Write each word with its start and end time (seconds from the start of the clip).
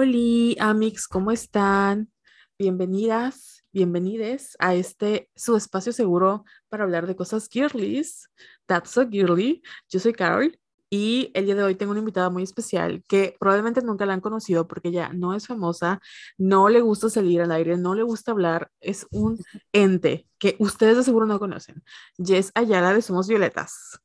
Hola, 0.00 0.54
Amix, 0.60 1.08
¿cómo 1.08 1.32
están? 1.32 2.08
Bienvenidas, 2.56 3.64
bienvenides 3.72 4.54
a 4.60 4.76
este 4.76 5.28
su 5.34 5.56
espacio 5.56 5.92
seguro 5.92 6.44
para 6.68 6.84
hablar 6.84 7.08
de 7.08 7.16
cosas 7.16 7.48
girlies. 7.50 8.30
That's 8.66 8.90
so 8.90 9.08
girly. 9.10 9.60
Yo 9.88 9.98
soy 9.98 10.12
Carol 10.12 10.56
y 10.88 11.32
el 11.34 11.46
día 11.46 11.56
de 11.56 11.64
hoy 11.64 11.74
tengo 11.74 11.90
una 11.90 11.98
invitada 11.98 12.30
muy 12.30 12.44
especial 12.44 13.02
que 13.08 13.34
probablemente 13.40 13.82
nunca 13.82 14.06
la 14.06 14.12
han 14.12 14.20
conocido 14.20 14.68
porque 14.68 14.90
ella 14.90 15.10
no 15.12 15.34
es 15.34 15.48
famosa, 15.48 16.00
no 16.36 16.68
le 16.68 16.80
gusta 16.80 17.10
salir 17.10 17.40
al 17.40 17.50
aire, 17.50 17.76
no 17.76 17.96
le 17.96 18.04
gusta 18.04 18.30
hablar, 18.30 18.70
es 18.80 19.04
un 19.10 19.36
ente 19.72 20.28
que 20.38 20.54
ustedes 20.60 20.96
de 20.96 21.02
seguro 21.02 21.26
no 21.26 21.40
conocen. 21.40 21.82
Jess 22.24 22.52
Ayala 22.54 22.94
de 22.94 23.02
Somos 23.02 23.26
Violetas. 23.26 24.00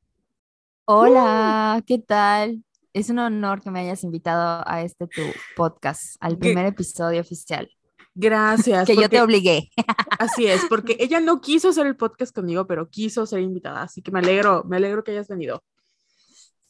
Hola, 0.86 1.84
¿qué 1.86 2.00
tal? 2.00 2.64
Es 2.94 3.10
un 3.10 3.18
honor 3.18 3.62
que 3.62 3.72
me 3.72 3.80
hayas 3.80 4.04
invitado 4.04 4.64
a 4.68 4.84
este 4.84 5.08
tu 5.08 5.22
podcast, 5.56 6.16
al 6.20 6.38
primer 6.38 6.68
episodio 6.68 7.22
oficial. 7.22 7.68
Gracias. 8.14 8.86
Que 8.86 8.96
yo 8.96 9.10
te 9.10 9.20
obligué. 9.20 9.72
Así 10.20 10.46
es, 10.46 10.62
porque 10.70 10.96
ella 11.00 11.20
no 11.20 11.42
quiso 11.42 11.70
hacer 11.70 11.88
el 11.88 11.96
podcast 11.96 12.36
conmigo, 12.36 12.68
pero 12.68 12.90
quiso 12.92 13.26
ser 13.26 13.42
invitada, 13.42 13.82
así 13.82 14.04
que 14.04 14.12
me 14.12 14.20
alegro, 14.20 14.64
me 14.66 14.78
alegro 14.78 15.04
que 15.04 15.12
hayas 15.12 15.28
venido. 15.28 15.64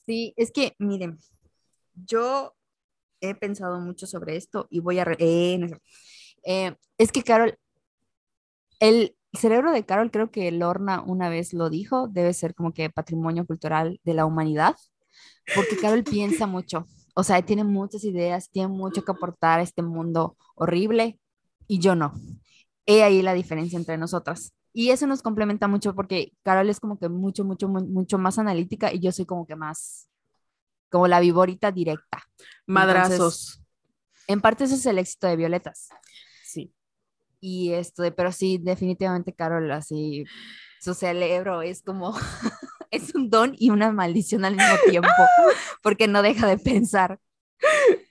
Sí, 0.06 0.34
es 0.38 0.52
que, 0.52 0.76
miren, 0.80 1.20
yo 1.94 2.56
he 3.20 3.36
pensado 3.36 3.80
mucho 3.82 4.08
sobre 4.08 4.38
esto 4.38 4.68
y 4.70 4.80
voy 4.80 5.00
a... 5.00 5.06
Eh, 5.20 5.70
eh, 6.46 6.76
es 6.98 7.12
que, 7.12 7.24
Carol, 7.24 7.58
el 8.80 9.16
cerebro 9.34 9.72
de 9.72 9.86
Carol, 9.86 10.12
creo 10.12 10.32
que 10.32 10.52
Lorna 10.52 11.02
una 11.02 11.28
vez 11.28 11.54
lo 11.54 11.70
dijo, 11.70 12.08
debe 12.08 12.34
ser 12.34 12.56
como 12.56 12.74
que 12.74 12.90
patrimonio 12.90 13.46
cultural 13.46 14.00
de 14.04 14.14
la 14.14 14.26
humanidad, 14.26 14.76
porque 15.56 15.78
Carol 15.78 16.04
piensa 16.04 16.48
mucho, 16.48 16.88
o 17.16 17.24
sea, 17.24 17.42
tiene 17.44 17.64
muchas 17.64 18.04
ideas, 18.04 18.50
tiene 18.50 18.70
mucho 18.70 19.04
que 19.04 19.12
aportar 19.12 19.60
a 19.60 19.64
este 19.64 19.82
mundo 19.82 20.38
horrible 20.56 21.20
y 21.68 21.80
yo 21.80 21.96
no. 21.96 22.14
He 22.86 23.04
ahí 23.04 23.22
la 23.22 23.34
diferencia 23.34 23.78
entre 23.78 23.98
nosotras. 23.98 24.54
Y 24.74 24.90
eso 24.90 25.06
nos 25.06 25.22
complementa 25.22 25.68
mucho 25.68 25.94
porque 25.94 26.34
Carol 26.42 26.70
es 26.70 26.80
como 26.80 26.98
que 26.98 27.08
mucho, 27.08 27.46
mucho, 27.46 27.68
mucho 27.70 28.18
más 28.18 28.40
analítica 28.40 28.92
y 28.92 29.00
yo 29.00 29.12
soy 29.12 29.26
como 29.26 29.46
que 29.46 29.56
más, 29.56 30.10
como 30.90 31.08
la 31.08 31.20
viborita 31.20 31.72
directa. 31.72 32.24
Madrazos. 32.66 33.62
en 34.28 34.42
parte 34.42 34.64
eso 34.64 34.76
es 34.76 34.86
el 34.88 34.98
éxito 34.98 35.28
de 35.28 35.36
Violetas. 35.36 35.90
Sí. 36.44 36.74
Y 37.40 37.74
esto 37.74 38.02
de, 38.02 38.12
pero 38.12 38.32
sí, 38.32 38.58
definitivamente 38.60 39.34
Carol, 39.34 39.70
así, 39.72 40.26
su 40.82 40.96
cerebro 40.96 41.62
es 41.62 41.84
como, 41.84 42.14
es 42.94 43.14
un 43.16 43.30
don 43.30 43.56
y 43.58 43.70
una 43.70 43.92
maldición 43.92 44.46
al 44.46 44.56
mismo 44.56 44.76
tiempo, 44.90 45.10
porque 45.82 46.08
no 46.08 46.22
deja 46.22 46.48
de 46.48 46.58
pensar. 46.58 47.20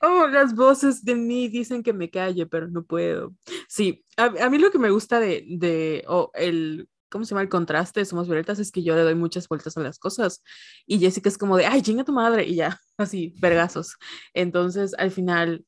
Oh, 0.00 0.26
las 0.26 0.54
voces 0.54 1.04
de 1.04 1.14
mí 1.14 1.48
dicen 1.48 1.82
que 1.82 1.92
me 1.92 2.10
calle, 2.10 2.46
pero 2.46 2.68
no 2.68 2.84
puedo. 2.84 3.34
Sí, 3.68 4.04
a, 4.16 4.48
mí 4.50 4.58
lo 4.58 4.70
que 4.70 4.78
me 4.78 4.90
gusta 4.90 5.20
de, 5.20 5.44
de 5.46 6.04
oh, 6.08 6.30
el, 6.34 6.88
¿cómo 7.12 7.24
se 7.24 7.30
llama? 7.30 7.42
El 7.42 7.48
contraste 7.48 8.00
de 8.00 8.06
Somos 8.06 8.26
Violetas 8.26 8.58
es 8.58 8.72
que 8.72 8.82
yo 8.82 8.96
le 8.96 9.02
doy 9.02 9.14
muchas 9.14 9.46
vueltas 9.46 9.76
a 9.76 9.80
las 9.80 9.98
cosas 9.98 10.42
y 10.86 10.98
Jessica 10.98 11.28
es 11.28 11.38
como 11.38 11.56
de, 11.56 11.66
ay, 11.66 11.82
chinga 11.82 12.04
tu 12.04 12.12
madre 12.12 12.44
y 12.44 12.56
ya, 12.56 12.80
así, 12.96 13.34
vergazos. 13.40 13.96
Entonces, 14.34 14.94
al 14.98 15.10
final, 15.10 15.64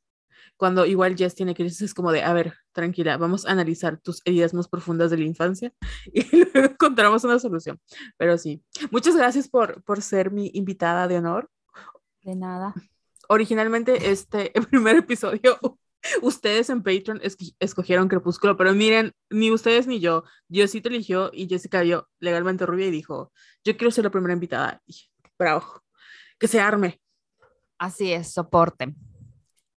cuando 0.57 0.87
igual 0.87 1.17
Jess 1.17 1.35
tiene 1.35 1.55
crisis, 1.55 1.83
es 1.83 1.95
como 1.95 2.13
de, 2.13 2.23
a 2.23 2.33
ver, 2.33 2.55
tranquila, 2.73 3.17
vamos 3.17 3.47
a 3.47 3.53
analizar 3.53 3.99
tus 4.01 4.23
heridas 4.25 4.55
más 4.55 4.69
profundas 4.69 5.11
de 5.11 5.19
la 5.19 5.25
infancia 5.25 5.73
y 6.13 6.25
luego 6.37 6.73
encontramos 6.73 7.25
una 7.25 7.39
solución. 7.39 7.81
Pero 8.17 8.39
sí, 8.39 8.63
muchas 8.91 9.17
gracias 9.17 9.49
por, 9.49 9.83
por 9.83 10.03
ser 10.03 10.31
mi 10.31 10.51
invitada 10.55 11.09
de 11.09 11.19
honor. 11.19 11.51
De 12.23 12.35
nada 12.35 12.75
originalmente 13.29 14.11
este 14.11 14.53
primer 14.71 14.97
episodio, 14.97 15.59
ustedes 16.23 16.71
en 16.71 16.83
Patreon 16.83 17.21
escogieron 17.59 18.09
Crepúsculo, 18.09 18.57
pero 18.57 18.75
miren, 18.75 19.13
ni 19.31 19.51
ustedes 19.51 19.87
ni 19.87 20.01
yo, 20.01 20.25
Diosito 20.49 20.89
eligió 20.89 21.31
y 21.33 21.49
Jessica 21.49 21.83
vio 21.83 22.09
legalmente 22.21 22.67
rubia 22.67 22.87
y 22.87 22.91
dijo, 22.91 23.33
yo 23.65 23.77
quiero 23.77 23.91
ser 23.91 24.05
la 24.05 24.11
primera 24.11 24.35
invitada. 24.35 24.83
bravo, 25.39 25.83
que 26.39 26.49
se 26.49 26.61
arme. 26.61 27.01
Así 27.79 28.13
es, 28.13 28.33
soporten. 28.33 28.97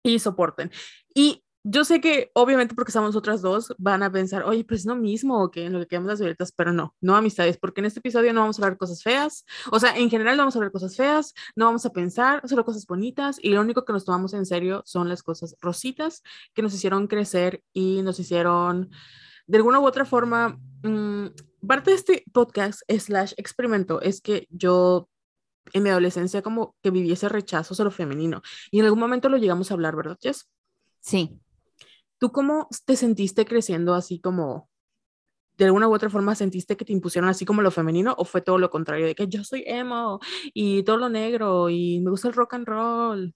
Y 0.05 0.19
soporten. 0.19 0.71
Y 1.13 1.43
yo 1.67 1.83
sé 1.83 1.99
que 1.99 2.29
obviamente 2.35 2.75
porque 2.75 2.91
estamos 2.91 3.15
otras 3.15 3.41
dos 3.41 3.73
van 3.79 4.03
a 4.03 4.11
pensar, 4.11 4.43
oye, 4.43 4.63
pues 4.63 4.81
es 4.81 4.95
mismo 4.95 5.49
que 5.49 5.65
en 5.65 5.73
lo 5.73 5.79
que 5.79 5.87
quedamos 5.87 6.09
las 6.09 6.19
violetas, 6.19 6.51
pero 6.51 6.71
no, 6.71 6.93
no 7.01 7.15
amistades, 7.15 7.57
porque 7.57 7.81
en 7.81 7.85
este 7.85 8.01
episodio 8.01 8.33
no 8.33 8.41
vamos 8.41 8.59
a 8.59 8.63
hablar 8.63 8.77
cosas 8.77 9.01
feas, 9.01 9.45
o 9.71 9.79
sea, 9.79 9.97
en 9.97 10.11
general 10.11 10.37
no 10.37 10.43
vamos 10.43 10.55
a 10.55 10.59
hablar 10.59 10.71
cosas 10.71 10.95
feas, 10.95 11.33
no 11.55 11.65
vamos 11.65 11.83
a 11.87 11.89
pensar, 11.89 12.47
solo 12.47 12.65
cosas 12.65 12.85
bonitas 12.85 13.39
y 13.41 13.49
lo 13.49 13.61
único 13.61 13.83
que 13.83 13.93
nos 13.93 14.05
tomamos 14.05 14.35
en 14.35 14.45
serio 14.45 14.83
son 14.85 15.09
las 15.09 15.23
cosas 15.23 15.55
rositas 15.59 16.21
que 16.53 16.61
nos 16.61 16.71
hicieron 16.71 17.07
crecer 17.07 17.63
y 17.73 18.03
nos 18.03 18.19
hicieron, 18.19 18.91
de 19.47 19.57
alguna 19.57 19.79
u 19.79 19.87
otra 19.87 20.05
forma, 20.05 20.59
mmm, 20.83 21.29
parte 21.67 21.89
de 21.89 21.95
este 21.95 22.23
podcast 22.31 22.81
slash 22.87 23.33
experimento 23.37 24.01
es 24.01 24.21
que 24.21 24.47
yo 24.51 25.09
en 25.73 25.83
mi 25.83 25.89
adolescencia 25.89 26.41
como 26.41 26.75
que 26.81 26.91
viví 26.91 27.11
ese 27.11 27.29
rechazo 27.29 27.79
a 27.81 27.85
lo 27.85 27.91
femenino 27.91 28.41
y 28.71 28.79
en 28.79 28.85
algún 28.85 28.99
momento 28.99 29.29
lo 29.29 29.37
llegamos 29.37 29.71
a 29.71 29.73
hablar, 29.73 29.95
¿verdad, 29.95 30.17
Jess? 30.21 30.49
Sí, 30.99 31.39
¿Tú 32.17 32.31
cómo 32.31 32.69
te 32.85 32.95
sentiste 32.95 33.45
creciendo 33.45 33.93
así 33.93 34.19
como, 34.19 34.69
de 35.57 35.65
alguna 35.65 35.87
u 35.87 35.93
otra 35.93 36.09
forma 36.09 36.35
sentiste 36.35 36.77
que 36.77 36.85
te 36.85 36.93
impusieron 36.93 37.29
así 37.29 37.45
como 37.45 37.61
lo 37.61 37.71
femenino 37.71 38.15
o 38.17 38.25
fue 38.25 38.41
todo 38.41 38.57
lo 38.57 38.69
contrario, 38.69 39.05
de 39.05 39.15
que 39.15 39.27
yo 39.27 39.43
soy 39.43 39.63
emo 39.67 40.19
y 40.53 40.83
todo 40.83 40.97
lo 40.97 41.09
negro 41.09 41.69
y 41.69 41.99
me 41.99 42.11
gusta 42.11 42.29
el 42.29 42.33
rock 42.33 42.53
and 42.53 42.67
roll? 42.67 43.35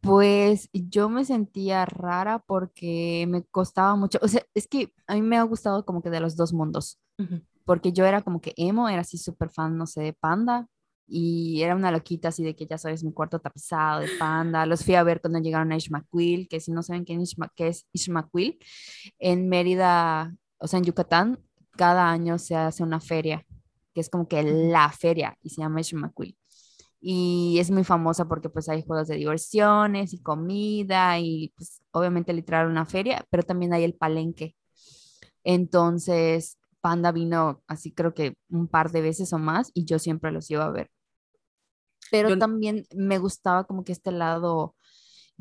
Pues 0.00 0.68
yo 0.72 1.08
me 1.08 1.24
sentía 1.24 1.84
rara 1.86 2.40
porque 2.40 3.26
me 3.28 3.44
costaba 3.44 3.94
mucho, 3.94 4.18
o 4.20 4.26
sea, 4.26 4.44
es 4.54 4.66
que 4.66 4.92
a 5.06 5.14
mí 5.14 5.22
me 5.22 5.36
ha 5.36 5.42
gustado 5.44 5.84
como 5.84 6.02
que 6.02 6.10
de 6.10 6.18
los 6.18 6.34
dos 6.34 6.52
mundos, 6.52 7.00
porque 7.64 7.92
yo 7.92 8.04
era 8.04 8.22
como 8.22 8.40
que 8.40 8.52
emo, 8.56 8.88
era 8.88 9.02
así 9.02 9.16
súper 9.16 9.50
fan, 9.50 9.76
no 9.76 9.86
sé, 9.86 10.02
de 10.02 10.12
Panda, 10.12 10.66
y 11.14 11.62
era 11.62 11.76
una 11.76 11.90
loquita 11.90 12.28
así 12.28 12.42
de 12.42 12.56
que 12.56 12.66
ya 12.66 12.78
sabes, 12.78 13.04
mi 13.04 13.12
cuarto 13.12 13.38
tapizado 13.38 14.00
de 14.00 14.08
panda. 14.18 14.64
Los 14.64 14.82
fui 14.82 14.94
a 14.94 15.02
ver 15.02 15.20
cuando 15.20 15.40
llegaron 15.40 15.70
a 15.70 15.76
Ishmaquil, 15.76 16.48
que 16.48 16.58
si 16.58 16.72
no 16.72 16.82
saben 16.82 17.04
qué, 17.04 17.14
es 17.68 17.86
Ishmaquil, 17.92 18.58
en 19.18 19.48
Mérida, 19.48 20.34
o 20.56 20.66
sea, 20.66 20.78
en 20.78 20.86
Yucatán, 20.86 21.38
cada 21.72 22.10
año 22.10 22.38
se 22.38 22.56
hace 22.56 22.82
una 22.82 22.98
feria, 22.98 23.44
que 23.92 24.00
es 24.00 24.08
como 24.08 24.26
que 24.26 24.42
la 24.42 24.90
feria 24.90 25.36
y 25.42 25.50
se 25.50 25.60
llama 25.60 25.82
Ishmaquil. 25.82 26.34
Y 26.98 27.58
es 27.60 27.70
muy 27.70 27.84
famosa 27.84 28.26
porque 28.26 28.48
pues 28.48 28.70
hay 28.70 28.82
juegos 28.82 29.08
de 29.08 29.16
diversiones 29.16 30.14
y 30.14 30.22
comida 30.22 31.18
y 31.18 31.52
pues 31.56 31.82
obviamente 31.90 32.32
literal 32.32 32.68
una 32.68 32.86
feria, 32.86 33.26
pero 33.28 33.42
también 33.42 33.74
hay 33.74 33.84
el 33.84 33.94
palenque. 33.94 34.56
Entonces, 35.44 36.58
Panda 36.80 37.12
vino 37.12 37.62
así 37.68 37.92
creo 37.92 38.14
que 38.14 38.34
un 38.48 38.68
par 38.68 38.92
de 38.92 39.02
veces 39.02 39.32
o 39.34 39.38
más 39.38 39.70
y 39.74 39.84
yo 39.84 39.98
siempre 39.98 40.32
los 40.32 40.50
iba 40.50 40.64
a 40.64 40.70
ver. 40.70 40.90
Pero 42.12 42.38
también 42.38 42.84
me 42.94 43.18
gustaba 43.18 43.64
como 43.64 43.84
que 43.84 43.92
este 43.92 44.12
lado 44.12 44.76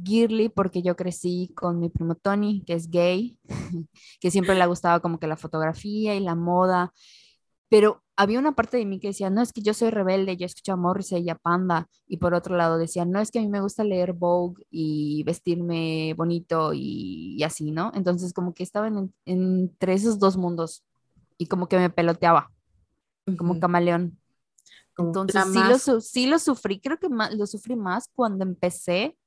girly 0.01 0.47
porque 0.47 0.81
yo 0.81 0.95
crecí 0.95 1.51
con 1.53 1.79
mi 1.79 1.89
primo 1.89 2.15
Tony, 2.15 2.63
que 2.65 2.73
es 2.73 2.89
gay, 2.89 3.37
que 4.21 4.31
siempre 4.31 4.55
le 4.55 4.65
gustaba 4.65 5.01
como 5.01 5.19
que 5.19 5.27
la 5.27 5.35
fotografía 5.35 6.15
y 6.15 6.21
la 6.21 6.33
moda. 6.33 6.93
Pero 7.67 8.01
había 8.15 8.39
una 8.39 8.53
parte 8.53 8.77
de 8.77 8.85
mí 8.85 8.99
que 9.01 9.09
decía, 9.09 9.29
no, 9.29 9.41
es 9.41 9.51
que 9.51 9.61
yo 9.61 9.73
soy 9.73 9.89
rebelde, 9.89 10.37
yo 10.37 10.45
escucho 10.45 10.71
a 10.71 10.77
Morrissey 10.77 11.23
y 11.23 11.29
a 11.29 11.35
Panda. 11.35 11.89
Y 12.07 12.17
por 12.17 12.33
otro 12.33 12.55
lado 12.55 12.77
decía, 12.77 13.03
no, 13.03 13.19
es 13.19 13.31
que 13.31 13.39
a 13.39 13.41
mí 13.41 13.49
me 13.49 13.61
gusta 13.61 13.83
leer 13.83 14.13
Vogue 14.13 14.63
y 14.69 15.23
vestirme 15.23 16.13
bonito 16.15 16.71
y, 16.73 17.41
así, 17.43 17.71
¿no? 17.71 17.91
Entonces 17.95 18.31
como 18.31 18.53
que 18.53 18.63
estaba 18.63 18.89
entre 19.25 19.93
esos 19.93 20.19
dos 20.19 20.37
mundos 20.37 20.85
y 21.37 21.47
como 21.47 21.67
que 21.67 21.77
me 21.77 21.89
peloteaba, 21.89 22.49
como 23.37 23.59
camaleón. 23.59 24.20
Entonces 24.97 25.43
sí 25.51 25.59
lo, 25.59 26.01
sí 26.01 26.25
lo, 26.27 26.39
sufrí, 26.39 26.79
creo 26.79 26.99
que 26.99 27.09
más, 27.09 27.33
lo 27.33 27.47
sufrí 27.47 27.75
más 27.75 28.09
cuando 28.13 28.43
empecé, 28.43 29.17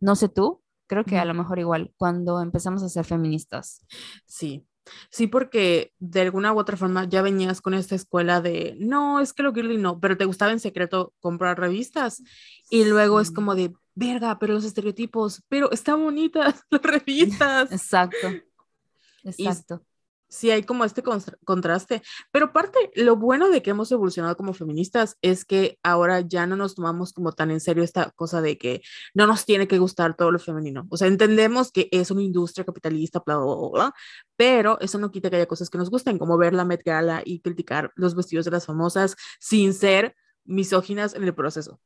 no 0.00 0.16
sé 0.16 0.28
tú, 0.28 0.62
creo 0.86 1.04
que 1.04 1.18
a 1.18 1.24
lo 1.24 1.34
mejor 1.34 1.58
igual, 1.58 1.92
cuando 1.96 2.40
empezamos 2.40 2.82
a 2.82 2.88
ser 2.88 3.04
feministas. 3.04 3.84
Sí, 4.26 4.66
Sí, 5.10 5.28
porque 5.28 5.92
de 6.00 6.22
alguna 6.22 6.52
u 6.52 6.58
otra 6.58 6.76
forma 6.76 7.04
ya 7.08 7.22
venías 7.22 7.60
con 7.60 7.74
esta 7.74 7.94
escuela 7.94 8.40
de, 8.40 8.76
no, 8.80 9.20
es 9.20 9.32
que 9.32 9.44
lo 9.44 9.54
girly 9.54 9.78
no, 9.78 10.00
pero 10.00 10.16
te 10.16 10.24
gustaba 10.24 10.50
en 10.50 10.58
secreto 10.58 11.14
comprar 11.20 11.58
revistas 11.58 12.20
y 12.68 12.84
luego 12.84 13.20
es 13.20 13.30
como 13.30 13.54
de, 13.54 13.72
verga, 13.94 14.38
pero 14.40 14.54
los 14.54 14.64
estereotipos, 14.64 15.42
pero 15.48 15.70
están 15.70 16.02
bonitas 16.02 16.62
las 16.70 16.82
revistas. 16.82 17.70
Exacto. 17.70 18.28
Exacto 19.22 19.84
sí 20.32 20.50
hay 20.50 20.62
como 20.62 20.84
este 20.84 21.02
contraste, 21.44 22.02
pero 22.30 22.52
parte, 22.52 22.90
lo 22.94 23.16
bueno 23.16 23.50
de 23.50 23.62
que 23.62 23.70
hemos 23.70 23.92
evolucionado 23.92 24.34
como 24.36 24.54
feministas 24.54 25.18
es 25.20 25.44
que 25.44 25.78
ahora 25.82 26.20
ya 26.22 26.46
no 26.46 26.56
nos 26.56 26.74
tomamos 26.74 27.12
como 27.12 27.32
tan 27.32 27.50
en 27.50 27.60
serio 27.60 27.84
esta 27.84 28.10
cosa 28.12 28.40
de 28.40 28.56
que 28.56 28.80
no 29.14 29.26
nos 29.26 29.44
tiene 29.44 29.68
que 29.68 29.78
gustar 29.78 30.16
todo 30.16 30.30
lo 30.30 30.38
femenino. 30.38 30.86
O 30.88 30.96
sea, 30.96 31.08
entendemos 31.08 31.70
que 31.70 31.88
es 31.92 32.10
una 32.10 32.22
industria 32.22 32.64
capitalista, 32.64 33.22
bla, 33.24 33.36
bla, 33.36 33.68
bla, 33.72 33.94
pero 34.34 34.80
eso 34.80 34.98
no 34.98 35.10
quita 35.10 35.28
que 35.28 35.36
haya 35.36 35.46
cosas 35.46 35.68
que 35.68 35.76
nos 35.76 35.90
gusten, 35.90 36.18
como 36.18 36.38
ver 36.38 36.54
la 36.54 36.64
Met 36.64 36.82
Gala 36.82 37.22
y 37.24 37.40
criticar 37.40 37.92
los 37.94 38.14
vestidos 38.14 38.46
de 38.46 38.52
las 38.52 38.64
famosas 38.64 39.16
sin 39.38 39.74
ser 39.74 40.16
misóginas 40.44 41.14
en 41.14 41.24
el 41.24 41.34
proceso. 41.34 41.78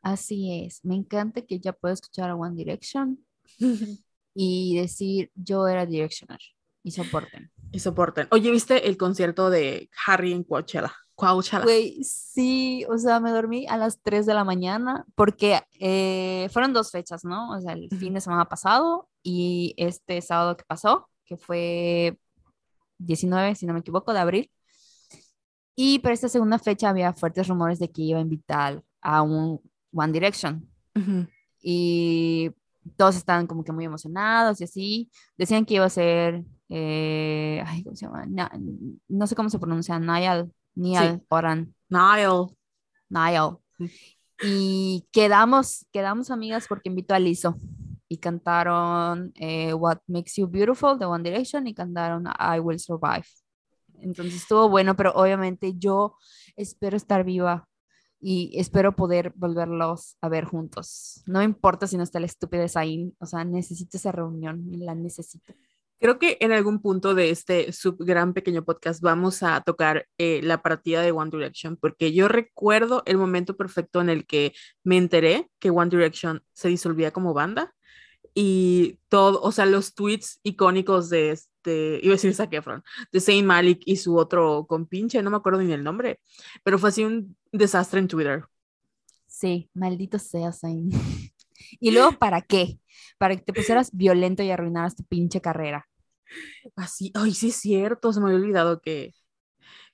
Así 0.00 0.64
es, 0.64 0.82
me 0.84 0.94
encanta 0.94 1.42
que 1.42 1.60
ya 1.60 1.74
puedo 1.74 1.92
escuchar 1.92 2.30
a 2.30 2.34
One 2.34 2.56
Direction 2.56 3.22
y 4.34 4.78
decir 4.78 5.30
yo 5.34 5.68
era 5.68 5.84
Directioner 5.84 6.40
y 6.82 6.90
soporten. 6.92 7.50
Y 7.74 7.80
soporten. 7.80 8.28
Oye, 8.30 8.52
¿viste 8.52 8.88
el 8.88 8.96
concierto 8.96 9.50
de 9.50 9.90
Harry 10.06 10.32
en 10.32 10.44
Coachella? 10.44 10.94
Coachella. 11.16 11.64
Güey, 11.64 12.04
sí, 12.04 12.84
o 12.88 12.96
sea, 12.98 13.18
me 13.18 13.32
dormí 13.32 13.66
a 13.66 13.76
las 13.76 14.00
3 14.00 14.26
de 14.26 14.34
la 14.34 14.44
mañana 14.44 15.04
porque 15.16 15.60
eh, 15.80 16.48
fueron 16.52 16.72
dos 16.72 16.92
fechas, 16.92 17.24
¿no? 17.24 17.50
O 17.50 17.60
sea, 17.60 17.72
el 17.72 17.88
fin 17.98 18.14
de 18.14 18.20
semana 18.20 18.48
pasado 18.48 19.08
y 19.24 19.74
este 19.76 20.20
sábado 20.20 20.56
que 20.56 20.62
pasó, 20.64 21.10
que 21.24 21.36
fue 21.36 22.16
19, 22.98 23.56
si 23.56 23.66
no 23.66 23.72
me 23.72 23.80
equivoco, 23.80 24.12
de 24.12 24.20
abril. 24.20 24.50
Y 25.74 25.98
para 25.98 26.14
esta 26.14 26.28
segunda 26.28 26.60
fecha 26.60 26.90
había 26.90 27.12
fuertes 27.12 27.48
rumores 27.48 27.80
de 27.80 27.90
que 27.90 28.02
iba 28.02 28.20
a 28.20 28.22
invitar 28.22 28.84
a 29.00 29.22
un 29.22 29.60
One 29.92 30.12
Direction. 30.12 30.70
Y 31.60 32.52
todos 32.96 33.16
estaban 33.16 33.48
como 33.48 33.64
que 33.64 33.72
muy 33.72 33.84
emocionados 33.84 34.60
y 34.60 34.64
así. 34.64 35.10
Decían 35.36 35.64
que 35.64 35.74
iba 35.74 35.86
a 35.86 35.90
ser, 35.90 36.44
eh, 36.68 37.62
ay, 37.66 37.84
¿cómo 37.84 37.96
se 37.96 38.06
llama? 38.06 38.26
no 39.08 39.26
sé 39.26 39.34
cómo 39.34 39.50
se 39.50 39.58
pronuncia, 39.58 39.98
Niall, 39.98 40.52
Niall 40.74 41.16
sí. 41.16 41.26
Oran. 41.28 41.74
Niall. 41.88 42.56
Niall. 43.08 43.58
Y 44.42 45.06
quedamos, 45.12 45.86
quedamos 45.92 46.30
amigas 46.30 46.66
porque 46.68 46.88
invitó 46.88 47.14
a 47.14 47.18
Lizzo 47.18 47.56
y 48.08 48.18
cantaron 48.18 49.32
eh, 49.36 49.72
What 49.74 49.98
Makes 50.06 50.32
You 50.36 50.48
Beautiful 50.48 50.98
de 50.98 51.06
One 51.06 51.28
Direction 51.28 51.66
y 51.66 51.74
cantaron 51.74 52.26
I 52.26 52.58
Will 52.60 52.78
Survive. 52.78 53.26
Entonces 54.00 54.34
estuvo 54.34 54.68
bueno, 54.68 54.96
pero 54.96 55.12
obviamente 55.14 55.74
yo 55.76 56.16
espero 56.56 56.96
estar 56.96 57.24
viva 57.24 57.66
y 58.20 58.58
espero 58.58 58.96
poder 58.96 59.32
volverlos 59.36 60.16
a 60.20 60.28
ver 60.28 60.44
juntos. 60.44 61.22
No 61.26 61.42
importa 61.42 61.86
si 61.86 61.96
no 61.96 62.02
está 62.02 62.20
la 62.20 62.26
estúpida 62.26 62.68
Zayn, 62.68 63.14
o 63.18 63.26
sea, 63.26 63.44
necesito 63.44 63.96
esa 63.96 64.12
reunión, 64.12 64.64
la 64.78 64.94
necesito. 64.94 65.54
Creo 66.00 66.18
que 66.18 66.36
en 66.40 66.52
algún 66.52 66.80
punto 66.82 67.14
de 67.14 67.30
este 67.30 67.72
sub 67.72 67.96
gran 68.04 68.34
pequeño 68.34 68.64
podcast 68.64 69.00
vamos 69.00 69.42
a 69.42 69.60
tocar 69.62 70.06
eh, 70.18 70.40
la 70.42 70.60
partida 70.60 71.02
de 71.02 71.12
One 71.12 71.30
Direction, 71.30 71.76
porque 71.76 72.12
yo 72.12 72.28
recuerdo 72.28 73.02
el 73.06 73.16
momento 73.16 73.56
perfecto 73.56 74.00
en 74.00 74.10
el 74.10 74.26
que 74.26 74.52
me 74.82 74.96
enteré 74.96 75.48
que 75.58 75.70
One 75.70 75.90
Direction 75.90 76.42
se 76.52 76.68
disolvía 76.68 77.12
como 77.12 77.32
banda 77.32 77.74
y 78.34 78.98
todo, 79.08 79.40
o 79.42 79.52
sea, 79.52 79.64
los 79.64 79.94
tweets 79.94 80.40
icónicos 80.42 81.08
de 81.08 81.30
este, 81.30 82.00
iba 82.02 82.12
a 82.12 82.16
decir 82.16 82.34
Zac 82.34 82.52
Efron, 82.52 82.82
de 83.12 83.20
Saint 83.20 83.46
Malik 83.46 83.82
y 83.86 83.96
su 83.96 84.16
otro 84.16 84.66
compinche, 84.66 85.22
no 85.22 85.30
me 85.30 85.36
acuerdo 85.36 85.62
ni 85.62 85.72
el 85.72 85.84
nombre, 85.84 86.20
pero 86.64 86.78
fue 86.78 86.88
así 86.88 87.04
un 87.04 87.36
desastre 87.52 88.00
en 88.00 88.08
Twitter. 88.08 88.44
Sí, 89.26 89.70
maldito 89.72 90.18
sea 90.18 90.52
Zayn. 90.52 90.90
y 91.80 91.90
luego, 91.92 92.12
¿para 92.18 92.42
qué? 92.42 92.78
Para 93.18 93.36
que 93.36 93.42
te 93.42 93.52
pusieras 93.52 93.90
violento 93.92 94.42
y 94.42 94.50
arruinaras 94.50 94.96
tu 94.96 95.04
pinche 95.04 95.40
carrera. 95.40 95.86
Así, 96.76 97.12
ay, 97.14 97.34
sí 97.34 97.48
es 97.48 97.56
cierto, 97.56 98.12
se 98.12 98.20
me 98.20 98.26
había 98.26 98.38
olvidado 98.38 98.80
que, 98.80 99.14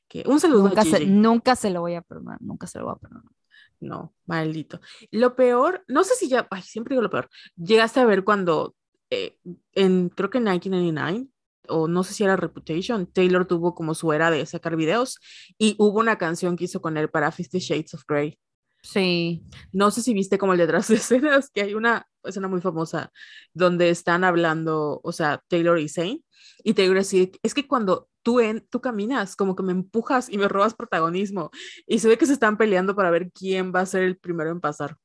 que... 0.09 0.25
un 0.27 0.41
saludo 0.41 0.69
nunca 0.69 0.85
se, 0.85 1.07
nunca 1.07 1.57
se 1.57 1.71
lo 1.71 1.81
voy 1.81 1.95
a 1.95 2.03
perdonar, 2.03 2.41
nunca 2.41 2.67
se 2.67 2.79
lo 2.79 2.87
voy 2.87 2.95
a 2.95 2.99
perdonar. 2.99 3.33
No, 3.81 4.15
maldito. 4.27 4.81
Lo 5.11 5.35
peor, 5.35 5.85
no 5.89 6.05
sé 6.05 6.15
si 6.15 6.29
ya, 6.29 6.47
ay, 6.51 6.63
siempre 6.63 6.95
digo 6.95 7.03
lo 7.03 7.11
peor, 7.11 7.29
llegaste 7.57 8.01
a 8.01 8.05
ver 8.05 8.25
cuando, 8.25 8.77
eh, 9.11 9.39
en, 9.73 10.11
creo 10.11 10.31
que 10.31 10.39
en 10.39 10.45
1999, 10.45 11.29
o 11.69 11.89
no 11.89 12.03
sé 12.05 12.15
si 12.15 12.25
era 12.25 12.37
Reputation, 12.37 13.07
Taylor 13.07 13.47
tuvo 13.47 13.75
como 13.75 13.95
su 13.95 14.13
era 14.13 14.31
de 14.31 14.45
sacar 14.45 14.77
videos 14.77 15.19
y 15.57 15.77
hubo 15.79 16.01
una 16.01 16.19
canción 16.19 16.57
que 16.57 16.65
hizo 16.65 16.81
con 16.81 16.97
él 16.97 17.09
para 17.09 17.33
Fifty 17.33 17.59
Shades 17.59 17.95
of 17.95 18.05
Grey. 18.07 18.39
Sí. 18.83 19.45
No 19.73 19.91
sé 19.91 20.03
si 20.03 20.15
viste 20.15 20.39
como 20.39 20.53
el 20.53 20.59
detrás 20.59 20.89
de 20.89 20.97
escenas, 20.97 21.51
que 21.51 21.63
hay 21.63 21.75
una 21.75 22.07
escena 22.25 22.49
muy 22.49 22.61
famosa 22.61 23.13
donde 23.53 23.91
están 23.91 24.25
hablando, 24.25 25.01
o 25.03 25.13
sea, 25.13 25.43
Taylor 25.49 25.79
y 25.79 25.89
Zane, 25.89 26.23
y 26.63 26.75
Taylor 26.75 26.97
decide, 26.97 27.33
es 27.43 27.55
que 27.55 27.67
cuando 27.67 28.09
tú, 28.23 28.41
en, 28.41 28.67
tú 28.71 28.81
caminas, 28.81 29.37
como 29.37 29.57
que 29.57 29.63
me 29.63 29.73
empujas 29.73 30.29
y 30.29 30.39
me 30.39 30.49
robas 30.49 30.75
protagonismo, 30.75 31.51
y 31.87 31.99
se 31.99 32.09
ve 32.09 32.19
que 32.19 32.27
se 32.27 32.33
están 32.33 32.57
peleando 32.57 32.95
para 32.95 33.11
ver 33.11 33.31
quién 33.33 33.73
va 33.75 33.81
a 33.81 33.87
ser 33.87 34.03
el 34.03 34.17
primero 34.17 34.51
en 34.51 34.61
pasar. 34.61 34.97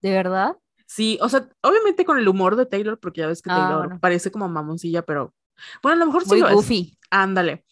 ¿De 0.00 0.10
verdad? 0.10 0.56
Sí, 0.86 1.18
o 1.22 1.28
sea, 1.28 1.48
obviamente 1.62 2.04
con 2.04 2.18
el 2.18 2.28
humor 2.28 2.56
de 2.56 2.66
Taylor, 2.66 2.98
porque 2.98 3.20
ya 3.20 3.26
ves 3.26 3.40
que 3.40 3.48
Taylor 3.48 3.98
parece 4.00 4.30
como 4.30 4.48
mamoncilla, 4.48 5.02
pero 5.02 5.34
bueno, 5.82 5.96
a 5.96 5.98
lo 5.98 6.06
mejor 6.06 6.24
sí 6.24 6.38
lo 6.38 6.52
goofy. 6.52 6.98
Ándale. 7.10 7.64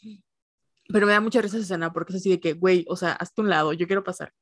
Pero 0.89 1.07
me 1.07 1.13
da 1.13 1.21
mucha 1.21 1.41
risa 1.41 1.57
esa 1.57 1.65
escena 1.65 1.93
porque 1.93 2.13
es 2.13 2.21
así 2.21 2.31
de 2.31 2.41
que, 2.41 2.55
güey, 2.55 2.85
o 2.89 2.97
sea, 2.97 3.13
hazte 3.13 3.41
un 3.41 3.49
lado, 3.49 3.73
yo 3.73 3.87
quiero 3.87 4.03
pasar. 4.03 4.33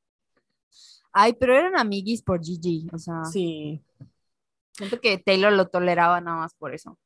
Ay, 1.11 1.33
pero 1.33 1.55
eran 1.55 1.77
amiguis 1.77 2.21
por 2.21 2.43
Gigi, 2.43 2.87
o 2.93 2.97
sea. 2.97 3.25
Sí. 3.25 3.81
Siento 4.73 5.01
que 5.01 5.17
Taylor 5.17 5.51
lo 5.51 5.67
toleraba 5.67 6.21
nada 6.21 6.37
más 6.37 6.53
por 6.53 6.73
eso. 6.73 6.97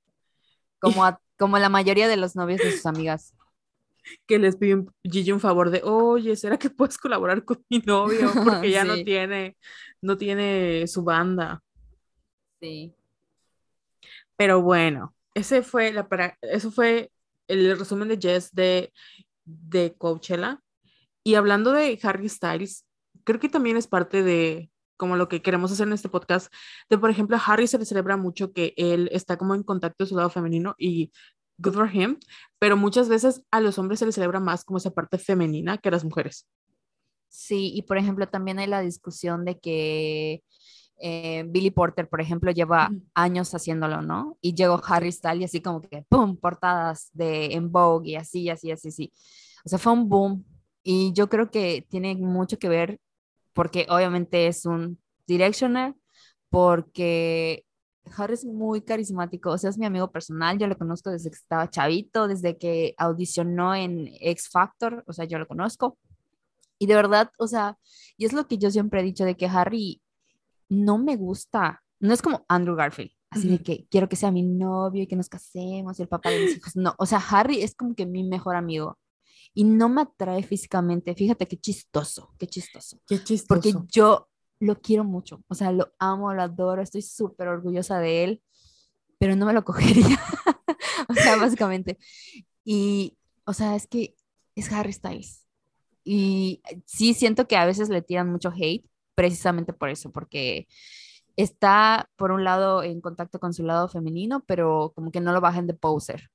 Como, 0.79 1.03
como 1.37 1.57
la 1.57 1.69
mayoría 1.69 2.07
de 2.07 2.17
los 2.17 2.35
novios 2.35 2.59
de 2.61 2.71
sus 2.71 2.85
amigas. 2.85 3.33
Que 4.27 4.37
les 4.37 4.57
piden 4.57 4.91
Gigi 5.03 5.31
un 5.31 5.39
favor 5.39 5.69
de, 5.69 5.81
oye, 5.83 6.35
¿será 6.35 6.57
que 6.57 6.69
puedes 6.69 6.97
colaborar 6.97 7.45
con 7.45 7.63
mi 7.69 7.79
novio? 7.79 8.31
Porque 8.43 8.69
ya 8.69 8.83
no 8.83 8.95
tiene, 8.95 9.57
no 10.01 10.17
tiene 10.17 10.85
su 10.87 11.03
banda. 11.03 11.63
Sí. 12.59 12.93
Pero 14.35 14.61
bueno, 14.61 15.15
ese 15.33 15.63
fue 15.63 15.93
la 15.93 16.07
para, 16.07 16.37
eso 16.41 16.69
fue 16.71 17.11
el 17.47 17.77
resumen 17.77 18.09
de 18.09 18.17
Jess 18.17 18.53
de, 18.53 18.91
de 19.45 19.93
Coachella. 19.97 20.61
Y 21.23 21.35
hablando 21.35 21.71
de 21.71 21.97
Harry 22.03 22.27
Styles, 22.27 22.85
creo 23.23 23.39
que 23.39 23.49
también 23.49 23.77
es 23.77 23.87
parte 23.87 24.23
de 24.23 24.69
como 24.97 25.15
lo 25.15 25.27
que 25.27 25.41
queremos 25.41 25.71
hacer 25.71 25.87
en 25.87 25.93
este 25.93 26.09
podcast, 26.09 26.53
de 26.89 26.97
por 26.97 27.09
ejemplo 27.09 27.35
a 27.35 27.39
Harry 27.39 27.67
se 27.67 27.77
le 27.77 27.85
celebra 27.85 28.15
mucho 28.15 28.53
que 28.53 28.73
él 28.77 29.09
está 29.11 29.37
como 29.37 29.55
en 29.55 29.63
contacto 29.63 29.97
con 30.03 30.07
su 30.07 30.15
lado 30.15 30.29
femenino 30.29 30.75
y 30.77 31.11
good 31.57 31.73
for 31.73 31.93
him, 31.93 32.17
pero 32.59 32.77
muchas 32.77 33.09
veces 33.09 33.43
a 33.51 33.59
los 33.59 33.77
hombres 33.77 33.99
se 33.99 34.05
les 34.05 34.15
celebra 34.15 34.39
más 34.39 34.63
como 34.63 34.77
esa 34.77 34.91
parte 34.91 35.17
femenina 35.17 35.77
que 35.77 35.89
a 35.89 35.91
las 35.91 36.03
mujeres. 36.03 36.47
Sí, 37.27 37.73
y 37.73 37.81
por 37.81 37.97
ejemplo 37.97 38.27
también 38.27 38.59
hay 38.59 38.67
la 38.67 38.81
discusión 38.81 39.43
de 39.45 39.59
que 39.59 40.43
eh, 41.05 41.43
Billy 41.47 41.71
Porter, 41.71 42.07
por 42.07 42.21
ejemplo, 42.21 42.51
lleva 42.51 42.89
años 43.13 43.53
haciéndolo, 43.53 44.01
¿no? 44.01 44.37
Y 44.39 44.53
llegó 44.53 44.81
Harry 44.85 45.11
Styles 45.11 45.41
y 45.41 45.43
así 45.43 45.61
como 45.61 45.81
que, 45.81 46.05
¡pum!, 46.07 46.37
portadas 46.37 47.09
de 47.11 47.53
en 47.53 47.71
Vogue 47.71 48.11
y 48.11 48.15
así, 48.15 48.49
así, 48.49 48.71
así, 48.71 48.87
así. 48.87 49.13
O 49.65 49.69
sea, 49.69 49.79
fue 49.79 49.91
un 49.91 50.07
boom. 50.07 50.45
Y 50.81 51.11
yo 51.13 51.27
creo 51.29 51.51
que 51.51 51.85
tiene 51.89 52.15
mucho 52.15 52.57
que 52.57 52.69
ver 52.69 52.99
porque 53.53 53.85
obviamente 53.89 54.47
es 54.47 54.65
un 54.65 54.99
directioner, 55.27 55.95
porque 56.49 57.65
Harry 58.17 58.33
es 58.33 58.45
muy 58.45 58.81
carismático, 58.81 59.51
o 59.51 59.57
sea, 59.57 59.69
es 59.69 59.77
mi 59.77 59.85
amigo 59.85 60.11
personal, 60.11 60.57
yo 60.57 60.67
lo 60.67 60.77
conozco 60.77 61.09
desde 61.09 61.29
que 61.29 61.35
estaba 61.35 61.69
chavito, 61.69 62.27
desde 62.27 62.57
que 62.57 62.93
audicionó 62.97 63.73
en 63.75 64.09
X 64.19 64.49
Factor, 64.49 65.03
o 65.07 65.13
sea, 65.13 65.25
yo 65.25 65.39
lo 65.39 65.47
conozco. 65.47 65.97
Y 66.79 66.87
de 66.87 66.95
verdad, 66.95 67.31
o 67.37 67.47
sea, 67.47 67.77
y 68.17 68.25
es 68.25 68.33
lo 68.33 68.47
que 68.47 68.57
yo 68.57 68.69
siempre 68.69 68.99
he 68.99 69.03
dicho 69.03 69.25
de 69.25 69.37
que 69.37 69.47
Harry 69.47 70.01
no 70.69 70.97
me 70.97 71.15
gusta, 71.15 71.81
no 71.99 72.13
es 72.13 72.21
como 72.21 72.45
Andrew 72.49 72.75
Garfield, 72.75 73.11
así 73.29 73.47
de 73.47 73.59
que 73.59 73.87
quiero 73.89 74.09
que 74.09 74.15
sea 74.15 74.31
mi 74.31 74.43
novio 74.43 75.03
y 75.03 75.07
que 75.07 75.15
nos 75.15 75.29
casemos 75.29 75.97
y 75.97 76.01
el 76.01 76.09
papá 76.09 76.29
de 76.29 76.39
mis 76.41 76.57
hijos, 76.57 76.75
no, 76.75 76.93
o 76.97 77.05
sea, 77.05 77.19
Harry 77.29 77.61
es 77.61 77.73
como 77.73 77.95
que 77.95 78.05
mi 78.05 78.23
mejor 78.23 78.55
amigo 78.55 78.97
y 79.53 79.63
no 79.63 79.89
me 79.89 80.01
atrae 80.01 80.43
físicamente. 80.43 81.15
Fíjate 81.15 81.47
qué 81.47 81.57
chistoso, 81.57 82.33
qué 82.37 82.47
chistoso. 82.47 82.99
Qué 83.07 83.23
chistoso. 83.23 83.47
Porque 83.47 83.73
yo 83.91 84.29
lo 84.59 84.79
quiero 84.79 85.03
mucho, 85.03 85.43
o 85.47 85.55
sea, 85.55 85.71
lo 85.71 85.93
amo, 85.99 86.33
lo 86.33 86.41
adoro, 86.41 86.81
estoy 86.81 87.01
súper 87.01 87.49
orgullosa 87.49 87.99
de 87.99 88.23
él, 88.23 88.43
pero 89.19 89.35
no 89.35 89.45
me 89.45 89.53
lo 89.53 89.63
cogería. 89.65 90.19
o 91.09 91.13
sea, 91.13 91.35
básicamente. 91.35 91.97
Y, 92.63 93.17
o 93.45 93.53
sea, 93.53 93.75
es 93.75 93.87
que 93.87 94.15
es 94.55 94.71
Harry 94.71 94.93
Styles. 94.93 95.45
Y 96.03 96.61
sí 96.85 97.13
siento 97.13 97.47
que 97.47 97.55
a 97.55 97.65
veces 97.65 97.89
le 97.89 98.01
tiran 98.01 98.29
mucho 98.29 98.51
hate 98.55 98.85
precisamente 99.15 99.73
por 99.73 99.89
eso, 99.89 100.11
porque 100.11 100.67
está 101.35 102.09
por 102.15 102.31
un 102.31 102.43
lado 102.43 102.83
en 102.83 103.01
contacto 103.01 103.39
con 103.39 103.53
su 103.53 103.63
lado 103.63 103.87
femenino, 103.87 104.43
pero 104.45 104.91
como 104.95 105.11
que 105.11 105.21
no 105.21 105.31
lo 105.31 105.41
bajen 105.41 105.67
de 105.67 105.73
poser. 105.73 106.29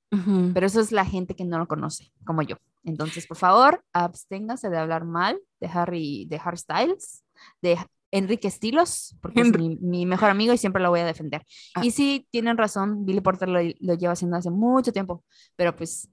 Pero 0.53 0.65
eso 0.65 0.81
es 0.81 0.91
la 0.91 1.05
gente 1.05 1.35
que 1.35 1.45
no 1.45 1.59
lo 1.59 1.67
conoce, 1.67 2.11
como 2.25 2.41
yo. 2.41 2.57
Entonces, 2.83 3.27
por 3.27 3.37
favor, 3.37 3.83
absténgase 3.93 4.69
de 4.69 4.77
hablar 4.77 5.05
mal 5.05 5.39
de 5.59 5.67
Harry, 5.67 6.25
de 6.25 6.41
Harry 6.43 6.57
Styles, 6.57 7.23
de 7.61 7.77
Enrique 8.11 8.47
Estilos, 8.47 9.15
porque 9.21 9.41
es 9.41 9.51
mi, 9.51 10.05
mejor 10.05 10.29
amigo 10.29 10.53
y 10.53 10.57
siempre 10.57 10.81
lo 10.81 10.89
voy 10.89 11.01
a 11.01 11.05
defender. 11.05 11.43
Ah. 11.75 11.85
Y 11.85 11.91
sí, 11.91 12.27
tienen 12.31 12.57
razón, 12.57 13.05
Billy 13.05 13.21
Porter 13.21 13.49
lo, 13.49 13.59
lo, 13.79 13.93
lleva 13.93 14.13
haciendo 14.13 14.37
hace 14.37 14.49
mucho 14.49 14.91
tiempo, 14.91 15.23
pero 15.55 15.75
pues 15.75 16.09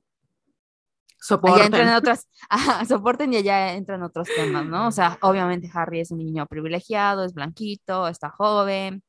soporten. 1.21 1.67
entran 1.67 1.95
otras, 1.95 2.29
soporten 2.89 3.33
y 3.33 3.37
allá 3.37 3.75
entran 3.75 4.03
otros 4.03 4.29
temas, 4.35 4.67
¿no? 4.67 4.89
O 4.89 4.91
sea, 4.91 5.19
obviamente 5.23 5.71
Harry 5.73 6.01
es 6.01 6.11
un 6.11 6.19
niño 6.19 6.47
privilegiado, 6.47 7.25
es 7.25 7.33
blanquito, 7.33 8.09
está 8.09 8.31
joven. 8.31 9.03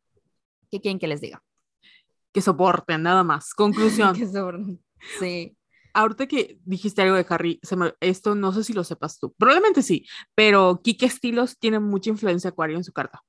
¿Qué 0.69 0.79
quieren 0.79 0.99
que 0.99 1.07
les 1.07 1.21
diga? 1.21 1.41
Que 2.31 2.41
soporten, 2.41 3.03
nada 3.03 3.23
más. 3.23 3.53
Conclusión. 3.55 4.15
que 4.15 4.27
soporten. 4.27 4.81
Sí. 5.19 5.56
Ahorita 5.97 6.27
que 6.27 6.59
dijiste 6.63 7.01
algo 7.01 7.15
de 7.15 7.25
Harry, 7.27 7.59
esto 7.99 8.35
no 8.35 8.53
sé 8.53 8.63
si 8.63 8.73
lo 8.73 8.83
sepas 8.83 9.19
tú, 9.19 9.33
probablemente 9.33 9.81
sí, 9.81 10.05
pero 10.35 10.79
Kike 10.83 11.07
Estilos 11.07 11.57
tiene 11.57 11.79
mucha 11.79 12.11
influencia 12.11 12.51
acuario 12.51 12.77
en 12.77 12.83
su 12.83 12.93
carta. 12.93 13.23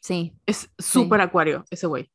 Sí. 0.00 0.32
Es 0.46 0.70
súper 0.78 1.20
acuario 1.20 1.64
ese 1.70 1.86
güey. 1.86 2.10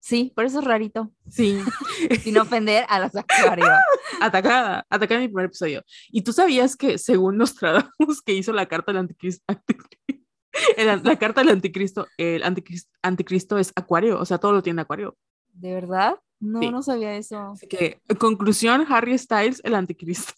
Sí, 0.00 0.32
por 0.34 0.46
eso 0.46 0.60
es 0.60 0.64
rarito. 0.64 1.12
Sí. 1.28 1.60
Sin 2.22 2.38
ofender 2.38 2.86
a 2.88 3.00
los 3.00 3.14
acuarios. 3.14 3.68
atacada, 4.20 4.86
atacada 4.88 5.16
en 5.16 5.26
mi 5.26 5.28
primer 5.28 5.46
episodio. 5.46 5.84
Y 6.10 6.22
tú 6.22 6.32
sabías 6.32 6.76
que 6.76 6.98
según 6.98 7.36
Nostradamus 7.36 8.22
que 8.24 8.32
hizo 8.32 8.52
la 8.52 8.66
carta 8.66 8.92
del 8.92 9.00
anticristo, 9.00 9.44
la 10.76 11.18
carta 11.18 11.42
del 11.42 11.50
anticristo, 11.50 12.08
el 12.16 12.42
anticristo, 12.42 12.90
anticristo, 13.02 13.58
es 13.58 13.72
acuario, 13.76 14.18
o 14.18 14.24
sea, 14.24 14.38
todo 14.38 14.52
lo 14.52 14.62
tiene 14.62 14.82
acuario. 14.82 15.16
¿De 15.52 15.74
verdad? 15.74 16.16
No, 16.42 16.58
no 16.72 16.82
sabía 16.82 17.14
eso. 17.14 17.52
Así 17.52 17.68
que, 17.68 18.00
conclusión, 18.18 18.84
Harry 18.88 19.16
Styles, 19.16 19.60
el 19.62 19.76
anticristo. 19.76 20.34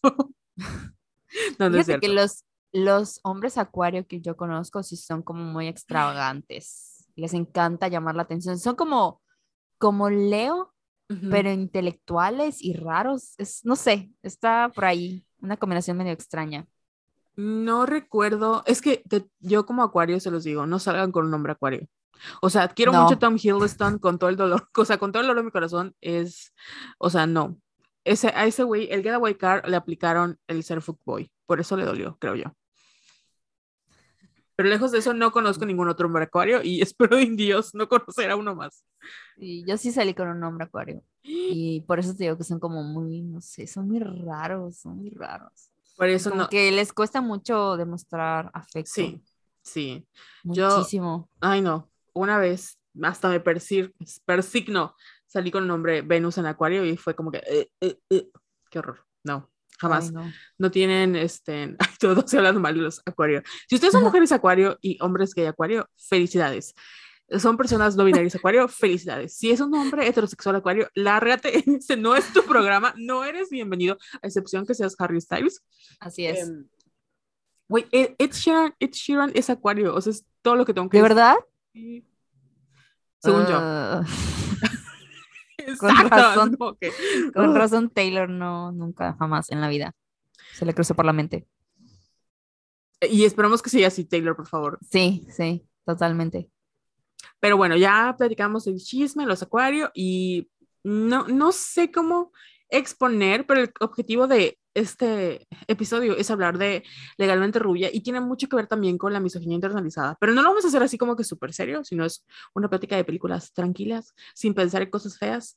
no, 1.59 1.71
no 1.71 1.83
que 1.83 2.09
los, 2.09 2.45
los 2.73 3.21
hombres 3.23 3.57
acuario 3.57 4.07
que 4.07 4.21
yo 4.21 4.37
conozco 4.37 4.83
sí 4.83 4.99
son 4.99 5.23
como 5.23 5.45
muy 5.45 5.67
extravagantes. 5.67 7.09
Les 7.17 7.33
encanta 7.33 7.89
llamar 7.89 8.17
la 8.17 8.23
atención. 8.25 8.59
Son 8.59 8.77
como, 8.77 9.23
como 9.79 10.11
Leo, 10.11 10.75
pero 11.31 11.51
intelectuales 11.51 12.61
y 12.61 12.75
raros. 12.75 13.33
Es, 13.39 13.65
no 13.65 13.75
sé, 13.75 14.13
está 14.23 14.71
por 14.75 14.85
ahí. 14.85 15.25
Una 15.41 15.57
combinación 15.57 15.97
medio 15.97 16.13
extraña. 16.13 16.67
No 17.35 17.87
recuerdo, 17.87 18.63
es 18.67 18.83
que 18.83 19.03
yo 19.41 19.65
como 19.65 19.83
acuario 19.83 20.21
se 20.21 20.31
los 20.31 20.45
digo, 20.45 20.67
no 20.67 20.79
salgan 20.79 21.13
con 21.13 21.25
un 21.25 21.31
nombre 21.31 21.53
acuario. 21.53 21.89
O 22.41 22.51
sea, 22.51 22.69
quiero 22.69 22.93
mucho 22.93 23.15
a 23.15 23.19
Tom 23.19 23.37
Hiddleston 23.37 23.99
con 23.99 24.19
todo 24.19 24.31
el 24.31 24.37
dolor, 24.37 24.69
o 24.77 24.85
sea, 24.85 24.99
con 24.99 25.13
todo 25.13 25.21
el 25.21 25.29
dolor 25.29 25.43
de 25.43 25.47
mi 25.47 25.51
corazón 25.51 25.95
es, 26.01 26.55
o 26.99 27.11
sea, 27.11 27.27
no. 27.27 27.59
Ese, 28.05 28.29
a 28.29 28.45
ese 28.45 28.65
güey, 28.65 28.93
el 28.93 29.03
Getaway 29.03 29.35
Car 29.35 29.67
le 29.69 29.77
aplicaron 29.77 30.39
el 30.47 30.63
ser 30.63 30.81
boy, 31.05 31.31
por 31.47 31.61
eso 31.61 31.77
le 31.77 31.85
dolió, 31.85 32.19
creo 32.19 32.35
yo. 32.35 32.55
Pero 34.57 34.69
lejos 34.69 34.93
de 34.93 34.99
eso, 34.99 35.15
no 35.15 35.33
conozco 35.33 35.67
ningún 35.67 35.89
otro 35.89 36.07
hombre 36.07 36.25
acuario 36.25 36.63
y 36.63 36.81
espero 36.83 37.19
en 37.19 37.37
Dios 37.37 37.75
no 37.75 37.89
conocer 37.89 38.31
a 38.31 38.37
uno 38.37 38.55
más. 38.55 38.85
Y 39.37 39.65
yo 39.67 39.77
sí 39.77 39.91
salí 39.93 40.15
con 40.15 40.29
un 40.29 40.43
hombre 40.45 40.67
acuario. 40.67 41.03
Y 41.23 41.81
por 41.83 41.99
eso 41.99 42.15
te 42.15 42.25
digo 42.25 42.37
que 42.37 42.45
son 42.45 42.61
como 42.61 42.83
muy, 42.83 43.23
no 43.23 43.41
sé, 43.41 43.67
son 43.67 43.89
muy 43.89 43.99
raros, 43.99 44.77
son 44.77 44.99
muy 44.99 45.11
raros. 45.11 45.71
Por 45.97 46.09
eso 46.09 46.35
no. 46.35 46.49
Que 46.49 46.71
les 46.73 46.93
cuesta 46.93 47.21
mucho 47.21 47.77
demostrar 47.77 48.51
afecto. 48.53 48.91
Sí, 48.93 49.23
sí. 49.63 50.07
Muchísimo. 50.43 51.29
ay, 51.41 51.61
no. 51.61 51.89
Una 52.15 52.39
vez 52.39 52.79
hasta 53.03 53.29
me 53.29 53.41
persigno. 53.41 54.97
Salí 55.27 55.51
con 55.51 55.65
el 55.65 55.69
nombre 55.69 56.03
Venus 56.03 56.39
en 56.39 56.47
Acuario 56.47 56.85
y 56.85 56.97
fue 56.97 57.15
como 57.15 57.31
que. 57.31 57.43
Eh, 57.47 57.69
eh, 57.81 57.99
eh, 58.11 58.31
qué 58.71 58.79
horror. 58.79 59.05
No, 59.25 59.51
jamás. 59.79 60.13
no. 60.13 60.71
tienen 60.71 61.17
este. 61.17 61.77
Todos 62.01 62.19
estoy 62.19 62.39
hablando 62.39 62.61
mal 62.61 62.75
de 62.75 62.83
los 62.83 63.03
Acuario. 63.05 63.43
Si 63.69 63.75
ustedes 63.75 63.93
son 63.93 64.05
mujeres 64.05 64.33
Acuario 64.33 64.79
y 64.81 64.97
hombres 65.03 65.35
gay 65.35 65.47
Acuario, 65.47 65.89
felicidades 65.97 66.75
son 67.39 67.57
personas 67.57 67.97
no 67.97 68.05
binarias 68.05 68.35
acuario, 68.35 68.69
felicidades. 68.69 69.37
Si 69.37 69.51
es 69.51 69.61
un 69.61 69.75
hombre 69.75 70.07
heterosexual 70.07 70.57
acuario, 70.57 70.89
lárgate, 70.95 71.59
este 71.67 71.97
no 71.97 72.17
es 72.17 72.33
tu 72.33 72.45
programa, 72.45 72.95
no 72.97 73.25
eres 73.25 73.51
bienvenido, 73.51 73.99
a 74.23 74.27
excepción 74.27 74.67
que 74.67 74.75
seas 74.75 74.95
Harry 74.99 75.21
Styles. 75.21 75.63
Así 76.01 76.27
es. 76.27 76.49
Um, 76.49 76.69
Güey, 77.67 77.87
Ed, 77.93 78.31
Sheeran, 78.31 78.75
Ed 78.79 78.91
Sheeran 78.91 79.33
es 79.35 79.49
acuario, 79.49 79.95
o 79.95 80.01
sea, 80.01 80.11
es 80.11 80.27
todo 80.43 80.55
lo 80.55 80.67
que 80.67 80.75
tengo 80.75 80.91
que 80.91 80.99
¿De 80.99 81.03
verdad? 81.03 81.37
Según 81.75 83.47
yo. 83.47 83.59
Ah. 83.59 84.05
con, 85.79 85.97
razón, 86.11 86.57
con 87.35 87.55
razón, 87.55 87.91
Taylor 87.91 88.29
no, 88.29 88.73
nunca, 88.73 89.17
jamás 89.19 89.51
en 89.51 89.61
la 89.61 89.69
vida 89.69 89.95
se 90.55 90.65
le 90.65 90.75
cruzó 90.75 90.95
por 90.95 91.05
la 91.05 91.13
mente. 91.13 91.47
Y 93.11 93.25
esperamos 93.25 93.61
que 93.61 93.71
siga 93.71 93.89
así, 93.89 94.05
Taylor, 94.05 94.37
por 94.37 94.47
favor. 94.47 94.79
Sí, 94.89 95.27
sí, 95.31 95.67
totalmente. 95.85 96.49
Pero 97.41 97.57
bueno, 97.57 97.77
ya 97.77 98.15
platicamos 98.17 98.67
el 98.67 98.79
chisme, 98.79 99.27
los 99.27 99.43
acuarios 99.43 99.91
y 99.95 100.49
no, 100.83 101.27
no 101.27 101.53
sé 101.53 101.91
cómo 101.91 102.33
exponer, 102.69 103.47
pero 103.47 103.61
el 103.61 103.73
objetivo 103.81 104.27
de 104.27 104.59
este 104.75 105.47
episodio 105.69 106.17
es 106.17 106.31
hablar 106.31 106.59
de 106.59 106.83
legalmente 107.17 107.59
rubia 107.59 107.89
y 107.93 108.03
tiene 108.03 108.21
mucho 108.21 108.49
que 108.49 108.57
ver 108.57 108.67
también 108.67 108.99
con 108.99 109.13
la 109.13 109.21
misoginia 109.21 109.55
internalizada. 109.55 110.17
Pero 110.21 110.35
no 110.35 110.43
lo 110.43 110.51
vamos 110.51 110.65
a 110.65 110.69
hacer 110.69 110.83
así 110.83 110.99
como 110.99 111.17
que 111.17 111.25
súper 111.25 111.53
serio, 111.53 111.85
sino 111.85 112.05
es 112.05 112.27
una 112.55 112.69
plática 112.69 112.97
de 112.97 113.05
películas 113.05 113.53
tranquilas, 113.53 114.15
sin 114.35 114.55
pensar 114.55 114.83
en 114.83 114.91
cosas 114.91 115.17
feas. 115.17 115.57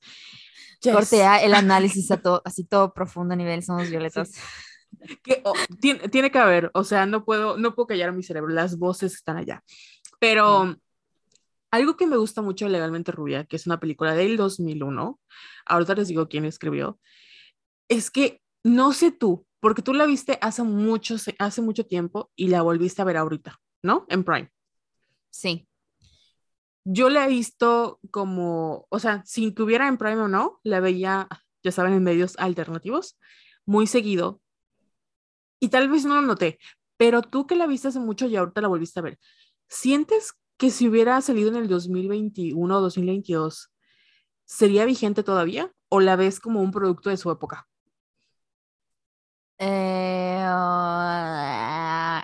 Cortea 0.81 1.43
el 1.43 1.53
análisis 1.55 2.09
a 2.11 2.17
todo, 2.17 2.41
así 2.45 2.63
todo 2.63 2.93
profundo 2.93 3.33
a 3.33 3.37
nivel 3.37 3.63
somos 3.63 3.89
violetas. 3.89 4.31
Que, 5.23 5.41
oh, 5.43 5.53
tiene, 5.81 6.07
tiene, 6.09 6.31
que 6.31 6.39
haber, 6.39 6.71
o 6.73 6.83
sea, 6.83 7.05
no 7.05 7.25
puedo, 7.25 7.57
no 7.57 7.75
puedo 7.75 7.87
callar 7.87 8.13
mi 8.13 8.23
cerebro, 8.23 8.53
las 8.53 8.77
voces 8.77 9.13
están 9.13 9.37
allá. 9.37 9.63
Pero 10.19 10.75
algo 11.71 11.97
que 11.97 12.07
me 12.07 12.17
gusta 12.17 12.41
mucho 12.41 12.67
Legalmente 12.67 13.11
Rubia, 13.11 13.45
que 13.45 13.55
es 13.55 13.65
una 13.65 13.79
película 13.79 14.13
del 14.13 14.37
2001, 14.37 15.19
ahorita 15.65 15.95
les 15.95 16.07
digo 16.07 16.27
quién 16.27 16.45
escribió, 16.45 16.99
es 17.89 18.09
que 18.09 18.41
no 18.67 18.91
sé 18.91 19.11
tú, 19.11 19.47
porque 19.61 19.81
tú 19.81 19.93
la 19.93 20.05
viste 20.05 20.37
hace 20.41 20.61
mucho, 20.61 21.15
hace 21.39 21.61
mucho 21.61 21.85
tiempo 21.85 22.31
y 22.35 22.49
la 22.49 22.61
volviste 22.61 23.01
a 23.01 23.05
ver 23.05 23.15
ahorita, 23.15 23.59
¿no? 23.81 24.05
En 24.09 24.25
Prime. 24.25 24.51
Sí. 25.29 25.67
Yo 26.83 27.09
la 27.09 27.25
he 27.25 27.29
visto 27.29 27.99
como, 28.11 28.85
o 28.89 28.99
sea, 28.99 29.23
sin 29.25 29.55
que 29.55 29.63
hubiera 29.63 29.87
en 29.87 29.97
Prime 29.97 30.21
o 30.21 30.27
no, 30.27 30.59
la 30.63 30.81
veía, 30.81 31.27
ya 31.63 31.71
saben, 31.71 31.93
en 31.93 32.03
medios 32.03 32.35
alternativos, 32.37 33.17
muy 33.65 33.87
seguido. 33.87 34.41
Y 35.59 35.69
tal 35.69 35.89
vez 35.89 36.05
no 36.05 36.15
lo 36.15 36.21
noté, 36.21 36.59
pero 36.97 37.21
tú 37.21 37.47
que 37.47 37.55
la 37.55 37.67
viste 37.67 37.87
hace 37.87 37.99
mucho 37.99 38.27
y 38.27 38.35
ahorita 38.35 38.61
la 38.61 38.67
volviste 38.67 38.99
a 38.99 39.03
ver, 39.03 39.17
¿sientes 39.69 40.33
que 40.57 40.71
si 40.71 40.89
hubiera 40.89 41.21
salido 41.21 41.49
en 41.49 41.55
el 41.55 41.67
2021 41.69 42.77
o 42.77 42.81
2022, 42.81 43.71
¿sería 44.45 44.85
vigente 44.85 45.23
todavía 45.23 45.71
o 45.89 46.01
la 46.01 46.17
ves 46.17 46.41
como 46.41 46.61
un 46.61 46.71
producto 46.71 47.09
de 47.09 47.17
su 47.17 47.31
época? 47.31 47.67
Eh, 49.59 50.37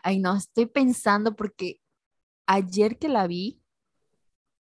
ay, 0.04 0.20
no, 0.20 0.36
estoy 0.36 0.66
pensando 0.68 1.36
porque 1.36 1.80
ayer 2.48 2.98
que 3.00 3.10
la 3.10 3.28
vi, 3.28 3.62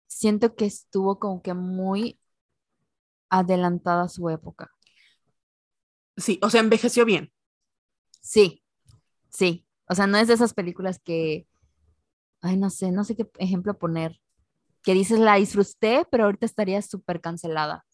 siento 0.07 0.55
que 0.55 0.65
estuvo 0.65 1.19
como 1.19 1.41
que 1.41 1.53
muy 1.53 2.19
adelantada 3.31 4.03
a 4.03 4.07
su 4.07 4.29
época. 4.29 4.69
Sí, 6.17 6.39
o 6.43 6.49
sea, 6.49 6.61
envejeció 6.61 7.05
bien. 7.05 7.31
Sí, 8.21 8.63
sí. 9.29 9.67
O 9.89 9.95
sea, 9.95 10.07
no 10.07 10.17
es 10.19 10.27
de 10.29 10.35
esas 10.35 10.53
películas 10.53 10.99
que 11.03 11.47
ay, 12.41 12.57
no 12.57 12.69
sé, 12.69 12.91
no 12.91 13.03
sé 13.03 13.15
qué 13.15 13.29
ejemplo 13.39 13.77
poner, 13.79 14.19
que 14.83 14.93
dices, 14.93 15.19
la 15.19 15.35
disfruté, 15.35 16.05
pero 16.11 16.25
ahorita 16.25 16.45
estaría 16.47 16.81
súper 16.83 17.21
cancelada 17.21 17.85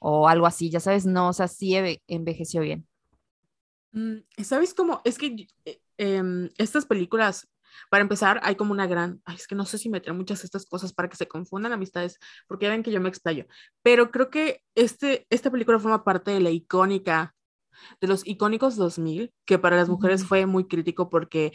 o 0.00 0.28
algo 0.28 0.46
así, 0.46 0.70
ya 0.70 0.80
sabes, 0.80 1.06
no, 1.06 1.28
o 1.30 1.32
sea, 1.34 1.48
sí 1.48 1.76
envejeció 2.08 2.62
bien. 2.62 2.88
Mm, 3.96 4.18
¿Sabes 4.44 4.74
cómo? 4.74 5.00
Es 5.04 5.16
que 5.18 5.48
eh, 5.64 5.80
em, 5.96 6.50
estas 6.58 6.84
películas, 6.86 7.48
para 7.90 8.02
empezar, 8.02 8.40
hay 8.42 8.54
como 8.54 8.72
una 8.72 8.86
gran, 8.86 9.22
ay, 9.24 9.36
es 9.36 9.46
que 9.46 9.54
no 9.54 9.64
sé 9.64 9.78
si 9.78 9.88
meter 9.88 10.12
muchas 10.12 10.42
de 10.42 10.46
estas 10.46 10.66
cosas 10.66 10.92
para 10.92 11.08
que 11.08 11.16
se 11.16 11.28
confundan 11.28 11.72
amistades, 11.72 12.18
porque 12.46 12.68
ven 12.68 12.82
que 12.82 12.92
yo 12.92 13.00
me 13.00 13.08
explayo, 13.08 13.46
pero 13.82 14.10
creo 14.10 14.30
que 14.30 14.62
este, 14.74 15.26
esta 15.30 15.50
película 15.50 15.78
forma 15.78 16.04
parte 16.04 16.30
de 16.30 16.40
la 16.40 16.50
icónica 16.50 17.34
de 18.00 18.08
los 18.08 18.26
icónicos 18.26 18.76
2000, 18.76 19.32
que 19.46 19.58
para 19.58 19.76
las 19.76 19.88
mujeres 19.88 20.24
fue 20.26 20.46
muy 20.46 20.66
crítico 20.68 21.10
porque 21.10 21.52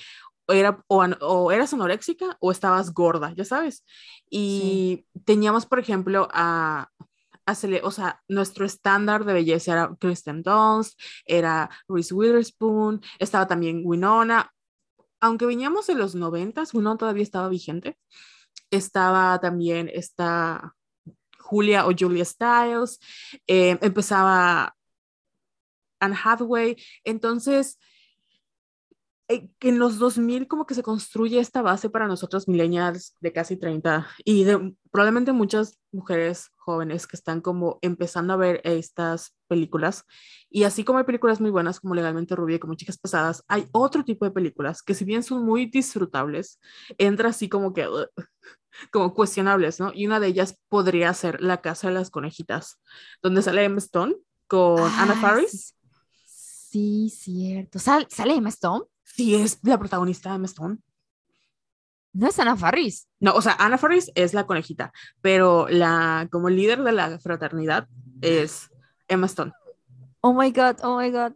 era, 0.47 0.83
o, 0.87 1.51
eras 1.51 1.73
anoréxica 1.73 2.37
o 2.39 2.51
estabas 2.51 2.93
gorda, 2.93 3.33
ya 3.35 3.45
sabes. 3.45 3.85
Y 4.29 5.05
teníamos, 5.25 5.65
por 5.65 5.79
ejemplo, 5.79 6.27
a 6.33 6.89
o 7.83 7.91
sea, 7.91 8.21
nuestro 8.27 8.65
estándar 8.65 9.25
de 9.25 9.33
belleza 9.33 9.73
era 9.73 9.95
Kristen 9.99 10.43
Dunst, 10.43 10.99
era 11.25 11.69
Reese 11.87 12.13
Witherspoon, 12.13 13.01
estaba 13.19 13.47
también 13.47 13.81
Winona. 13.85 14.51
Aunque 15.19 15.45
veníamos 15.45 15.87
de 15.87 15.95
los 15.95 16.15
noventas, 16.15 16.73
Winona 16.73 16.97
todavía 16.97 17.23
estaba 17.23 17.49
vigente. 17.49 17.97
Estaba 18.71 19.39
también 19.39 19.89
esta 19.93 20.75
Julia 21.39 21.85
o 21.85 21.91
Julia 21.97 22.25
Stiles, 22.25 22.99
eh, 23.47 23.77
empezaba 23.81 24.75
Anne 25.99 26.17
Hathaway. 26.23 26.75
Entonces, 27.03 27.77
que 29.59 29.69
en 29.69 29.79
los 29.79 29.97
2000 29.99 30.47
como 30.47 30.65
que 30.65 30.73
se 30.75 30.83
construye 30.83 31.39
esta 31.39 31.61
base 31.61 31.89
para 31.89 32.07
nosotros 32.07 32.47
millennials 32.47 33.15
de 33.19 33.31
casi 33.33 33.57
30 33.57 34.07
y 34.23 34.43
de 34.43 34.75
probablemente 34.91 35.31
muchas 35.31 35.79
mujeres 35.91 36.49
jóvenes 36.57 37.07
que 37.07 37.15
están 37.17 37.41
como 37.41 37.77
empezando 37.81 38.33
a 38.33 38.37
ver 38.37 38.61
estas 38.63 39.35
películas 39.47 40.05
y 40.49 40.63
así 40.63 40.83
como 40.83 40.99
hay 40.99 41.05
películas 41.05 41.41
muy 41.41 41.49
buenas 41.51 41.79
como 41.79 41.95
Legalmente 41.95 42.35
Rubia 42.35 42.55
y 42.57 42.59
como 42.59 42.75
Chicas 42.75 42.97
Pasadas, 42.97 43.43
hay 43.47 43.67
otro 43.71 44.03
tipo 44.05 44.25
de 44.25 44.31
películas 44.31 44.81
que 44.83 44.93
si 44.93 45.05
bien 45.05 45.23
son 45.23 45.43
muy 45.45 45.65
disfrutables, 45.65 46.59
entra 46.97 47.29
así 47.29 47.49
como 47.49 47.73
que 47.73 47.87
como 48.91 49.13
cuestionables, 49.13 49.79
¿no? 49.79 49.91
Y 49.93 50.05
una 50.07 50.19
de 50.19 50.27
ellas 50.27 50.57
podría 50.69 51.13
ser 51.13 51.41
La 51.41 51.61
Casa 51.61 51.87
de 51.89 51.93
las 51.93 52.09
Conejitas, 52.09 52.79
donde 53.21 53.41
sale 53.41 53.63
Emma 53.63 53.77
Stone 53.79 54.15
con 54.47 54.79
Anna 54.81 55.13
Ah, 55.17 55.21
Faris. 55.21 55.75
Sí, 56.25 57.09
cierto. 57.09 57.79
¿Sal- 57.79 58.07
¿Sale 58.09 58.35
Emma 58.35 58.47
Stone? 58.49 58.85
Sí, 59.03 59.35
es 59.35 59.59
la 59.63 59.77
protagonista 59.77 60.29
de 60.29 60.35
Emma 60.35 60.45
Stone. 60.45 60.77
No 62.13 62.27
es 62.27 62.39
Ana 62.39 62.57
Faris. 62.57 63.07
No, 63.19 63.33
o 63.33 63.41
sea, 63.41 63.55
Anna 63.57 63.77
Faris 63.77 64.11
es 64.15 64.33
la 64.33 64.45
conejita, 64.45 64.91
pero 65.21 65.67
la 65.69 66.27
como 66.31 66.49
líder 66.49 66.83
de 66.83 66.91
la 66.91 67.19
fraternidad 67.19 67.87
es 68.21 68.69
Emma 69.07 69.27
Stone. 69.27 69.53
Oh 70.19 70.33
my 70.33 70.51
God, 70.51 70.77
oh 70.83 70.99
my 70.99 71.09
God. 71.09 71.33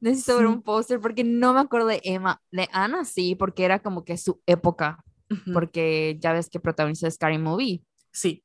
Necesito 0.00 0.38
ver 0.38 0.46
un 0.46 0.62
póster 0.62 0.98
porque 0.98 1.22
no 1.22 1.54
me 1.54 1.60
acuerdo 1.60 1.86
de 1.86 2.00
Emma. 2.02 2.42
De 2.50 2.68
Ana 2.72 3.04
sí, 3.04 3.36
porque 3.36 3.64
era 3.64 3.80
como 3.80 4.04
que 4.04 4.16
su 4.16 4.42
época. 4.46 5.04
Porque 5.54 6.18
ya 6.20 6.32
ves 6.32 6.50
que 6.50 6.60
protagonizó 6.60 7.10
Scary 7.10 7.38
Movie. 7.38 7.82
Sí. 8.10 8.44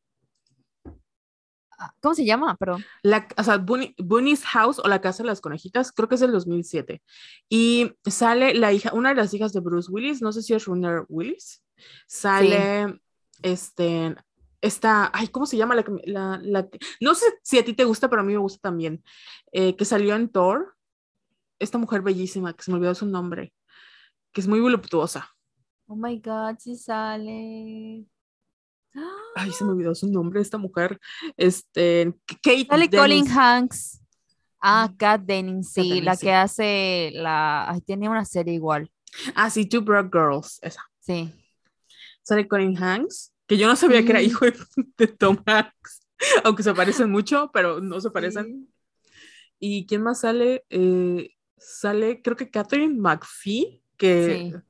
Ah, 1.80 1.94
¿Cómo 2.02 2.16
se 2.16 2.26
llama? 2.26 2.56
Perdón. 2.58 2.84
La, 3.04 3.28
o 3.38 3.44
sea, 3.44 3.58
Bunny- 3.60 3.94
Bunny's 4.00 4.44
House 4.46 4.80
o 4.80 4.88
la 4.88 5.00
Casa 5.02 5.22
de 5.24 5.28
las 5.28 5.42
Conejitas, 5.42 5.92
creo 5.92 6.10
que 6.10 6.16
es 6.16 6.22
del 6.22 6.32
2007. 6.32 7.02
Y 7.50 7.92
sale 8.06 8.56
la 8.56 8.74
hija, 8.74 8.94
una 8.94 9.10
de 9.10 9.16
las 9.16 9.34
hijas 9.34 9.54
de 9.54 9.60
Bruce 9.60 9.92
Willis, 9.92 10.22
no 10.22 10.32
sé 10.32 10.42
si 10.42 10.54
es 10.56 10.66
Runner 10.66 11.06
Willis. 11.08 11.64
Sale, 12.08 13.00
este, 13.44 14.16
esta, 14.62 15.12
ay, 15.14 15.28
¿cómo 15.28 15.46
se 15.46 15.58
llama? 15.58 15.76
La, 15.76 15.84
la, 16.06 16.40
la 16.42 16.68
no 17.00 17.14
sé 17.14 17.26
si 17.44 17.60
a 17.60 17.64
ti 17.66 17.74
te 17.74 17.84
gusta, 17.86 18.10
pero 18.10 18.22
a 18.24 18.26
mí 18.26 18.34
me 18.34 18.40
gusta 18.40 18.60
también. 18.60 19.04
eh, 19.52 19.76
que 19.76 19.86
salió 19.86 20.16
en 20.16 20.30
Thor. 20.30 20.74
Esta 21.60 21.78
mujer 21.78 22.02
bellísima, 22.02 22.54
que 22.54 22.64
se 22.64 22.72
me 22.72 22.78
olvidó 22.78 22.94
su 22.96 23.06
nombre, 23.08 23.54
que 24.32 24.42
es 24.42 24.48
muy 24.48 24.60
voluptuosa. 24.60 25.30
Oh 25.88 25.96
my 25.96 26.20
God, 26.20 26.58
sí 26.60 26.76
sale. 26.76 28.06
Ay, 29.36 29.52
se 29.52 29.64
me 29.64 29.72
olvidó 29.72 29.94
su 29.96 30.08
nombre, 30.08 30.42
esta 30.42 30.58
mujer. 30.58 31.00
Este, 31.36 32.14
Kate 32.42 32.66
Sale 32.70 32.90
Colin. 32.90 33.28
Hanks. 33.28 34.02
Ah. 34.60 34.92
Kat 34.98 35.22
Dennings, 35.22 35.72
sí, 35.72 36.02
la 36.02 36.16
sí. 36.16 36.26
que 36.26 36.34
hace 36.34 37.12
la. 37.14 37.70
Ay, 37.70 37.82
tiene 37.82 38.10
una 38.10 38.26
serie 38.26 38.54
igual. 38.56 38.92
Ah, 39.36 39.50
sí, 39.50 39.66
Two 39.66 39.82
Broke 39.82 40.10
Girls, 40.12 40.60
esa. 40.62 40.82
Sí. 41.00 41.32
sale 42.24 42.48
Colin 42.48 42.78
Hanks, 42.78 43.34
que 43.48 43.58
yo 43.58 43.68
no 43.68 43.76
sabía 43.76 44.04
que 44.04 44.12
era 44.12 44.22
hijo 44.22 44.46
de, 44.46 44.54
de 44.98 45.08
Tom 45.08 45.38
Hanks, 45.46 46.02
aunque 46.44 46.64
se 46.64 46.74
parecen 46.74 47.10
mucho, 47.10 47.50
pero 47.54 47.80
no 47.80 48.02
se 48.02 48.12
parecen. 48.12 48.68
¿Y 49.60 49.86
quién 49.86 50.04
más 50.04 50.22
sale? 50.22 50.66
Eh, 50.70 51.32
sale, 51.58 52.22
creo 52.22 52.36
que 52.36 52.50
Catherine 52.50 53.00
McPhee, 53.00 53.82
que 53.96 54.52
Sí. 54.52 54.67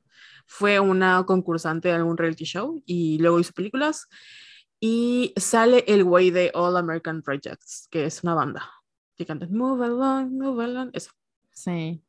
Fue 0.48 0.80
una 0.80 1.24
concursante 1.24 1.88
de 1.88 1.94
algún 1.94 2.16
reality 2.16 2.44
show 2.44 2.82
y 2.86 3.18
luego 3.18 3.38
hizo 3.38 3.52
películas. 3.52 4.08
Y 4.80 5.34
sale 5.36 5.84
el 5.86 6.04
güey 6.04 6.30
de 6.30 6.50
All 6.54 6.76
American 6.76 7.22
Projects, 7.22 7.86
que 7.90 8.06
es 8.06 8.22
una 8.22 8.34
banda 8.34 8.72
que 9.16 9.26
canta 9.26 9.46
Move 9.50 9.84
Along, 9.84 10.30
Move 10.30 10.64
Along, 10.64 10.90
eso. 10.92 11.10
Sí. 11.52 12.02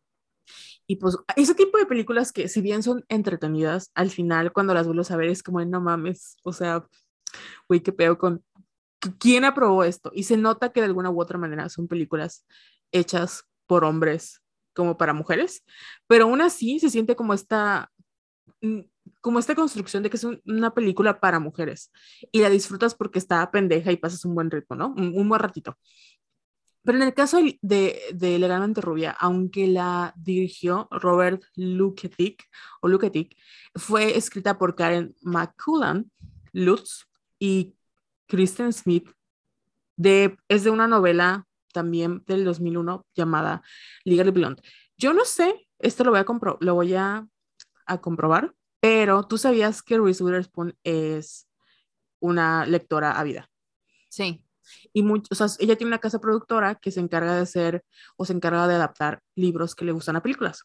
Y 0.87 0.95
pues 0.95 1.17
ese 1.35 1.53
tipo 1.53 1.77
de 1.77 1.85
películas 1.85 2.31
que 2.31 2.47
si 2.47 2.61
bien 2.61 2.81
son 2.81 3.03
entretenidas, 3.09 3.91
al 3.93 4.09
final 4.09 4.53
cuando 4.53 4.73
las 4.73 4.87
vuelves 4.87 5.11
a 5.11 5.17
ver 5.17 5.29
es 5.29 5.43
como, 5.43 5.63
no 5.65 5.81
mames, 5.81 6.37
o 6.43 6.53
sea, 6.53 6.87
güey, 7.67 7.81
qué 7.81 7.91
pedo 7.91 8.17
con... 8.17 8.43
¿Quién 9.17 9.45
aprobó 9.45 9.83
esto? 9.83 10.11
Y 10.13 10.23
se 10.23 10.37
nota 10.37 10.71
que 10.71 10.81
de 10.81 10.87
alguna 10.87 11.09
u 11.09 11.21
otra 11.21 11.37
manera 11.37 11.69
son 11.69 11.87
películas 11.87 12.45
hechas 12.91 13.43
por 13.65 13.83
hombres 13.85 14.41
como 14.73 14.97
para 14.97 15.13
mujeres, 15.13 15.63
pero 16.07 16.25
aún 16.25 16.41
así 16.41 16.79
se 16.79 16.89
siente 16.89 17.15
como 17.15 17.33
esta, 17.33 17.91
como 19.21 19.39
esta 19.39 19.55
construcción 19.55 20.03
de 20.03 20.09
que 20.09 20.17
es 20.17 20.23
un- 20.23 20.41
una 20.45 20.73
película 20.73 21.19
para 21.19 21.39
mujeres 21.39 21.91
y 22.31 22.39
la 22.39 22.49
disfrutas 22.49 22.95
porque 22.95 23.19
está 23.19 23.49
pendeja 23.51 23.91
y 23.91 23.97
pasas 23.97 24.25
un 24.25 24.35
buen 24.35 24.51
ritmo, 24.51 24.75
¿no? 24.75 24.93
Un, 24.95 25.27
buen 25.27 25.41
ratito. 25.41 25.77
Pero 26.83 26.97
en 26.97 27.03
el 27.03 27.13
caso 27.13 27.39
de, 27.61 27.99
de, 28.13 28.39
Legalmente 28.39 28.81
Rubia, 28.81 29.11
aunque 29.19 29.67
la 29.67 30.13
dirigió 30.15 30.87
Robert 30.91 31.43
Luketic, 31.55 32.45
o 32.81 32.87
Luketic, 32.87 33.35
fue 33.75 34.17
escrita 34.17 34.57
por 34.57 34.75
Karen 34.75 35.15
McCullan, 35.21 36.09
Lutz 36.53 37.05
y 37.37 37.75
Kristen 38.27 38.73
Smith. 38.73 39.09
De, 39.97 40.37
es 40.47 40.63
de 40.63 40.69
una 40.69 40.87
novela 40.87 41.45
también 41.73 42.23
del 42.25 42.45
2001 42.45 43.05
llamada 43.13 43.61
Legally 44.05 44.31
Blonde. 44.31 44.61
Yo 44.97 45.13
no 45.13 45.25
sé, 45.25 45.67
esto 45.79 46.03
lo 46.03 46.11
voy 46.11 46.19
a, 46.19 46.25
lo 46.61 46.75
voy 46.75 46.93
a, 46.95 47.27
a 47.89 47.99
comprobar, 48.01 48.53
pero 48.79 49.23
tú 49.27 49.37
sabías 49.37 49.81
que 49.81 49.97
Reese 49.99 50.23
Witherspoon 50.23 50.77
es 50.83 51.47
una 52.19 52.65
lectora 52.65 53.19
ávida 53.19 53.49
Sí. 54.09 54.43
y 54.93 55.03
much- 55.03 55.27
o 55.31 55.35
sea, 55.35 55.47
ella 55.59 55.75
tiene 55.77 55.89
una 55.89 55.99
casa 55.99 56.19
productora 56.19 56.75
que 56.75 56.91
se 56.91 56.99
encarga 56.99 57.35
de 57.35 57.41
hacer 57.41 57.83
o 58.17 58.25
se 58.25 58.33
encarga 58.33 58.67
de 58.67 58.75
adaptar 58.75 59.21
libros 59.35 59.75
que 59.75 59.85
le 59.85 59.91
gustan 59.91 60.15
a 60.15 60.21
películas. 60.23 60.63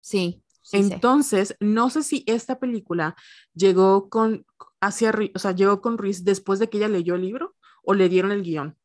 Sí. 0.00 0.42
sí 0.62 0.82
sé. 0.82 0.94
Entonces, 0.94 1.56
no 1.60 1.90
sé 1.90 2.02
si 2.02 2.24
esta 2.26 2.58
película 2.58 3.14
llegó 3.54 4.08
con 4.08 4.44
hacia 4.80 5.12
o 5.34 5.38
sea, 5.38 5.52
llegó 5.52 5.80
con 5.80 5.98
Reese 5.98 6.22
después 6.24 6.58
de 6.58 6.68
que 6.68 6.78
ella 6.78 6.88
leyó 6.88 7.14
el 7.14 7.22
libro 7.22 7.56
o 7.82 7.94
le 7.94 8.08
dieron 8.08 8.32
el 8.32 8.42
guion. 8.42 8.76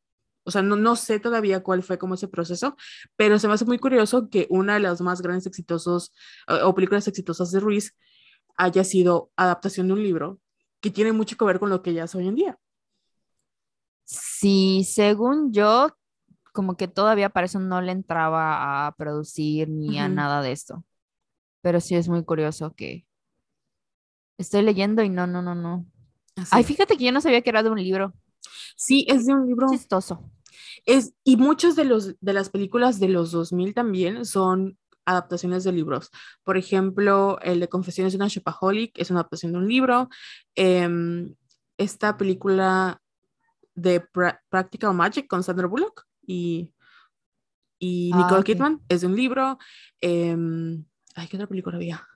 O 0.43 0.51
sea, 0.51 0.61
no, 0.61 0.75
no 0.75 0.95
sé 0.95 1.19
todavía 1.19 1.61
cuál 1.61 1.83
fue 1.83 1.97
como 1.97 2.15
ese 2.15 2.27
proceso, 2.27 2.75
pero 3.15 3.37
se 3.39 3.47
me 3.47 3.53
hace 3.53 3.65
muy 3.65 3.77
curioso 3.79 4.29
que 4.29 4.47
una 4.49 4.75
de 4.75 4.79
las 4.79 5.01
más 5.01 5.21
grandes 5.21 5.45
exitosos 5.45 6.13
o 6.47 6.73
películas 6.73 7.07
exitosas 7.07 7.51
de 7.51 7.59
Reese 7.59 7.91
haya 8.57 8.83
sido 8.83 9.31
adaptación 9.35 9.87
de 9.87 9.93
un 9.93 10.03
libro 10.03 10.39
que 10.79 10.89
tiene 10.89 11.11
mucho 11.11 11.37
que 11.37 11.45
ver 11.45 11.59
con 11.59 11.69
lo 11.69 11.81
que 11.81 11.91
ella 11.91 12.05
es 12.05 12.15
hoy 12.15 12.27
en 12.27 12.35
día. 12.35 12.59
Sí, 14.03 14.83
según 14.83 15.53
yo, 15.53 15.95
como 16.51 16.75
que 16.75 16.87
todavía 16.87 17.29
para 17.29 17.45
eso 17.45 17.59
no 17.59 17.81
le 17.81 17.91
entraba 17.91 18.87
a 18.87 18.95
producir 18.95 19.69
ni 19.69 19.99
a 19.99 20.09
nada 20.09 20.41
de 20.41 20.51
esto. 20.51 20.83
Pero 21.61 21.79
sí 21.79 21.95
es 21.95 22.09
muy 22.09 22.25
curioso 22.25 22.73
que 22.73 23.05
estoy 24.37 24.63
leyendo 24.63 25.03
y 25.03 25.09
no, 25.09 25.27
no, 25.27 25.41
no, 25.41 25.55
no. 25.55 25.85
Así 26.35 26.49
Ay, 26.51 26.63
fíjate 26.63 26.97
que 26.97 27.05
yo 27.05 27.11
no 27.11 27.21
sabía 27.21 27.41
que 27.41 27.51
era 27.51 27.63
de 27.63 27.69
un 27.69 27.81
libro. 27.81 28.13
Sí, 28.75 29.05
es 29.09 29.25
de 29.25 29.33
un 29.33 29.47
libro. 29.47 29.67
Chistoso. 29.69 30.31
Es, 30.85 31.13
y 31.23 31.37
muchas 31.37 31.75
de, 31.75 31.85
los, 31.85 32.15
de 32.19 32.33
las 32.33 32.49
películas 32.49 32.99
de 32.99 33.09
los 33.09 33.31
2000 33.31 33.73
también 33.73 34.25
son 34.25 34.77
adaptaciones 35.05 35.63
de 35.63 35.71
libros. 35.71 36.09
Por 36.43 36.57
ejemplo, 36.57 37.39
el 37.41 37.59
de 37.59 37.69
Confesiones 37.69 38.13
de 38.13 38.17
una 38.17 38.27
Shopaholic 38.27 38.97
es 38.97 39.09
una 39.09 39.21
adaptación 39.21 39.51
de 39.51 39.57
un 39.59 39.67
libro. 39.67 40.09
Em, 40.55 41.33
esta 41.77 42.17
película 42.17 43.01
de 43.73 44.01
Pra- 44.11 44.39
Practical 44.49 44.93
Magic 44.93 45.27
con 45.27 45.43
Sandra 45.43 45.67
Bullock 45.67 46.05
y, 46.25 46.71
y 47.79 48.11
Ah, 48.13 48.17
Nicole. 48.17 48.43
Kidman 48.43 48.81
es 48.89 49.01
de 49.01 49.07
un 49.07 49.15
libro. 49.15 49.57
Em, 50.01 50.85
ay, 51.15 51.27
¿qué 51.27 51.37
otra 51.37 51.47
película 51.47 51.77
había? 51.77 52.07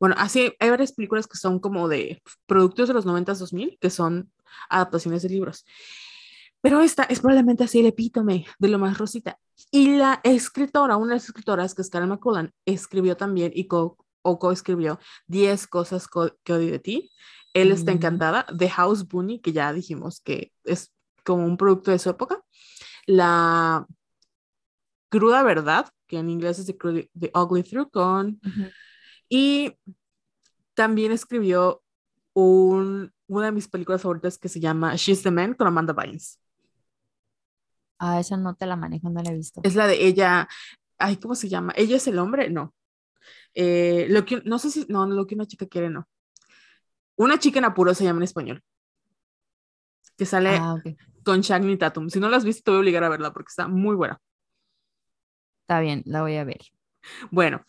Bueno, 0.00 0.14
así 0.18 0.52
hay 0.58 0.70
varias 0.70 0.92
películas 0.92 1.26
que 1.26 1.36
son 1.36 1.60
como 1.60 1.86
de 1.88 2.22
productos 2.46 2.88
de 2.88 2.94
los 2.94 3.04
90s, 3.06 3.38
2000, 3.38 3.78
que 3.80 3.90
son 3.90 4.32
adaptaciones 4.68 5.22
de 5.22 5.28
libros. 5.30 5.64
Pero 6.62 6.80
esta 6.82 7.04
es 7.04 7.20
probablemente 7.20 7.64
así 7.64 7.80
el 7.80 7.86
epítome 7.86 8.44
de 8.58 8.68
lo 8.68 8.78
más 8.78 8.98
rosita. 8.98 9.38
Y 9.70 9.96
la 9.96 10.20
escritora, 10.24 10.96
una 10.96 11.08
de 11.08 11.14
las 11.14 11.24
escritoras, 11.24 11.74
que 11.74 11.82
es 11.82 11.88
Karen 11.90 12.08
McCullan, 12.10 12.52
escribió 12.66 13.16
también 13.16 13.50
y 13.54 13.66
co- 13.66 13.96
o 14.22 14.38
coescribió 14.38 14.98
10 15.26 15.66
cosas 15.66 16.06
co- 16.06 16.36
que 16.44 16.52
odio 16.52 16.70
de 16.72 16.78
ti. 16.78 17.10
Él 17.54 17.72
está 17.72 17.92
Mm. 17.92 17.94
encantada. 17.96 18.46
The 18.56 18.68
House 18.68 19.08
Bunny, 19.08 19.40
que 19.40 19.52
ya 19.52 19.72
dijimos 19.72 20.20
que 20.20 20.52
es 20.64 20.92
como 21.24 21.46
un 21.46 21.56
producto 21.56 21.90
de 21.90 21.98
su 21.98 22.10
época. 22.10 22.42
La 23.06 23.86
cruda 25.08 25.42
verdad, 25.42 25.88
que 26.06 26.18
en 26.18 26.30
inglés 26.30 26.58
es 26.58 26.66
The, 26.66 27.10
The 27.18 27.30
Ugly 27.34 27.62
Truth, 27.62 27.90
con 27.90 28.40
y 29.28 29.72
también 30.74 31.12
escribió 31.12 31.82
un, 32.34 33.12
una 33.30 33.46
de 33.46 33.52
mis 33.52 33.68
películas 33.68 34.02
favoritas 34.02 34.38
que 34.38 34.48
se 34.48 34.60
llama 34.60 34.94
She's 34.96 35.22
the 35.22 35.30
Man 35.30 35.54
con 35.54 35.66
Amanda 35.66 35.92
Bynes. 35.92 36.40
Ah, 37.98 38.18
esa 38.18 38.36
no 38.36 38.54
te 38.54 38.66
la 38.66 38.76
manejo, 38.76 39.08
no 39.10 39.22
la 39.22 39.30
he 39.30 39.36
visto. 39.36 39.60
Es 39.62 39.74
la 39.76 39.86
de 39.86 40.04
ella, 40.04 40.48
ay, 40.98 41.16
¿cómo 41.16 41.34
se 41.34 41.48
llama? 41.48 41.72
¿Ella 41.76 41.96
es 41.96 42.06
el 42.08 42.18
hombre? 42.18 42.50
No. 42.50 42.74
Eh, 43.54 44.06
lo 44.08 44.24
que, 44.24 44.42
no 44.44 44.58
sé 44.58 44.70
si, 44.70 44.86
no, 44.88 45.06
lo 45.06 45.26
que 45.26 45.34
una 45.34 45.46
chica 45.46 45.66
quiere, 45.66 45.90
no. 45.90 46.08
Una 47.16 47.38
chica 47.38 47.58
en 47.58 47.66
apuro 47.66 47.94
se 47.94 48.04
llama 48.04 48.18
en 48.18 48.24
español. 48.24 48.64
Que 50.16 50.26
sale 50.26 50.56
Ah, 50.56 50.74
ok. 50.74 50.96
con 51.24 51.40
Shagni 51.40 51.76
Tatum. 51.76 52.08
Si 52.08 52.18
no 52.18 52.28
la 52.28 52.38
has 52.38 52.44
visto, 52.44 52.62
te 52.64 52.70
voy 52.70 52.78
a 52.78 52.80
obligar 52.80 53.04
a 53.04 53.08
verla 53.10 53.32
porque 53.32 53.50
está 53.50 53.68
muy 53.68 53.94
buena. 53.94 54.18
Está 55.62 55.80
bien, 55.80 56.02
la 56.06 56.22
voy 56.22 56.36
a 56.36 56.44
ver. 56.44 56.60
Bueno, 57.30 57.64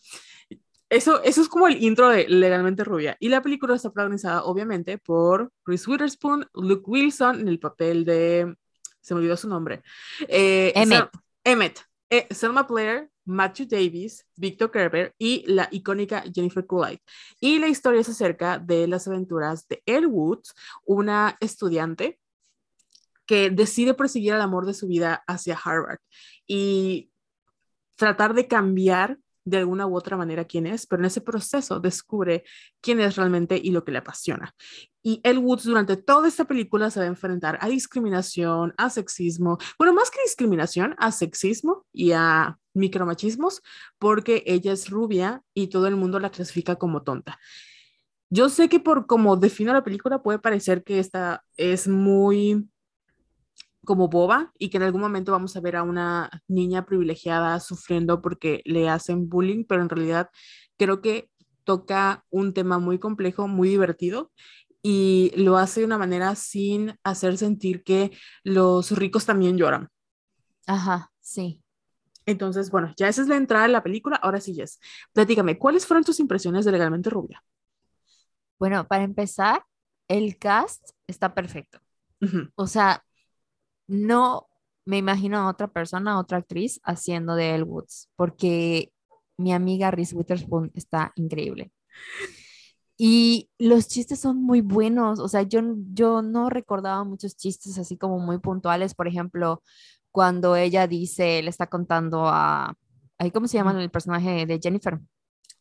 eso, 0.92 1.24
eso 1.24 1.42
es 1.42 1.48
como 1.48 1.68
el 1.68 1.82
intro 1.82 2.10
de 2.10 2.28
Legalmente 2.28 2.84
Rubia. 2.84 3.16
Y 3.20 3.30
la 3.30 3.42
película 3.42 3.76
está 3.76 3.92
protagonizada, 3.92 4.44
obviamente, 4.44 4.98
por 4.98 5.52
Reese 5.66 5.90
Witherspoon, 5.90 6.48
Luke 6.54 6.84
Wilson 6.86 7.40
en 7.40 7.48
el 7.48 7.60
papel 7.60 8.04
de. 8.06 8.56
Se 9.00 9.14
me 9.14 9.20
olvidó 9.22 9.38
su 9.38 9.48
nombre. 9.48 9.82
Eh, 10.28 10.74
Emmett. 10.76 11.10
Sel- 11.12 11.22
Emmett. 11.46 11.80
eh, 12.10 12.28
Selma 12.30 12.64
Blair, 12.64 13.10
Matthew 13.24 13.68
Davis, 13.68 14.28
Victor 14.36 14.70
Kerber 14.70 15.16
y 15.18 15.44
la 15.48 15.70
icónica 15.72 16.24
Jennifer 16.34 16.66
Coolidge. 16.66 17.02
Y 17.40 17.58
la 17.60 17.68
historia 17.70 18.02
es 18.02 18.10
acerca 18.10 18.60
de 18.60 18.86
las 18.88 19.08
aventuras 19.08 19.66
de 19.70 19.82
Elle 19.86 20.08
Woods, 20.08 20.54
una 20.86 21.38
estudiante 21.40 22.20
que 23.26 23.50
decide 23.50 23.94
perseguir 23.94 24.34
el 24.34 24.42
amor 24.42 24.66
de 24.66 24.74
su 24.74 24.88
vida 24.88 25.24
hacia 25.26 25.56
Harvard 25.56 26.00
y 26.46 27.12
tratar 27.96 28.34
de 28.34 28.48
cambiar 28.48 29.18
de 29.44 29.58
alguna 29.58 29.88
u 29.88 29.96
otra 29.96 30.18
manera 30.18 30.46
quién 30.46 30.68
es, 30.68 30.86
pero 30.86 31.02
en 31.02 31.06
ese 31.06 31.22
proceso 31.22 31.80
descubre 31.80 32.44
quién 32.82 33.00
es 33.00 33.16
realmente 33.16 33.60
y 33.62 33.72
lo 33.72 33.84
que 33.84 33.92
le 33.92 34.00
apasiona. 34.00 34.54
Y 35.04 35.20
El 35.24 35.40
Woods 35.40 35.64
durante 35.64 35.98
toda 35.98 36.28
esta 36.28 36.46
película 36.46 36.92
se 36.92 37.00
va 37.00 37.06
a 37.06 37.10
enfrentar 37.10 37.58
a 37.62 37.68
discriminación, 37.68 38.74
a 38.78 38.90
sexismo, 38.90 39.58
bueno, 39.80 39.94
más 39.94 40.12
que 40.12 40.22
discriminación, 40.24 40.96
a 41.00 41.12
sexismo 41.12 41.86
y 41.92 42.12
a 42.12 42.58
micromachismos, 42.74 43.62
porque 43.98 44.44
ella 44.46 44.74
es 44.74 44.90
rubia 44.90 45.44
y 45.54 45.68
todo 45.68 45.88
el 45.88 45.96
mundo 45.96 46.20
la 46.20 46.30
clasifica 46.30 46.76
como 46.76 47.04
tonta. 47.04 47.40
Yo 48.30 48.48
sé 48.48 48.70
que 48.70 48.80
por 48.80 49.08
como 49.08 49.36
defino 49.36 49.74
la 49.74 49.84
película 49.84 50.24
puede 50.24 50.40
parecer 50.40 50.84
que 50.84 51.00
esta 51.00 51.44
es 51.58 51.88
muy 51.88 52.70
como 53.86 54.08
boba 54.10 54.52
y 54.58 54.70
que 54.70 54.78
en 54.78 54.84
algún 54.84 55.02
momento 55.02 55.32
vamos 55.32 55.56
a 55.56 55.62
ver 55.62 55.76
a 55.76 55.84
una 55.84 56.30
niña 56.48 56.86
privilegiada 56.86 57.60
sufriendo 57.60 58.22
porque 58.22 58.62
le 58.66 58.90
hacen 58.90 59.30
bullying, 59.30 59.66
pero 59.66 59.82
en 59.82 59.90
realidad 59.90 60.30
creo 60.78 61.02
que 61.02 61.30
toca 61.64 62.26
un 62.30 62.54
tema 62.54 62.80
muy 62.80 63.00
complejo, 63.00 63.48
muy 63.48 63.70
divertido 63.70 64.32
y 64.84 65.32
lo 65.36 65.58
hace 65.58 65.82
de 65.82 65.86
una 65.86 65.98
manera 65.98 66.36
sin 66.36 66.96
hacer 67.04 67.38
sentir 67.38 67.84
que 67.84 68.12
los 68.44 68.92
ricos 68.92 69.26
también 69.26 69.58
lloran. 69.58 69.90
Ajá, 70.68 71.12
sí. 71.20 71.62
Entonces, 72.26 72.70
bueno, 72.70 72.94
ya 72.98 73.08
esa 73.08 73.22
es 73.22 73.28
la 73.28 73.36
entrada 73.36 73.66
de 73.66 73.72
la 73.74 73.84
película. 73.84 74.16
Ahora 74.16 74.40
sí, 74.40 74.54
Jess, 74.54 74.80
platícame, 75.14 75.58
¿cuáles 75.58 75.86
fueron 75.86 76.04
tus 76.04 76.20
impresiones 76.20 76.66
de 76.66 76.72
Legalmente 76.72 77.10
Rubia? 77.10 77.44
Bueno, 78.60 78.88
para 78.88 79.04
empezar, 79.04 79.64
el 80.08 80.38
cast 80.38 80.92
está 81.08 81.34
perfecto. 81.34 81.80
O 82.56 82.68
sea, 82.68 83.04
no 83.92 84.48
me 84.86 84.98
imagino 84.98 85.38
a 85.38 85.50
otra 85.50 85.68
persona, 85.68 86.14
a 86.14 86.20
otra 86.20 86.38
actriz 86.40 86.80
haciendo 86.84 87.36
de 87.36 87.54
Elle 87.54 87.64
Woods, 87.64 88.10
porque 88.16 88.94
mi 89.38 89.54
amiga 89.54 89.92
Reese 89.92 90.16
Witherspoon 90.16 90.72
está 90.74 91.12
increíble. 91.16 91.72
Y 92.98 93.50
los 93.58 93.88
chistes 93.88 94.20
son 94.20 94.42
muy 94.42 94.62
buenos, 94.62 95.20
o 95.20 95.28
sea, 95.28 95.42
yo, 95.44 95.62
yo 95.92 96.22
no 96.22 96.50
recordaba 96.50 97.04
muchos 97.04 97.36
chistes 97.36 97.78
así 97.78 97.98
como 97.98 98.20
muy 98.20 98.38
puntuales, 98.40 98.94
por 98.94 99.08
ejemplo, 99.08 99.62
cuando 100.12 100.56
ella 100.56 100.88
dice, 100.88 101.42
le 101.42 101.50
está 101.50 101.68
contando 101.68 102.28
a, 102.28 102.76
¿cómo 103.34 103.48
se 103.48 103.58
llama 103.58 103.72
el 103.82 103.92
personaje 103.92 104.46
de 104.46 104.60
Jennifer? 104.62 105.00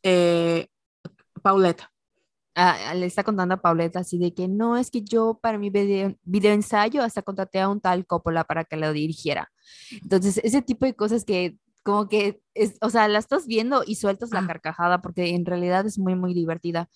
Eh, 0.03 0.69
Paulette 1.43 1.83
le 2.55 3.07
está 3.07 3.23
contando 3.25 3.55
a 3.55 3.63
Pauleta 3.63 4.01
así 4.01 4.19
de 4.19 4.35
que 4.35 4.49
no, 4.49 4.77
es 4.77 4.91
que 4.91 5.03
yo 5.03 5.39
para 5.41 5.59
mi 5.59 5.71
video, 5.71 6.15
video 6.23 6.53
ensayo 6.53 7.03
hasta 7.03 7.23
contraté 7.23 7.61
a 7.61 7.69
un 7.69 7.81
tal 7.81 8.07
Coppola 8.07 8.45
para 8.45 8.65
que 8.65 8.77
lo 8.77 8.93
dirigiera. 8.93 9.51
Entonces, 10.03 10.41
ese 10.43 10.63
tipo 10.63 10.87
de 10.87 10.95
cosas 10.95 11.25
que 11.25 11.57
como 11.83 12.09
que, 12.09 12.43
es, 12.55 12.77
o 12.83 12.91
sea, 12.91 13.09
la 13.09 13.19
estás 13.19 13.47
viendo 13.47 13.83
y 13.87 13.97
sueltas 13.97 14.31
la 14.33 14.47
carcajada 14.47 15.01
porque 15.01 15.31
en 15.35 15.47
realidad 15.47 15.87
es 15.87 15.99
muy, 15.99 16.15
muy 16.15 16.35
divertida. 16.35 16.91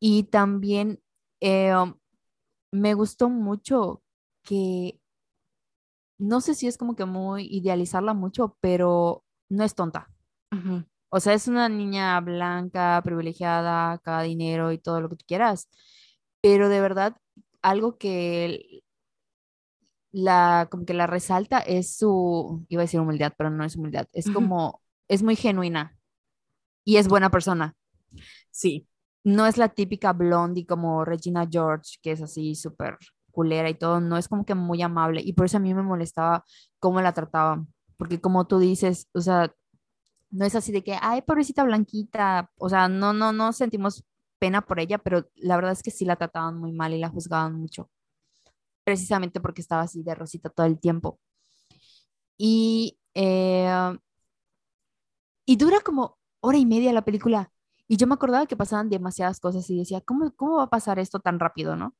Y 0.00 0.24
también 0.24 1.00
eh, 1.40 1.74
um, 1.74 1.94
me 2.72 2.94
gustó 2.94 3.28
mucho 3.28 4.02
que, 4.42 5.00
no 6.18 6.40
sé 6.40 6.54
si 6.54 6.66
es 6.66 6.76
como 6.76 6.96
que 6.96 7.04
muy 7.04 7.46
idealizarla 7.46 8.12
mucho, 8.14 8.56
pero 8.60 9.24
no 9.48 9.64
es 9.64 9.74
tonta. 9.74 10.10
O 11.10 11.20
sea, 11.20 11.34
es 11.34 11.48
una 11.48 11.68
niña 11.68 12.20
blanca, 12.20 13.00
privilegiada, 13.02 13.98
cada 13.98 14.22
dinero 14.22 14.72
y 14.72 14.78
todo 14.78 15.00
lo 15.00 15.08
que 15.08 15.16
tú 15.16 15.24
quieras. 15.26 15.68
Pero 16.40 16.68
de 16.68 16.80
verdad, 16.80 17.16
algo 17.62 17.98
que 17.98 18.82
la, 20.12 20.68
como 20.70 20.84
que 20.84 20.94
la 20.94 21.06
resalta 21.06 21.58
es 21.58 21.96
su, 21.96 22.64
iba 22.68 22.82
a 22.82 22.84
decir 22.84 23.00
humildad, 23.00 23.32
pero 23.36 23.50
no 23.50 23.64
es 23.64 23.76
humildad, 23.76 24.06
es 24.12 24.30
como, 24.30 24.82
es 25.08 25.22
muy 25.22 25.36
genuina 25.36 25.96
y 26.84 26.96
es 26.96 27.08
buena 27.08 27.30
persona. 27.30 27.74
Sí. 28.50 28.88
No 29.24 29.46
es 29.46 29.58
la 29.58 29.68
típica 29.68 30.12
blondie 30.12 30.66
como 30.66 31.04
Regina 31.04 31.46
George, 31.50 31.98
que 32.02 32.12
es 32.12 32.22
así 32.22 32.54
súper 32.54 32.96
culera 33.30 33.68
y 33.68 33.74
todo, 33.74 34.00
no 34.00 34.16
es 34.16 34.28
como 34.28 34.44
que 34.44 34.54
muy 34.54 34.82
amable 34.82 35.20
y 35.24 35.32
por 35.34 35.46
eso 35.46 35.58
a 35.58 35.60
mí 35.60 35.74
me 35.74 35.82
molestaba 35.82 36.44
cómo 36.80 37.00
la 37.00 37.12
trataban, 37.12 37.72
porque 37.96 38.20
como 38.20 38.46
tú 38.46 38.58
dices, 38.58 39.08
o 39.12 39.20
sea, 39.20 39.54
no 40.30 40.44
es 40.44 40.54
así 40.54 40.72
de 40.72 40.82
que, 40.82 40.96
ay, 41.00 41.22
pobrecita 41.22 41.64
blanquita, 41.64 42.50
o 42.58 42.68
sea, 42.68 42.88
no, 42.88 43.12
no, 43.12 43.32
no 43.32 43.52
sentimos 43.52 44.04
pena 44.38 44.62
por 44.62 44.80
ella, 44.80 44.98
pero 44.98 45.28
la 45.36 45.56
verdad 45.56 45.72
es 45.72 45.82
que 45.82 45.90
sí 45.90 46.04
la 46.04 46.16
trataban 46.16 46.58
muy 46.58 46.72
mal 46.72 46.94
y 46.94 46.98
la 46.98 47.08
juzgaban 47.08 47.54
mucho, 47.54 47.90
precisamente 48.84 49.40
porque 49.40 49.62
estaba 49.62 49.82
así 49.82 50.02
de 50.02 50.14
rosita 50.14 50.50
todo 50.50 50.66
el 50.66 50.78
tiempo. 50.80 51.20
Y, 52.36 52.98
eh, 53.14 53.96
y 55.46 55.56
dura 55.56 55.80
como 55.80 56.18
hora 56.40 56.58
y 56.58 56.66
media 56.66 56.92
la 56.92 57.02
película. 57.04 57.50
Y 57.88 57.96
yo 57.96 58.06
me 58.06 58.14
acordaba 58.14 58.46
que 58.46 58.56
pasaban 58.56 58.90
demasiadas 58.90 59.40
cosas 59.40 59.68
y 59.70 59.78
decía, 59.78 60.00
¿cómo, 60.02 60.30
cómo 60.36 60.58
va 60.58 60.64
a 60.64 60.70
pasar 60.70 60.98
esto 60.98 61.20
tan 61.20 61.40
rápido, 61.40 61.74
no? 61.74 61.96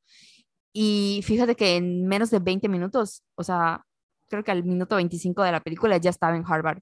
Y 0.72 1.22
fíjate 1.24 1.56
que 1.56 1.76
en 1.76 2.06
menos 2.06 2.30
de 2.30 2.40
20 2.40 2.68
minutos, 2.68 3.24
o 3.36 3.42
sea, 3.42 3.84
creo 4.28 4.44
que 4.44 4.50
al 4.52 4.64
minuto 4.64 4.96
25 4.96 5.42
de 5.42 5.52
la 5.52 5.60
película 5.60 5.96
ya 5.96 6.10
estaba 6.10 6.36
en 6.36 6.44
Harvard 6.46 6.80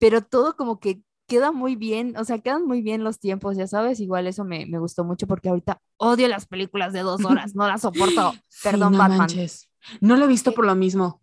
pero 0.00 0.22
todo 0.22 0.56
como 0.56 0.80
que 0.80 1.02
queda 1.28 1.52
muy 1.52 1.76
bien, 1.76 2.16
o 2.16 2.24
sea, 2.24 2.40
quedan 2.40 2.66
muy 2.66 2.82
bien 2.82 3.04
los 3.04 3.20
tiempos, 3.20 3.56
ya 3.56 3.68
sabes, 3.68 4.00
igual 4.00 4.26
eso 4.26 4.44
me, 4.44 4.66
me 4.66 4.80
gustó 4.80 5.04
mucho 5.04 5.28
porque 5.28 5.48
ahorita 5.48 5.80
odio 5.96 6.26
las 6.26 6.46
películas 6.46 6.92
de 6.92 7.00
dos 7.00 7.24
horas, 7.24 7.54
no 7.54 7.68
las 7.68 7.82
soporto, 7.82 8.32
perdón, 8.64 8.92
no 8.94 8.98
Batman. 8.98 9.18
Manches. 9.18 9.70
No 10.00 10.16
lo 10.16 10.24
he 10.24 10.28
visto 10.28 10.52
por 10.52 10.66
lo 10.66 10.74
mismo. 10.74 11.22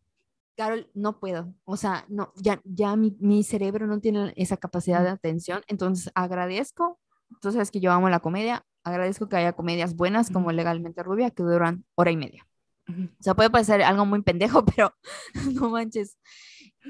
Carol, 0.56 0.90
no 0.94 1.20
puedo, 1.20 1.54
o 1.66 1.76
sea, 1.76 2.06
no, 2.08 2.32
ya, 2.38 2.62
ya 2.64 2.96
mi, 2.96 3.18
mi 3.20 3.44
cerebro 3.44 3.86
no 3.86 4.00
tiene 4.00 4.32
esa 4.38 4.56
capacidad 4.56 5.04
de 5.04 5.10
atención, 5.10 5.62
entonces 5.68 6.10
agradezco, 6.16 7.00
tú 7.42 7.52
sabes 7.52 7.70
que 7.70 7.82
yo 7.82 7.92
amo 7.92 8.10
la 8.10 8.22
comedia, 8.22 8.66
agradezco 8.84 9.28
que 9.28 9.36
haya 9.36 9.54
comedias 9.54 9.96
buenas 9.96 10.32
como 10.32 10.52
Legalmente 10.54 11.04
Rubia 11.04 11.32
que 11.32 11.44
duran 11.44 11.84
hora 11.96 12.12
y 12.12 12.18
media. 12.18 12.48
O 12.88 12.94
sea, 13.24 13.36
puede 13.36 13.50
parecer 13.50 13.84
algo 13.84 14.06
muy 14.06 14.22
pendejo, 14.22 14.64
pero 14.76 14.94
no 15.54 15.70
manches. 15.70 16.18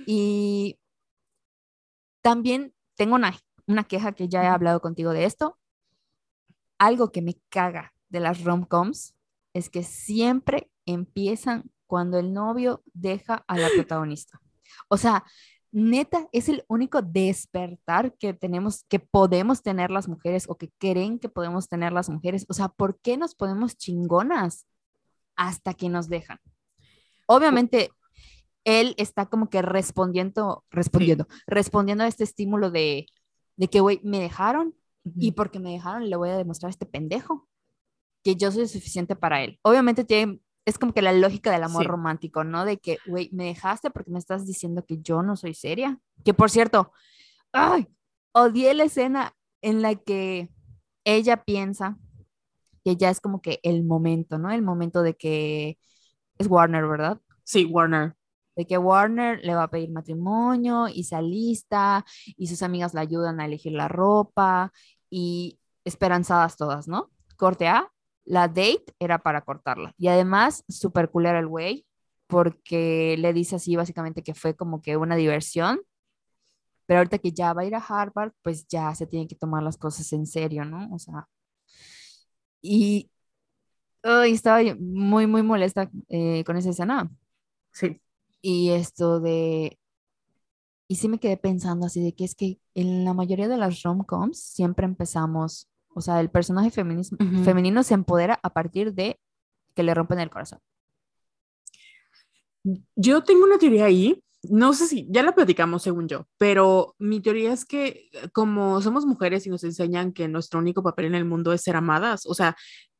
Y 0.05 0.77
también 2.27 2.73
tengo 2.95 3.15
una, 3.15 3.33
una 3.67 3.85
queja 3.85 4.11
que 4.11 4.27
ya 4.27 4.43
he 4.43 4.47
hablado 4.47 4.81
contigo 4.81 5.11
de 5.11 5.23
esto. 5.23 5.57
Algo 6.77 7.13
que 7.13 7.21
me 7.21 7.39
caga 7.47 7.93
de 8.09 8.19
las 8.19 8.43
rom-coms 8.43 9.15
es 9.53 9.69
que 9.69 9.81
siempre 9.81 10.69
empiezan 10.85 11.71
cuando 11.85 12.19
el 12.19 12.33
novio 12.33 12.83
deja 12.93 13.45
a 13.47 13.57
la 13.57 13.69
protagonista. 13.69 14.41
O 14.89 14.97
sea, 14.97 15.23
neta, 15.71 16.27
es 16.33 16.49
el 16.49 16.65
único 16.67 17.01
despertar 17.01 18.13
que 18.17 18.33
tenemos, 18.33 18.83
que 18.89 18.99
podemos 18.99 19.63
tener 19.63 19.89
las 19.89 20.09
mujeres 20.09 20.49
o 20.49 20.57
que 20.57 20.69
creen 20.79 21.19
que 21.19 21.29
podemos 21.29 21.69
tener 21.69 21.93
las 21.93 22.09
mujeres. 22.09 22.45
O 22.49 22.53
sea, 22.53 22.67
¿por 22.67 22.99
qué 22.99 23.15
nos 23.15 23.35
podemos 23.35 23.77
chingonas 23.77 24.67
hasta 25.37 25.73
que 25.73 25.87
nos 25.87 26.09
dejan? 26.09 26.41
Obviamente, 27.25 27.89
él 28.67 28.95
está 28.97 29.27
como 29.27 29.49
que 29.49 29.61
respondiendo, 29.61 30.65
respondiendo, 30.69 31.25
respondiendo 31.47 32.03
a 32.03 32.07
este 32.07 32.25
estímulo 32.25 32.69
de, 32.69 33.07
de 33.55 33.69
que, 33.69 33.79
güey, 33.79 34.01
me 34.03 34.19
dejaron 34.19 34.75
y 35.15 35.31
porque 35.31 35.57
me 35.57 35.71
dejaron 35.71 36.09
le 36.09 36.17
voy 36.17 36.29
a 36.29 36.37
demostrar 36.37 36.67
a 36.67 36.71
este 36.71 36.85
pendejo 36.85 37.47
que 38.25 38.35
yo 38.35 38.51
soy 38.51 38.67
suficiente 38.67 39.15
para 39.15 39.41
él. 39.41 39.57
Obviamente 39.61 40.03
tiene, 40.03 40.41
es 40.65 40.77
como 40.77 40.91
que 40.93 41.01
la 41.01 41.13
lógica 41.13 41.49
del 41.49 41.63
amor 41.63 41.85
romántico, 41.85 42.43
¿no? 42.43 42.65
De 42.65 42.77
que, 42.77 42.97
güey, 43.07 43.29
me 43.31 43.45
dejaste 43.45 43.89
porque 43.89 44.11
me 44.11 44.19
estás 44.19 44.45
diciendo 44.45 44.83
que 44.85 44.97
yo 44.97 45.23
no 45.23 45.37
soy 45.37 45.53
seria. 45.53 45.97
Que 46.25 46.33
por 46.33 46.49
cierto, 46.49 46.91
ay, 47.53 47.87
odié 48.33 48.73
la 48.73 48.83
escena 48.83 49.33
en 49.61 49.81
la 49.81 49.95
que 49.95 50.49
ella 51.05 51.41
piensa 51.45 51.97
que 52.83 52.97
ya 52.97 53.09
es 53.11 53.21
como 53.21 53.41
que 53.41 53.61
el 53.63 53.85
momento, 53.85 54.37
¿no? 54.37 54.51
El 54.51 54.61
momento 54.61 55.03
de 55.03 55.13
que 55.13 55.79
es 56.37 56.47
Warner, 56.47 56.85
¿verdad? 56.85 57.21
Sí, 57.45 57.63
Warner 57.63 58.17
de 58.57 58.65
que 58.65 58.77
Warner 58.77 59.39
le 59.43 59.55
va 59.55 59.63
a 59.63 59.69
pedir 59.69 59.91
matrimonio 59.91 60.87
y 60.89 61.03
se 61.03 61.15
alista 61.15 62.03
y 62.35 62.47
sus 62.47 62.63
amigas 62.63 62.93
le 62.93 63.01
ayudan 63.01 63.39
a 63.39 63.45
elegir 63.45 63.73
la 63.73 63.87
ropa 63.87 64.73
y 65.09 65.59
esperanzadas 65.85 66.57
todas, 66.57 66.87
¿no? 66.87 67.11
Corte 67.37 67.67
A, 67.67 67.91
la 68.25 68.47
date 68.47 68.85
era 68.99 69.19
para 69.19 69.41
cortarla. 69.41 69.93
Y 69.97 70.07
además, 70.07 70.65
súper 70.67 71.11
cool 71.11 71.27
el 71.27 71.47
güey, 71.47 71.85
porque 72.25 73.15
le 73.19 73.31
dice 73.31 73.57
así 73.57 73.75
básicamente 73.75 74.23
que 74.23 74.33
fue 74.33 74.55
como 74.55 74.81
que 74.81 74.97
una 74.97 75.15
diversión, 75.15 75.79
pero 76.87 76.99
ahorita 76.99 77.19
que 77.19 77.31
ya 77.31 77.53
va 77.53 77.61
a 77.61 77.65
ir 77.65 77.75
a 77.75 77.85
Harvard, 77.87 78.33
pues 78.41 78.67
ya 78.67 78.93
se 78.95 79.07
tiene 79.07 79.27
que 79.27 79.35
tomar 79.35 79.61
las 79.63 79.77
cosas 79.77 80.11
en 80.13 80.25
serio, 80.25 80.65
¿no? 80.65 80.89
O 80.93 80.99
sea, 80.99 81.27
y 82.61 83.11
estaba 84.25 84.61
muy, 84.79 85.27
muy 85.27 85.43
molesta 85.43 85.89
eh, 86.09 86.43
con 86.45 86.57
esa 86.57 86.69
escena. 86.71 87.09
Sí. 87.71 88.01
Y 88.41 88.69
esto 88.69 89.19
de... 89.19 89.79
Y 90.87 90.95
sí 90.95 91.09
me 91.09 91.19
quedé 91.19 91.35
pensando 91.37 91.85
así 91.85 92.01
de 92.01 92.15
que 92.15 92.23
es 92.23 92.33
que 92.33 92.59
en 92.73 93.03
la 93.03 93.13
mayoría 93.13 93.47
de 93.47 93.57
las 93.57 93.83
rom-coms 93.83 94.39
siempre 94.39 94.85
empezamos, 94.85 95.69
o 95.93 95.99
sea, 95.99 96.21
el 96.21 96.29
personaje 96.29 96.71
femenino 96.71 97.83
se 97.83 97.93
empodera 97.93 98.39
a 98.41 98.49
partir 98.51 98.93
de 98.93 99.19
que 99.75 99.83
le 99.83 99.93
rompen 99.93 100.19
el 100.19 100.29
corazón. 100.29 100.59
Yo 102.95 103.23
tengo 103.23 103.43
una 103.43 103.57
teoría 103.57 103.85
ahí, 103.85 104.23
no 104.43 104.73
sé 104.73 104.87
si 104.87 105.07
ya 105.09 105.23
la 105.23 105.35
platicamos 105.35 105.83
según 105.83 106.07
yo, 106.07 106.25
pero 106.37 106.95
mi 106.99 107.19
teoría 107.21 107.51
es 107.51 107.65
que 107.65 108.09
como 108.33 108.81
somos 108.81 109.05
mujeres 109.05 109.45
y 109.45 109.49
nos 109.49 109.63
enseñan 109.63 110.13
que 110.13 110.27
nuestro 110.27 110.59
único 110.59 110.83
papel 110.83 111.05
en 111.05 111.15
el 111.15 111.25
mundo 111.25 111.51
es 111.51 111.61
ser 111.61 111.75
amadas, 111.75 112.25
o 112.25 112.33
sea, 112.33 112.55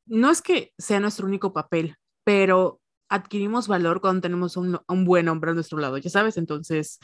no 0.06 0.30
es 0.30 0.42
que 0.42 0.74
sea 0.78 1.00
nuestro 1.00 1.26
único 1.26 1.54
papel, 1.54 1.96
pero 2.24 2.82
adquirimos 3.10 3.68
valor 3.68 4.02
cuando 4.02 4.22
tenemos 4.22 4.58
un, 4.58 4.80
un 4.88 5.06
buen 5.06 5.28
hombre 5.30 5.52
a 5.52 5.54
nuestro 5.54 5.78
lado, 5.80 5.98
ya 5.98 6.10
sabes, 6.10 6.38
entonces, 6.38 7.00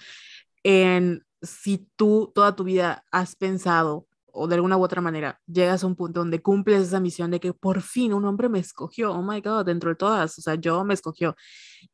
en, 0.64 1.24
si 1.42 1.90
tú 1.96 2.32
toda 2.34 2.56
tu 2.56 2.64
vida 2.64 3.04
has 3.12 3.36
pensado 3.36 4.08
o 4.32 4.48
de 4.48 4.56
alguna 4.56 4.78
u 4.78 4.84
otra 4.84 5.02
manera 5.02 5.40
llegas 5.46 5.84
a 5.84 5.88
un 5.88 5.96
punto 5.96 6.22
donde 6.22 6.42
cumples 6.42 6.82
esa 6.82 7.00
misión 7.00 7.30
de 7.32 7.40
que 7.40 7.54
por 7.54 7.82
fin 7.82 8.14
un 8.14 8.26
hombre 8.26 8.50
me 8.50 8.60
escogió, 8.60 9.14
oh 9.14 9.22
my 9.22 9.42
god, 9.42 9.66
dentro 9.66 9.90
de 9.90 9.96
todas, 9.96 10.38
o 10.40 10.42
sea, 10.42 10.56
yo 10.56 10.84
me 10.84 10.94
escogió, 10.94 11.36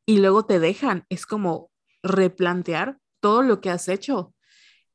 y 0.06 0.20
luego 0.20 0.46
te 0.46 0.60
dejan, 0.60 1.06
es 1.10 1.26
como 1.26 1.70
replantear 2.04 2.98
todo 3.20 3.42
lo 3.44 3.62
que 3.62 3.70
has 3.70 3.88
hecho 3.90 4.34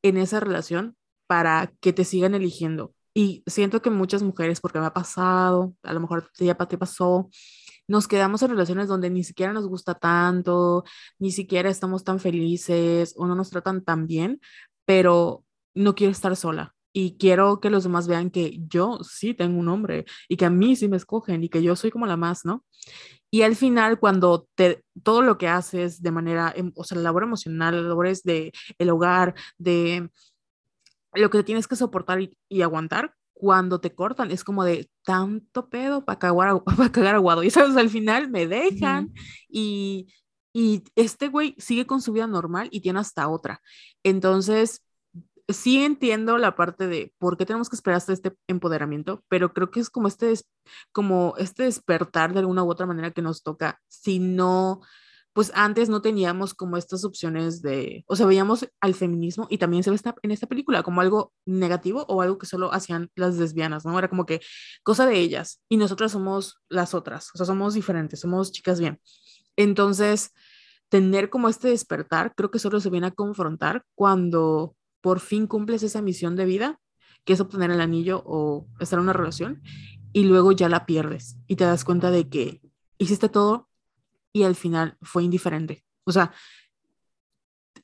en 0.02 0.16
esa 0.16 0.40
relación 0.40 0.96
para 1.26 1.72
que 1.80 1.92
te 1.92 2.04
sigan 2.04 2.34
eligiendo. 2.34 2.94
Y 3.14 3.44
siento 3.46 3.80
que 3.80 3.90
muchas 3.90 4.22
mujeres, 4.22 4.60
porque 4.60 4.80
me 4.80 4.86
ha 4.86 4.92
pasado, 4.92 5.74
a 5.82 5.92
lo 5.92 6.00
mejor 6.00 6.30
ya 6.38 6.54
te 6.56 6.78
pasó, 6.78 7.30
nos 7.88 8.08
quedamos 8.08 8.42
en 8.42 8.50
relaciones 8.50 8.88
donde 8.88 9.10
ni 9.10 9.24
siquiera 9.24 9.52
nos 9.52 9.66
gusta 9.66 9.94
tanto, 9.94 10.84
ni 11.18 11.30
siquiera 11.30 11.70
estamos 11.70 12.04
tan 12.04 12.20
felices 12.20 13.14
o 13.16 13.26
no 13.26 13.34
nos 13.34 13.50
tratan 13.50 13.84
tan 13.84 14.06
bien, 14.06 14.40
pero 14.84 15.44
no 15.74 15.94
quiero 15.94 16.12
estar 16.12 16.34
sola 16.36 16.74
y 16.92 17.16
quiero 17.18 17.60
que 17.60 17.70
los 17.70 17.82
demás 17.82 18.06
vean 18.06 18.30
que 18.30 18.56
yo 18.68 19.00
sí 19.02 19.34
tengo 19.34 19.58
un 19.58 19.68
hombre 19.68 20.04
y 20.28 20.36
que 20.36 20.44
a 20.44 20.50
mí 20.50 20.76
sí 20.76 20.88
me 20.88 20.96
escogen 20.96 21.42
y 21.42 21.48
que 21.48 21.62
yo 21.62 21.74
soy 21.76 21.90
como 21.90 22.06
la 22.06 22.16
más, 22.16 22.44
¿no? 22.44 22.64
Y 23.34 23.42
al 23.42 23.56
final, 23.56 23.98
cuando 23.98 24.46
te, 24.54 24.84
todo 25.02 25.20
lo 25.22 25.38
que 25.38 25.48
haces 25.48 26.00
de 26.02 26.12
manera, 26.12 26.52
em, 26.54 26.70
o 26.76 26.84
sea, 26.84 26.96
la 26.96 27.02
labor 27.02 27.24
emocional, 27.24 27.74
la 27.74 27.88
labor 27.88 28.06
es 28.06 28.22
de 28.22 28.52
el 28.78 28.90
hogar, 28.90 29.34
de 29.58 30.08
lo 31.14 31.30
que 31.30 31.42
tienes 31.42 31.66
que 31.66 31.74
soportar 31.74 32.20
y, 32.20 32.62
aguantar, 32.62 33.14
cuando 33.44 33.78
te 33.78 33.94
cortan, 33.94 34.30
es 34.30 34.42
como 34.42 34.64
de 34.64 34.88
tanto 35.04 35.68
pedo 35.68 36.02
para 36.02 36.18
cagar, 36.18 36.62
para 36.64 36.90
cagar 36.90 37.14
aguado. 37.14 37.42
Y 37.42 37.50
sabes, 37.50 37.76
al 37.76 37.90
final 37.90 38.30
me 38.30 38.46
dejan 38.46 39.12
y, 39.50 40.06
y 40.54 40.82
este 40.94 41.28
güey 41.28 41.54
sigue 41.58 41.86
con 41.86 42.00
su 42.00 42.14
vida 42.14 42.26
normal 42.26 42.68
y 42.72 42.80
tiene 42.80 43.00
hasta 43.00 43.28
otra. 43.28 43.60
Entonces, 44.02 44.82
sí 45.46 45.84
entiendo 45.84 46.38
la 46.38 46.56
parte 46.56 46.86
de 46.86 47.12
por 47.18 47.36
qué 47.36 47.44
tenemos 47.44 47.68
que 47.68 47.76
esperar 47.76 47.98
hasta 47.98 48.14
este 48.14 48.34
empoderamiento, 48.48 49.22
pero 49.28 49.52
creo 49.52 49.70
que 49.70 49.80
es 49.80 49.90
como 49.90 50.08
este, 50.08 50.32
como 50.90 51.34
este 51.36 51.64
despertar 51.64 52.32
de 52.32 52.38
alguna 52.38 52.64
u 52.64 52.70
otra 52.70 52.86
manera 52.86 53.10
que 53.10 53.20
nos 53.20 53.42
toca, 53.42 53.78
si 53.88 54.20
no, 54.20 54.80
pues 55.34 55.50
antes 55.54 55.88
no 55.88 56.00
teníamos 56.00 56.54
como 56.54 56.76
estas 56.76 57.04
opciones 57.04 57.60
de, 57.60 58.04
o 58.06 58.14
sea, 58.14 58.24
veíamos 58.24 58.68
al 58.80 58.94
feminismo 58.94 59.48
y 59.50 59.58
también 59.58 59.82
se 59.82 59.90
ve 59.90 59.98
en 60.22 60.30
esta 60.30 60.46
película 60.46 60.84
como 60.84 61.00
algo 61.00 61.34
negativo 61.44 62.06
o 62.08 62.22
algo 62.22 62.38
que 62.38 62.46
solo 62.46 62.72
hacían 62.72 63.10
las 63.16 63.36
lesbianas, 63.36 63.84
¿no? 63.84 63.98
Era 63.98 64.08
como 64.08 64.26
que 64.26 64.40
cosa 64.84 65.06
de 65.06 65.18
ellas 65.18 65.60
y 65.68 65.76
nosotras 65.76 66.12
somos 66.12 66.62
las 66.68 66.94
otras, 66.94 67.30
o 67.34 67.36
sea, 67.36 67.46
somos 67.46 67.74
diferentes, 67.74 68.20
somos 68.20 68.52
chicas 68.52 68.78
bien. 68.78 69.00
Entonces, 69.56 70.30
tener 70.88 71.30
como 71.30 71.48
este 71.48 71.66
despertar, 71.66 72.32
creo 72.36 72.52
que 72.52 72.60
solo 72.60 72.78
se 72.78 72.90
viene 72.90 73.08
a 73.08 73.10
confrontar 73.10 73.84
cuando 73.96 74.76
por 75.00 75.18
fin 75.18 75.48
cumples 75.48 75.82
esa 75.82 76.00
misión 76.00 76.36
de 76.36 76.44
vida, 76.44 76.78
que 77.24 77.32
es 77.32 77.40
obtener 77.40 77.72
el 77.72 77.80
anillo 77.80 78.22
o 78.24 78.68
estar 78.78 79.00
en 79.00 79.02
una 79.02 79.12
relación, 79.12 79.62
y 80.12 80.24
luego 80.24 80.52
ya 80.52 80.68
la 80.68 80.86
pierdes 80.86 81.38
y 81.48 81.56
te 81.56 81.64
das 81.64 81.84
cuenta 81.84 82.12
de 82.12 82.28
que 82.28 82.62
hiciste 82.98 83.28
todo 83.28 83.68
y 84.34 84.42
al 84.42 84.56
final 84.56 84.98
fue 85.00 85.22
indiferente. 85.22 85.84
O 86.04 86.12
sea, 86.12 86.34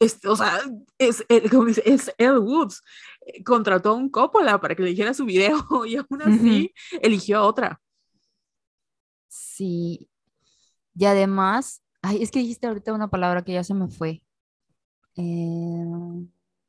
es, 0.00 0.18
o 0.24 0.34
sea, 0.34 0.58
es, 0.98 1.24
es 1.28 2.14
El 2.18 2.38
Woods. 2.38 2.82
Eh, 3.20 3.44
contrató 3.44 3.90
a 3.90 3.94
un 3.94 4.10
Coppola 4.10 4.60
para 4.60 4.74
que 4.74 4.82
le 4.82 4.90
dijera 4.90 5.14
su 5.14 5.24
video 5.24 5.56
y 5.86 5.96
aún 5.96 6.22
así 6.22 6.74
eligió 7.00 7.38
a 7.38 7.46
otra. 7.46 7.80
Sí. 9.28 10.10
Y 10.96 11.04
además, 11.04 11.82
ay, 12.02 12.22
es 12.22 12.32
que 12.32 12.40
dijiste 12.40 12.66
ahorita 12.66 12.92
una 12.92 13.08
palabra 13.08 13.44
que 13.44 13.52
ya 13.52 13.62
se 13.62 13.74
me 13.74 13.88
fue. 13.88 14.22
Eh, 15.16 15.84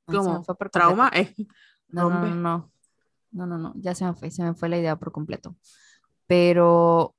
como 0.06 0.44
trauma. 0.72 1.10
Eh, 1.16 1.34
no, 1.88 2.10
no, 2.10 2.28
no, 2.28 2.72
no, 3.32 3.46
no, 3.48 3.58
no, 3.58 3.74
ya 3.78 3.96
se 3.96 4.06
me 4.06 4.14
fue, 4.14 4.30
se 4.30 4.44
me 4.44 4.54
fue 4.54 4.70
la 4.70 4.78
idea 4.78 4.96
por 4.96 5.12
completo. 5.12 5.56
Pero, 6.28 7.16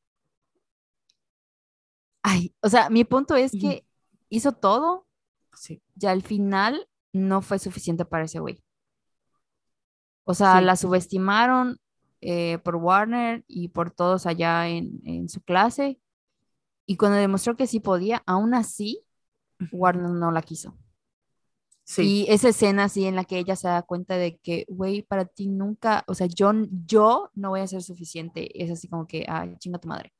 ay, 2.22 2.54
o 2.60 2.68
sea, 2.68 2.90
mi 2.90 3.04
punto 3.04 3.34
es 3.36 3.52
que 3.52 3.84
hizo 4.28 4.52
todo, 4.52 5.06
sí. 5.54 5.82
ya 5.94 6.10
al 6.10 6.22
final 6.22 6.88
no 7.12 7.42
fue 7.42 7.58
suficiente 7.58 8.04
para 8.04 8.24
ese 8.24 8.40
güey. 8.40 8.62
O 10.24 10.34
sea, 10.34 10.60
la 10.60 10.76
subestimaron 10.76 11.78
eh, 12.20 12.58
por 12.58 12.76
Warner 12.76 13.44
y 13.48 13.68
por 13.68 13.90
todos 13.90 14.26
allá 14.26 14.68
en, 14.68 15.00
en, 15.04 15.28
su 15.28 15.40
clase. 15.42 16.00
Y 16.86 16.96
cuando 16.96 17.18
demostró 17.18 17.56
que 17.56 17.66
sí 17.66 17.80
podía, 17.80 18.22
aún 18.26 18.54
así, 18.54 19.04
Warner 19.72 20.10
no 20.10 20.30
la 20.30 20.42
quiso. 20.42 20.76
Y 21.98 22.26
esa 22.28 22.48
escena 22.48 22.84
así 22.84 23.04
en 23.04 23.16
la 23.16 23.24
que 23.24 23.38
ella 23.38 23.56
se 23.56 23.68
da 23.68 23.82
cuenta 23.82 24.16
de 24.16 24.38
que, 24.38 24.64
güey, 24.68 25.02
para 25.02 25.24
ti 25.24 25.48
nunca, 25.48 26.04
o 26.06 26.14
sea, 26.14 26.26
yo, 26.26 26.52
yo 26.86 27.30
no 27.34 27.50
voy 27.50 27.60
a 27.60 27.66
ser 27.66 27.82
suficiente. 27.82 28.62
Es 28.62 28.70
así 28.70 28.88
como 28.88 29.06
que, 29.06 29.26
ay, 29.28 29.56
chinga 29.58 29.78
tu 29.78 29.88
madre. 29.88 30.12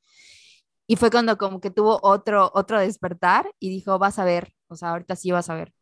Y 0.87 0.95
fue 0.97 1.09
cuando 1.09 1.37
como 1.37 1.59
que 1.61 1.71
tuvo 1.71 1.99
otro, 2.03 2.51
otro 2.53 2.79
despertar 2.79 3.49
y 3.59 3.69
dijo, 3.69 3.99
vas 3.99 4.19
a 4.19 4.25
ver, 4.25 4.53
o 4.67 4.75
sea, 4.75 4.89
ahorita 4.91 5.15
sí 5.15 5.31
vas 5.31 5.49
a 5.49 5.55
ver. 5.55 5.73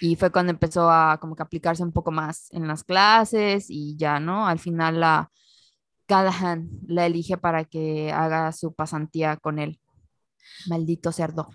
Y 0.00 0.16
fue 0.16 0.30
cuando 0.30 0.50
empezó 0.50 0.90
a 0.90 1.18
como 1.20 1.34
que 1.36 1.42
aplicarse 1.42 1.82
un 1.82 1.92
poco 1.92 2.10
más 2.10 2.52
en 2.52 2.68
las 2.68 2.84
clases 2.84 3.66
y 3.68 3.96
ya, 3.96 4.20
¿no? 4.20 4.46
Al 4.46 4.58
final 4.58 5.00
la 5.00 5.30
Callahan 6.06 6.68
la 6.86 7.06
elige 7.06 7.36
para 7.38 7.64
que 7.64 8.12
haga 8.12 8.52
su 8.52 8.74
pasantía 8.74 9.36
con 9.36 9.58
él. 9.58 9.80
Maldito 10.68 11.12
cerdo. 11.12 11.48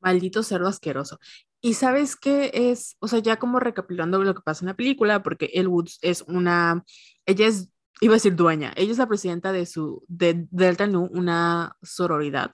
Maldito 0.00 0.42
cerdo 0.42 0.68
asqueroso. 0.68 1.18
Y 1.60 1.74
sabes 1.74 2.14
qué 2.14 2.50
es, 2.54 2.96
o 3.00 3.08
sea, 3.08 3.18
ya 3.18 3.38
como 3.38 3.58
recapitulando 3.58 4.22
lo 4.22 4.34
que 4.34 4.42
pasa 4.42 4.64
en 4.64 4.68
la 4.68 4.76
película, 4.76 5.22
porque 5.22 5.50
El 5.54 5.68
Woods 5.68 5.98
es 6.02 6.22
una, 6.22 6.84
ella 7.26 7.46
es, 7.46 7.68
iba 8.00 8.14
a 8.14 8.16
decir 8.16 8.36
dueña, 8.36 8.72
ella 8.76 8.92
es 8.92 8.98
la 8.98 9.08
presidenta 9.08 9.52
de 9.52 9.66
su, 9.66 10.04
de 10.08 10.46
Delta 10.50 10.86
Nu, 10.86 11.08
una 11.12 11.76
sororidad. 11.82 12.52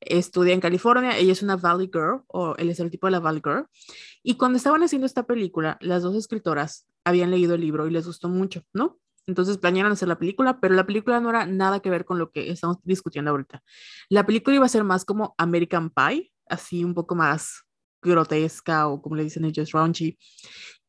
Estudia 0.00 0.52
en 0.52 0.60
California, 0.60 1.16
ella 1.16 1.32
es 1.32 1.42
una 1.42 1.56
Valley 1.56 1.90
Girl, 1.92 2.22
o 2.26 2.54
el 2.56 2.90
tipo 2.90 3.06
de 3.06 3.10
la 3.12 3.20
Valley 3.20 3.42
Girl. 3.42 3.66
Y 4.22 4.36
cuando 4.36 4.58
estaban 4.58 4.82
haciendo 4.82 5.06
esta 5.06 5.24
película, 5.24 5.78
las 5.80 6.02
dos 6.02 6.14
escritoras 6.14 6.86
habían 7.04 7.30
leído 7.30 7.54
el 7.54 7.60
libro 7.60 7.86
y 7.86 7.90
les 7.90 8.06
gustó 8.06 8.28
mucho, 8.28 8.62
¿no? 8.72 8.98
Entonces 9.26 9.58
planearon 9.58 9.92
hacer 9.92 10.08
la 10.08 10.18
película, 10.18 10.60
pero 10.60 10.74
la 10.74 10.86
película 10.86 11.20
no 11.20 11.30
era 11.30 11.46
nada 11.46 11.80
que 11.80 11.90
ver 11.90 12.04
con 12.04 12.18
lo 12.18 12.30
que 12.30 12.50
estamos 12.50 12.78
discutiendo 12.82 13.30
ahorita. 13.30 13.62
La 14.10 14.26
película 14.26 14.56
iba 14.56 14.66
a 14.66 14.68
ser 14.68 14.84
más 14.84 15.04
como 15.04 15.34
American 15.38 15.90
Pie, 15.90 16.30
así 16.46 16.84
un 16.84 16.94
poco 16.94 17.14
más 17.14 17.62
grotesca 18.02 18.86
o 18.88 19.00
como 19.00 19.16
le 19.16 19.24
dicen 19.24 19.46
ellos, 19.46 19.72
raunchy. 19.72 20.18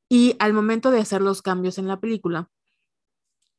Y 0.09 0.35
al 0.39 0.53
momento 0.53 0.91
de 0.91 0.99
hacer 0.99 1.21
los 1.21 1.41
cambios 1.41 1.77
en 1.77 1.87
la 1.87 1.99
película, 1.99 2.49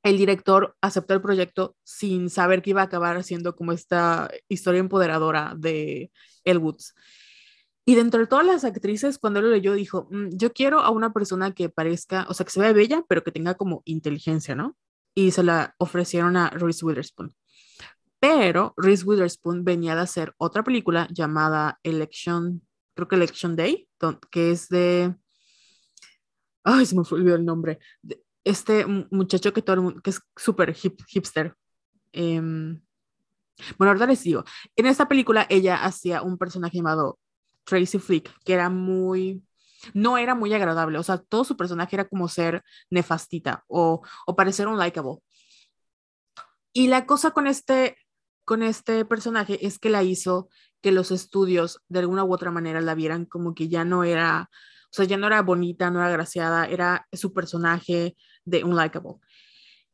el 0.08 0.18
director 0.18 0.76
aceptó 0.80 1.14
el 1.14 1.22
proyecto 1.22 1.76
sin 1.84 2.30
saber 2.30 2.62
que 2.62 2.70
iba 2.70 2.82
a 2.82 2.84
acabar 2.84 3.22
siendo 3.24 3.56
como 3.56 3.72
esta 3.72 4.30
historia 4.48 4.80
empoderadora 4.80 5.54
de 5.56 6.10
El 6.44 6.58
Woods. 6.58 6.94
Y 7.84 7.94
dentro 7.94 8.20
de 8.20 8.26
todas 8.26 8.46
las 8.46 8.64
actrices, 8.64 9.18
cuando 9.18 9.40
lo 9.40 9.48
leyó, 9.48 9.74
dijo, 9.74 10.08
mm, 10.10 10.30
yo 10.32 10.52
quiero 10.52 10.80
a 10.80 10.90
una 10.90 11.12
persona 11.12 11.54
que 11.54 11.68
parezca, 11.68 12.26
o 12.28 12.34
sea, 12.34 12.44
que 12.44 12.52
se 12.52 12.60
vea 12.60 12.72
bella, 12.72 13.04
pero 13.08 13.22
que 13.22 13.32
tenga 13.32 13.54
como 13.54 13.82
inteligencia, 13.84 14.54
¿no? 14.54 14.76
Y 15.14 15.30
se 15.32 15.42
la 15.42 15.74
ofrecieron 15.78 16.36
a 16.36 16.50
Reese 16.50 16.84
Witherspoon. 16.84 17.34
Pero 18.20 18.74
Reese 18.76 19.04
Witherspoon 19.04 19.64
venía 19.64 19.94
de 19.94 20.02
hacer 20.02 20.34
otra 20.38 20.64
película 20.64 21.08
llamada 21.12 21.78
Election 21.82 22.62
creo 22.96 23.08
que 23.08 23.16
Election 23.16 23.54
Day, 23.56 23.88
que 24.30 24.50
es 24.50 24.68
de, 24.68 25.14
ay, 26.64 26.86
se 26.86 26.96
me 26.96 27.02
olvidó 27.08 27.36
el 27.36 27.44
nombre, 27.44 27.78
este 28.46 28.86
muchacho 28.86 29.52
que 29.52 29.60
todo 29.60 29.74
el 29.74 29.82
mundo, 29.82 30.00
que 30.00 30.10
es 30.10 30.22
súper 30.36 30.74
hip, 30.80 31.00
hipster. 31.08 31.52
Em, 32.12 32.80
bueno, 33.76 33.92
ahora 33.92 34.06
les 34.06 34.22
digo, 34.22 34.44
en 34.76 34.86
esta 34.86 35.08
película 35.08 35.46
ella 35.50 35.84
hacía 35.84 36.22
un 36.22 36.38
personaje 36.38 36.76
llamado 36.76 37.18
Tracy 37.64 37.98
Flick, 37.98 38.32
que 38.44 38.52
era 38.52 38.70
muy, 38.70 39.42
no 39.94 40.16
era 40.16 40.36
muy 40.36 40.54
agradable, 40.54 40.98
o 40.98 41.02
sea, 41.02 41.18
todo 41.18 41.42
su 41.42 41.56
personaje 41.56 41.96
era 41.96 42.08
como 42.08 42.28
ser 42.28 42.62
nefastita 42.88 43.64
o, 43.66 44.02
o 44.26 44.36
parecer 44.36 44.68
un 44.68 44.78
likable. 44.78 45.16
Y 46.72 46.86
la 46.86 47.04
cosa 47.04 47.32
con 47.32 47.48
este, 47.48 47.96
con 48.44 48.62
este 48.62 49.04
personaje 49.04 49.66
es 49.66 49.80
que 49.80 49.90
la 49.90 50.04
hizo 50.04 50.48
que 50.82 50.92
los 50.92 51.10
estudios 51.10 51.80
de 51.88 51.98
alguna 51.98 52.22
u 52.22 52.32
otra 52.32 52.52
manera 52.52 52.80
la 52.80 52.94
vieran 52.94 53.24
como 53.24 53.56
que 53.56 53.68
ya 53.68 53.84
no 53.84 54.04
era, 54.04 54.50
o 54.52 54.92
sea, 54.92 55.04
ya 55.04 55.16
no 55.16 55.26
era 55.26 55.42
bonita, 55.42 55.90
no 55.90 55.98
era 55.98 56.10
graciada, 56.10 56.66
era 56.66 57.08
su 57.12 57.32
personaje 57.32 58.14
de 58.46 58.64
un 58.64 58.74
likable. 58.74 59.16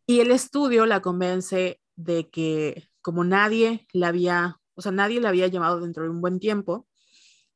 Y 0.07 0.21
el 0.21 0.31
estudio 0.31 0.87
la 0.87 1.03
convence 1.03 1.81
de 1.97 2.31
que 2.31 2.88
como 3.01 3.25
nadie 3.25 3.88
la 3.93 4.09
había, 4.09 4.61
o 4.75 4.83
sea, 4.83 4.93
nadie 4.93 5.21
la 5.21 5.31
había 5.31 5.49
llamado 5.49 5.81
dentro 5.81 6.05
de 6.05 6.11
un 6.11 6.21
buen 6.21 6.38
tiempo 6.38 6.87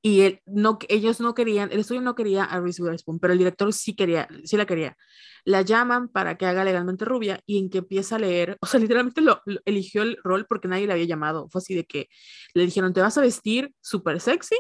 y 0.03 0.21
él, 0.23 0.41
no, 0.47 0.79
ellos 0.89 1.21
no 1.21 1.35
querían, 1.35 1.73
el 1.73 1.81
estudio 1.81 2.01
no 2.01 2.15
quería 2.15 2.45
a 2.45 2.61
Reese 2.61 2.83
Witherspoon, 2.83 3.19
pero 3.19 3.33
el 3.33 3.39
director 3.39 3.73
sí 3.73 3.97
quería, 3.97 4.29
sí 4.45 4.57
la 4.57 4.67
quería. 4.67 4.97
La 5.45 5.63
llaman 5.63 6.09
para 6.09 6.37
que 6.37 6.47
haga 6.47 6.65
legalmente 6.65 7.05
rubia 7.05 7.41
y 7.47 7.59
en 7.59 7.71
que 7.71 7.79
empieza 7.79 8.17
a 8.17 8.19
leer, 8.21 8.57
o 8.61 8.67
sea, 8.67 8.79
literalmente 8.81 9.21
lo, 9.21 9.43
eligió 9.65 10.03
el 10.03 10.19
rol 10.23 10.47
porque 10.49 10.69
nadie 10.69 10.87
le 10.87 10.93
había 10.93 11.07
llamado. 11.07 11.49
Fue 11.51 11.61
así 11.61 11.75
de 11.75 11.85
que 11.85 12.09
le 12.55 12.65
dijeron, 12.65 12.93
te 12.93 13.01
vas 13.01 13.19
a 13.19 13.21
vestir 13.21 13.73
súper 13.81 14.21
sexy 14.21 14.57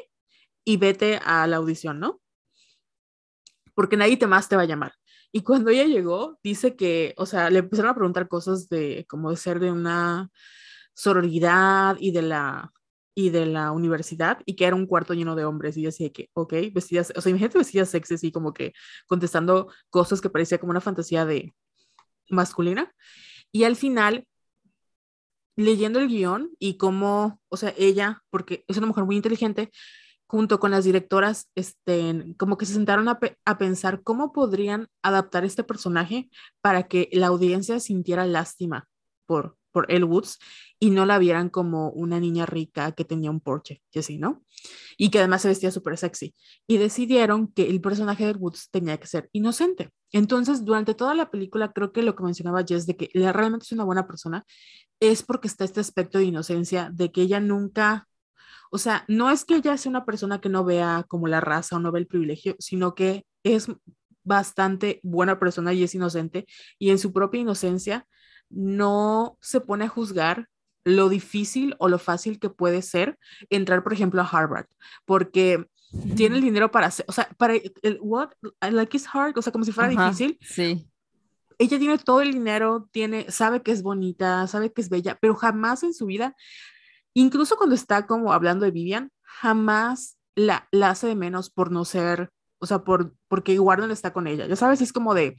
y 0.64 0.78
vete 0.78 1.20
a 1.24 1.46
la 1.46 1.56
audición, 1.58 2.00
¿no? 2.00 2.20
Porque 3.74 3.96
nadie 3.96 4.16
te 4.16 4.26
más 4.26 4.48
te 4.48 4.56
va 4.56 4.62
a 4.62 4.66
llamar. 4.66 4.94
Y 5.36 5.42
cuando 5.42 5.68
ella 5.70 5.84
llegó, 5.84 6.38
dice 6.42 6.76
que, 6.76 7.12
o 7.18 7.26
sea, 7.26 7.50
le 7.50 7.58
empezaron 7.58 7.90
a 7.90 7.94
preguntar 7.94 8.26
cosas 8.26 8.70
de 8.70 9.04
como 9.06 9.30
de 9.30 9.36
ser 9.36 9.60
de 9.60 9.70
una 9.70 10.30
sororidad 10.94 11.98
y 12.00 12.10
de 12.10 12.22
la 12.22 12.72
y 13.14 13.28
de 13.28 13.44
la 13.44 13.70
universidad 13.72 14.38
y 14.46 14.56
que 14.56 14.64
era 14.64 14.74
un 14.74 14.86
cuarto 14.86 15.12
lleno 15.12 15.36
de 15.36 15.44
hombres 15.44 15.76
y 15.76 15.82
yo 15.82 15.88
decía 15.88 16.10
que, 16.10 16.30
ok, 16.32 16.54
vestidas, 16.72 17.12
o 17.14 17.20
sea, 17.20 17.28
imagínate 17.28 17.58
vestidas 17.58 17.90
sexy 17.90 18.28
y 18.28 18.32
como 18.32 18.54
que 18.54 18.72
contestando 19.06 19.70
cosas 19.90 20.22
que 20.22 20.30
parecía 20.30 20.56
como 20.56 20.70
una 20.70 20.80
fantasía 20.80 21.26
de 21.26 21.54
masculina. 22.30 22.94
Y 23.52 23.64
al 23.64 23.76
final, 23.76 24.26
leyendo 25.54 25.98
el 25.98 26.08
guion 26.08 26.50
y 26.58 26.78
cómo, 26.78 27.42
o 27.50 27.58
sea, 27.58 27.74
ella, 27.76 28.22
porque 28.30 28.64
es 28.68 28.78
una 28.78 28.86
mujer 28.86 29.04
muy 29.04 29.16
inteligente, 29.16 29.70
junto 30.26 30.58
con 30.58 30.70
las 30.70 30.84
directoras, 30.84 31.48
este, 31.54 32.34
como 32.36 32.58
que 32.58 32.66
se 32.66 32.74
sentaron 32.74 33.08
a, 33.08 33.18
pensar 33.58 34.02
cómo 34.02 34.32
podrían 34.32 34.88
adaptar 35.02 35.44
este 35.44 35.64
personaje 35.64 36.28
para 36.60 36.88
que 36.88 37.08
la 37.12 37.28
audiencia 37.28 37.78
sintiera 37.80 38.26
lástima 38.26 38.88
por, 39.24 39.56
por 39.72 39.90
Elle 39.90 40.04
Woods 40.04 40.38
y 40.78 40.90
no 40.90 41.06
la 41.06 41.18
vieran 41.18 41.48
como 41.48 41.90
una 41.90 42.20
niña 42.20 42.44
rica 42.44 42.92
que 42.92 43.04
tenía 43.04 43.30
un 43.30 43.40
Porsche, 43.40 43.82
y 43.92 43.98
así, 43.98 44.18
¿no? 44.18 44.44
Y 44.98 45.10
que 45.10 45.18
además 45.18 45.42
se 45.42 45.48
vestía 45.48 45.70
súper 45.70 45.96
sexy. 45.96 46.34
Y 46.66 46.76
decidieron 46.76 47.48
que 47.48 47.68
el 47.68 47.80
personaje 47.80 48.26
de 48.26 48.32
Woods 48.32 48.68
tenía 48.70 48.98
que 48.98 49.06
ser 49.06 49.28
inocente. 49.32 49.90
Entonces, 50.12 50.64
durante 50.64 50.94
toda 50.94 51.14
la 51.14 51.30
película, 51.30 51.72
creo 51.72 51.92
que 51.92 52.02
lo 52.02 52.14
que 52.14 52.24
mencionaba 52.24 52.64
Jess 52.66 52.86
de 52.86 52.96
que 52.96 53.10
realmente 53.14 53.64
es 53.64 53.72
una 53.72 53.84
buena 53.84 54.06
persona, 54.06 54.44
es 55.00 55.22
porque 55.22 55.48
está 55.48 55.64
este 55.64 55.80
aspecto 55.80 56.18
de 56.18 56.24
inocencia, 56.24 56.90
de 56.92 57.12
que 57.12 57.22
ella 57.22 57.40
nunca, 57.40 58.08
o 58.70 58.78
sea, 58.78 59.04
no 59.08 59.30
es 59.30 59.44
que 59.44 59.56
ella 59.56 59.76
sea 59.76 59.90
una 59.90 60.04
persona 60.04 60.40
que 60.40 60.48
no 60.48 60.64
vea 60.64 61.04
como 61.08 61.28
la 61.28 61.40
raza 61.40 61.76
o 61.76 61.78
no 61.78 61.92
ve 61.92 62.00
el 62.00 62.06
privilegio, 62.06 62.56
sino 62.58 62.94
que 62.94 63.24
es 63.42 63.68
bastante 64.24 65.00
buena 65.02 65.38
persona 65.38 65.72
y 65.72 65.84
es 65.84 65.94
inocente, 65.94 66.46
y 66.78 66.90
en 66.90 66.98
su 66.98 67.12
propia 67.12 67.40
inocencia 67.40 68.06
no 68.48 69.38
se 69.40 69.60
pone 69.60 69.84
a 69.84 69.88
juzgar 69.88 70.48
lo 70.84 71.08
difícil 71.08 71.74
o 71.78 71.88
lo 71.88 71.98
fácil 71.98 72.38
que 72.38 72.48
puede 72.48 72.80
ser 72.82 73.18
entrar, 73.50 73.82
por 73.82 73.92
ejemplo, 73.92 74.22
a 74.22 74.26
Harvard, 74.26 74.66
porque 75.04 75.66
tiene 76.16 76.36
el 76.36 76.42
dinero 76.42 76.70
para 76.70 76.86
hacer, 76.86 77.04
o 77.08 77.12
sea, 77.12 77.28
para 77.36 77.54
el 77.54 77.98
what, 78.00 78.30
like 78.60 78.96
it's 78.96 79.08
hard, 79.12 79.36
o 79.36 79.42
sea, 79.42 79.52
como 79.52 79.64
si 79.64 79.72
fuera 79.72 79.88
difícil. 79.88 80.38
Sí. 80.40 80.88
Ella 81.58 81.78
tiene 81.78 81.98
todo 81.98 82.20
el 82.20 82.32
dinero, 82.32 82.88
tiene, 82.92 83.30
sabe 83.30 83.62
que 83.62 83.72
es 83.72 83.82
bonita, 83.82 84.46
sabe 84.46 84.72
que 84.72 84.80
es 84.80 84.88
bella, 84.88 85.18
pero 85.20 85.34
jamás 85.34 85.82
en 85.82 85.94
su 85.94 86.06
vida, 86.06 86.36
incluso 87.16 87.56
cuando 87.56 87.74
está 87.74 88.06
como 88.06 88.32
hablando 88.32 88.64
de 88.64 88.70
Vivian, 88.70 89.10
jamás 89.22 90.18
la, 90.34 90.68
la 90.70 90.90
hace 90.90 91.06
de 91.06 91.14
menos 91.14 91.50
por 91.50 91.72
no 91.72 91.84
ser, 91.84 92.30
o 92.58 92.66
sea, 92.66 92.84
por, 92.84 93.14
porque 93.28 93.58
Warden 93.58 93.90
está 93.90 94.12
con 94.12 94.26
ella. 94.26 94.46
Ya 94.46 94.56
sabes, 94.56 94.82
es 94.82 94.92
como 94.92 95.14
de, 95.14 95.36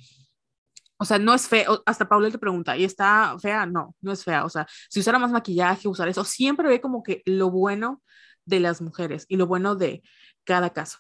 o 0.98 1.06
sea, 1.06 1.20
no 1.20 1.36
es 1.36 1.48
feo, 1.48 1.84
hasta 1.86 2.10
Paula 2.10 2.32
te 2.32 2.40
pregunta, 2.40 2.76
¿y 2.76 2.84
está 2.84 3.38
fea? 3.40 3.68
No, 3.68 3.96
no 4.02 4.12
es 4.12 4.24
fea. 4.24 4.44
O 4.44 4.50
sea, 4.50 4.66
si 4.90 5.00
usara 5.00 5.20
más 5.20 5.32
maquillaje, 5.32 5.88
usar 5.88 6.08
eso, 6.08 6.24
siempre 6.24 6.68
ve 6.68 6.82
como 6.82 7.04
que 7.04 7.22
lo 7.26 7.52
bueno 7.52 8.02
de 8.46 8.60
las 8.60 8.82
mujeres 8.82 9.26
y 9.28 9.38
lo 9.38 9.46
bueno 9.46 9.76
de 9.76 10.02
cada 10.46 10.72
caso. 10.72 10.98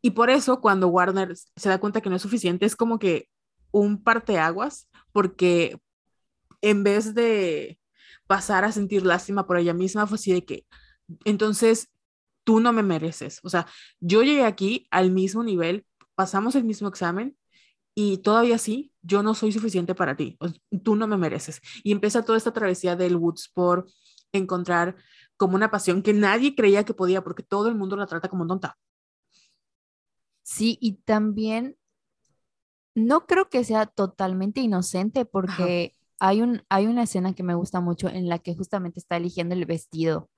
Y 0.00 0.12
por 0.12 0.30
eso 0.30 0.60
cuando 0.62 0.88
Warner 0.88 1.34
se 1.36 1.68
da 1.68 1.78
cuenta 1.78 2.00
que 2.00 2.08
no 2.08 2.16
es 2.16 2.22
suficiente, 2.22 2.64
es 2.64 2.76
como 2.76 2.98
que 2.98 3.28
un 3.70 4.02
parteaguas, 4.02 4.88
porque 5.12 5.78
en 6.62 6.84
vez 6.84 7.14
de 7.14 7.78
pasar 8.26 8.64
a 8.64 8.72
sentir 8.72 9.04
lástima 9.04 9.46
por 9.46 9.58
ella 9.58 9.74
misma, 9.74 10.06
fue 10.06 10.16
así 10.16 10.32
de 10.32 10.44
que, 10.44 10.66
entonces, 11.24 11.88
tú 12.44 12.60
no 12.60 12.72
me 12.72 12.82
mereces. 12.82 13.40
O 13.42 13.48
sea, 13.48 13.66
yo 14.00 14.22
llegué 14.22 14.44
aquí 14.44 14.86
al 14.90 15.10
mismo 15.10 15.42
nivel, 15.42 15.86
pasamos 16.14 16.54
el 16.54 16.64
mismo 16.64 16.88
examen, 16.88 17.36
y 17.94 18.18
todavía 18.18 18.58
sí, 18.58 18.92
yo 19.02 19.22
no 19.22 19.34
soy 19.34 19.52
suficiente 19.52 19.94
para 19.94 20.16
ti, 20.16 20.38
tú 20.84 20.96
no 20.96 21.06
me 21.06 21.16
mereces. 21.16 21.60
Y 21.82 21.92
empieza 21.92 22.24
toda 22.24 22.36
esta 22.38 22.52
travesía 22.52 22.94
del 22.94 23.16
Woods 23.16 23.50
por 23.54 23.86
encontrar 24.32 24.96
como 25.38 25.56
una 25.56 25.70
pasión 25.70 26.02
que 26.02 26.12
nadie 26.12 26.54
creía 26.54 26.84
que 26.84 26.94
podía, 26.94 27.24
porque 27.24 27.42
todo 27.42 27.68
el 27.68 27.74
mundo 27.74 27.96
la 27.96 28.06
trata 28.06 28.28
como 28.28 28.46
tonta. 28.46 28.76
Sí, 30.42 30.76
y 30.80 30.98
también 30.98 31.76
no 32.94 33.26
creo 33.26 33.48
que 33.48 33.64
sea 33.64 33.86
totalmente 33.86 34.60
inocente, 34.60 35.24
porque 35.24 35.95
hay, 36.18 36.42
un, 36.42 36.62
hay 36.68 36.86
una 36.86 37.04
escena 37.04 37.34
que 37.34 37.42
me 37.42 37.54
gusta 37.54 37.80
mucho 37.80 38.08
en 38.08 38.28
la 38.28 38.38
que 38.38 38.54
justamente 38.54 39.00
está 39.00 39.16
eligiendo 39.16 39.54
el 39.54 39.64
vestido 39.66 40.28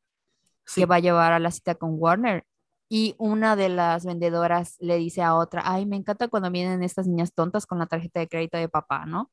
que 0.74 0.86
va 0.86 0.96
a 0.96 1.00
llevar 1.00 1.32
a 1.32 1.38
la 1.38 1.50
cita 1.50 1.74
con 1.74 1.94
Warner 1.98 2.44
y 2.90 3.14
una 3.18 3.54
de 3.54 3.68
las 3.68 4.06
vendedoras 4.06 4.76
le 4.80 4.96
dice 4.96 5.22
a 5.22 5.34
otra, 5.34 5.62
ay, 5.64 5.84
me 5.84 5.96
encanta 5.96 6.28
cuando 6.28 6.50
vienen 6.50 6.82
estas 6.82 7.06
niñas 7.06 7.34
tontas 7.34 7.66
con 7.66 7.78
la 7.78 7.86
tarjeta 7.86 8.20
de 8.20 8.28
crédito 8.28 8.56
de 8.56 8.68
papá, 8.68 9.04
¿no? 9.04 9.30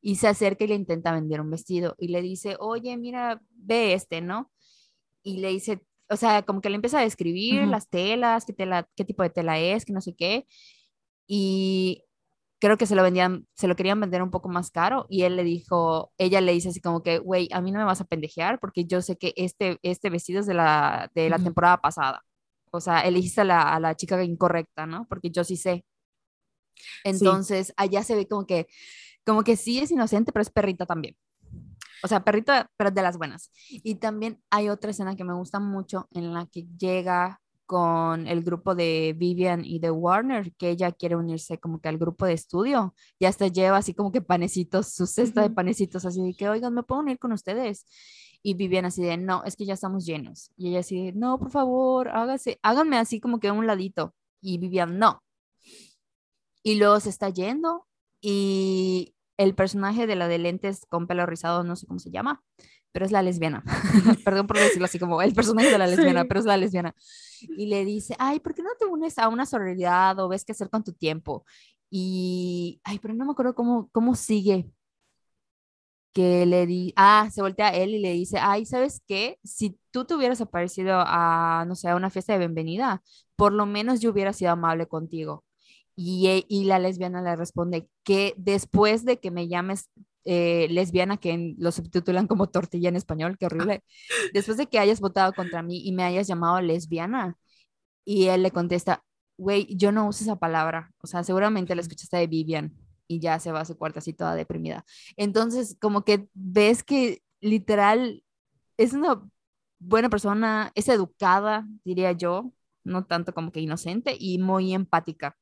Y 0.00 0.16
se 0.16 0.28
acerca 0.28 0.64
y 0.64 0.68
le 0.68 0.76
intenta 0.76 1.12
vender 1.12 1.40
un 1.40 1.50
vestido 1.50 1.96
y 1.98 2.08
le 2.08 2.22
dice, 2.22 2.56
oye, 2.60 2.96
mira, 2.96 3.40
ve 3.50 3.94
este, 3.94 4.20
¿no? 4.20 4.52
Y 5.22 5.38
le 5.38 5.48
dice, 5.48 5.80
o 6.08 6.16
sea, 6.16 6.42
como 6.42 6.60
que 6.60 6.70
le 6.70 6.76
empieza 6.76 7.00
a 7.00 7.02
describir 7.02 7.66
las 7.66 7.88
telas, 7.88 8.44
qué, 8.44 8.52
tela, 8.52 8.88
qué 8.94 9.04
tipo 9.04 9.24
de 9.24 9.30
tela 9.30 9.58
es, 9.58 9.84
que 9.84 9.92
no 9.92 10.00
sé 10.00 10.14
qué. 10.14 10.46
Y 11.26 12.04
creo 12.62 12.78
que 12.78 12.86
se 12.86 12.94
lo 12.94 13.02
vendían, 13.02 13.46
se 13.54 13.68
lo 13.68 13.76
querían 13.76 14.00
vender 14.00 14.22
un 14.22 14.30
poco 14.30 14.48
más 14.48 14.70
caro 14.70 15.06
y 15.10 15.24
él 15.24 15.36
le 15.36 15.44
dijo, 15.44 16.12
ella 16.16 16.40
le 16.40 16.52
dice 16.52 16.70
así 16.70 16.80
como 16.80 17.02
que, 17.02 17.18
güey, 17.18 17.48
a 17.52 17.60
mí 17.60 17.72
no 17.72 17.78
me 17.78 17.84
vas 17.84 18.00
a 18.00 18.04
pendejear 18.04 18.58
porque 18.58 18.86
yo 18.86 19.02
sé 19.02 19.18
que 19.18 19.34
este, 19.36 19.78
este 19.82 20.08
vestido 20.08 20.40
es 20.40 20.46
de 20.46 20.54
la, 20.54 21.10
de 21.14 21.28
la 21.28 21.38
temporada 21.38 21.78
pasada 21.78 22.22
o 22.72 22.80
sea, 22.80 23.00
elegiste 23.00 23.42
a 23.42 23.44
la, 23.44 23.74
a 23.74 23.78
la 23.78 23.94
chica 23.94 24.22
incorrecta, 24.24 24.86
¿no? 24.86 25.06
Porque 25.06 25.30
yo 25.30 25.44
sí 25.44 25.56
sé. 25.56 25.84
Entonces, 27.04 27.74
allá 27.76 28.02
se 28.02 28.16
ve 28.16 28.26
como 28.26 28.46
que, 28.46 28.66
como 29.26 29.44
que 29.44 29.56
sí 29.56 29.78
es 29.78 29.90
inocente, 29.90 30.32
pero 30.32 30.42
es 30.42 30.50
perrita 30.50 30.86
también. 30.86 31.14
O 32.02 32.08
sea, 32.08 32.24
perrita, 32.24 32.70
pero 32.78 32.90
de 32.90 33.02
las 33.02 33.18
buenas. 33.18 33.50
Y 33.68 33.96
también 33.96 34.42
hay 34.50 34.70
otra 34.70 34.90
escena 34.90 35.14
que 35.16 35.22
me 35.22 35.34
gusta 35.34 35.60
mucho 35.60 36.08
en 36.12 36.32
la 36.32 36.46
que 36.46 36.66
llega 36.78 37.41
con 37.72 38.28
el 38.28 38.42
grupo 38.42 38.74
de 38.74 39.14
Vivian 39.16 39.64
y 39.64 39.78
de 39.78 39.90
Warner, 39.90 40.52
que 40.56 40.68
ella 40.68 40.92
quiere 40.92 41.16
unirse 41.16 41.58
como 41.58 41.80
que 41.80 41.88
al 41.88 41.96
grupo 41.96 42.26
de 42.26 42.34
estudio. 42.34 42.94
Ya 43.18 43.30
hasta 43.30 43.46
lleva 43.48 43.78
así 43.78 43.94
como 43.94 44.12
que 44.12 44.20
panecitos, 44.20 44.88
su 44.92 45.06
cesta 45.06 45.40
de 45.40 45.48
panecitos, 45.48 46.04
así 46.04 46.22
de 46.22 46.34
que, 46.34 46.50
oigan, 46.50 46.74
¿me 46.74 46.82
puedo 46.82 47.00
unir 47.00 47.18
con 47.18 47.32
ustedes? 47.32 47.86
Y 48.42 48.52
Vivian 48.52 48.84
así 48.84 49.02
de, 49.02 49.16
no, 49.16 49.42
es 49.44 49.56
que 49.56 49.64
ya 49.64 49.72
estamos 49.72 50.04
llenos. 50.04 50.50
Y 50.58 50.68
ella 50.68 50.80
así 50.80 51.02
de, 51.02 51.12
no, 51.14 51.38
por 51.38 51.50
favor, 51.50 52.10
hágase, 52.10 52.58
háganme 52.62 52.98
así 52.98 53.20
como 53.20 53.40
que 53.40 53.48
a 53.48 53.54
un 53.54 53.66
ladito. 53.66 54.14
Y 54.42 54.58
Vivian, 54.58 54.98
no. 54.98 55.22
Y 56.62 56.74
luego 56.74 57.00
se 57.00 57.08
está 57.08 57.30
yendo 57.30 57.86
y 58.20 59.14
el 59.38 59.54
personaje 59.54 60.06
de 60.06 60.16
la 60.16 60.28
de 60.28 60.36
lentes 60.36 60.84
con 60.90 61.06
pelo 61.06 61.24
rizado, 61.24 61.64
no 61.64 61.74
sé 61.74 61.86
cómo 61.86 62.00
se 62.00 62.10
llama, 62.10 62.42
pero 62.92 63.06
es 63.06 63.12
la 63.12 63.22
lesbiana. 63.22 63.64
Perdón 64.24 64.46
por 64.46 64.58
decirlo 64.58 64.84
así 64.84 64.98
como 64.98 65.20
el 65.22 65.34
personaje 65.34 65.70
de 65.70 65.78
la 65.78 65.86
lesbiana, 65.86 66.24
pero 66.24 66.40
es 66.40 66.46
la 66.46 66.56
lesbiana. 66.56 66.94
Y 67.40 67.66
le 67.66 67.84
dice, 67.84 68.14
ay, 68.18 68.40
¿por 68.40 68.54
qué 68.54 68.62
no 68.62 68.70
te 68.78 68.86
unes 68.86 69.18
a 69.18 69.28
una 69.28 69.46
sororidad 69.46 70.18
o 70.20 70.28
ves 70.28 70.44
qué 70.44 70.52
hacer 70.52 70.70
con 70.70 70.84
tu 70.84 70.92
tiempo? 70.92 71.44
Y, 71.90 72.80
ay, 72.84 72.98
pero 73.00 73.14
no 73.14 73.24
me 73.24 73.32
acuerdo 73.32 73.54
cómo, 73.54 73.88
cómo 73.92 74.14
sigue, 74.14 74.70
que 76.12 76.46
le 76.46 76.66
di, 76.66 76.92
ah, 76.96 77.28
se 77.32 77.42
voltea 77.42 77.68
a 77.68 77.74
él 77.74 77.94
y 77.94 77.98
le 77.98 78.12
dice, 78.12 78.38
ay, 78.38 78.66
¿sabes 78.66 79.02
qué? 79.06 79.38
Si 79.44 79.78
tú 79.90 80.04
te 80.04 80.14
hubieras 80.14 80.40
aparecido 80.40 81.02
a, 81.06 81.64
no 81.66 81.74
sé, 81.74 81.88
a 81.88 81.96
una 81.96 82.10
fiesta 82.10 82.34
de 82.34 82.40
bienvenida, 82.40 83.02
por 83.36 83.52
lo 83.52 83.66
menos 83.66 84.00
yo 84.00 84.10
hubiera 84.10 84.32
sido 84.32 84.52
amable 84.52 84.86
contigo. 84.86 85.44
Y, 85.96 86.28
e, 86.28 86.44
y 86.48 86.64
la 86.64 86.78
lesbiana 86.78 87.22
le 87.22 87.36
responde 87.36 87.88
que 88.04 88.34
después 88.36 89.04
de 89.04 89.20
que 89.20 89.30
me 89.30 89.48
llames 89.48 89.90
eh, 90.24 90.68
lesbiana, 90.70 91.16
que 91.16 91.54
lo 91.58 91.72
subtitulan 91.72 92.26
como 92.26 92.48
tortilla 92.48 92.88
en 92.88 92.96
español, 92.96 93.36
qué 93.38 93.46
horrible, 93.46 93.84
después 94.34 94.56
de 94.56 94.66
que 94.66 94.78
hayas 94.78 95.00
votado 95.00 95.32
contra 95.32 95.62
mí 95.62 95.82
y 95.84 95.92
me 95.92 96.04
hayas 96.04 96.26
llamado 96.26 96.60
lesbiana, 96.60 97.36
y 98.04 98.26
él 98.28 98.42
le 98.42 98.50
contesta, 98.50 99.04
güey, 99.36 99.66
yo 99.76 99.92
no 99.92 100.08
uso 100.08 100.24
esa 100.24 100.36
palabra, 100.36 100.92
o 101.02 101.06
sea, 101.06 101.24
seguramente 101.24 101.74
la 101.74 101.82
escuchaste 101.82 102.16
de 102.16 102.26
Vivian 102.26 102.74
y 103.06 103.20
ya 103.20 103.38
se 103.38 103.52
va 103.52 103.60
a 103.60 103.64
su 103.64 103.76
cuarto 103.76 103.98
así 103.98 104.12
toda 104.12 104.34
deprimida. 104.34 104.84
Entonces, 105.16 105.76
como 105.80 106.04
que 106.04 106.28
ves 106.34 106.82
que 106.82 107.22
literal 107.40 108.24
es 108.76 108.92
una 108.94 109.22
buena 109.78 110.08
persona, 110.08 110.72
es 110.74 110.88
educada, 110.88 111.66
diría 111.84 112.12
yo, 112.12 112.52
no 112.84 113.04
tanto 113.04 113.34
como 113.34 113.52
que 113.52 113.60
inocente 113.60 114.16
y 114.18 114.38
muy 114.38 114.74
empática. 114.74 115.36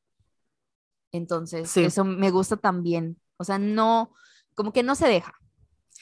Entonces, 1.12 1.76
eso 1.76 2.05
me 2.05 2.31
gusta 2.31 2.57
también. 2.57 3.20
O 3.37 3.45
sea, 3.45 3.59
no, 3.59 4.12
como 4.61 4.74
que 4.74 4.82
no 4.82 4.94
se 4.94 5.08
deja. 5.08 5.32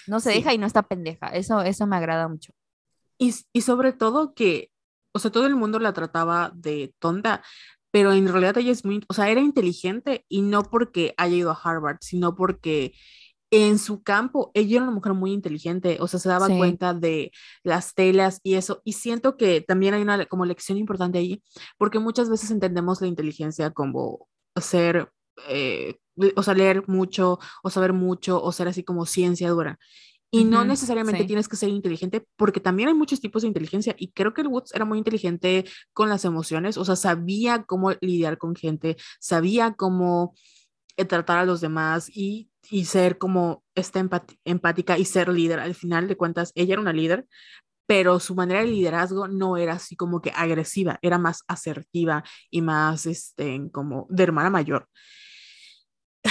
No 0.08 0.18
se 0.18 0.30
deja 0.30 0.52
y 0.52 0.58
no 0.58 0.66
está 0.66 0.82
pendeja. 0.82 1.28
Eso, 1.28 1.62
eso 1.62 1.86
me 1.86 1.94
agrada 1.94 2.26
mucho. 2.26 2.52
Y, 3.18 3.32
y 3.52 3.60
sobre 3.60 3.92
todo 3.92 4.34
que, 4.34 4.72
o 5.12 5.20
sea, 5.20 5.30
todo 5.30 5.46
el 5.46 5.54
mundo 5.54 5.78
la 5.78 5.92
trataba 5.92 6.50
de 6.56 6.92
tonta, 6.98 7.44
pero 7.92 8.12
en 8.12 8.26
realidad 8.26 8.58
ella 8.58 8.72
es 8.72 8.84
muy, 8.84 9.04
o 9.08 9.14
sea, 9.14 9.28
era 9.28 9.40
inteligente 9.40 10.24
y 10.28 10.42
no 10.42 10.64
porque 10.64 11.14
haya 11.18 11.36
ido 11.36 11.52
a 11.52 11.60
Harvard, 11.62 11.98
sino 12.00 12.34
porque 12.34 12.94
en 13.52 13.78
su 13.78 14.02
campo, 14.02 14.50
ella 14.54 14.78
era 14.78 14.82
una 14.82 14.92
mujer 14.92 15.14
muy 15.14 15.32
inteligente, 15.32 15.98
o 16.00 16.08
sea, 16.08 16.18
se 16.18 16.28
daba 16.28 16.48
cuenta 16.48 16.94
de 16.94 17.30
las 17.62 17.94
telas 17.94 18.40
y 18.42 18.54
eso, 18.54 18.82
y 18.84 18.94
siento 18.94 19.36
que 19.36 19.60
también 19.60 19.94
hay 19.94 20.02
una 20.02 20.26
como 20.26 20.46
lección 20.46 20.78
importante 20.78 21.18
ahí, 21.18 21.44
porque 21.78 22.00
muchas 22.00 22.28
veces 22.28 22.50
entendemos 22.50 23.00
la 23.00 23.06
inteligencia 23.06 23.70
como 23.70 24.26
ser, 24.56 25.12
eh, 25.48 25.94
o 26.36 26.42
sea, 26.42 26.54
leer 26.54 26.84
mucho, 26.88 27.38
o 27.62 27.70
saber 27.70 27.92
mucho, 27.92 28.42
o 28.42 28.52
ser 28.52 28.68
así 28.68 28.82
como 28.84 29.06
ciencia 29.06 29.50
dura. 29.50 29.78
Y 30.30 30.44
no 30.44 30.62
necesariamente 30.62 31.24
tienes 31.24 31.48
que 31.48 31.56
ser 31.56 31.70
inteligente, 31.70 32.26
porque 32.36 32.60
también 32.60 32.90
hay 32.90 32.94
muchos 32.94 33.20
tipos 33.20 33.42
de 33.42 33.48
inteligencia. 33.48 33.94
Y 33.98 34.12
creo 34.12 34.34
que 34.34 34.42
el 34.42 34.48
Woods 34.48 34.74
era 34.74 34.84
muy 34.84 34.98
inteligente 34.98 35.64
con 35.94 36.10
las 36.10 36.24
emociones, 36.26 36.76
o 36.76 36.84
sea, 36.84 36.96
sabía 36.96 37.62
cómo 37.62 37.92
lidiar 38.02 38.36
con 38.36 38.54
gente, 38.54 38.96
sabía 39.20 39.72
cómo 39.72 40.34
eh, 40.98 41.06
tratar 41.06 41.38
a 41.38 41.46
los 41.46 41.62
demás 41.62 42.10
y, 42.14 42.50
y 42.70 42.84
ser 42.84 43.16
como 43.16 43.64
esta 43.74 44.06
empática 44.44 44.98
y 44.98 45.06
ser 45.06 45.30
líder. 45.30 45.60
Al 45.60 45.74
final 45.74 46.08
de 46.08 46.16
cuentas, 46.16 46.52
ella 46.54 46.74
era 46.74 46.82
una 46.82 46.92
líder, 46.92 47.26
pero 47.86 48.20
su 48.20 48.34
manera 48.34 48.60
de 48.60 48.66
liderazgo 48.66 49.28
no 49.28 49.56
era 49.56 49.74
así 49.74 49.96
como 49.96 50.20
que 50.20 50.30
agresiva, 50.34 50.98
era 51.00 51.16
más 51.16 51.42
asertiva 51.48 52.22
y 52.50 52.60
más, 52.60 53.06
este, 53.06 53.70
como 53.72 54.06
de 54.10 54.24
hermana 54.24 54.50
mayor. 54.50 54.88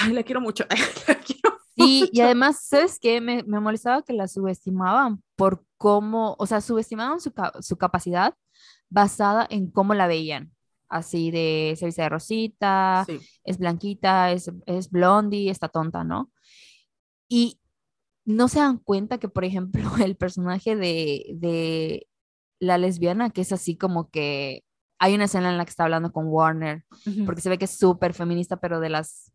Ay, 0.01 0.13
la 0.13 0.23
quiero 0.23 0.41
mucho. 0.41 0.65
la 1.07 1.15
quiero 1.15 1.57
Sí, 1.77 2.09
y 2.11 2.21
además, 2.21 2.63
¿sabes 2.63 2.97
qué? 2.99 3.21
Me, 3.21 3.43
me, 3.43 3.59
molestaba 3.59 4.01
que 4.01 4.13
la 4.13 4.27
subestimaban 4.27 5.21
por 5.35 5.63
cómo, 5.77 6.35
o 6.39 6.47
sea, 6.47 6.59
subestimaban 6.59 7.19
su, 7.19 7.31
su 7.59 7.77
capacidad 7.77 8.33
basada 8.89 9.45
en 9.49 9.69
cómo 9.69 9.93
la 9.93 10.07
veían. 10.07 10.51
Así 10.89 11.29
de 11.29 11.75
se 11.77 11.91
de 11.91 12.09
rosita, 12.09 13.05
es 13.43 13.57
blanquita, 13.59 14.31
es, 14.31 14.51
es 14.65 14.89
blondie, 14.89 15.51
está 15.51 15.67
tonta, 15.67 16.03
¿no? 16.03 16.31
Y 17.29 17.59
no 18.25 18.47
se 18.47 18.59
dan 18.59 18.79
cuenta 18.79 19.19
que, 19.19 19.29
por 19.29 19.45
ejemplo, 19.45 19.83
el 20.03 20.15
personaje 20.15 20.75
de, 20.75 21.25
de 21.35 22.07
la 22.59 22.79
lesbiana, 22.79 23.29
que 23.29 23.41
es 23.41 23.51
así 23.51 23.77
como 23.77 24.09
que 24.09 24.63
hay 24.97 25.13
una 25.13 25.25
escena 25.25 25.51
en 25.51 25.57
la 25.57 25.65
que 25.65 25.69
está 25.69 25.83
hablando 25.83 26.11
con 26.11 26.25
Warner, 26.27 26.83
porque 27.25 27.41
se 27.41 27.49
ve 27.49 27.59
que 27.59 27.65
es 27.65 27.77
súper 27.77 28.15
feminista, 28.15 28.57
pero 28.57 28.79
de 28.79 28.89
las 28.89 29.31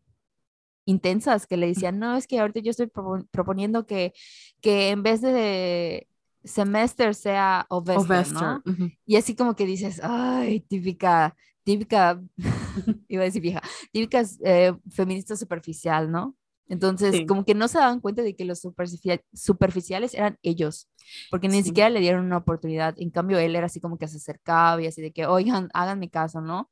intensas 0.85 1.47
que 1.47 1.57
le 1.57 1.67
decían, 1.67 1.99
no, 1.99 2.15
es 2.15 2.27
que 2.27 2.39
ahorita 2.39 2.59
yo 2.59 2.71
estoy 2.71 2.87
proponiendo 3.31 3.85
que, 3.85 4.13
que 4.61 4.89
en 4.89 5.03
vez 5.03 5.21
de 5.21 6.07
semester 6.43 7.15
sea 7.15 7.65
Ovester, 7.69 8.31
¿no? 8.33 8.61
Y 9.05 9.15
así 9.15 9.35
como 9.35 9.55
que 9.55 9.65
dices, 9.65 10.01
ay, 10.03 10.59
típica, 10.61 11.35
típica, 11.63 12.21
iba 13.07 13.21
a 13.21 13.25
decir 13.25 13.41
vieja, 13.41 13.61
típica 13.91 14.23
eh, 14.43 14.73
feminista 14.89 15.35
superficial, 15.35 16.11
¿no? 16.11 16.35
Entonces, 16.67 17.23
como 17.27 17.45
que 17.45 17.53
no 17.53 17.67
se 17.67 17.77
daban 17.77 17.99
cuenta 17.99 18.21
de 18.23 18.35
que 18.35 18.45
los 18.45 18.61
superficiales 18.61 20.13
eran 20.13 20.39
ellos, 20.41 20.89
porque 21.29 21.47
ni 21.47 21.61
siquiera 21.61 21.89
le 21.89 21.99
dieron 21.99 22.25
una 22.25 22.37
oportunidad. 22.37 22.95
En 22.97 23.09
cambio, 23.09 23.37
él 23.37 23.55
era 23.55 23.65
así 23.65 23.79
como 23.79 23.97
que 23.97 24.07
se 24.07 24.17
acercaba 24.17 24.81
y 24.81 24.87
así 24.87 25.01
de 25.01 25.11
que, 25.11 25.25
oigan, 25.25 25.69
háganme 25.73 26.09
caso, 26.09 26.41
¿no? 26.41 26.71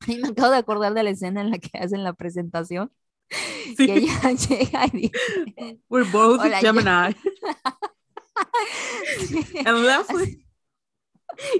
Y 0.06 0.16
me 0.18 0.28
acabo 0.28 0.50
de 0.50 0.58
acordar 0.58 0.94
de 0.94 1.02
la 1.02 1.10
escena 1.10 1.40
en 1.40 1.50
la 1.50 1.58
que 1.58 1.76
hacen 1.78 2.04
la 2.04 2.12
presentación 2.12 2.90
Sí. 3.76 3.86
Que 3.86 3.94
ella 3.94 4.32
llega 4.48 4.86
y 4.86 4.90
dice, 4.90 5.80
We're 5.88 6.10
both 6.10 6.40
Gemini. 6.60 7.14
And 9.64 10.44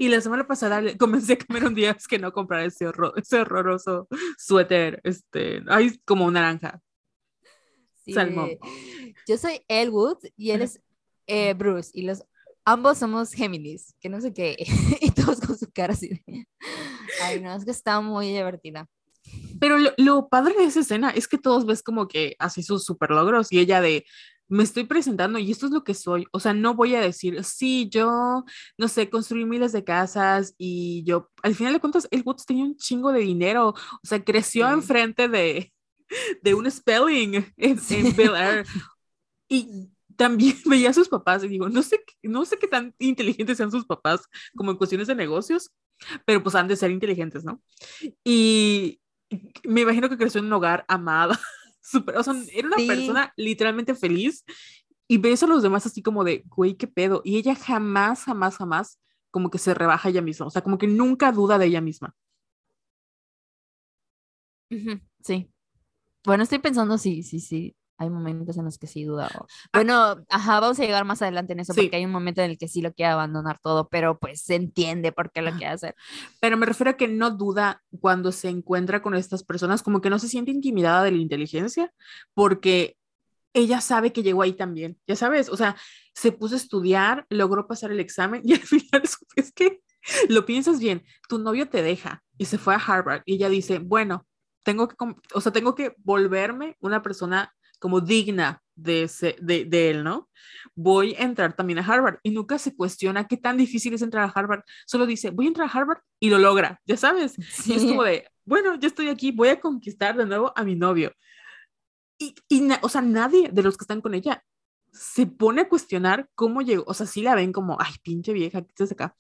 y 0.01 0.09
la 0.09 0.21
semana 0.21 0.47
pasada 0.47 0.83
comencé 0.99 1.35
a 1.35 1.39
comer 1.39 1.65
un 1.65 1.75
día 1.75 1.97
que 2.09 2.19
no 2.19 2.33
comprar 2.33 2.65
ese, 2.65 2.87
horror, 2.87 3.13
ese 3.17 3.41
horroroso 3.41 4.09
suéter, 4.37 5.01
este, 5.05 5.63
ay, 5.69 5.99
como 6.05 6.31
naranja. 6.31 6.81
Sí. 8.05 8.13
Salmón. 8.13 8.51
Yo 9.27 9.39
soy 9.39 9.63
Elwood 9.69 10.19
y 10.37 10.51
él 10.51 10.63
es 10.63 10.81
eh, 11.27 11.55
Bruce 11.55 11.91
y 11.95 12.03
los 12.03 12.25
ambos 12.65 12.99
somos 12.99 13.33
Géminis, 13.33 13.95
que 14.01 14.09
no 14.09 14.21
sé 14.21 14.33
qué, 14.33 14.57
y 15.01 15.11
todos 15.11 15.41
con 15.41 15.57
su 15.57 15.71
cara 15.71 15.93
así 15.93 16.09
de... 16.09 16.47
Ay, 17.23 17.41
no, 17.41 17.55
es 17.55 17.65
que 17.65 17.71
está 17.71 18.01
muy 18.01 18.29
divertida. 18.29 18.89
Pero 19.61 19.77
lo, 19.97 20.29
padre 20.29 20.55
de 20.57 20.65
esa 20.65 20.81
escena 20.81 21.11
es 21.11 21.29
que 21.29 21.39
todos 21.39 21.67
ves 21.67 21.83
como 21.83 22.09
que 22.09 22.37
así 22.39 22.63
sus 22.63 22.85
super 22.85 23.11
logros 23.11 23.53
y 23.53 23.59
ella 23.59 23.81
de, 23.81 24.05
me 24.49 24.63
estoy 24.63 24.85
presentando 24.85 25.39
y 25.39 25.51
esto 25.51 25.67
es 25.67 25.73
lo 25.73 25.85
que 25.85 25.95
soy. 25.95 26.27
O 26.33 26.41
sea, 26.41 26.55
no 26.55 26.75
voy 26.75 26.95
a 26.95 27.01
decir, 27.01 27.43
sí, 27.45 27.89
yo, 27.91 28.45
no 28.79 28.89
sé, 28.89 29.11
construí 29.11 29.45
miles 29.45 29.73
de 29.73 29.85
casas 29.85 30.55
y 30.59 31.05
yo, 31.05 31.31
al 31.43 31.55
final 31.55 31.73
de 31.73 31.81
cuentas, 31.81 32.09
el 32.11 32.23
Woods 32.25 32.47
tenía 32.47 32.65
un 32.65 32.77
chingo 32.77 33.13
de 33.13 33.21
dinero. 33.21 33.69
O 33.69 34.01
sea, 34.03 34.25
creció 34.25 34.69
enfrente 34.71 35.29
de, 35.29 35.73
de 36.43 36.55
un 36.55 36.71
spelling 36.71 37.35
en, 37.57 37.81
en 37.91 38.17
Bel 38.17 38.35
Air. 38.35 38.67
Y 39.49 39.91
también 40.17 40.55
veía 40.67 40.91
a 40.91 40.95
sus 40.95 41.09
papás 41.09 41.43
y 41.45 41.49
digo, 41.49 41.69
no 41.69 41.83
sé, 41.83 42.05
no 42.23 42.45
sé 42.45 42.59
qué 42.59 42.69
tan 42.69 42.95
inteligentes 42.99 43.57
sean 43.57 43.71
sus 43.71 43.87
papás 43.87 44.21
como 44.55 44.71
en 44.71 44.77
cuestiones 44.77 45.09
de 45.09 45.15
negocios, 45.15 45.71
pero 46.27 46.43
pues 46.43 46.55
han 46.55 46.69
de 46.69 46.77
ser 46.77 46.91
inteligentes, 46.91 47.43
¿no? 47.43 47.63
Y, 48.23 49.00
me 49.65 49.83
imagino 49.83 50.09
que 50.09 50.17
creció 50.17 50.41
en 50.41 50.47
un 50.47 50.53
hogar 50.53 50.85
amada, 50.89 51.39
super, 51.81 52.17
o 52.17 52.23
sea, 52.23 52.35
era 52.53 52.69
una 52.69 52.77
persona 52.77 53.33
literalmente 53.37 53.95
feliz 53.95 54.45
y 55.09 55.19
ves 55.19 55.43
a 55.43 55.47
los 55.47 55.63
demás 55.63 55.87
así 55.87 56.03
como 56.03 56.25
de, 56.25 56.45
güey, 56.47 56.75
qué 56.75 56.87
pedo. 56.87 57.21
Y 57.25 57.37
ella 57.37 57.55
jamás, 57.55 58.25
jamás, 58.25 58.57
jamás 58.57 59.01
como 59.31 59.51
que 59.51 59.59
se 59.59 59.75
rebaja 59.75 60.09
ella 60.09 60.23
misma, 60.23 60.47
o 60.47 60.51
sea, 60.51 60.63
como 60.63 60.79
que 60.79 60.87
nunca 60.87 61.33
duda 61.33 61.59
de 61.59 61.67
ella 61.67 61.81
misma. 61.81 62.15
Sí. 65.23 65.51
Bueno, 66.25 66.45
estoy 66.45 66.59
pensando, 66.59 66.97
sí, 66.99 67.23
sí, 67.23 67.41
sí 67.41 67.77
hay 68.01 68.09
momentos 68.09 68.57
en 68.57 68.65
los 68.65 68.79
que 68.79 68.87
sí 68.87 69.05
duda. 69.05 69.29
Ah. 69.33 69.45
Bueno, 69.75 70.25
ajá, 70.31 70.59
vamos 70.59 70.81
a 70.81 70.83
llegar 70.83 71.05
más 71.05 71.21
adelante 71.21 71.53
en 71.53 71.61
eso, 71.61 71.75
porque 71.75 71.97
hay 71.97 72.07
un 72.07 72.11
momento 72.11 72.41
en 72.41 72.51
el 72.51 72.57
que 72.57 72.67
sí 72.67 72.81
lo 72.81 72.95
quiere 72.95 73.13
abandonar 73.13 73.59
todo, 73.63 73.89
pero 73.89 74.19
pues 74.19 74.41
se 74.41 74.55
entiende 74.55 75.13
por 75.13 75.31
qué 75.31 75.43
lo 75.43 75.53
quiere 75.53 75.75
hacer. 75.75 75.95
Pero 76.41 76.57
me 76.57 76.65
refiero 76.65 76.93
a 76.93 76.97
que 76.97 77.09
no 77.09 77.31
duda 77.31 77.83
cuando 78.01 78.33
se 78.33 78.49
encuentra 78.49 79.03
con 79.03 79.15
estas 79.15 79.45
personas, 79.45 79.83
como 79.83 80.01
que 80.01 80.09
no 80.09 80.19
se 80.19 80.29
siente 80.29 80.51
intimidada 80.51 81.05
de 81.05 81.11
la 81.11 81.19
inteligencia, 81.19 81.93
porque 82.33 82.97
ella 83.53 83.83
sabe 83.83 84.15
que 84.15 84.23
llegó 84.23 84.41
ahí 84.41 84.55
también, 84.55 84.97
ya 85.07 85.15
sabes, 85.15 85.51
o 85.51 85.57
sea, 85.59 85.77
se 86.15 86.33
puso 86.33 86.55
a 86.55 86.59
estudiar, 86.59 87.27
logró 87.29 87.67
pasar 87.67 87.93
el 87.93 88.01
examen 88.01 88.41
y 88.47 88.55
al 88.55 88.61
final 88.61 89.03
es 89.37 89.53
que 89.53 89.83
lo 90.31 90.47
piensas 90.47 90.81
bien, 90.81 91.05
tu 91.29 91.39
novio 91.39 91.69
te 91.69 91.83
deja 91.83 92.23
y 92.39 92.47
se 92.47 92.57
fue 92.57 92.75
a 92.75 92.79
Harvard 92.79 93.21
y 93.27 93.35
ella 93.35 93.51
dice, 93.51 93.79
bueno, 93.79 94.27
tengo 94.65 94.89
que, 94.89 94.97
o 95.35 95.41
sea, 95.43 95.53
tengo 95.53 95.75
que 95.75 95.95
volverme 95.99 96.79
una 96.81 97.03
persona 97.03 97.53
como 97.81 98.01
digna 98.01 98.63
de, 98.77 99.05
ese, 99.05 99.37
de, 99.41 99.65
de, 99.65 99.91
él, 99.91 100.05
¿no? 100.05 100.29
Voy 100.77 101.15
a 101.15 101.25
entrar 101.25 101.55
también 101.55 101.81
a 101.81 101.85
Harvard 101.85 102.19
y 102.23 102.31
nunca 102.31 102.59
se 102.59 102.77
cuestiona 102.77 103.27
qué 103.27 103.37
tan 103.37 103.57
difícil 103.57 103.93
es 103.95 104.03
entrar 104.03 104.25
a 104.25 104.33
Harvard, 104.33 104.63
solo 104.87 105.07
dice, 105.07 105.31
voy 105.31 105.47
a 105.47 105.49
entrar 105.49 105.69
a 105.69 105.73
Harvard 105.73 105.99
y 106.21 106.31
lo 106.31 106.39
logra, 106.39 106.81
ya 106.87 106.97
sabes. 106.97 107.37
Y 107.67 107.73
es 107.73 107.85
como 107.85 108.05
de, 108.05 108.29
bueno, 108.45 108.77
ya 108.77 108.87
estoy 108.87 109.09
aquí, 109.09 109.33
voy 109.33 109.49
a 109.49 109.61
conquistar 109.61 110.17
de 110.17 110.27
nuevo 110.27 110.53
a 110.55 110.63
mi 110.63 110.77
novio. 110.77 111.13
Y, 112.19 112.35
y 112.49 112.69
o 112.83 112.89
sea, 112.89 113.01
nadie 113.01 113.49
de 113.51 113.63
los 113.63 113.77
que 113.77 113.85
están 113.85 114.01
con 114.01 114.15
ella 114.15 114.45
se 114.93 115.27
pone 115.27 115.63
a 115.63 115.69
cuestionar 115.69 116.29
cómo 116.35 116.63
llegó, 116.63 116.85
o 116.87 116.95
sea, 116.95 117.07
sí 117.07 117.23
la 117.23 117.35
ven 117.35 117.53
como, 117.53 117.77
ay, 117.81 117.95
pinche 118.03 118.33
vieja, 118.33 118.61
¿qué 118.63 118.69
estás 118.69 118.93
acá? 118.93 119.17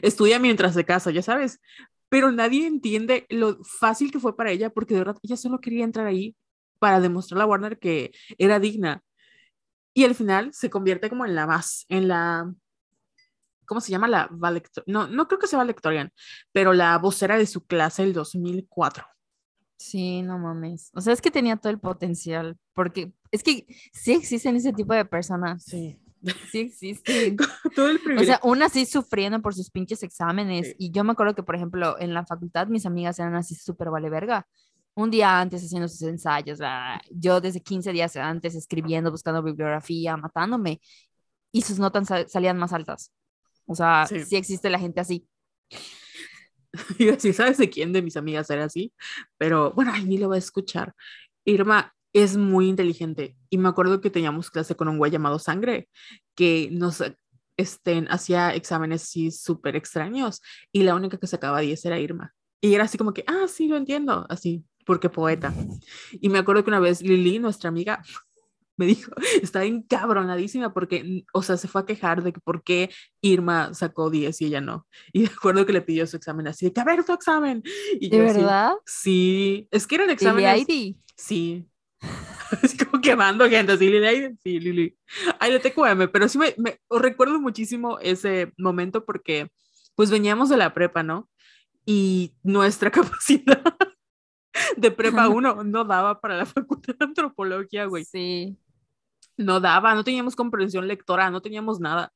Estudia 0.00 0.38
mientras 0.38 0.74
se 0.74 0.84
casa, 0.84 1.10
ya 1.10 1.22
sabes, 1.22 1.60
pero 2.08 2.30
nadie 2.30 2.66
entiende 2.66 3.26
lo 3.28 3.58
fácil 3.64 4.12
que 4.12 4.20
fue 4.20 4.36
para 4.36 4.52
ella 4.52 4.70
porque 4.70 4.94
de 4.94 5.00
verdad 5.00 5.16
ella 5.22 5.36
solo 5.36 5.60
quería 5.60 5.84
entrar 5.84 6.06
ahí 6.06 6.36
para 6.78 7.00
demostrarle 7.00 7.44
a 7.44 7.46
Warner 7.46 7.78
que 7.78 8.12
era 8.38 8.58
digna. 8.58 9.02
Y 9.94 10.04
al 10.04 10.14
final 10.14 10.52
se 10.52 10.70
convierte 10.70 11.08
como 11.08 11.24
en 11.24 11.34
la 11.34 11.46
más, 11.46 11.86
en 11.88 12.08
la, 12.08 12.52
¿cómo 13.64 13.80
se 13.80 13.90
llama? 13.90 14.08
La 14.08 14.28
no, 14.86 15.06
no 15.06 15.28
creo 15.28 15.38
que 15.38 15.46
sea 15.46 15.58
valectorian, 15.58 16.12
pero 16.52 16.72
la 16.72 16.98
vocera 16.98 17.38
de 17.38 17.46
su 17.46 17.64
clase 17.66 18.02
el 18.02 18.12
2004. 18.12 19.04
Sí, 19.78 20.22
no 20.22 20.38
mames. 20.38 20.90
O 20.94 21.00
sea, 21.00 21.12
es 21.12 21.20
que 21.20 21.30
tenía 21.30 21.56
todo 21.56 21.70
el 21.70 21.78
potencial, 21.78 22.56
porque 22.74 23.12
es 23.30 23.42
que 23.42 23.66
sí 23.92 24.12
existen 24.12 24.56
ese 24.56 24.72
tipo 24.72 24.94
de 24.94 25.04
personas. 25.04 25.64
Sí. 25.64 25.98
Sí 26.50 26.58
existen. 26.60 27.36
todo 27.74 27.88
el 27.88 28.00
o 28.18 28.24
sea, 28.24 28.40
una 28.42 28.66
así 28.66 28.84
sufriendo 28.86 29.40
por 29.42 29.54
sus 29.54 29.70
pinches 29.70 30.02
exámenes. 30.02 30.74
Y 30.78 30.90
yo 30.90 31.04
me 31.04 31.12
acuerdo 31.12 31.34
que, 31.34 31.42
por 31.42 31.54
ejemplo, 31.54 31.96
en 32.00 32.14
la 32.14 32.24
facultad 32.26 32.66
mis 32.68 32.86
amigas 32.86 33.18
eran 33.18 33.34
así 33.36 33.54
súper 33.54 33.90
vale 33.90 34.10
verga 34.10 34.46
un 34.96 35.10
día 35.10 35.40
antes 35.40 35.62
haciendo 35.62 35.88
sus 35.88 36.02
ensayos, 36.02 36.58
yo 37.10 37.40
desde 37.40 37.60
15 37.60 37.92
días 37.92 38.16
antes 38.16 38.54
escribiendo, 38.54 39.10
buscando 39.10 39.42
bibliografía, 39.42 40.16
matándome, 40.16 40.80
y 41.52 41.62
sus 41.62 41.78
notas 41.78 42.08
salían 42.28 42.56
más 42.56 42.72
altas. 42.72 43.12
O 43.66 43.74
sea, 43.74 44.06
sí, 44.06 44.36
existe 44.36 44.70
la 44.70 44.78
gente 44.78 45.00
así. 45.00 45.28
Y 46.98 47.08
así, 47.08 47.32
¿sabes 47.32 47.56
de 47.56 47.70
quién 47.70 47.94
de 47.94 48.02
mis 48.02 48.18
amigas 48.18 48.50
era 48.50 48.64
así? 48.64 48.92
Pero 49.38 49.72
bueno, 49.72 49.92
ay, 49.94 50.04
ni 50.04 50.18
lo 50.18 50.28
voy 50.28 50.36
a 50.36 50.38
escuchar. 50.38 50.94
Irma 51.46 51.94
es 52.12 52.36
muy 52.36 52.68
inteligente 52.68 53.34
y 53.48 53.56
me 53.56 53.70
acuerdo 53.70 54.02
que 54.02 54.10
teníamos 54.10 54.50
clase 54.50 54.76
con 54.76 54.88
un 54.88 54.98
güey 54.98 55.10
llamado 55.10 55.38
Sangre 55.38 55.88
que 56.34 56.68
nos 56.70 57.02
este, 57.56 58.06
hacía 58.10 58.54
exámenes 58.54 59.02
sí 59.02 59.30
súper 59.30 59.74
extraños 59.74 60.42
y 60.70 60.82
la 60.82 60.94
única 60.94 61.16
que 61.16 61.26
sacaba 61.26 61.60
10 61.60 61.82
era 61.86 61.98
Irma. 61.98 62.34
Y 62.60 62.74
era 62.74 62.84
así 62.84 62.98
como 62.98 63.14
que, 63.14 63.24
ah, 63.26 63.46
sí, 63.48 63.68
lo 63.68 63.78
entiendo, 63.78 64.26
así, 64.28 64.62
porque 64.86 65.10
poeta. 65.10 65.52
Y 66.12 66.30
me 66.30 66.38
acuerdo 66.38 66.64
que 66.64 66.70
una 66.70 66.80
vez 66.80 67.02
Lili, 67.02 67.38
nuestra 67.38 67.68
amiga, 67.68 68.02
me 68.76 68.86
dijo, 68.86 69.10
está 69.42 69.64
encabronadísima 69.64 70.72
porque, 70.72 71.24
o 71.32 71.42
sea, 71.42 71.56
se 71.56 71.68
fue 71.68 71.82
a 71.82 71.86
quejar 71.86 72.22
de 72.22 72.32
que 72.32 72.40
por 72.40 72.62
qué 72.62 72.90
Irma 73.20 73.74
sacó 73.74 74.08
10 74.08 74.40
y 74.40 74.46
ella 74.46 74.60
no. 74.60 74.86
Y 75.12 75.20
me 75.20 75.26
acuerdo 75.26 75.66
que 75.66 75.72
le 75.72 75.82
pidió 75.82 76.06
su 76.06 76.16
examen 76.16 76.48
así, 76.48 76.66
de 76.66 76.72
que 76.72 76.80
a 76.80 76.84
ver 76.84 77.04
tu 77.04 77.12
examen. 77.12 77.62
Y 78.00 78.08
¿De 78.08 78.20
verdad? 78.20 78.74
sí, 78.86 79.68
es 79.70 79.86
que 79.86 79.96
eran 79.96 80.10
exámenes. 80.10 80.66
¿Lili 80.66 80.96
Sí. 81.16 81.66
Así 82.62 82.76
como 82.76 83.02
quemando 83.02 83.48
gente, 83.48 83.72
así, 83.72 83.88
Lili 83.88 84.36
sí, 84.40 84.60
Lili. 84.60 84.96
Ay, 85.40 85.50
de 85.50 85.58
TQM, 85.58 86.08
pero 86.12 86.28
sí 86.28 86.38
me, 86.38 86.54
me 86.58 86.78
recuerdo 86.88 87.40
muchísimo 87.40 87.98
ese 87.98 88.52
momento 88.56 89.04
porque, 89.04 89.50
pues 89.96 90.12
veníamos 90.12 90.48
de 90.48 90.56
la 90.56 90.72
prepa, 90.72 91.02
¿no? 91.02 91.28
Y 91.84 92.36
nuestra 92.44 92.90
capacidad 92.92 93.64
de 94.76 94.90
prepa 94.90 95.28
1 95.28 95.64
no 95.64 95.84
daba 95.84 96.20
para 96.20 96.36
la 96.36 96.46
facultad 96.46 96.94
de 96.98 97.04
antropología, 97.04 97.86
güey. 97.86 98.04
Sí 98.04 98.56
no 99.36 99.60
daba, 99.60 99.94
no 99.94 100.04
teníamos 100.04 100.34
comprensión 100.34 100.88
lectora, 100.88 101.30
no 101.30 101.42
teníamos 101.42 101.80
nada. 101.80 102.12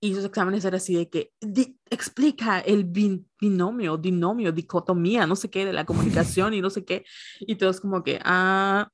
Y 0.00 0.14
sus 0.14 0.24
exámenes 0.24 0.64
eran 0.64 0.78
así 0.78 0.96
de 0.96 1.08
que 1.08 1.32
explica 1.90 2.60
el 2.60 2.84
binomio, 2.84 3.96
dinomio, 3.96 4.52
dicotomía, 4.52 5.26
no 5.26 5.36
sé 5.36 5.50
qué, 5.50 5.64
de 5.64 5.72
la 5.72 5.84
comunicación 5.86 6.54
y 6.54 6.60
no 6.60 6.70
sé 6.70 6.84
qué. 6.84 7.04
Y 7.40 7.56
todos 7.56 7.80
como 7.80 8.02
que, 8.02 8.20
ah, 8.24 8.88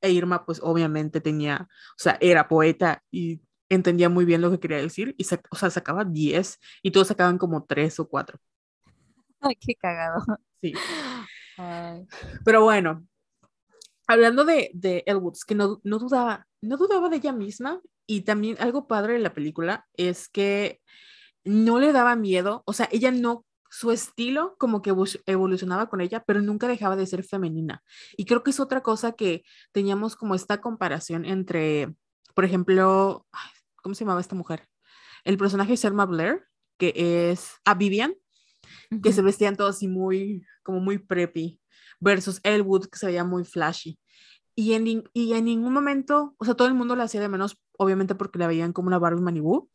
e 0.00 0.10
Irma 0.10 0.44
pues 0.44 0.60
obviamente 0.62 1.20
tenía, 1.20 1.68
o 1.70 1.98
sea, 1.98 2.18
era 2.20 2.48
poeta 2.48 3.02
y 3.10 3.40
entendía 3.68 4.08
muy 4.08 4.24
bien 4.24 4.40
lo 4.40 4.50
que 4.50 4.60
quería 4.60 4.78
decir 4.78 5.14
y, 5.16 5.24
o 5.50 5.56
sea, 5.56 5.70
sacaba 5.70 6.04
10 6.04 6.58
y 6.82 6.90
todos 6.90 7.08
sacaban 7.08 7.38
como 7.38 7.64
3 7.64 8.00
o 8.00 8.08
4. 8.08 8.38
Ay, 9.40 9.56
qué 9.56 9.74
cagado. 9.74 10.24
Sí. 10.60 10.72
Pero 12.44 12.62
bueno, 12.62 13.06
hablando 14.06 14.44
de, 14.44 14.70
de 14.74 15.02
Elwoods, 15.06 15.44
que 15.44 15.54
no, 15.54 15.80
no, 15.84 15.98
dudaba, 15.98 16.46
no 16.60 16.76
dudaba 16.76 17.08
de 17.08 17.16
ella 17.16 17.32
misma 17.32 17.80
y 18.06 18.22
también 18.22 18.56
algo 18.60 18.86
padre 18.86 19.14
de 19.14 19.18
la 19.20 19.34
película 19.34 19.86
es 19.94 20.28
que 20.28 20.80
no 21.44 21.78
le 21.78 21.92
daba 21.92 22.16
miedo, 22.16 22.62
o 22.66 22.72
sea, 22.72 22.88
ella 22.92 23.10
no, 23.10 23.44
su 23.72 23.90
estilo 23.90 24.54
como 24.58 24.82
que 24.82 24.92
evolucionaba 25.26 25.88
con 25.88 26.00
ella, 26.02 26.22
pero 26.26 26.42
nunca 26.42 26.68
dejaba 26.68 26.94
de 26.94 27.06
ser 27.06 27.24
femenina. 27.24 27.82
Y 28.16 28.26
creo 28.26 28.42
que 28.42 28.50
es 28.50 28.60
otra 28.60 28.82
cosa 28.82 29.12
que 29.12 29.44
teníamos 29.72 30.14
como 30.14 30.34
esta 30.34 30.60
comparación 30.60 31.24
entre, 31.24 31.94
por 32.34 32.44
ejemplo, 32.44 33.26
¿cómo 33.76 33.94
se 33.94 34.04
llamaba 34.04 34.20
esta 34.20 34.34
mujer? 34.34 34.68
El 35.24 35.38
personaje 35.38 35.76
Selma 35.76 36.04
Blair, 36.04 36.44
que 36.78 37.30
es 37.30 37.54
a 37.64 37.74
Vivian, 37.74 38.14
que 39.02 39.12
se 39.12 39.22
vestían 39.22 39.56
todos 39.56 39.76
así 39.76 39.88
muy, 39.88 40.44
como 40.62 40.80
muy 40.80 40.98
preppy 40.98 41.60
versus 42.00 42.40
Elwood, 42.42 42.86
que 42.86 42.98
se 42.98 43.06
veía 43.06 43.24
muy 43.24 43.44
flashy. 43.44 43.98
Y 44.54 44.74
en, 44.74 45.04
y 45.14 45.32
en 45.32 45.44
ningún 45.44 45.72
momento, 45.72 46.34
o 46.38 46.44
sea, 46.44 46.54
todo 46.54 46.68
el 46.68 46.74
mundo 46.74 46.94
la 46.96 47.04
hacía 47.04 47.20
de 47.20 47.28
menos, 47.28 47.58
obviamente 47.78 48.14
porque 48.14 48.38
la 48.38 48.46
veían 48.46 48.72
como 48.72 48.88
una 48.88 48.98
Barbie 48.98 49.22
Malibu, 49.22 49.70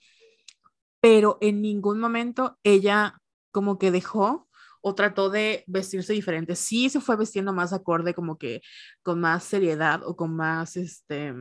pero 0.99 1.37
en 1.41 1.61
ningún 1.61 1.99
momento 1.99 2.59
ella 2.63 3.19
como 3.51 3.79
que 3.79 3.91
dejó 3.91 4.47
o 4.81 4.95
trató 4.95 5.29
de 5.29 5.63
vestirse 5.67 6.13
diferente. 6.13 6.55
Sí 6.55 6.89
se 6.89 7.01
fue 7.01 7.15
vestiendo 7.15 7.53
más 7.53 7.73
acorde, 7.73 8.13
como 8.13 8.37
que 8.37 8.61
con 9.01 9.19
más 9.19 9.43
seriedad 9.43 10.01
o 10.03 10.15
con 10.15 10.35
más, 10.35 10.77
este, 10.77 11.33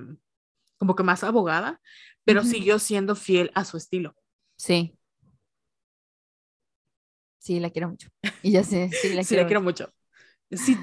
como 0.79 0.97
que 0.97 1.03
más 1.03 1.23
abogada, 1.25 1.81
pero 2.25 2.43
siguió 2.43 2.79
siendo 2.79 3.15
fiel 3.15 3.51
a 3.55 3.65
su 3.65 3.77
estilo. 3.77 4.17
Sí. 4.57 4.96
Sí, 7.47 7.61
la 7.61 7.71
quiero 7.71 7.89
mucho. 7.89 8.09
Y 8.43 8.51
ya 8.51 8.65
sé, 8.65 8.91
sí, 8.91 9.15
la, 9.15 9.23
sí, 9.23 9.29
quiero, 9.29 9.43
la 9.45 9.47
quiero 9.47 9.63
mucho. 9.63 9.89
Sí, 10.51 10.77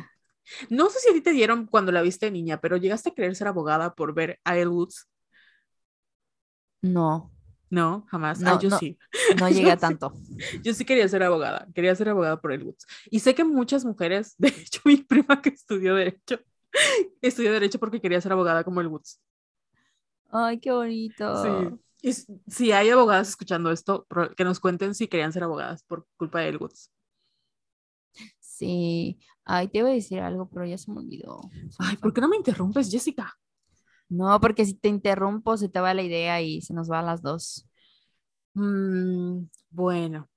no 0.69 0.89
sé 0.89 0.99
si 0.99 1.09
a 1.09 1.13
ti 1.13 1.19
te 1.19 1.33
dieron 1.33 1.65
cuando 1.65 1.91
la 1.91 2.01
viste 2.01 2.31
niña, 2.31 2.61
pero 2.61 2.77
llegaste 2.77 3.09
a 3.09 3.13
querer 3.13 3.35
ser 3.35 3.49
abogada 3.49 3.95
por 3.95 4.13
ver 4.13 4.39
a 4.45 4.57
Elle 4.57 4.69
Woods. 4.69 5.09
No. 6.81 7.33
No, 7.69 8.05
jamás. 8.07 8.39
No, 8.39 8.57
yo 8.61 8.69
sí. 8.77 8.97
No 9.41 9.49
llegué 9.49 9.71
a 9.71 9.77
tanto. 9.77 10.13
Yo 10.63 10.73
sí 10.73 10.85
quería 10.85 11.05
ser 11.09 11.23
abogada. 11.23 11.67
Quería 11.75 11.93
ser 11.95 12.07
abogada 12.07 12.39
por 12.39 12.53
Elle 12.53 12.63
Woods. 12.63 12.85
Y 13.11 13.19
sé 13.19 13.35
que 13.35 13.43
muchas 13.43 13.83
mujeres, 13.83 14.35
de 14.37 14.47
hecho, 14.47 14.79
mi 14.85 14.95
prima 14.95 15.41
que 15.41 15.49
estudió 15.49 15.95
Derecho, 15.95 16.39
estudió 17.21 17.51
Derecho 17.51 17.77
porque 17.77 17.99
quería 17.99 18.21
ser 18.21 18.31
abogada 18.31 18.63
como 18.63 18.79
Elle 18.79 18.89
Woods. 18.89 19.19
Ay, 20.31 20.61
qué 20.61 20.71
bonito. 20.71 21.43
Sí. 21.43 21.77
Si 22.03 22.71
hay 22.71 22.89
abogadas 22.89 23.29
escuchando 23.29 23.71
esto, 23.71 24.05
que 24.35 24.43
nos 24.43 24.59
cuenten 24.59 24.93
si 24.93 25.07
querían 25.07 25.31
ser 25.31 25.43
abogadas 25.43 25.83
por 25.83 26.05
culpa 26.17 26.41
de 26.41 26.49
Elle 26.49 26.57
Woods. 26.57 26.91
Sí, 28.39 29.19
ay, 29.45 29.67
te 29.69 29.79
iba 29.79 29.89
a 29.89 29.93
decir 29.93 30.19
algo, 30.19 30.49
pero 30.49 30.65
ya 30.65 30.77
se 30.77 30.91
me 30.91 30.99
olvidó. 30.99 31.41
ay, 31.79 31.97
¿por 31.97 32.13
qué 32.13 32.21
no 32.21 32.27
me 32.27 32.37
interrumpes, 32.37 32.91
Jessica? 32.91 33.33
No, 34.09 34.39
porque 34.39 34.65
si 34.65 34.75
te 34.75 34.89
interrumpo 34.89 35.57
se 35.57 35.69
te 35.69 35.79
va 35.79 35.93
la 35.93 36.03
idea 36.03 36.41
y 36.41 36.61
se 36.61 36.73
nos 36.73 36.91
va 36.91 36.99
a 36.99 37.03
las 37.03 37.21
dos. 37.21 37.67
Mm, 38.53 39.45
bueno, 39.71 40.29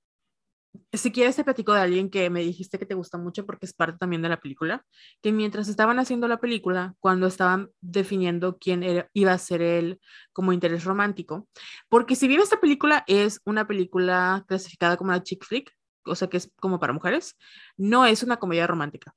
si 0.93 1.11
quieres 1.11 1.35
te 1.35 1.43
platico 1.43 1.73
de 1.73 1.81
alguien 1.81 2.09
que 2.09 2.29
me 2.29 2.41
dijiste 2.41 2.79
que 2.79 2.85
te 2.85 2.95
gusta 2.95 3.17
mucho 3.17 3.45
porque 3.45 3.65
es 3.65 3.73
parte 3.73 3.97
también 3.97 4.21
de 4.21 4.29
la 4.29 4.39
película, 4.39 4.83
que 5.21 5.31
mientras 5.31 5.67
estaban 5.67 5.99
haciendo 5.99 6.27
la 6.27 6.39
película, 6.39 6.95
cuando 6.99 7.27
estaban 7.27 7.69
definiendo 7.81 8.57
quién 8.57 8.83
iba 9.13 9.31
a 9.31 9.37
ser 9.37 9.61
el 9.61 9.99
como 10.33 10.53
interés 10.53 10.83
romántico, 10.83 11.47
porque 11.89 12.15
si 12.15 12.27
bien 12.27 12.41
esta 12.41 12.59
película 12.59 13.03
es 13.07 13.41
una 13.45 13.67
película 13.67 14.43
clasificada 14.47 14.97
como 14.97 15.09
una 15.09 15.23
chick 15.23 15.45
flick, 15.45 15.71
o 16.05 16.15
sea, 16.15 16.29
que 16.29 16.37
es 16.37 16.51
como 16.59 16.79
para 16.79 16.93
mujeres, 16.93 17.37
no 17.75 18.05
es 18.05 18.23
una 18.23 18.37
comedia 18.37 18.67
romántica. 18.67 19.13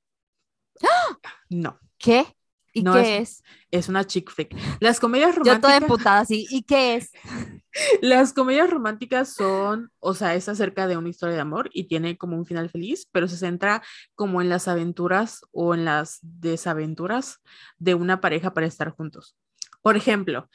¡Ah! 0.83 1.17
No. 1.49 1.77
¿Qué? 1.97 2.25
¿Y 2.73 2.83
qué 2.83 3.17
es, 3.17 3.43
es? 3.69 3.89
una 3.89 4.05
chick 4.05 4.31
flick. 4.31 4.55
Las 4.79 5.01
comedias 5.01 5.35
románticas. 5.35 5.57
Yo 5.57 5.61
toda 5.61 5.77
emputada 5.77 6.19
así. 6.21 6.47
¿Y 6.49 6.63
qué 6.63 6.95
es? 6.95 7.11
Las 8.01 8.33
comedias 8.33 8.69
románticas 8.69 9.33
son, 9.33 9.91
o 9.99 10.13
sea, 10.13 10.35
es 10.35 10.49
acerca 10.49 10.87
de 10.87 10.97
una 10.97 11.09
historia 11.09 11.35
de 11.35 11.41
amor 11.41 11.69
y 11.73 11.85
tiene 11.85 12.17
como 12.17 12.37
un 12.37 12.45
final 12.45 12.69
feliz, 12.69 13.07
pero 13.11 13.27
se 13.27 13.37
centra 13.37 13.81
como 14.15 14.41
en 14.41 14.49
las 14.49 14.67
aventuras 14.67 15.41
o 15.51 15.73
en 15.73 15.85
las 15.85 16.19
desaventuras 16.21 17.39
de 17.77 17.95
una 17.95 18.19
pareja 18.19 18.53
para 18.53 18.67
estar 18.67 18.89
juntos. 18.89 19.37
Por 19.81 19.95
ejemplo, 19.95 20.49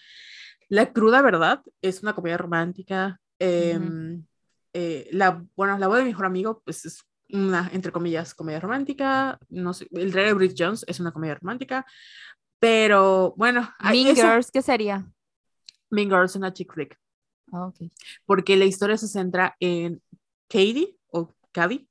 La 0.69 0.93
cruda 0.93 1.23
verdad 1.23 1.63
es 1.81 2.03
una 2.03 2.15
comedia 2.15 2.39
romántica. 2.39 3.21
Eh, 3.39 5.09
la, 5.13 5.45
bueno, 5.55 5.79
la 5.79 5.89
voz 5.89 5.99
de 5.99 6.05
mi 6.05 6.11
mejor 6.11 6.27
amigo, 6.27 6.61
pues 6.65 6.85
es 6.85 7.05
una, 7.31 7.71
entre 7.73 7.93
comillas, 7.93 8.35
comedia 8.35 8.61
romántica. 8.61 9.39
No 9.49 9.73
sé, 9.73 9.89
el 9.93 10.13
rey 10.13 10.27
de 10.27 10.35
Bridget 10.35 10.57
Jones 10.59 10.85
es 10.89 11.01
una 11.01 11.13
comedia 11.13 11.37
romántica. 11.37 11.87
Pero 12.59 13.35
bueno. 13.37 13.73
Mean 13.81 14.15
Girls, 14.15 14.51
¿qué 14.51 14.61
sería? 14.61 15.07
Mean 15.91 16.09
Girls 16.09 16.33
es 16.33 16.37
una 16.37 16.53
chick 16.53 16.73
flick. 16.73 16.99
Ah, 17.53 17.71
Porque 18.25 18.57
la 18.57 18.65
historia 18.65 18.97
se 18.97 19.09
centra 19.09 19.57
en 19.61 20.03
Katie 20.49 20.97
o 21.09 21.35
Cady 21.53 21.89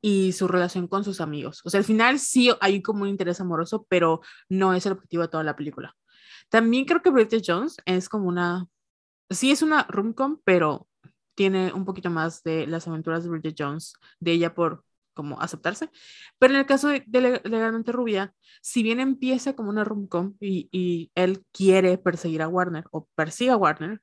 y 0.00 0.32
su 0.32 0.48
relación 0.48 0.88
con 0.88 1.04
sus 1.04 1.20
amigos. 1.20 1.62
O 1.64 1.70
sea, 1.70 1.78
al 1.78 1.84
final 1.84 2.18
sí 2.18 2.50
hay 2.60 2.82
como 2.82 3.02
un 3.04 3.08
interés 3.08 3.40
amoroso, 3.40 3.86
pero 3.88 4.20
no 4.48 4.74
es 4.74 4.84
el 4.86 4.92
objetivo 4.92 5.22
de 5.22 5.28
toda 5.28 5.44
la 5.44 5.56
película. 5.56 5.96
También 6.50 6.84
creo 6.84 7.02
que 7.02 7.10
Bridget 7.10 7.42
Jones 7.46 7.76
es 7.86 8.08
como 8.08 8.28
una, 8.28 8.66
sí 9.30 9.50
es 9.50 9.62
una 9.62 9.84
rom-com, 9.88 10.40
pero 10.44 10.88
tiene 11.34 11.72
un 11.72 11.84
poquito 11.84 12.10
más 12.10 12.42
de 12.42 12.66
las 12.66 12.86
aventuras 12.86 13.24
de 13.24 13.30
Bridget 13.30 13.56
Jones, 13.58 13.94
de 14.20 14.32
ella 14.32 14.54
por 14.54 14.84
como 15.14 15.40
aceptarse. 15.40 15.90
Pero 16.38 16.54
en 16.54 16.60
el 16.60 16.66
caso 16.66 16.88
de, 16.88 17.04
Legalmente 17.44 17.92
Rubia, 17.92 18.34
si 18.60 18.82
bien 18.82 19.00
empieza 19.00 19.54
como 19.54 19.70
una 19.70 19.84
rom-com 19.84 20.34
y, 20.40 20.68
y, 20.72 21.10
él 21.14 21.44
quiere 21.52 21.96
perseguir 21.98 22.42
a 22.42 22.48
Warner 22.48 22.84
o 22.90 23.08
persigue 23.14 23.52
a 23.52 23.56
Warner, 23.56 24.02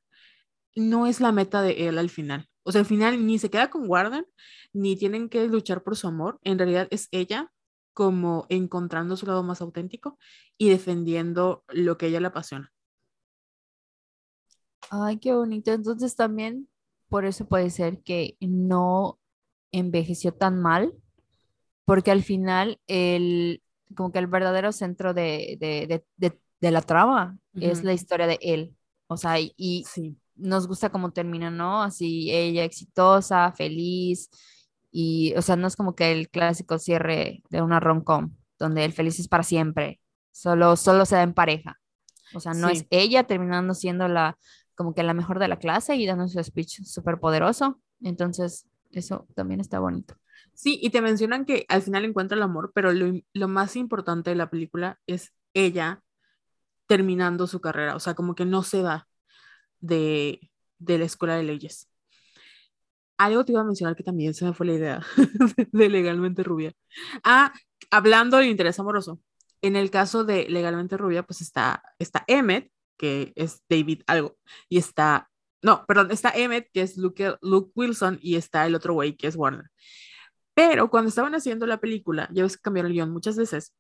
no 0.75 1.07
es 1.07 1.19
la 1.19 1.31
meta 1.31 1.61
de 1.61 1.87
él 1.87 1.97
al 1.97 2.09
final. 2.09 2.47
O 2.63 2.71
sea, 2.71 2.79
al 2.79 2.85
final 2.85 3.25
ni 3.25 3.39
se 3.39 3.49
queda 3.49 3.69
con 3.69 3.89
Warner, 3.89 4.27
ni 4.73 4.95
tienen 4.95 5.29
que 5.29 5.47
luchar 5.47 5.83
por 5.83 5.95
su 5.95 6.07
amor. 6.07 6.39
En 6.43 6.57
realidad 6.57 6.87
es 6.91 7.07
ella 7.11 7.51
como 7.93 8.45
encontrando 8.49 9.17
su 9.17 9.25
lado 9.25 9.43
más 9.43 9.61
auténtico 9.61 10.17
y 10.57 10.69
defendiendo 10.69 11.63
lo 11.69 11.97
que 11.97 12.05
a 12.05 12.09
ella 12.09 12.19
le 12.19 12.27
apasiona. 12.27 12.71
Ay, 14.89 15.17
qué 15.17 15.33
bonito. 15.33 15.71
Entonces 15.71 16.15
también 16.15 16.67
por 17.09 17.25
eso 17.25 17.45
puede 17.45 17.69
ser 17.69 18.01
que 18.03 18.37
no 18.39 19.19
envejeció 19.71 20.33
tan 20.33 20.61
mal, 20.61 20.93
porque 21.85 22.11
al 22.11 22.23
final 22.23 22.79
el, 22.87 23.61
como 23.95 24.11
que 24.11 24.19
el 24.19 24.27
verdadero 24.27 24.71
centro 24.71 25.13
de, 25.13 26.03
la 26.61 26.81
trama 26.81 27.37
es 27.53 27.83
la 27.83 27.93
historia 27.93 28.27
de 28.27 28.39
él. 28.41 28.75
O 29.07 29.17
sea, 29.17 29.37
y, 29.39 29.85
nos 30.41 30.67
gusta 30.67 30.89
cómo 30.89 31.11
termina, 31.11 31.49
¿no? 31.49 31.81
Así 31.83 32.31
ella 32.31 32.63
exitosa, 32.63 33.51
feliz, 33.53 34.29
y, 34.91 35.33
o 35.37 35.41
sea, 35.41 35.55
no 35.55 35.67
es 35.67 35.75
como 35.75 35.95
que 35.95 36.11
el 36.11 36.29
clásico 36.29 36.77
cierre 36.77 37.43
de 37.49 37.61
una 37.61 37.79
rom-com, 37.79 38.35
donde 38.59 38.83
el 38.83 38.91
feliz 38.91 39.19
es 39.19 39.27
para 39.27 39.43
siempre, 39.43 40.01
solo, 40.31 40.75
solo 40.75 41.05
se 41.05 41.15
da 41.15 41.23
en 41.23 41.33
pareja. 41.33 41.79
O 42.33 42.39
sea, 42.39 42.53
no 42.53 42.69
es 42.69 42.85
ella 42.89 43.23
terminando 43.25 43.73
siendo 43.73 44.07
la, 44.07 44.37
como 44.75 44.93
que 44.93 45.03
la 45.03 45.13
mejor 45.13 45.39
de 45.39 45.47
la 45.47 45.59
clase 45.59 45.95
y 45.95 46.05
dando 46.05 46.27
su 46.27 46.41
speech 46.43 46.83
súper 46.83 47.19
poderoso. 47.19 47.79
Entonces, 48.01 48.67
eso 48.91 49.27
también 49.35 49.59
está 49.59 49.79
bonito. 49.79 50.15
Sí, 50.53 50.79
y 50.81 50.89
te 50.89 51.01
mencionan 51.01 51.45
que 51.45 51.65
al 51.69 51.81
final 51.81 52.05
encuentra 52.05 52.35
el 52.37 52.43
amor, 52.43 52.71
pero 52.73 52.91
lo, 52.91 53.19
lo 53.33 53.47
más 53.47 53.75
importante 53.75 54.29
de 54.29 54.35
la 54.35 54.49
película 54.49 54.99
es 55.07 55.33
ella 55.53 56.03
terminando 56.87 57.47
su 57.47 57.61
carrera, 57.61 57.95
o 57.95 57.99
sea, 57.99 58.15
como 58.15 58.35
que 58.35 58.45
no 58.45 58.63
se 58.63 58.83
va 58.83 59.07
de, 59.81 60.51
de 60.79 60.97
la 60.97 61.05
escuela 61.05 61.35
de 61.35 61.43
leyes. 61.43 61.89
Algo 63.17 63.45
te 63.45 63.51
iba 63.51 63.61
a 63.61 63.65
mencionar 63.65 63.95
que 63.95 64.03
también 64.03 64.33
se 64.33 64.45
me 64.45 64.53
fue 64.53 64.65
la 64.65 64.73
idea 64.73 65.05
de 65.71 65.89
legalmente 65.89 66.43
rubia. 66.43 66.73
Ah, 67.23 67.53
hablando 67.91 68.37
del 68.37 68.47
interés 68.47 68.79
amoroso. 68.79 69.21
En 69.61 69.75
el 69.75 69.91
caso 69.91 70.23
de 70.23 70.49
legalmente 70.49 70.97
rubia, 70.97 71.23
pues 71.23 71.41
está, 71.41 71.83
está 71.99 72.23
Emmet, 72.27 72.71
que 72.97 73.33
es 73.35 73.61
David 73.69 74.01
algo, 74.07 74.37
y 74.69 74.77
está, 74.77 75.29
no, 75.61 75.85
perdón, 75.85 76.11
está 76.11 76.31
Emmet, 76.31 76.69
que 76.73 76.81
es 76.81 76.97
Luke, 76.97 77.35
Luke 77.41 77.71
Wilson, 77.75 78.19
y 78.21 78.35
está 78.35 78.65
el 78.65 78.75
otro 78.75 78.93
güey, 78.93 79.15
que 79.15 79.27
es 79.27 79.35
Warner. 79.35 79.69
Pero 80.53 80.89
cuando 80.89 81.09
estaban 81.09 81.35
haciendo 81.35 81.65
la 81.67 81.79
película, 81.79 82.29
ya 82.31 82.43
ves 82.43 82.57
que 82.57 82.61
cambiaron 82.61 82.91
el 82.91 82.95
guion 82.95 83.11
muchas 83.11 83.37
veces, 83.37 83.73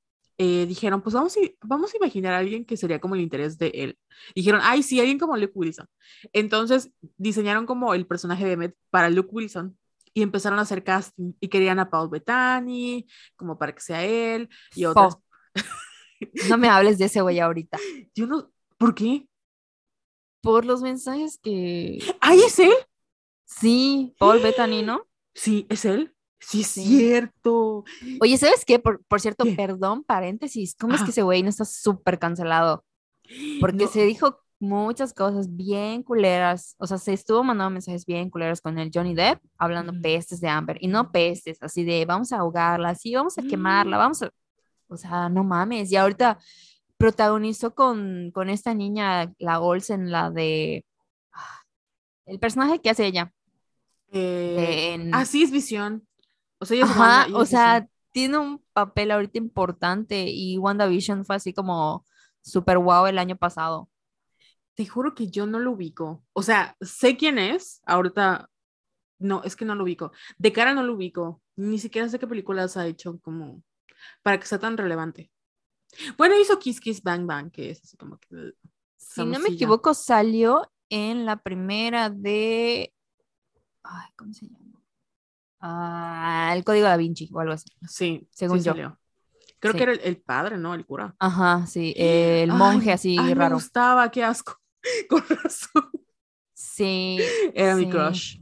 eh, 0.43 0.65
dijeron, 0.65 1.03
pues 1.03 1.13
vamos 1.13 1.37
a, 1.37 1.39
vamos 1.61 1.93
a 1.93 1.97
imaginar 1.97 2.33
a 2.33 2.39
alguien 2.39 2.65
que 2.65 2.75
sería 2.75 2.99
como 2.99 3.13
el 3.13 3.21
interés 3.21 3.59
de 3.59 3.67
él. 3.75 3.99
Dijeron, 4.33 4.59
ay, 4.63 4.81
sí, 4.81 4.99
alguien 4.99 5.19
como 5.19 5.37
Luke 5.37 5.53
Wilson. 5.53 5.87
Entonces 6.33 6.91
diseñaron 7.15 7.67
como 7.67 7.93
el 7.93 8.07
personaje 8.07 8.43
de 8.47 8.53
Emmet 8.53 8.75
para 8.89 9.11
Luke 9.11 9.29
Wilson 9.31 9.77
y 10.15 10.23
empezaron 10.23 10.57
a 10.57 10.63
hacer 10.63 10.83
casting 10.83 11.33
y 11.39 11.47
querían 11.47 11.77
a 11.77 11.91
Paul 11.91 12.09
Bettany 12.09 13.05
como 13.35 13.59
para 13.59 13.75
que 13.75 13.81
sea 13.81 14.03
él 14.03 14.49
y 14.73 14.85
otras. 14.85 15.17
No 16.49 16.57
me 16.57 16.69
hables 16.69 16.97
de 16.97 17.05
ese 17.05 17.21
güey 17.21 17.39
ahorita. 17.39 17.77
Yo 18.15 18.25
no, 18.25 18.51
¿por 18.77 18.95
qué? 18.95 19.27
Por 20.41 20.65
los 20.65 20.81
mensajes 20.81 21.37
que. 21.37 21.99
¡Ay, 22.19 22.39
es 22.39 22.57
él! 22.57 22.73
Sí, 23.45 24.15
Paul 24.17 24.39
Bettany, 24.39 24.81
¿no? 24.81 25.07
Sí, 25.35 25.67
es 25.69 25.85
él. 25.85 26.15
Sí, 26.41 26.61
es 26.61 26.67
cierto. 26.67 27.83
Oye, 28.19 28.37
¿sabes 28.37 28.65
qué? 28.65 28.79
Por, 28.79 29.21
cierto, 29.21 29.45
perdón, 29.55 30.03
paréntesis, 30.03 30.75
¿cómo 30.77 30.95
es 30.95 31.03
que 31.03 31.11
ese 31.11 31.21
güey 31.21 31.43
no 31.43 31.49
está 31.49 31.65
súper 31.65 32.19
cancelado? 32.19 32.83
Porque 33.59 33.87
se 33.87 34.03
dijo 34.05 34.41
muchas 34.59 35.13
cosas 35.13 35.55
bien 35.55 36.03
culeras, 36.03 36.75
o 36.77 36.85
sea, 36.85 36.97
se 36.97 37.13
estuvo 37.13 37.43
mandando 37.43 37.71
mensajes 37.71 38.05
bien 38.05 38.29
culeras 38.29 38.61
con 38.61 38.77
el 38.77 38.91
Johnny 38.93 39.15
Depp, 39.15 39.41
hablando 39.57 39.93
pestes 40.01 40.39
de 40.39 40.49
Amber, 40.49 40.77
y 40.79 40.87
no 40.87 41.11
pestes, 41.11 41.57
así 41.61 41.83
de 41.83 42.05
vamos 42.05 42.31
a 42.31 42.37
ahogarla, 42.37 42.93
sí, 42.93 43.15
vamos 43.15 43.37
a 43.37 43.41
quemarla, 43.41 43.97
vamos 43.97 44.21
a... 44.21 44.31
O 44.87 44.97
sea, 44.97 45.29
no 45.29 45.43
mames, 45.43 45.91
y 45.91 45.95
ahorita 45.95 46.37
protagonizó 46.97 47.73
con, 47.73 48.29
con 48.31 48.49
esta 48.49 48.73
niña, 48.73 49.33
la 49.39 49.59
Olsen, 49.59 50.11
la 50.11 50.29
de... 50.29 50.85
El 52.25 52.39
personaje 52.39 52.79
que 52.79 52.91
hace 52.91 53.07
ella. 53.07 53.33
Eh, 54.11 55.09
Así 55.11 55.43
es 55.43 55.51
visión. 55.51 56.07
O 56.61 56.65
sea, 56.65 57.27
o 57.33 57.45
sea, 57.45 57.87
tiene 58.11 58.37
un 58.37 58.63
papel 58.71 59.09
ahorita 59.09 59.39
importante 59.39 60.29
y 60.29 60.59
WandaVision 60.59 61.25
fue 61.25 61.37
así 61.37 61.53
como 61.53 62.05
super 62.41 62.77
wow 62.77 63.07
el 63.07 63.17
año 63.17 63.35
pasado. 63.35 63.89
Te 64.75 64.85
juro 64.85 65.15
que 65.15 65.27
yo 65.27 65.47
no 65.47 65.57
lo 65.57 65.71
ubico. 65.71 66.23
O 66.33 66.43
sea, 66.43 66.77
sé 66.79 67.17
quién 67.17 67.39
es, 67.39 67.81
ahorita 67.85 68.47
no, 69.17 69.41
es 69.43 69.55
que 69.55 69.65
no 69.65 69.73
lo 69.73 69.83
ubico. 69.83 70.11
De 70.37 70.53
cara 70.53 70.75
no 70.75 70.83
lo 70.83 70.93
ubico. 70.93 71.41
Ni 71.55 71.79
siquiera 71.79 72.07
sé 72.09 72.19
qué 72.19 72.27
películas 72.27 72.77
ha 72.77 72.85
hecho 72.85 73.19
como 73.21 73.63
para 74.21 74.39
que 74.39 74.45
sea 74.45 74.59
tan 74.59 74.77
relevante. 74.77 75.31
Bueno, 76.15 76.39
hizo 76.39 76.59
Kiss 76.59 76.79
Kiss 76.79 77.01
Bang 77.01 77.25
Bang, 77.25 77.51
que 77.51 77.71
es 77.71 77.83
así 77.83 77.97
como 77.97 78.19
que. 78.19 78.53
Si 78.97 79.25
no 79.25 79.39
me 79.39 79.49
equivoco, 79.49 79.95
salió 79.95 80.71
en 80.89 81.25
la 81.25 81.37
primera 81.37 82.11
de. 82.11 82.93
Ay, 83.83 84.09
¿cómo 84.15 84.31
se 84.31 84.47
llama? 84.47 84.60
Ah, 85.61 86.51
el 86.55 86.63
código 86.63 86.87
da 86.87 86.97
Vinci 86.97 87.29
o 87.31 87.39
algo 87.39 87.53
así. 87.53 87.69
Sí, 87.87 88.27
según 88.31 88.61
yo. 88.63 88.73
Creo 89.59 89.75
que 89.75 89.83
era 89.83 89.91
el, 89.93 90.17
padre, 90.17 90.57
¿no? 90.57 90.73
El 90.73 90.85
cura. 90.87 91.15
Ajá, 91.19 91.67
sí. 91.67 91.93
El 91.95 92.51
monje 92.51 92.91
así 92.91 93.15
raro. 93.15 93.35
Me 93.35 93.53
gustaba, 93.53 94.09
qué 94.09 94.23
asco. 94.23 94.57
Con 95.09 95.23
razón. 95.29 95.91
Sí. 96.51 97.19
Era 97.53 97.75
mi 97.75 97.87
crush. 97.87 98.39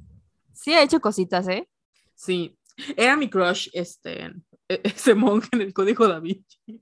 Sí, 0.53 0.73
ha 0.73 0.81
hecho 0.81 1.01
cositas, 1.01 1.47
¿eh? 1.49 1.67
Sí. 2.15 2.57
Era 2.95 3.17
mi 3.17 3.29
crush, 3.29 3.67
este, 3.73 4.27
e, 4.69 4.81
ese 4.83 5.13
monje 5.13 5.49
en 5.51 5.61
el 5.61 5.73
código 5.73 6.07
da 6.07 6.21
Vinci. 6.21 6.81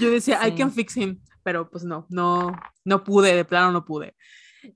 Yo 0.00 0.10
decía, 0.10 0.46
I 0.46 0.54
can 0.56 0.72
fix 0.72 0.96
him, 0.96 1.20
pero 1.44 1.70
pues 1.70 1.84
no, 1.84 2.06
no, 2.08 2.56
no 2.84 3.04
pude, 3.04 3.36
de 3.36 3.44
plano 3.44 3.70
no 3.70 3.84
pude. 3.84 4.16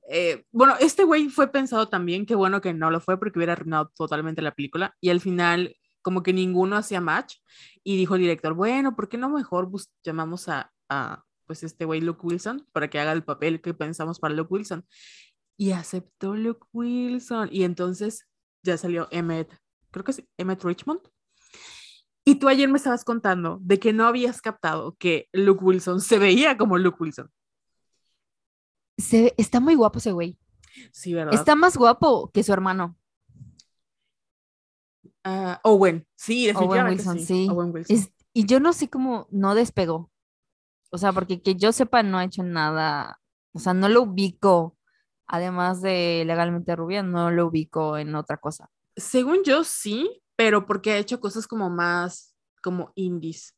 Eh, 0.09 0.45
bueno, 0.51 0.75
este 0.81 1.05
güey 1.05 1.29
fue 1.29 1.49
pensado 1.49 1.89
también, 1.89 2.27
qué 2.27 2.35
bueno 2.35 2.61
que 2.61 2.75
no 2.75 2.91
lo 2.91 3.01
fue 3.01 3.19
porque 3.19 3.39
hubiera 3.39 3.53
arruinado 3.53 3.91
totalmente 3.97 4.43
la 4.43 4.55
película 4.55 4.95
y 5.01 5.11
al 5.11 5.21
final 5.21 5.77
como 6.03 6.23
que 6.23 6.33
ninguno 6.33 6.77
hacía 6.77 7.01
match 7.01 7.37
y 7.83 7.97
dijo 7.97 8.15
el 8.15 8.21
director, 8.21 8.55
bueno, 8.55 8.95
¿por 8.95 9.09
qué 9.09 9.19
no 9.19 9.29
mejor 9.29 9.69
llamamos 10.05 10.49
a, 10.49 10.73
a 10.89 11.25
pues 11.47 11.63
este 11.63 11.85
güey 11.85 12.01
Luke 12.01 12.21
Wilson 12.23 12.67
para 12.73 12.89
que 12.89 12.99
haga 12.99 13.13
el 13.13 13.25
papel 13.25 13.61
que 13.61 13.75
pensamos 13.75 14.19
para 14.19 14.35
Luke 14.35 14.53
Wilson? 14.53 14.87
Y 15.57 15.73
aceptó 15.73 16.35
Luke 16.35 16.67
Wilson 16.73 17.49
y 17.51 17.65
entonces 17.65 18.29
ya 18.63 18.77
salió 18.77 19.09
Emmett, 19.11 19.57
creo 19.91 20.05
que 20.05 20.13
es 20.13 20.23
Emmett 20.37 20.63
Richmond. 20.63 21.01
Y 22.25 22.37
tú 22.37 22.49
ayer 22.49 22.69
me 22.69 22.79
estabas 22.79 23.05
contando 23.05 23.59
de 23.63 23.79
que 23.79 23.93
no 23.93 24.05
habías 24.05 24.41
captado 24.41 24.97
que 24.99 25.29
Luke 25.33 25.65
Wilson 25.65 26.01
se 26.01 26.19
veía 26.19 26.57
como 26.57 26.77
Luke 26.77 26.99
Wilson 27.01 27.31
está 28.97 29.61
muy 29.61 29.75
guapo 29.75 29.99
ese 29.99 30.13
güey. 30.13 30.39
Sí, 30.93 31.15
¿verdad? 31.15 31.35
Está 31.35 31.55
más 31.55 31.77
guapo 31.77 32.31
que 32.33 32.43
su 32.43 32.53
hermano. 32.53 32.97
Uh, 35.25 35.57
Owen, 35.65 36.07
sí, 36.15 36.47
definitivamente 36.47 37.03
Owen 37.03 37.17
Wilson, 37.17 37.27
sí. 37.27 37.49
Owen 37.51 37.73
Wilson. 37.73 38.13
y 38.33 38.47
yo 38.47 38.61
no 38.61 38.73
sé 38.73 38.89
cómo 38.89 39.27
no 39.31 39.55
despegó. 39.55 40.11
O 40.91 40.99
sea, 40.99 41.13
porque 41.13 41.43
que 41.43 41.57
yo 41.57 41.73
sepa 41.73 42.03
no 42.03 42.19
ha 42.19 42.25
hecho 42.25 42.43
nada, 42.43 43.21
o 43.53 43.59
sea, 43.59 43.75
no 43.75 43.89
lo 43.89 44.03
ubico, 44.03 44.77
además 45.27 45.83
de 45.83 46.23
legalmente 46.27 46.77
rubia, 46.77 47.03
no 47.03 47.31
lo 47.31 47.47
ubico 47.47 47.99
en 47.99 48.15
otra 48.15 48.37
cosa. 48.37 48.71
Según 48.95 49.43
yo 49.45 49.65
sí, 49.65 50.23
pero 50.37 50.65
porque 50.65 50.93
ha 50.93 50.99
hecho 50.99 51.21
cosas 51.21 51.47
como 51.47 51.71
más, 51.71 52.35
como 52.63 52.93
indies. 52.95 53.57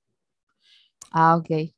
Ah, 1.11 1.37
ok. 1.37 1.75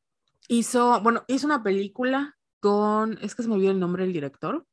Hizo, 0.48 1.00
bueno, 1.02 1.24
hizo 1.26 1.46
una 1.46 1.62
película 1.62 2.38
con, 2.60 3.18
es 3.22 3.34
que 3.34 3.42
se 3.42 3.48
me 3.48 3.54
olvidó 3.56 3.72
el 3.72 3.80
nombre 3.80 4.04
del 4.04 4.12
director, 4.12 4.66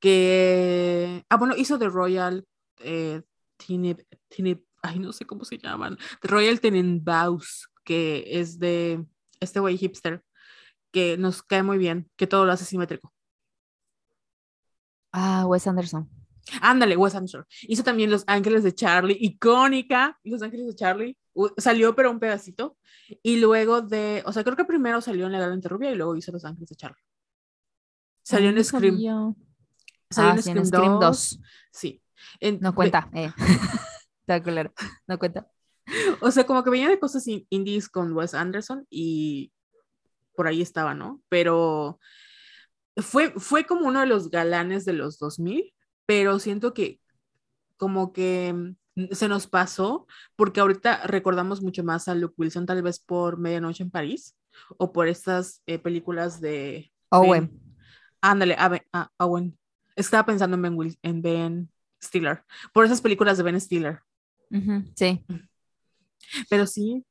que, 0.00 1.24
ah, 1.28 1.36
bueno, 1.36 1.54
hizo 1.56 1.78
The 1.78 1.88
Royal 1.88 2.46
eh, 2.80 3.22
ay, 4.82 4.98
no 4.98 5.12
sé 5.12 5.24
cómo 5.26 5.44
se 5.44 5.58
llaman, 5.58 5.98
The 6.20 6.28
Royal 6.28 6.60
Tenenbaums, 6.60 7.68
que 7.84 8.24
es 8.26 8.58
de 8.58 9.04
este 9.40 9.60
güey 9.60 9.76
hipster, 9.76 10.22
que 10.92 11.16
nos 11.16 11.42
cae 11.42 11.62
muy 11.62 11.78
bien, 11.78 12.10
que 12.16 12.26
todo 12.26 12.44
lo 12.44 12.52
hace 12.52 12.64
simétrico. 12.64 13.12
Ah, 15.12 15.46
Wes 15.46 15.66
Anderson. 15.66 16.08
Ándale, 16.60 16.96
Wes 16.96 17.14
Anderson. 17.14 17.44
Hizo 17.62 17.82
también 17.82 18.10
Los 18.10 18.24
Ángeles 18.26 18.62
de 18.62 18.74
Charlie, 18.74 19.16
icónica, 19.20 20.18
Los 20.24 20.42
Ángeles 20.42 20.66
de 20.66 20.74
Charlie. 20.74 21.18
salió 21.58 21.94
pero 21.94 22.10
un 22.10 22.20
pedacito. 22.20 22.76
Y 23.22 23.40
luego 23.40 23.82
de, 23.82 24.22
o 24.26 24.32
sea, 24.32 24.44
creo 24.44 24.56
que 24.56 24.64
primero 24.64 25.00
salió 25.00 25.26
en 25.26 25.32
La 25.32 25.38
Edad 25.38 25.58
Rubia 25.64 25.90
y 25.90 25.96
luego 25.96 26.16
hizo 26.16 26.32
Los 26.32 26.44
Ángeles 26.44 26.68
de 26.68 26.76
Charlie. 26.76 27.02
Salió 28.26 28.50
en 28.50 28.64
Scream. 28.64 28.96
Salió 30.10 30.32
en, 30.32 30.58
ah, 30.58 30.64
Scream, 30.64 30.98
2. 30.98 31.40
Sí. 31.70 32.02
no 32.60 32.74
cuenta, 32.74 33.08
eh. 33.14 33.30
no 35.06 35.18
cuenta. 35.18 35.48
O 36.20 36.32
sea, 36.32 36.44
como 36.44 36.64
que 36.64 36.70
venía 36.70 36.88
de 36.88 36.98
cosas 36.98 37.24
indies 37.50 37.88
con 37.88 38.12
Wes 38.14 38.34
Anderson 38.34 38.84
y 38.90 39.52
por 40.34 40.48
ahí 40.48 40.60
estaba, 40.60 40.92
¿no? 40.92 41.22
Pero 41.28 42.00
fue, 42.96 43.30
fue 43.36 43.64
como 43.64 43.86
uno 43.86 44.00
de 44.00 44.06
los 44.06 44.28
galanes 44.28 44.84
de 44.84 44.94
los 44.94 45.20
2000, 45.20 45.72
pero 46.04 46.40
siento 46.40 46.74
que 46.74 47.00
como 47.76 48.12
que 48.12 48.74
se 49.12 49.28
nos 49.28 49.46
pasó 49.46 50.08
porque 50.34 50.58
ahorita 50.58 51.06
recordamos 51.06 51.62
mucho 51.62 51.84
más 51.84 52.08
a 52.08 52.16
Luke 52.16 52.34
Wilson 52.38 52.66
tal 52.66 52.82
vez 52.82 52.98
por 52.98 53.38
Medianoche 53.38 53.84
en 53.84 53.92
París 53.92 54.36
o 54.78 54.92
por 54.92 55.06
estas 55.06 55.62
eh, 55.66 55.78
películas 55.78 56.40
de 56.40 56.90
Owen. 57.10 57.65
Ándale, 58.20 58.56
a, 58.58 59.10
Owen. 59.18 59.58
Estaba 59.94 60.26
pensando 60.26 60.56
en 60.56 60.62
Ben, 60.62 60.96
en 61.02 61.22
ben 61.22 61.70
Stiller. 62.02 62.44
Por 62.72 62.84
esas 62.84 63.00
películas 63.00 63.36
de 63.36 63.42
Ben 63.42 63.60
Stiller. 63.60 64.00
sí. 64.94 65.24
Pero 66.50 66.66
sí. 66.66 67.04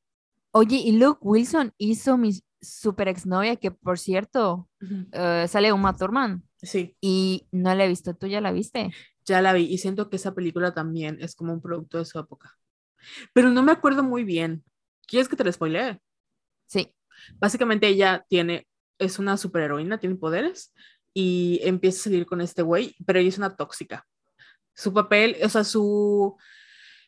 Oye, 0.51 0.77
y 0.77 0.97
Luke 0.97 1.19
Wilson 1.21 1.73
hizo 1.77 2.17
mi 2.17 2.31
super 2.61 3.07
exnovia, 3.07 3.55
que 3.57 3.71
por 3.71 3.99
cierto, 3.99 4.69
eh, 5.11 5.45
sale 5.47 5.73
Uma 5.73 5.95
Thurman. 5.95 6.43
Sí. 6.61 6.95
Y 7.01 7.47
no 7.51 7.73
la 7.75 7.85
he 7.85 7.87
visto. 7.87 8.15
¿Tú 8.15 8.27
ya 8.27 8.41
la 8.41 8.51
viste? 8.51 8.91
Ya 9.25 9.41
la 9.41 9.53
vi 9.53 9.63
y 9.63 9.77
siento 9.77 10.09
que 10.09 10.15
esa 10.17 10.33
película 10.33 10.73
también 10.73 11.17
es 11.19 11.35
como 11.35 11.53
un 11.53 11.61
producto 11.61 11.97
de 11.97 12.05
su 12.05 12.19
época. 12.19 12.57
Pero 13.33 13.51
no 13.51 13.63
me 13.63 13.71
acuerdo 13.71 14.03
muy 14.03 14.23
bien. 14.23 14.63
¿Quieres 15.07 15.27
que 15.27 15.35
te 15.35 15.43
la 15.43 15.51
spoilee? 15.51 15.99
Sí. 16.67 16.93
Básicamente 17.35 17.87
ella 17.87 18.25
tiene, 18.27 18.67
es 18.97 19.19
una 19.19 19.37
superheroína, 19.37 19.99
tiene 19.99 20.15
poderes 20.15 20.73
y 21.18 21.61
empieza 21.63 22.01
a 22.01 22.03
salir 22.03 22.26
con 22.26 22.41
este 22.41 22.61
güey, 22.61 22.93
pero 23.05 23.20
ella 23.20 23.30
es 23.30 23.38
una 23.38 23.55
tóxica. 23.55 24.05
Su 24.76 24.93
papel, 24.93 25.38
o 25.41 25.47
sea, 25.47 25.63
su 25.63 26.36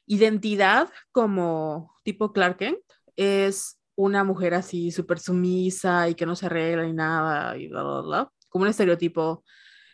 identidad 0.06 0.90
como 1.12 1.94
tipo 2.04 2.32
Clark 2.32 2.58
Kent 2.58 2.80
es 3.18 3.78
una 3.96 4.24
mujer 4.24 4.54
así 4.54 4.92
súper 4.92 5.20
sumisa 5.20 6.08
y 6.08 6.16
que 6.16 6.26
no 6.26 6.38
se 6.38 6.46
arregla 6.46 6.84
ni 6.84 6.94
nada 6.94 7.58
y 7.58 7.68
bla, 7.68 7.84
bla, 7.84 8.02
bla. 8.02 8.32
Como 8.48 8.64
un 8.64 8.70
estereotipo 8.70 9.44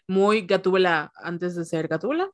muy 0.07 0.43
gatúbela 0.43 1.11
antes 1.15 1.55
de 1.55 1.65
ser 1.65 1.87
gatúbela. 1.87 2.29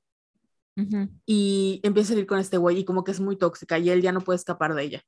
Y 1.26 1.82
empieza 1.84 2.08
a 2.08 2.14
salir 2.14 2.26
con 2.26 2.40
este 2.40 2.58
güey 2.58 2.80
y 2.80 2.86
como 2.86 3.04
que 3.04 3.12
es 3.12 3.20
muy 3.20 3.38
tóxica 3.38 3.78
y 3.78 3.90
él 3.90 4.02
ya 4.02 4.14
no 4.14 4.22
puede 4.22 4.38
escapar 4.38 4.76
de 4.76 4.84
ella. 4.84 5.04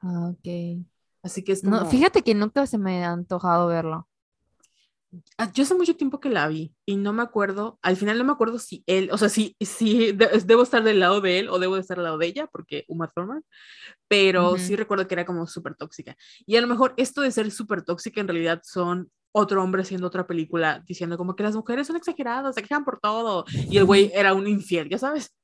Ah, 0.00 0.30
ok. 0.30 0.84
Así 1.22 1.42
que 1.42 1.52
es 1.52 1.64
No, 1.64 1.86
fíjate 1.86 2.22
que 2.22 2.34
nunca 2.34 2.66
se 2.66 2.76
me 2.76 3.04
ha 3.04 3.12
antojado 3.12 3.68
verlo. 3.68 4.06
Ah, 5.38 5.50
Yo 5.54 5.62
hace 5.62 5.74
mucho 5.74 5.96
tiempo 5.96 6.20
que 6.20 6.28
la 6.28 6.46
vi 6.48 6.74
y 6.84 6.96
no 6.96 7.12
me 7.14 7.22
acuerdo, 7.22 7.78
al 7.82 7.96
final 7.96 8.18
no 8.18 8.24
me 8.24 8.32
acuerdo 8.32 8.58
si 8.58 8.82
él, 8.86 9.08
o 9.10 9.16
sea, 9.16 9.28
si, 9.30 9.56
si 9.60 10.12
de- 10.12 10.42
debo 10.44 10.62
estar 10.62 10.82
del 10.82 11.00
lado 11.00 11.20
de 11.22 11.38
él 11.38 11.48
o 11.48 11.58
debo 11.58 11.76
de 11.76 11.80
estar 11.80 11.96
al 11.98 12.04
lado 12.04 12.18
de 12.18 12.26
ella, 12.26 12.46
porque 12.46 12.84
Uma 12.88 13.08
Thurman, 13.10 13.42
pero 14.06 14.58
sí 14.58 14.74
Ujú. 14.74 14.80
recuerdo 14.80 15.08
que 15.08 15.14
era 15.14 15.24
como 15.24 15.46
súper 15.46 15.74
tóxica. 15.76 16.16
Y 16.46 16.56
a 16.56 16.60
lo 16.60 16.66
mejor 16.66 16.92
esto 16.98 17.22
de 17.22 17.30
ser 17.30 17.50
súper 17.50 17.82
tóxica 17.82 18.20
en 18.20 18.28
realidad 18.28 18.60
son 18.64 19.10
otro 19.32 19.62
hombre 19.62 19.82
haciendo 19.82 20.06
otra 20.06 20.26
película 20.26 20.82
diciendo 20.86 21.16
como 21.16 21.36
que 21.36 21.42
las 21.42 21.54
mujeres 21.56 21.86
son 21.86 21.96
exageradas, 21.96 22.54
se 22.54 22.62
quejan 22.62 22.84
por 22.84 22.98
todo. 23.00 23.44
Y 23.70 23.78
el 23.78 23.84
güey 23.84 24.10
era 24.14 24.34
un 24.34 24.46
infiel, 24.46 24.88
ya 24.90 24.98
sabes. 24.98 25.34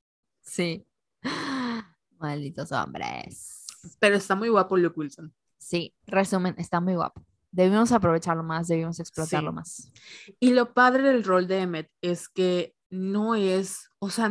Sí. 0.42 0.84
Malditos 2.18 2.72
hombres. 2.72 3.66
Pero 3.98 4.16
está 4.16 4.34
muy 4.34 4.48
guapo 4.48 4.76
Luke 4.76 4.98
Wilson. 4.98 5.32
Sí, 5.58 5.94
resumen, 6.06 6.54
está 6.58 6.80
muy 6.80 6.94
guapo. 6.94 7.24
Debimos 7.54 7.92
aprovecharlo 7.92 8.42
más, 8.42 8.66
debimos 8.66 8.98
explotarlo 8.98 9.50
Sí. 9.50 9.54
más. 9.54 9.92
Y 10.40 10.50
lo 10.54 10.74
padre 10.74 11.04
del 11.04 11.22
rol 11.22 11.46
de 11.46 11.60
Emmett 11.60 11.88
es 12.00 12.28
que 12.28 12.74
no 12.90 13.36
es, 13.36 13.90
o 14.00 14.10
sea, 14.10 14.28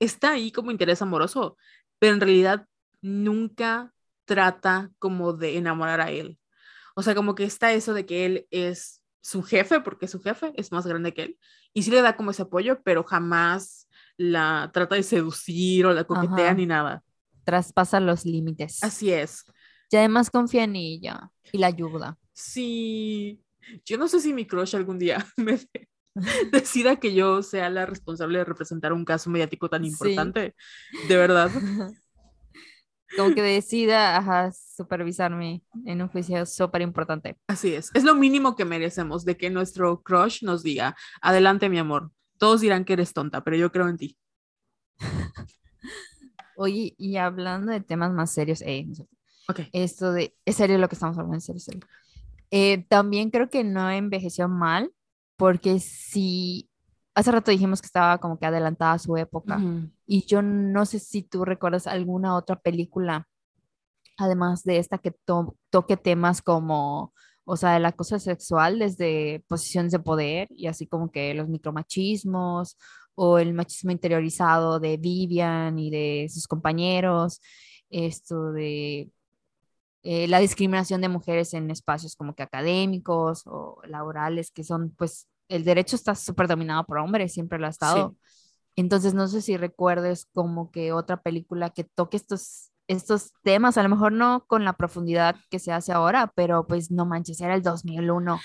está 0.00 0.30
ahí 0.30 0.50
como 0.50 0.70
interés 0.70 1.02
amoroso, 1.02 1.58
pero 1.98 2.14
en 2.14 2.20
realidad 2.20 2.66
nunca 3.02 3.92
trata 4.24 4.90
como 4.98 5.34
de 5.34 5.58
enamorar 5.58 6.00
a 6.00 6.10
él. 6.10 6.38
O 6.96 7.02
sea, 7.02 7.14
como 7.14 7.34
que 7.34 7.44
está 7.44 7.72
eso 7.74 7.92
de 7.92 8.06
que 8.06 8.24
él 8.24 8.46
es 8.50 9.02
su 9.20 9.42
jefe, 9.42 9.80
porque 9.80 10.08
su 10.08 10.20
jefe 10.22 10.52
es 10.56 10.72
más 10.72 10.86
grande 10.86 11.12
que 11.12 11.22
él, 11.24 11.38
y 11.74 11.82
sí 11.82 11.90
le 11.90 12.00
da 12.00 12.16
como 12.16 12.30
ese 12.30 12.42
apoyo, 12.42 12.80
pero 12.82 13.04
jamás 13.04 13.88
la 14.16 14.70
trata 14.72 14.94
de 14.94 15.02
seducir 15.02 15.84
o 15.84 15.92
la 15.92 16.04
coquetea 16.04 16.46
Ajá. 16.46 16.54
ni 16.54 16.64
nada. 16.64 17.04
Traspasa 17.44 18.00
los 18.00 18.24
límites. 18.24 18.82
Así 18.82 19.12
es. 19.12 19.44
Y 19.90 19.96
además 19.96 20.30
confía 20.30 20.64
en 20.64 20.76
ella 20.76 21.30
y 21.52 21.58
la 21.58 21.66
ayuda. 21.66 22.16
Sí, 22.40 23.42
yo 23.84 23.98
no 23.98 24.06
sé 24.06 24.20
si 24.20 24.32
mi 24.32 24.46
crush 24.46 24.76
algún 24.76 24.96
día 24.98 25.26
me 25.36 25.56
de- 25.56 25.88
decida 26.52 26.96
que 26.96 27.12
yo 27.12 27.42
sea 27.42 27.68
la 27.68 27.84
responsable 27.84 28.38
de 28.38 28.44
representar 28.44 28.92
un 28.92 29.04
caso 29.04 29.28
mediático 29.28 29.68
tan 29.68 29.82
Sí. 29.84 29.90
importante. 29.90 30.54
De 31.08 31.16
verdad. 31.16 31.50
Como 33.16 33.34
que 33.34 33.42
decida 33.42 34.16
ajá, 34.18 34.52
supervisarme 34.52 35.62
en 35.84 36.00
un 36.02 36.08
juicio 36.08 36.46
súper 36.46 36.82
importante. 36.82 37.36
Así 37.48 37.74
es. 37.74 37.90
Es 37.94 38.04
lo 38.04 38.14
mínimo 38.14 38.54
que 38.54 38.64
merecemos 38.64 39.24
de 39.24 39.36
que 39.36 39.50
nuestro 39.50 40.00
crush 40.02 40.44
nos 40.44 40.62
diga, 40.62 40.94
adelante 41.20 41.68
mi 41.68 41.78
amor. 41.78 42.12
Todos 42.38 42.60
dirán 42.60 42.84
que 42.84 42.92
eres 42.92 43.12
tonta, 43.14 43.42
pero 43.42 43.56
yo 43.56 43.72
creo 43.72 43.88
en 43.88 43.96
ti. 43.96 44.16
Oye, 46.56 46.94
y 46.98 47.16
hablando 47.16 47.72
de 47.72 47.80
temas 47.80 48.12
más 48.12 48.30
serios, 48.32 48.62
eh, 48.62 48.84
no 48.86 48.94
sé, 48.94 49.08
Ok. 49.48 49.60
esto 49.72 50.12
de, 50.12 50.36
es 50.44 50.56
serio 50.56 50.78
lo 50.78 50.88
que 50.88 50.94
estamos 50.94 51.16
hablando, 51.18 51.40
serio, 51.40 51.60
serio. 51.60 51.80
Eh, 52.50 52.84
también 52.88 53.30
creo 53.30 53.50
que 53.50 53.64
no 53.64 53.90
envejeció 53.90 54.48
mal, 54.48 54.92
porque 55.36 55.80
si, 55.80 56.68
hace 57.14 57.30
rato 57.32 57.50
dijimos 57.50 57.80
que 57.80 57.86
estaba 57.86 58.18
como 58.18 58.38
que 58.38 58.46
adelantada 58.46 58.92
a 58.94 58.98
su 58.98 59.16
época, 59.16 59.58
Ujú. 59.58 59.90
y 60.06 60.24
yo 60.26 60.42
no 60.42 60.86
sé 60.86 60.98
si 60.98 61.22
tú 61.22 61.44
recuerdas 61.44 61.86
alguna 61.86 62.34
otra 62.36 62.56
película, 62.56 63.28
además 64.16 64.64
de 64.64 64.78
esta, 64.78 64.98
que 64.98 65.10
to- 65.12 65.56
toque 65.70 65.96
temas 65.96 66.42
como, 66.42 67.12
o 67.44 67.56
sea, 67.56 67.76
el 67.76 67.84
acoso 67.86 68.18
sexual 68.18 68.78
desde 68.78 69.44
posiciones 69.48 69.92
de 69.92 69.98
poder, 70.00 70.48
y 70.50 70.66
así 70.66 70.86
como 70.86 71.10
que 71.10 71.34
los 71.34 71.48
micromachismos, 71.48 72.76
o 73.14 73.38
el 73.38 73.52
machismo 73.52 73.90
interiorizado 73.90 74.78
de 74.78 74.96
Vivian 74.96 75.78
y 75.78 75.90
de 75.90 76.28
sus 76.30 76.46
compañeros, 76.46 77.40
esto 77.90 78.52
de 78.52 79.10
eh, 80.02 80.28
la 80.28 80.38
discriminación 80.38 81.00
de 81.00 81.08
mujeres 81.08 81.54
en 81.54 81.70
espacios 81.70 82.16
como 82.16 82.34
que 82.34 82.42
académicos 82.42 83.42
o 83.46 83.80
laborales, 83.84 84.50
que 84.50 84.64
son, 84.64 84.90
pues, 84.96 85.28
el 85.48 85.64
derecho 85.64 85.96
está 85.96 86.14
súper 86.14 86.46
dominado 86.46 86.84
por 86.84 86.98
hombres, 86.98 87.32
siempre 87.32 87.58
lo 87.58 87.66
ha 87.66 87.70
estado. 87.70 88.16
Entonces, 88.76 89.14
no 89.14 89.26
sé 89.26 89.42
si 89.42 89.56
recuerdes 89.56 90.28
como 90.32 90.70
que 90.70 90.92
otra 90.92 91.20
película 91.20 91.70
que 91.70 91.84
toque 91.84 92.16
estos, 92.16 92.70
estos 92.86 93.32
temas, 93.42 93.76
a 93.76 93.82
lo 93.82 93.88
mejor 93.88 94.12
no 94.12 94.44
con 94.46 94.64
la 94.64 94.74
profundidad 94.74 95.36
que 95.50 95.58
se 95.58 95.72
hace 95.72 95.92
ahora, 95.92 96.32
pero 96.36 96.66
pues 96.66 96.90
no 96.90 97.04
manches, 97.04 97.40
era 97.40 97.54
el 97.54 97.62
2001. 97.62 98.38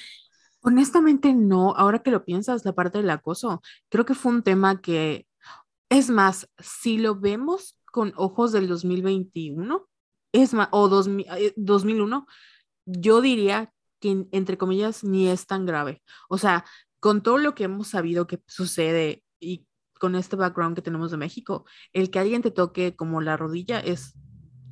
Honestamente, 0.62 1.34
no. 1.34 1.76
Ahora 1.76 2.00
que 2.00 2.10
lo 2.10 2.26
piensas, 2.26 2.66
la 2.66 2.74
parte 2.74 2.98
del 2.98 3.10
acoso, 3.10 3.62
creo 3.90 4.06
que 4.06 4.16
fue 4.16 4.32
un 4.32 4.44
tema 4.44 4.82
que, 4.82 5.28
es 5.90 6.10
más, 6.10 6.50
si 6.58 6.98
lo 6.98 7.20
vemos 7.20 7.78
con 7.86 8.14
ojos 8.16 8.52
del 8.54 8.68
2021, 8.68 9.88
es 10.34 10.54
más, 10.54 10.68
o 10.72 10.90
2000, 10.90 11.26
eh, 11.38 11.54
2001, 11.56 12.28
yo 12.86 13.22
diría 13.22 13.72
que, 14.02 14.26
entre 14.32 14.58
comillas, 14.58 15.04
ni 15.04 15.30
es 15.30 15.48
tan 15.48 15.66
grave. 15.66 16.02
O 16.28 16.38
sea, 16.38 16.66
con 17.00 17.24
todo 17.24 17.38
lo 17.38 17.56
que 17.56 17.66
hemos 17.66 17.88
sabido 17.88 18.28
que 18.28 18.42
sucede 18.48 19.24
y 19.40 19.66
con 20.00 20.16
este 20.16 20.36
background 20.36 20.76
que 20.76 20.82
tenemos 20.82 21.12
de 21.12 21.18
México, 21.18 21.66
el 21.94 22.10
que 22.10 22.20
alguien 22.20 22.42
te 22.42 22.52
toque 22.52 22.96
como 22.96 23.22
la 23.22 23.38
rodilla 23.38 23.80
es 23.80 24.16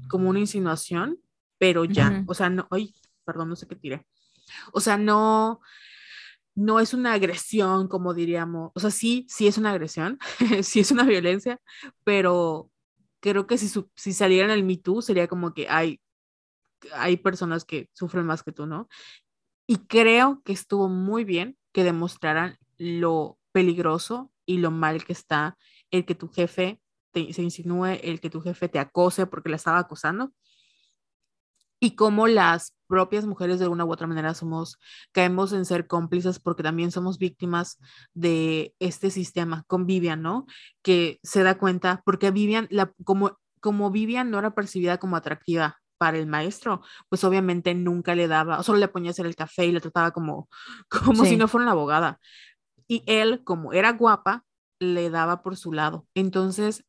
como 0.10 0.30
una 0.30 0.40
insinuación, 0.40 1.20
pero 1.58 1.86
ya, 1.86 2.10
Ujú. 2.10 2.32
o 2.32 2.34
sea, 2.34 2.50
no, 2.50 2.68
ay, 2.72 2.94
perdón, 3.24 3.50
no 3.50 3.56
sé 3.56 3.68
qué 3.68 3.76
tiré. 3.76 4.06
O 4.74 4.82
sea, 4.82 4.98
no, 4.98 5.62
no 6.56 6.80
es 6.80 6.94
una 6.94 7.14
agresión, 7.14 7.88
como 7.88 8.14
diríamos. 8.14 8.72
O 8.74 8.80
sea, 8.80 8.90
sí, 8.90 9.26
sí 9.30 9.48
es 9.48 9.58
una 9.58 9.72
agresión, 9.72 10.18
sí 10.64 10.80
es 10.80 10.92
una 10.92 11.04
violencia, 11.04 11.62
pero 12.04 12.71
creo 13.22 13.48
que 13.48 13.58
si, 13.58 13.70
si 13.96 14.14
saliera 14.14 14.46
en 14.46 14.52
el 14.52 14.64
Me 14.66 14.78
Too 14.78 15.02
sería 15.02 15.28
como 15.28 15.54
que 15.54 15.70
hay, 15.70 16.02
hay 16.94 17.18
personas 17.18 17.64
que 17.64 17.90
sufren 17.94 18.26
más 18.26 18.44
que 18.44 18.52
tú, 18.52 18.66
¿no? 18.66 18.90
Y 19.68 19.78
creo 19.88 20.42
que 20.44 20.52
estuvo 20.52 20.90
muy 20.90 21.24
bien 21.24 21.58
que 21.72 21.84
demostraran 21.84 22.58
lo 22.78 23.40
peligroso 23.54 24.32
y 24.46 24.58
lo 24.58 24.72
mal 24.72 25.06
que 25.06 25.14
está 25.14 25.58
el 25.92 26.06
que 26.06 26.16
tu 26.16 26.28
jefe 26.28 26.82
te, 27.12 27.32
se 27.32 27.42
insinúe, 27.42 28.00
el 28.04 28.20
que 28.20 28.30
tu 28.30 28.42
jefe 28.42 28.68
te 28.68 28.80
acose 28.80 29.28
porque 29.28 29.50
la 29.50 29.58
estaba 29.58 29.80
acosando 29.80 30.34
y 31.80 31.96
cómo 31.96 32.28
las 32.28 32.76
propias 32.92 33.26
mujeres 33.26 33.58
de 33.60 33.70
una 33.70 33.86
u 33.86 33.92
otra 33.94 34.06
manera 34.06 34.34
somos, 34.34 34.78
caemos 35.14 35.54
en 35.54 35.64
ser 35.64 35.88
cómplices 35.88 36.40
porque 36.42 36.62
también 36.62 36.92
somos 36.92 37.18
víctimas 37.18 37.80
de 38.14 38.76
este 38.80 39.10
sistema 39.12 39.64
con 39.68 39.86
Vivian, 39.86 40.22
¿no? 40.22 40.46
Que 40.84 41.20
se 41.24 41.42
da 41.44 41.58
cuenta, 41.58 42.02
porque 42.06 42.32
Vivian, 42.32 42.68
la, 42.70 42.92
como, 43.06 43.40
como 43.62 43.92
Vivian 43.92 44.30
no 44.30 44.40
era 44.40 44.54
percibida 44.54 44.98
como 44.98 45.16
atractiva 45.16 45.78
para 45.98 46.18
el 46.18 46.28
maestro, 46.28 46.82
pues 47.08 47.24
obviamente 47.24 47.74
nunca 47.76 48.14
le 48.14 48.28
daba, 48.28 48.62
solo 48.64 48.80
le 48.80 48.90
ponía 48.90 49.12
a 49.12 49.14
hacer 49.14 49.26
el 49.26 49.36
café 49.38 49.68
y 49.68 49.72
le 49.72 49.80
trataba 49.80 50.12
como, 50.12 50.50
como 50.90 51.24
si 51.24 51.32
Sí. 51.32 51.38
no 51.38 51.48
fuera 51.48 51.64
una 51.64 51.72
abogada. 51.72 52.20
Y 52.90 53.04
él, 53.08 53.44
como 53.46 53.72
era 53.74 53.94
guapa, 53.94 54.44
le 54.80 55.10
daba 55.10 55.44
por 55.44 55.56
su 55.56 55.72
lado. 55.72 56.08
Entonces, 56.16 56.84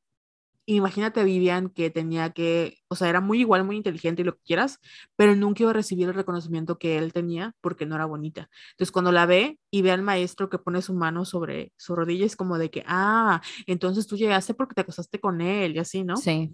imagínate 0.67 1.21
a 1.21 1.25
Vivian 1.25 1.69
que 1.69 1.91
tenía 1.91 2.31
que, 2.31 2.79
o 2.89 2.97
sea, 2.97 3.09
era 3.09 3.21
muy 3.21 3.41
igual, 3.41 3.65
muy 3.65 3.77
inteligente 3.77 4.23
y 4.23 4.25
lo 4.25 4.37
que 4.37 4.43
quieras, 4.45 4.79
pero 5.17 5.35
nunca 5.35 5.63
iba 5.63 5.71
a 5.71 5.75
recibir 5.75 6.09
el 6.09 6.15
reconocimiento 6.15 6.79
que 6.79 6.99
él 6.99 7.13
tenía 7.13 7.55
porque 7.61 7.87
no 7.87 7.95
era 7.95 8.07
bonita. 8.07 8.49
Entonces, 8.73 8.93
cuando 8.93 9.13
la 9.13 9.27
ve 9.27 9.59
y 9.71 9.83
ve 9.83 9.91
al 9.91 10.03
maestro 10.03 10.49
que 10.49 10.59
pone 10.59 10.83
su 10.83 10.95
mano 10.95 11.25
sobre 11.25 11.73
su 11.77 11.97
rodilla, 11.97 12.27
es 12.27 12.37
como 12.37 12.59
de 12.59 12.71
que, 12.71 12.85
ah, 12.87 13.41
entonces 13.67 14.07
tú 14.07 14.17
llegaste 14.17 14.55
porque 14.55 14.75
te 14.75 14.83
acostaste 14.83 15.21
con 15.21 15.41
él 15.41 15.77
y 15.77 15.79
así, 15.79 16.05
¿no? 16.05 16.17
Sí. 16.17 16.53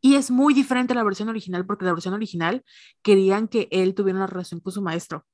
Y 0.00 0.14
es 0.14 0.30
muy 0.30 0.54
diferente 0.54 0.92
a 0.92 0.96
la 0.96 1.04
versión 1.04 1.28
original 1.28 1.66
porque 1.66 1.84
la 1.84 1.92
versión 1.92 2.14
original 2.14 2.64
querían 3.02 3.48
que 3.48 3.68
él 3.70 3.94
tuviera 3.94 4.18
una 4.18 4.26
relación 4.26 4.60
con 4.60 4.72
su 4.72 4.80
maestro. 4.80 5.26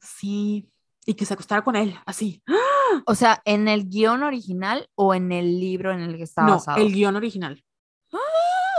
Sí, 0.00 0.68
y 1.06 1.14
que 1.14 1.24
se 1.24 1.34
acostara 1.34 1.62
con 1.62 1.76
él, 1.76 1.94
así. 2.06 2.42
O 3.06 3.14
sea, 3.14 3.42
¿en 3.44 3.68
el 3.68 3.88
guion 3.88 4.22
original 4.22 4.88
o 4.94 5.14
en 5.14 5.32
el 5.32 5.58
libro 5.60 5.92
en 5.92 6.00
el 6.00 6.16
que 6.16 6.22
está 6.24 6.42
no, 6.42 6.52
basado? 6.52 6.78
el 6.78 6.92
guion 6.92 7.16
original. 7.16 7.62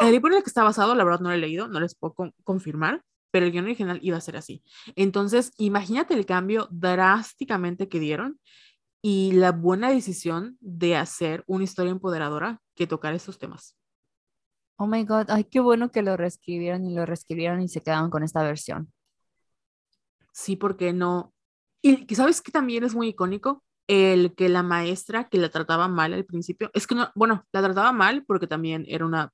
El 0.01 0.11
libro 0.11 0.31
en 0.31 0.37
el 0.37 0.43
que 0.43 0.49
está 0.49 0.63
basado, 0.63 0.95
la 0.95 1.03
verdad 1.03 1.19
no 1.19 1.29
lo 1.29 1.35
he 1.35 1.37
leído, 1.37 1.67
no 1.67 1.79
les 1.79 1.93
puedo 1.95 2.13
con- 2.15 2.33
confirmar, 2.43 3.03
pero 3.29 3.45
el 3.45 3.51
guion 3.51 3.65
original 3.65 3.99
iba 4.01 4.17
a 4.17 4.21
ser 4.21 4.35
así. 4.35 4.63
Entonces, 4.95 5.51
imagínate 5.57 6.15
el 6.15 6.25
cambio 6.25 6.67
drásticamente 6.71 7.87
que 7.87 7.99
dieron 7.99 8.39
y 9.03 9.33
la 9.33 9.51
buena 9.51 9.89
decisión 9.91 10.57
de 10.59 10.95
hacer 10.95 11.43
una 11.47 11.63
historia 11.63 11.91
empoderadora 11.91 12.61
que 12.75 12.87
tocar 12.87 13.13
estos 13.13 13.37
temas. 13.37 13.75
Oh 14.77 14.87
my 14.87 15.03
God, 15.05 15.25
ay, 15.29 15.43
qué 15.43 15.59
bueno 15.59 15.91
que 15.91 16.01
lo 16.01 16.17
reescribieron 16.17 16.85
y 16.85 16.93
lo 16.95 17.05
reescribieron 17.05 17.61
y 17.61 17.67
se 17.67 17.81
quedaron 17.83 18.09
con 18.09 18.23
esta 18.23 18.41
versión. 18.41 18.91
Sí, 20.33 20.55
porque 20.55 20.93
no. 20.93 21.33
Y 21.83 22.15
sabes 22.15 22.41
que 22.41 22.51
también 22.51 22.83
es 22.83 22.95
muy 22.95 23.09
icónico 23.09 23.63
el 23.87 24.35
que 24.35 24.49
la 24.49 24.63
maestra 24.63 25.27
que 25.29 25.37
la 25.37 25.49
trataba 25.49 25.87
mal 25.87 26.13
al 26.13 26.25
principio, 26.25 26.71
es 26.73 26.87
que 26.87 26.95
no, 26.95 27.11
bueno, 27.15 27.45
la 27.51 27.61
trataba 27.61 27.91
mal 27.91 28.23
porque 28.25 28.47
también 28.47 28.85
era 28.87 29.05
una 29.05 29.31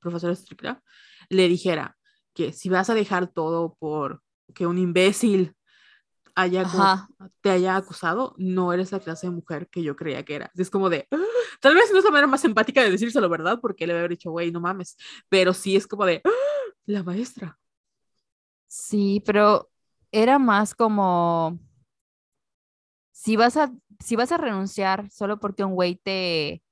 profesora 0.00 0.32
estricta, 0.32 0.82
le 1.28 1.48
dijera 1.48 1.96
que 2.34 2.52
si 2.52 2.68
vas 2.68 2.90
a 2.90 2.94
dejar 2.94 3.28
todo 3.28 3.76
por 3.78 4.22
que 4.54 4.66
un 4.66 4.78
imbécil 4.78 5.56
haya 6.34 6.64
te 7.40 7.50
haya 7.50 7.76
acusado, 7.76 8.34
no 8.36 8.72
eres 8.72 8.92
la 8.92 9.00
clase 9.00 9.26
de 9.26 9.32
mujer 9.32 9.68
que 9.68 9.82
yo 9.82 9.96
creía 9.96 10.22
que 10.24 10.34
era. 10.34 10.50
Es 10.54 10.70
como 10.70 10.90
de, 10.90 11.08
ah", 11.10 11.16
tal 11.60 11.74
vez 11.74 11.90
no 11.90 11.98
es 11.98 12.04
la 12.04 12.10
manera 12.10 12.26
más 12.26 12.44
empática 12.44 12.82
de 12.82 12.90
decírselo, 12.90 13.28
¿verdad? 13.28 13.58
Porque 13.60 13.86
le 13.86 13.94
había 13.94 14.08
dicho, 14.08 14.30
güey, 14.30 14.52
no 14.52 14.60
mames, 14.60 14.96
pero 15.28 15.54
sí 15.54 15.76
es 15.76 15.86
como 15.86 16.04
de, 16.04 16.20
ah, 16.24 16.30
la 16.84 17.02
maestra. 17.02 17.58
Sí, 18.68 19.22
pero 19.24 19.70
era 20.12 20.38
más 20.38 20.74
como, 20.74 21.58
si 23.16 23.34
vas 23.36 23.56
a, 23.56 23.72
si 23.98 24.14
vas 24.14 24.30
a 24.30 24.36
renunciar 24.36 25.10
solo 25.10 25.40
porque 25.40 25.64
un 25.64 25.74
güey 25.74 25.94
te, 25.96 26.62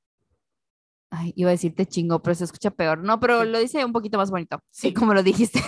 Ay, 1.09 1.33
iba 1.37 1.49
a 1.49 1.53
decirte 1.53 1.87
chingo, 1.87 2.23
pero 2.23 2.35
se 2.35 2.45
escucha 2.45 2.71
peor. 2.71 2.99
No, 2.99 3.19
pero 3.19 3.45
lo 3.45 3.59
dice 3.59 3.83
un 3.85 3.93
poquito 3.93 4.19
más 4.19 4.31
bonito. 4.31 4.63
Sí, 4.71 4.93
como 4.95 5.15
lo 5.15 5.23
dijiste. 5.23 5.63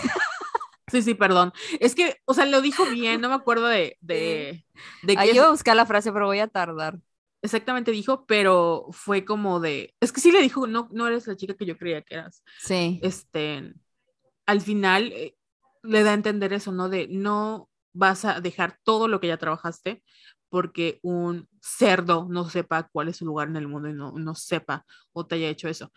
Sí, 0.89 1.03
sí, 1.03 1.15
perdón. 1.15 1.53
Es 1.81 1.95
que, 1.95 2.17
o 2.27 2.35
sea, 2.35 2.45
lo 2.45 2.61
dijo 2.61 2.85
bien, 2.87 3.21
no 3.21 3.29
me 3.29 3.37
acuerdo 3.37 3.67
de... 3.67 3.97
de, 4.03 4.67
de 5.03 5.15
Ahí 5.17 5.31
iba 5.35 5.47
a 5.47 5.51
buscar 5.51 5.77
la 5.77 5.87
frase, 5.87 6.13
pero 6.13 6.27
voy 6.27 6.41
a 6.41 6.49
tardar. 6.49 6.99
Exactamente 7.43 7.91
dijo, 7.91 8.27
pero 8.27 8.87
fue 8.91 9.25
como 9.25 9.61
de... 9.61 9.95
Es 10.01 10.13
que 10.13 10.21
sí 10.21 10.31
le 10.31 10.43
dijo, 10.43 10.67
no, 10.67 10.89
no 10.93 11.07
eres 11.07 11.27
la 11.27 11.37
chica 11.37 11.55
que 11.55 11.67
yo 11.67 11.79
creía 11.79 12.03
que 12.03 12.17
eras. 12.17 12.43
Sí. 12.59 13.01
Este, 13.03 13.73
al 14.45 14.61
final 14.61 15.13
eh, 15.13 15.37
le 15.83 16.03
da 16.03 16.11
a 16.11 16.15
entender 16.15 16.53
eso, 16.53 16.71
¿no? 16.71 16.89
De 16.89 17.09
no 17.09 17.71
vas 17.93 18.25
a 18.25 18.41
dejar 18.41 18.79
todo 18.83 19.09
lo 19.09 19.21
que 19.21 19.29
ya 19.29 19.39
trabajaste 19.39 20.03
porque 20.57 21.01
un 21.03 21.47
cerdo 21.61 22.27
no 22.31 22.49
sepa 22.49 22.89
cuál 22.91 23.09
es 23.09 23.19
su 23.19 23.27
lugar 23.27 23.49
en 23.49 23.57
el 23.57 23.69
mundo 23.69 23.91
y 23.91 23.93
no, 23.93 24.13
no 24.13 24.35
sepa 24.35 24.87
o 25.13 25.27
te 25.27 25.35
haya 25.35 25.51
hecho 25.51 25.69
eso. 25.69 25.93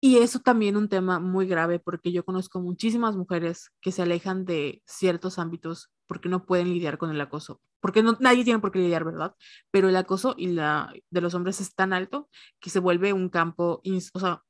Y 0.00 0.18
eso 0.18 0.38
también 0.38 0.76
un 0.76 0.88
tema 0.88 1.18
muy 1.18 1.48
grave 1.48 1.80
porque 1.80 2.12
yo 2.12 2.24
conozco 2.24 2.60
muchísimas 2.60 3.16
mujeres 3.16 3.72
que 3.80 3.90
se 3.90 4.02
alejan 4.02 4.44
de 4.44 4.84
ciertos 4.86 5.40
ámbitos 5.40 5.90
porque 6.06 6.28
no 6.28 6.46
pueden 6.46 6.68
lidiar 6.68 6.96
con 6.96 7.10
el 7.10 7.20
acoso, 7.20 7.60
porque 7.80 8.04
no, 8.04 8.16
nadie 8.20 8.44
tiene 8.44 8.60
por 8.60 8.70
qué 8.70 8.78
lidiar, 8.78 9.02
¿verdad? 9.04 9.34
Pero 9.72 9.88
el 9.88 9.96
acoso 9.96 10.36
y 10.38 10.52
la 10.52 10.94
de 11.10 11.20
los 11.20 11.34
hombres 11.34 11.60
es 11.60 11.74
tan 11.74 11.92
alto 11.92 12.28
que 12.60 12.70
se 12.70 12.78
vuelve 12.78 13.12
un 13.12 13.28
campo, 13.30 13.82
o 14.14 14.20
sea, 14.20 14.44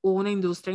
una 0.00 0.30
industria 0.30 0.74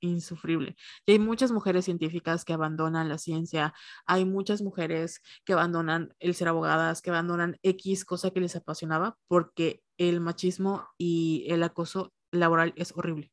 insufrible. 0.00 0.76
Y 1.06 1.12
hay 1.12 1.18
muchas 1.18 1.52
mujeres 1.52 1.84
científicas 1.84 2.44
que 2.44 2.52
abandonan 2.52 3.08
la 3.08 3.18
ciencia, 3.18 3.74
hay 4.06 4.24
muchas 4.24 4.62
mujeres 4.62 5.20
que 5.44 5.52
abandonan 5.52 6.14
el 6.18 6.34
ser 6.34 6.48
abogadas, 6.48 7.02
que 7.02 7.10
abandonan 7.10 7.58
X 7.62 8.04
cosa 8.04 8.30
que 8.30 8.40
les 8.40 8.56
apasionaba 8.56 9.16
porque 9.28 9.82
el 9.98 10.20
machismo 10.20 10.88
y 10.98 11.44
el 11.48 11.62
acoso 11.62 12.12
laboral 12.30 12.72
es 12.76 12.92
horrible. 12.96 13.32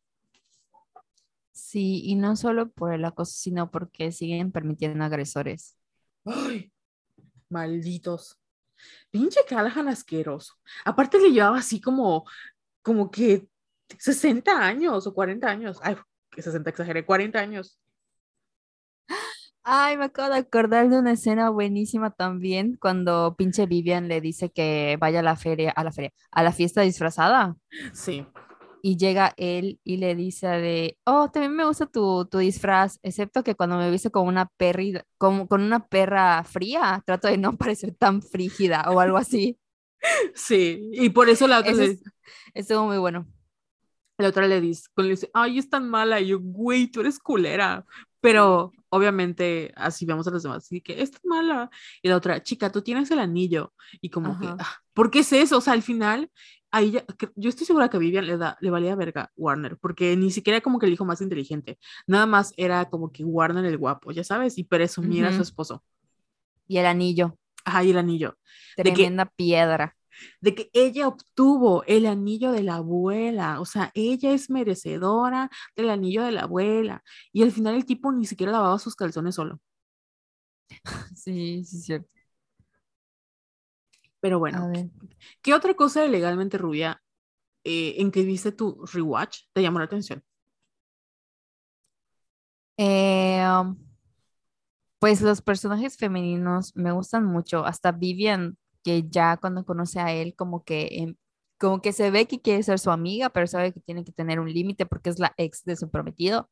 Sí, 1.52 2.02
y 2.06 2.16
no 2.16 2.36
solo 2.36 2.70
por 2.70 2.94
el 2.94 3.04
acoso, 3.06 3.34
sino 3.36 3.70
porque 3.70 4.12
siguen 4.12 4.52
permitiendo 4.52 5.04
agresores. 5.04 5.78
¡Ay! 6.26 6.72
Malditos. 7.50 8.40
Pinche 9.10 9.42
Callahan 9.48 9.90
asqueroso. 9.90 10.54
Aparte 10.86 11.20
le 11.20 11.32
llevaba 11.32 11.58
así 11.58 11.82
como, 11.82 12.26
como 12.82 13.12
que 13.12 13.48
60 13.98 14.52
años 14.52 15.08
o 15.08 15.14
40 15.14 15.48
años. 15.48 15.80
Ay, 15.82 15.98
que 16.32 16.42
60 16.42 16.70
exageré, 16.70 17.06
40 17.06 17.40
años. 17.40 17.80
Ay, 19.64 19.98
me 19.98 20.06
acabo 20.06 20.34
de 20.34 20.40
acordar 20.40 20.90
de 20.90 20.98
una 20.98 21.12
escena 21.12 21.50
buenísima 21.50 22.12
también 22.12 22.76
cuando 22.82 23.36
pinche 23.38 23.68
Vivian 23.68 24.08
le 24.08 24.20
dice 24.20 24.50
que 24.50 24.98
vaya 25.00 25.20
a 25.20 25.24
la 25.24 25.36
feria, 25.36 25.72
a 25.72 25.84
la 25.84 25.92
feria, 25.92 26.12
a 26.32 26.44
la 26.44 26.52
fiesta 26.52 26.82
disfrazada. 26.82 27.56
Sí. 27.94 28.26
Y 28.82 28.98
llega 28.98 29.34
él 29.38 29.80
y 29.84 29.98
le 29.98 30.16
dice 30.16 30.48
de, 30.48 30.98
oh, 31.04 31.30
también 31.30 31.56
me 31.56 31.66
gusta 31.66 31.86
tu, 31.86 32.26
tu 32.26 32.38
disfraz, 32.38 32.98
excepto 33.04 33.44
que 33.44 33.54
cuando 33.54 33.78
me 33.78 33.92
viste 33.92 34.10
con 34.10 34.28
una 34.28 34.48
perra, 34.48 35.04
con, 35.18 35.46
con 35.46 35.62
una 35.62 35.86
perra 35.86 36.44
fría, 36.46 37.04
trato 37.06 37.28
de 37.28 37.38
no 37.38 37.58
parecer 37.58 37.94
tan 37.94 38.22
frígida 38.22 38.86
o 38.90 39.00
algo 39.00 39.18
así. 39.18 39.60
Sí, 40.34 40.90
y 40.94 41.10
por 41.10 41.30
eso 41.30 41.48
la 41.48 41.60
otra 41.60 41.74
vez. 41.74 42.02
Estuvo 42.54 42.86
muy 42.86 42.98
bueno. 42.98 43.28
La 44.20 44.28
otra 44.28 44.48
le 44.48 44.60
dice, 44.60 44.90
le 44.98 45.10
dice, 45.10 45.32
ay, 45.34 45.60
es 45.60 45.70
tan 45.70 45.90
mala. 45.90 46.20
Y 46.20 46.28
yo, 46.28 46.40
güey, 46.42 46.88
tú 46.88 47.00
eres 47.00 47.20
culera. 47.20 47.86
Pero 48.20 48.74
obviamente 48.90 49.72
así 49.78 50.06
vemos 50.06 50.28
a 50.28 50.32
los 50.32 50.44
demás, 50.44 50.66
así 50.66 50.82
que 50.82 51.02
es 51.02 51.12
tan 51.12 51.22
mala. 51.24 51.70
Y 52.02 52.10
la 52.10 52.18
otra, 52.18 52.44
chica, 52.44 52.70
tú 52.70 52.82
tienes 52.82 53.10
el 53.12 53.20
anillo. 53.20 53.74
Y 54.02 54.10
como 54.10 54.38
que, 54.38 54.48
ah, 54.48 54.76
¿por 54.94 55.10
qué 55.10 55.20
es 55.20 55.32
eso? 55.32 55.60
O 55.60 55.62
sea, 55.62 55.72
al 55.72 55.84
final, 55.84 56.30
ahí 56.70 56.92
ya, 56.92 57.06
yo 57.36 57.50
estoy 57.50 57.66
segura 57.66 57.90
que 57.90 57.96
a 57.96 58.00
Vivian 58.02 58.28
le, 58.28 58.38
da, 58.38 58.58
le 58.60 58.70
valía 58.70 58.94
verga 58.96 59.32
Warner, 59.38 59.78
porque 59.78 60.18
ni 60.18 60.32
siquiera 60.32 60.60
como 60.60 60.80
que 60.80 60.88
el 60.88 60.94
hijo 60.94 61.06
más 61.06 61.22
inteligente. 61.22 61.80
Nada 62.06 62.26
más 62.26 62.54
era 62.58 62.90
como 62.90 63.14
que 63.14 63.24
Warner 63.24 63.64
el 63.64 63.78
guapo, 63.78 64.12
ya 64.12 64.26
sabes, 64.26 64.58
y 64.58 64.66
presumir 64.66 65.26
a 65.26 65.34
su 65.34 65.42
esposo. 65.42 65.82
Y 66.68 66.78
el 66.78 66.86
anillo. 66.88 67.38
Ajá, 67.64 67.86
y 67.86 67.92
el 67.92 67.98
anillo. 67.98 68.38
Tremenda 68.76 69.26
piedra 69.26 69.96
de 70.42 70.56
que 70.56 70.70
ella 70.74 71.08
obtuvo 71.08 71.84
el 71.86 72.06
anillo 72.06 72.52
de 72.52 72.64
la 72.64 72.76
abuela, 72.76 73.60
o 73.62 73.66
sea, 73.66 73.92
ella 73.94 74.32
es 74.34 74.50
merecedora 74.50 75.50
del 75.76 75.90
anillo 75.90 76.24
de 76.24 76.32
la 76.32 76.42
abuela. 76.44 77.04
Y 77.34 77.44
al 77.44 77.52
final 77.52 77.76
el 77.76 77.86
tipo 77.86 78.12
ni 78.12 78.26
siquiera 78.26 78.52
lavaba 78.52 78.80
sus 78.80 78.96
calzones 78.96 79.36
solo. 79.36 79.60
Sí, 81.16 81.64
sí, 81.66 81.78
es 81.78 81.86
cierto. 81.86 82.10
Pero 84.20 84.40
bueno, 84.40 84.72
¿qué 85.42 85.54
otra 85.54 85.74
cosa 85.76 86.02
de 86.02 86.10
legalmente 86.10 86.58
rubia 86.58 87.02
eh, 87.64 87.96
en 88.00 88.12
que 88.12 88.24
viste 88.24 88.52
tu 88.52 88.86
rewatch 88.86 89.44
te 89.54 89.62
llamó 89.62 89.80
la 89.80 89.86
atención? 89.86 90.24
Eh, 92.78 93.44
um, 93.46 93.78
pues 95.00 95.22
los 95.22 95.42
personajes 95.42 95.98
femeninos 95.98 96.76
me 96.76 96.92
gustan 96.92 97.26
mucho. 97.26 97.66
Hasta 97.66 97.92
Vivian 97.92 98.58
que 98.84 99.04
ya 99.10 99.38
cuando 99.38 99.66
conoce 99.66 100.00
a 100.00 100.14
él 100.14 100.36
como 100.36 100.64
que 100.64 100.88
em, 100.92 101.16
como 101.60 101.82
que 101.82 101.94
se 101.94 102.12
ve 102.12 102.26
que 102.28 102.42
quiere 102.42 102.64
ser 102.64 102.80
su 102.80 102.92
amiga, 102.92 103.30
pero 103.30 103.48
sabe 103.48 103.74
que 103.74 103.82
tiene 103.82 104.04
que 104.06 104.14
tener 104.14 104.40
un 104.40 104.52
límite 104.52 104.86
porque 104.86 105.10
es 105.10 105.20
la 105.20 105.34
ex 105.38 105.64
de 105.66 105.76
su 105.76 105.90
prometido. 105.92 106.50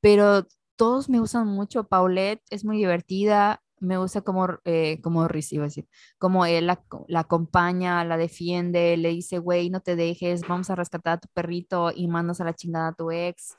Pero 0.00 0.46
todos 0.76 1.08
me 1.08 1.20
gustan 1.20 1.48
mucho. 1.48 1.84
Paulette 1.88 2.42
es 2.50 2.64
muy 2.64 2.78
divertida. 2.78 3.62
Me 3.80 3.98
gusta 3.98 4.22
como, 4.22 4.48
eh, 4.64 5.00
como 5.02 5.28
Riz, 5.28 5.52
iba 5.52 5.64
a 5.64 5.68
decir, 5.68 5.88
como 6.18 6.46
él 6.46 6.66
la, 6.66 6.82
la, 7.08 7.20
acompaña, 7.20 8.04
la 8.04 8.16
defiende, 8.16 8.96
le 8.96 9.10
dice, 9.10 9.38
güey, 9.38 9.70
no 9.70 9.80
te 9.80 9.96
dejes, 9.96 10.42
vamos 10.48 10.70
a 10.70 10.74
rescatar 10.76 11.14
a 11.14 11.20
tu 11.20 11.28
perrito 11.32 11.92
y 11.94 12.08
mandas 12.08 12.40
a 12.40 12.44
la 12.44 12.54
chingada 12.54 12.88
a 12.88 12.94
tu 12.94 13.10
ex. 13.10 13.56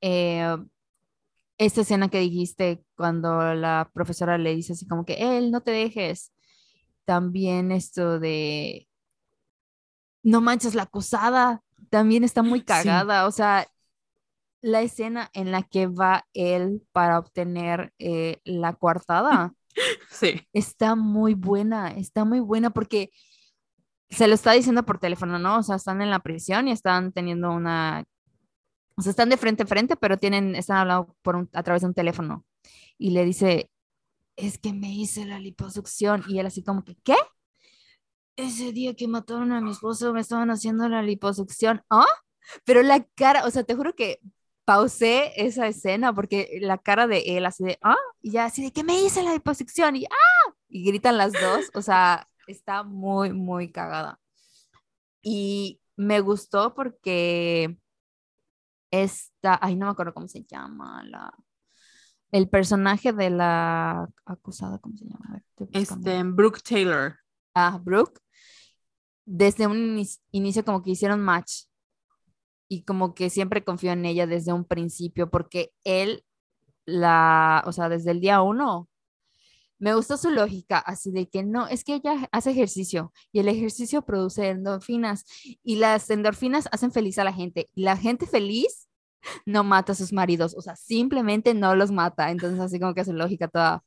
Eh, 0.00 0.56
escena 1.58 2.08
que 2.08 2.20
dijiste 2.20 2.82
cuando 2.96 3.54
la 3.54 3.90
profesora 3.94 4.38
le 4.38 4.54
dice 4.54 4.72
así 4.72 4.86
como 4.86 5.04
que, 5.04 5.14
él, 5.38 5.50
no 5.50 5.60
te 5.62 5.70
dejes 5.72 6.32
también 7.10 7.72
esto 7.72 8.20
de, 8.20 8.86
no 10.22 10.40
manches, 10.40 10.76
la 10.76 10.84
acusada 10.84 11.60
también 11.88 12.22
está 12.22 12.44
muy 12.44 12.62
cagada. 12.62 13.26
O 13.26 13.32
sea, 13.32 13.66
la 14.60 14.82
escena 14.82 15.28
en 15.32 15.50
la 15.50 15.64
que 15.64 15.88
va 15.88 16.24
él 16.34 16.86
para 16.92 17.18
obtener 17.18 17.92
eh, 17.98 18.38
la 18.44 18.74
coartada. 18.74 19.52
Sí. 20.10 20.46
Está 20.52 20.94
muy 20.94 21.34
buena, 21.34 21.88
está 21.88 22.24
muy 22.24 22.38
buena 22.38 22.70
porque 22.70 23.10
se 24.08 24.28
lo 24.28 24.34
está 24.34 24.52
diciendo 24.52 24.84
por 24.84 24.98
teléfono, 24.98 25.38
¿no? 25.38 25.58
O 25.58 25.62
sea, 25.62 25.76
están 25.76 26.02
en 26.02 26.10
la 26.10 26.20
prisión 26.20 26.68
y 26.68 26.72
están 26.72 27.12
teniendo 27.12 27.50
una, 27.50 28.04
o 28.96 29.02
sea, 29.02 29.10
están 29.10 29.30
de 29.30 29.36
frente 29.36 29.62
a 29.64 29.66
frente, 29.66 29.96
pero 29.96 30.16
tienen, 30.16 30.54
están 30.54 30.76
hablando 30.78 31.16
por 31.22 31.48
a 31.52 31.62
través 31.64 31.82
de 31.82 31.88
un 31.88 31.94
teléfono. 31.94 32.44
Y 32.98 33.10
le 33.10 33.24
dice, 33.24 33.69
es 34.40 34.58
que 34.58 34.72
me 34.72 34.92
hice 34.92 35.24
la 35.24 35.38
liposucción. 35.38 36.24
Y 36.28 36.38
él 36.38 36.46
así 36.46 36.62
como 36.62 36.84
que, 36.84 36.96
¿qué? 37.02 37.16
Ese 38.36 38.72
día 38.72 38.94
que 38.94 39.08
mataron 39.08 39.52
a 39.52 39.60
mi 39.60 39.70
esposo 39.70 40.12
me 40.12 40.20
estaban 40.20 40.50
haciendo 40.50 40.88
la 40.88 41.02
liposucción. 41.02 41.82
¿Ah? 41.90 42.06
Pero 42.64 42.82
la 42.82 43.04
cara, 43.14 43.44
o 43.46 43.50
sea, 43.50 43.64
te 43.64 43.74
juro 43.74 43.94
que 43.94 44.20
pausé 44.64 45.32
esa 45.36 45.66
escena 45.66 46.12
porque 46.14 46.58
la 46.60 46.78
cara 46.78 47.06
de 47.06 47.36
él 47.36 47.46
así 47.46 47.64
de, 47.64 47.78
¿ah? 47.82 47.96
Y 48.22 48.32
ya 48.32 48.44
así 48.46 48.62
de 48.62 48.72
que 48.72 48.84
me 48.84 49.00
hice 49.02 49.22
la 49.22 49.32
liposucción 49.32 49.96
y 49.96 50.04
¡ah! 50.04 50.54
Y 50.68 50.84
gritan 50.84 51.18
las 51.18 51.32
dos, 51.32 51.70
o 51.74 51.82
sea, 51.82 52.28
está 52.46 52.82
muy, 52.84 53.32
muy 53.32 53.72
cagada. 53.72 54.20
Y 55.22 55.80
me 55.96 56.20
gustó 56.20 56.74
porque 56.74 57.76
esta, 58.90 59.58
ay, 59.60 59.76
no 59.76 59.86
me 59.86 59.92
acuerdo 59.92 60.14
cómo 60.14 60.28
se 60.28 60.44
llama, 60.44 61.02
la, 61.04 61.32
el 62.32 62.48
personaje 62.48 63.12
de 63.12 63.30
la 63.30 64.08
acusada, 64.24 64.78
¿cómo 64.78 64.96
se 64.96 65.06
llama? 65.06 65.42
este, 65.72 66.22
Brooke 66.22 66.62
Taylor. 66.62 67.16
Ah, 67.54 67.80
Brooke. 67.82 68.20
Desde 69.24 69.66
un 69.66 70.02
inicio 70.32 70.64
como 70.64 70.82
que 70.82 70.90
hicieron 70.90 71.20
match 71.20 71.64
y 72.68 72.82
como 72.82 73.14
que 73.14 73.30
siempre 73.30 73.64
confió 73.64 73.92
en 73.92 74.04
ella 74.04 74.26
desde 74.26 74.52
un 74.52 74.64
principio 74.64 75.30
porque 75.30 75.72
él 75.84 76.24
la, 76.86 77.62
o 77.66 77.72
sea, 77.72 77.88
desde 77.88 78.12
el 78.12 78.20
día 78.20 78.42
uno 78.42 78.88
me 79.78 79.94
gustó 79.94 80.18
su 80.18 80.30
lógica, 80.30 80.78
así 80.78 81.10
de 81.10 81.28
que 81.28 81.42
no, 81.42 81.66
es 81.66 81.84
que 81.84 81.94
ella 81.94 82.28
hace 82.32 82.50
ejercicio 82.50 83.12
y 83.32 83.40
el 83.40 83.48
ejercicio 83.48 84.02
produce 84.02 84.48
endorfinas 84.48 85.24
y 85.62 85.76
las 85.76 86.10
endorfinas 86.10 86.68
hacen 86.70 86.92
feliz 86.92 87.18
a 87.18 87.24
la 87.24 87.32
gente 87.32 87.70
y 87.74 87.84
la 87.84 87.96
gente 87.96 88.26
feliz 88.26 88.89
no 89.46 89.64
mata 89.64 89.92
a 89.92 89.94
sus 89.94 90.12
maridos, 90.12 90.54
o 90.56 90.62
sea, 90.62 90.76
simplemente 90.76 91.54
no 91.54 91.74
los 91.74 91.90
mata. 91.90 92.30
Entonces, 92.30 92.60
así 92.60 92.78
como 92.80 92.94
que 92.94 93.04
su 93.04 93.12
lógica 93.12 93.48
toda, 93.48 93.82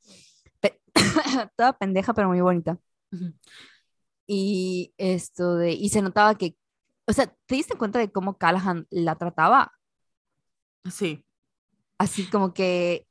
toda 1.58 1.74
pendeja, 1.74 2.14
pero 2.14 2.30
muy 2.30 2.42
bonita. 2.42 2.78
Y 4.28 4.94
esto 4.98 5.56
de, 5.56 5.74
y 5.74 5.90
se 5.90 6.02
notaba 6.02 6.36
que, 6.36 6.56
o 7.08 7.14
sea, 7.14 7.28
¿te 7.46 7.56
diste 7.56 7.78
cuenta 7.78 8.00
de 8.00 8.12
cómo 8.12 8.38
Callahan 8.38 8.88
la 8.90 9.16
trataba? 9.16 9.72
Sí. 10.90 11.26
Así 11.98 12.26
como 12.30 12.54
que 12.54 13.08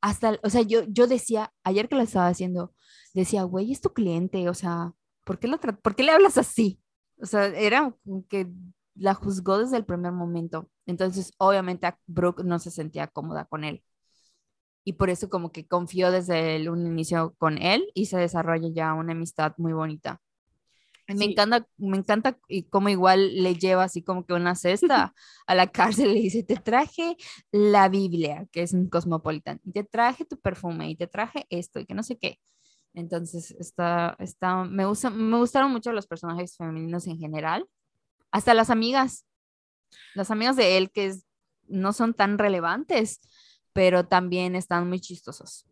hasta, 0.00 0.38
o 0.42 0.50
sea, 0.50 0.62
yo, 0.62 0.84
yo 0.88 1.06
decía, 1.06 1.52
ayer 1.64 1.88
que 1.88 1.96
lo 1.96 2.02
estaba 2.02 2.28
haciendo, 2.28 2.74
decía, 3.14 3.42
güey, 3.44 3.72
es 3.72 3.80
tu 3.80 3.92
cliente, 3.92 4.48
o 4.48 4.54
sea, 4.54 4.92
¿por 5.24 5.38
qué, 5.38 5.48
lo 5.48 5.58
¿por 5.58 5.96
qué 5.96 6.02
le 6.02 6.12
hablas 6.12 6.38
así? 6.38 6.80
O 7.20 7.26
sea, 7.26 7.46
era 7.46 7.94
que 8.28 8.48
la 8.94 9.14
juzgó 9.14 9.58
desde 9.58 9.76
el 9.76 9.84
primer 9.84 10.12
momento. 10.12 10.70
Entonces, 10.86 11.32
obviamente, 11.38 11.92
Brooke 12.06 12.44
no 12.44 12.58
se 12.58 12.70
sentía 12.70 13.08
cómoda 13.08 13.44
con 13.46 13.64
él. 13.64 13.82
Y 14.84 14.94
por 14.94 15.10
eso 15.10 15.28
como 15.28 15.50
que 15.50 15.66
confió 15.66 16.10
desde 16.12 16.56
el, 16.56 16.68
un 16.68 16.86
inicio 16.86 17.34
con 17.38 17.58
él 17.58 17.90
y 17.94 18.06
se 18.06 18.18
desarrolla 18.18 18.68
ya 18.72 18.94
una 18.94 19.12
amistad 19.12 19.54
muy 19.58 19.72
bonita. 19.72 20.22
Me 21.08 21.24
encanta, 21.24 21.66
me 21.76 21.96
encanta 21.96 22.38
y 22.48 22.64
como 22.64 22.88
igual 22.88 23.42
le 23.42 23.54
lleva 23.54 23.84
así 23.84 24.02
como 24.02 24.26
que 24.26 24.32
una 24.32 24.56
cesta 24.56 25.14
a 25.46 25.54
la 25.54 25.68
cárcel 25.68 26.10
y 26.10 26.14
le 26.14 26.20
dice, 26.20 26.42
te 26.42 26.56
traje 26.56 27.16
la 27.52 27.88
Biblia, 27.88 28.46
que 28.50 28.62
es 28.62 28.72
un 28.72 28.88
cosmopolitan, 28.88 29.60
y 29.64 29.72
te 29.72 29.84
traje 29.84 30.24
tu 30.24 30.38
perfume, 30.40 30.90
y 30.90 30.96
te 30.96 31.06
traje 31.06 31.46
esto, 31.48 31.78
y 31.78 31.86
que 31.86 31.94
no 31.94 32.02
sé 32.02 32.18
qué. 32.18 32.40
Entonces, 32.94 33.52
está, 33.52 34.16
está, 34.18 34.64
me, 34.64 34.86
gusta, 34.86 35.10
me 35.10 35.38
gustaron 35.38 35.70
mucho 35.70 35.92
los 35.92 36.06
personajes 36.06 36.56
femeninos 36.56 37.06
en 37.06 37.18
general, 37.18 37.68
hasta 38.32 38.54
las 38.54 38.70
amigas, 38.70 39.24
las 40.14 40.30
amigas 40.30 40.56
de 40.56 40.76
él 40.76 40.90
que 40.90 41.14
no 41.68 41.92
son 41.92 42.14
tan 42.14 42.38
relevantes, 42.38 43.20
pero 43.72 44.06
también 44.06 44.56
están 44.56 44.88
muy 44.88 45.00
chistosos. 45.00 45.66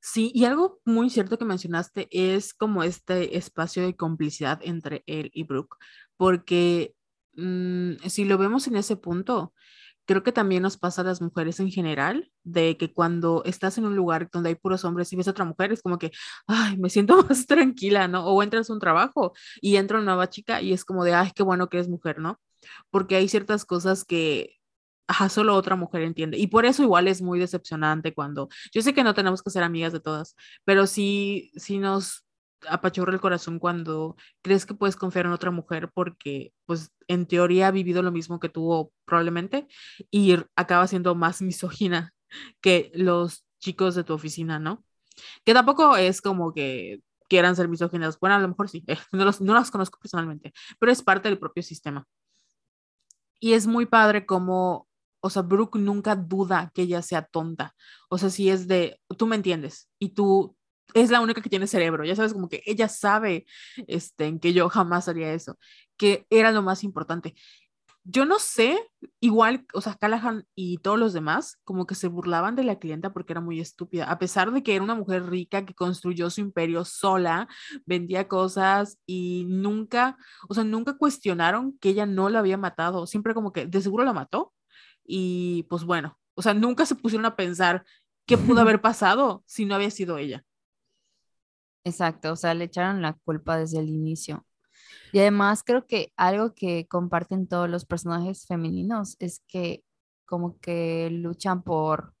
Sí, 0.00 0.32
y 0.34 0.44
algo 0.44 0.80
muy 0.84 1.10
cierto 1.10 1.38
que 1.38 1.44
mencionaste 1.44 2.08
es 2.10 2.54
como 2.54 2.82
este 2.82 3.36
espacio 3.36 3.84
de 3.84 3.96
complicidad 3.96 4.60
entre 4.62 5.04
él 5.06 5.30
y 5.32 5.44
Brooke, 5.44 5.76
porque 6.16 6.94
mm, 7.34 7.94
si 8.08 8.24
lo 8.24 8.36
vemos 8.38 8.66
en 8.66 8.76
ese 8.76 8.96
punto, 8.96 9.54
creo 10.06 10.22
que 10.24 10.32
también 10.32 10.62
nos 10.62 10.76
pasa 10.76 11.02
a 11.02 11.04
las 11.04 11.20
mujeres 11.22 11.60
en 11.60 11.70
general, 11.70 12.32
de 12.42 12.76
que 12.76 12.92
cuando 12.92 13.42
estás 13.44 13.78
en 13.78 13.86
un 13.86 13.94
lugar 13.94 14.28
donde 14.32 14.48
hay 14.48 14.54
puros 14.56 14.84
hombres 14.84 15.12
y 15.12 15.16
ves 15.16 15.28
a 15.28 15.30
otra 15.32 15.44
mujer, 15.44 15.72
es 15.72 15.82
como 15.82 15.98
que, 15.98 16.10
ay, 16.48 16.76
me 16.78 16.90
siento 16.90 17.16
más 17.28 17.46
tranquila, 17.46 18.08
¿no? 18.08 18.26
O 18.26 18.42
entras 18.42 18.70
a 18.70 18.72
un 18.72 18.80
trabajo 18.80 19.32
y 19.60 19.76
entra 19.76 19.98
una 19.98 20.06
nueva 20.06 20.28
chica 20.28 20.60
y 20.62 20.72
es 20.72 20.84
como 20.84 21.04
de, 21.04 21.14
ay, 21.14 21.30
qué 21.34 21.42
bueno 21.44 21.68
que 21.68 21.76
eres 21.76 21.88
mujer, 21.88 22.18
¿no? 22.18 22.40
Porque 22.90 23.16
hay 23.16 23.28
ciertas 23.28 23.64
cosas 23.64 24.04
que 24.04 24.60
ajá, 25.10 25.28
solo 25.28 25.56
otra 25.56 25.76
mujer 25.76 26.02
entiende. 26.02 26.38
Y 26.38 26.46
por 26.46 26.66
eso 26.66 26.82
igual 26.84 27.08
es 27.08 27.20
muy 27.20 27.38
decepcionante 27.40 28.14
cuando, 28.14 28.48
yo 28.72 28.80
sé 28.82 28.94
que 28.94 29.02
no 29.04 29.14
tenemos 29.14 29.42
que 29.42 29.50
ser 29.50 29.64
amigas 29.64 29.92
de 29.92 30.00
todas, 30.00 30.36
pero 30.64 30.86
sí, 30.86 31.50
sí 31.56 31.78
nos 31.78 32.24
apachurra 32.68 33.12
el 33.12 33.20
corazón 33.20 33.58
cuando 33.58 34.16
crees 34.42 34.66
que 34.66 34.74
puedes 34.74 34.96
confiar 34.96 35.26
en 35.26 35.32
otra 35.32 35.50
mujer 35.50 35.90
porque, 35.92 36.52
pues, 36.66 36.90
en 37.08 37.26
teoría 37.26 37.68
ha 37.68 37.70
vivido 37.72 38.02
lo 38.02 38.12
mismo 38.12 38.38
que 38.40 38.48
tú 38.48 38.92
probablemente 39.04 39.66
y 40.10 40.36
acaba 40.56 40.86
siendo 40.86 41.14
más 41.14 41.42
misógina 41.42 42.14
que 42.60 42.92
los 42.94 43.44
chicos 43.58 43.94
de 43.94 44.04
tu 44.04 44.14
oficina, 44.14 44.58
¿no? 44.58 44.84
Que 45.44 45.54
tampoco 45.54 45.96
es 45.96 46.20
como 46.22 46.52
que 46.54 47.02
quieran 47.28 47.56
ser 47.56 47.68
misóginas. 47.68 48.18
Bueno, 48.20 48.36
a 48.36 48.38
lo 48.40 48.48
mejor 48.48 48.68
sí, 48.68 48.84
no, 49.12 49.24
los, 49.24 49.40
no 49.40 49.54
las 49.54 49.70
conozco 49.70 49.98
personalmente, 50.00 50.52
pero 50.78 50.92
es 50.92 51.02
parte 51.02 51.28
del 51.28 51.38
propio 51.38 51.62
sistema. 51.62 52.06
Y 53.40 53.54
es 53.54 53.66
muy 53.66 53.86
padre 53.86 54.26
como 54.26 54.88
o 55.20 55.30
sea, 55.30 55.42
Brooke 55.42 55.78
nunca 55.78 56.16
duda 56.16 56.70
que 56.74 56.82
ella 56.82 57.02
sea 57.02 57.22
tonta. 57.22 57.74
O 58.08 58.18
sea, 58.18 58.30
si 58.30 58.50
es 58.50 58.66
de, 58.68 59.00
tú 59.18 59.26
me 59.26 59.36
entiendes 59.36 59.88
y 59.98 60.10
tú 60.10 60.56
es 60.94 61.10
la 61.10 61.20
única 61.20 61.40
que 61.40 61.50
tiene 61.50 61.68
cerebro, 61.68 62.04
ya 62.04 62.16
sabes, 62.16 62.32
como 62.32 62.48
que 62.48 62.62
ella 62.66 62.88
sabe 62.88 63.46
este, 63.86 64.26
en 64.26 64.40
que 64.40 64.52
yo 64.52 64.68
jamás 64.68 65.08
haría 65.08 65.32
eso, 65.32 65.56
que 65.96 66.26
era 66.30 66.50
lo 66.50 66.62
más 66.62 66.82
importante. 66.82 67.34
Yo 68.04 68.24
no 68.24 68.38
sé, 68.38 68.78
igual, 69.20 69.66
o 69.74 69.80
sea, 69.82 69.94
Callahan 69.94 70.46
y 70.54 70.78
todos 70.78 70.98
los 70.98 71.12
demás, 71.12 71.58
como 71.64 71.86
que 71.86 71.94
se 71.94 72.08
burlaban 72.08 72.56
de 72.56 72.64
la 72.64 72.78
clienta 72.78 73.12
porque 73.12 73.34
era 73.34 73.42
muy 73.42 73.60
estúpida, 73.60 74.10
a 74.10 74.18
pesar 74.18 74.52
de 74.52 74.62
que 74.62 74.74
era 74.74 74.82
una 74.82 74.94
mujer 74.94 75.26
rica 75.28 75.66
que 75.66 75.74
construyó 75.74 76.30
su 76.30 76.40
imperio 76.40 76.84
sola, 76.84 77.46
vendía 77.86 78.26
cosas 78.26 78.98
y 79.06 79.44
nunca, 79.48 80.16
o 80.48 80.54
sea, 80.54 80.64
nunca 80.64 80.96
cuestionaron 80.96 81.78
que 81.78 81.90
ella 81.90 82.06
no 82.06 82.30
la 82.30 82.38
había 82.40 82.56
matado, 82.56 83.06
siempre 83.06 83.34
como 83.34 83.52
que 83.52 83.66
de 83.66 83.82
seguro 83.82 84.04
la 84.04 84.14
mató, 84.14 84.54
y 85.04 85.64
pues 85.64 85.84
bueno, 85.84 86.18
o 86.34 86.42
sea, 86.42 86.54
nunca 86.54 86.86
se 86.86 86.94
pusieron 86.96 87.26
a 87.26 87.36
pensar 87.36 87.84
qué 88.26 88.38
pudo 88.38 88.60
haber 88.62 88.80
pasado 88.80 89.44
si 89.46 89.66
no 89.66 89.74
había 89.74 89.90
sido 89.90 90.18
ella. 90.18 90.44
Exacto, 91.84 92.32
o 92.32 92.36
sea, 92.36 92.54
le 92.54 92.64
echaron 92.64 93.02
la 93.02 93.14
culpa 93.24 93.58
desde 93.58 93.78
el 93.80 93.88
inicio. 93.88 94.46
Y 95.12 95.18
además 95.18 95.62
creo 95.64 95.86
que 95.86 96.12
algo 96.16 96.54
que 96.54 96.86
comparten 96.88 97.46
todos 97.46 97.68
los 97.68 97.84
personajes 97.84 98.46
femeninos 98.46 99.16
es 99.18 99.42
que 99.46 99.84
como 100.24 100.58
que 100.60 101.08
luchan 101.10 101.62
por 101.62 102.14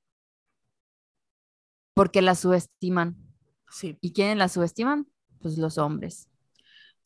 porque 1.94 2.22
la 2.22 2.34
subestiman. 2.34 3.16
Sí. 3.70 3.98
¿Y 4.00 4.12
quiénes 4.12 4.38
la 4.38 4.48
subestiman? 4.48 5.06
Pues 5.40 5.58
los 5.58 5.78
hombres. 5.78 6.30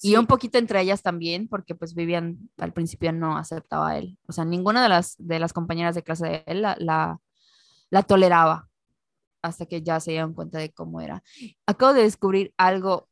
Y 0.00 0.16
un 0.16 0.26
poquito 0.26 0.58
entre 0.58 0.80
ellas 0.82 1.02
también, 1.02 1.48
porque 1.48 1.74
pues 1.74 1.94
Vivian 1.94 2.50
al 2.58 2.72
principio 2.72 3.12
no 3.12 3.38
aceptaba 3.38 3.90
a 3.90 3.98
él. 3.98 4.18
O 4.26 4.32
sea, 4.32 4.44
ninguna 4.44 4.82
de 4.82 4.88
las, 4.88 5.14
de 5.18 5.38
las 5.38 5.52
compañeras 5.54 5.94
de 5.94 6.02
clase 6.02 6.26
de 6.26 6.44
él 6.46 6.62
la, 6.62 6.76
la, 7.90 8.02
toleraba 8.02 8.68
hasta 9.40 9.66
que 9.66 9.82
ya 9.82 10.00
se 10.00 10.10
dieron 10.10 10.34
cuenta 10.34 10.58
de 10.58 10.72
cómo 10.72 11.00
era. 11.00 11.22
Acabo 11.66 11.94
de 11.94 12.02
descubrir 12.02 12.52
algo 12.58 13.08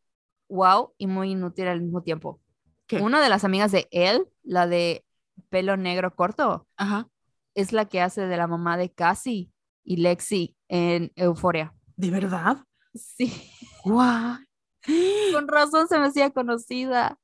wow 0.49 0.93
y 0.99 1.07
muy 1.07 1.31
inútil 1.31 1.69
al 1.69 1.81
mismo 1.81 2.03
tiempo. 2.03 2.42
Una 3.01 3.23
de 3.23 3.29
las 3.29 3.45
amigas 3.45 3.73
de 3.73 3.89
él, 3.91 4.29
la 4.43 4.67
de 4.67 5.05
pelo 5.49 5.77
negro 5.77 6.15
corto, 6.15 6.67
es 7.55 7.73
la 7.73 7.87
que 7.87 8.01
hace 8.01 8.27
de 8.27 8.37
la 8.37 8.47
mamá 8.47 8.77
de 8.77 8.93
Cassie 8.93 9.51
y 9.85 9.97
Lexi 9.97 10.57
en 10.69 11.13
Euforia. 11.17 11.75
¿De 11.97 12.11
verdad? 12.11 12.65
Sí. 12.95 13.51
Wow. 13.85 14.39
Con 15.33 15.49
razón 15.49 15.89
se 15.89 15.99
me 15.99 16.07
hacía 16.07 16.31
conocida. 16.31 17.19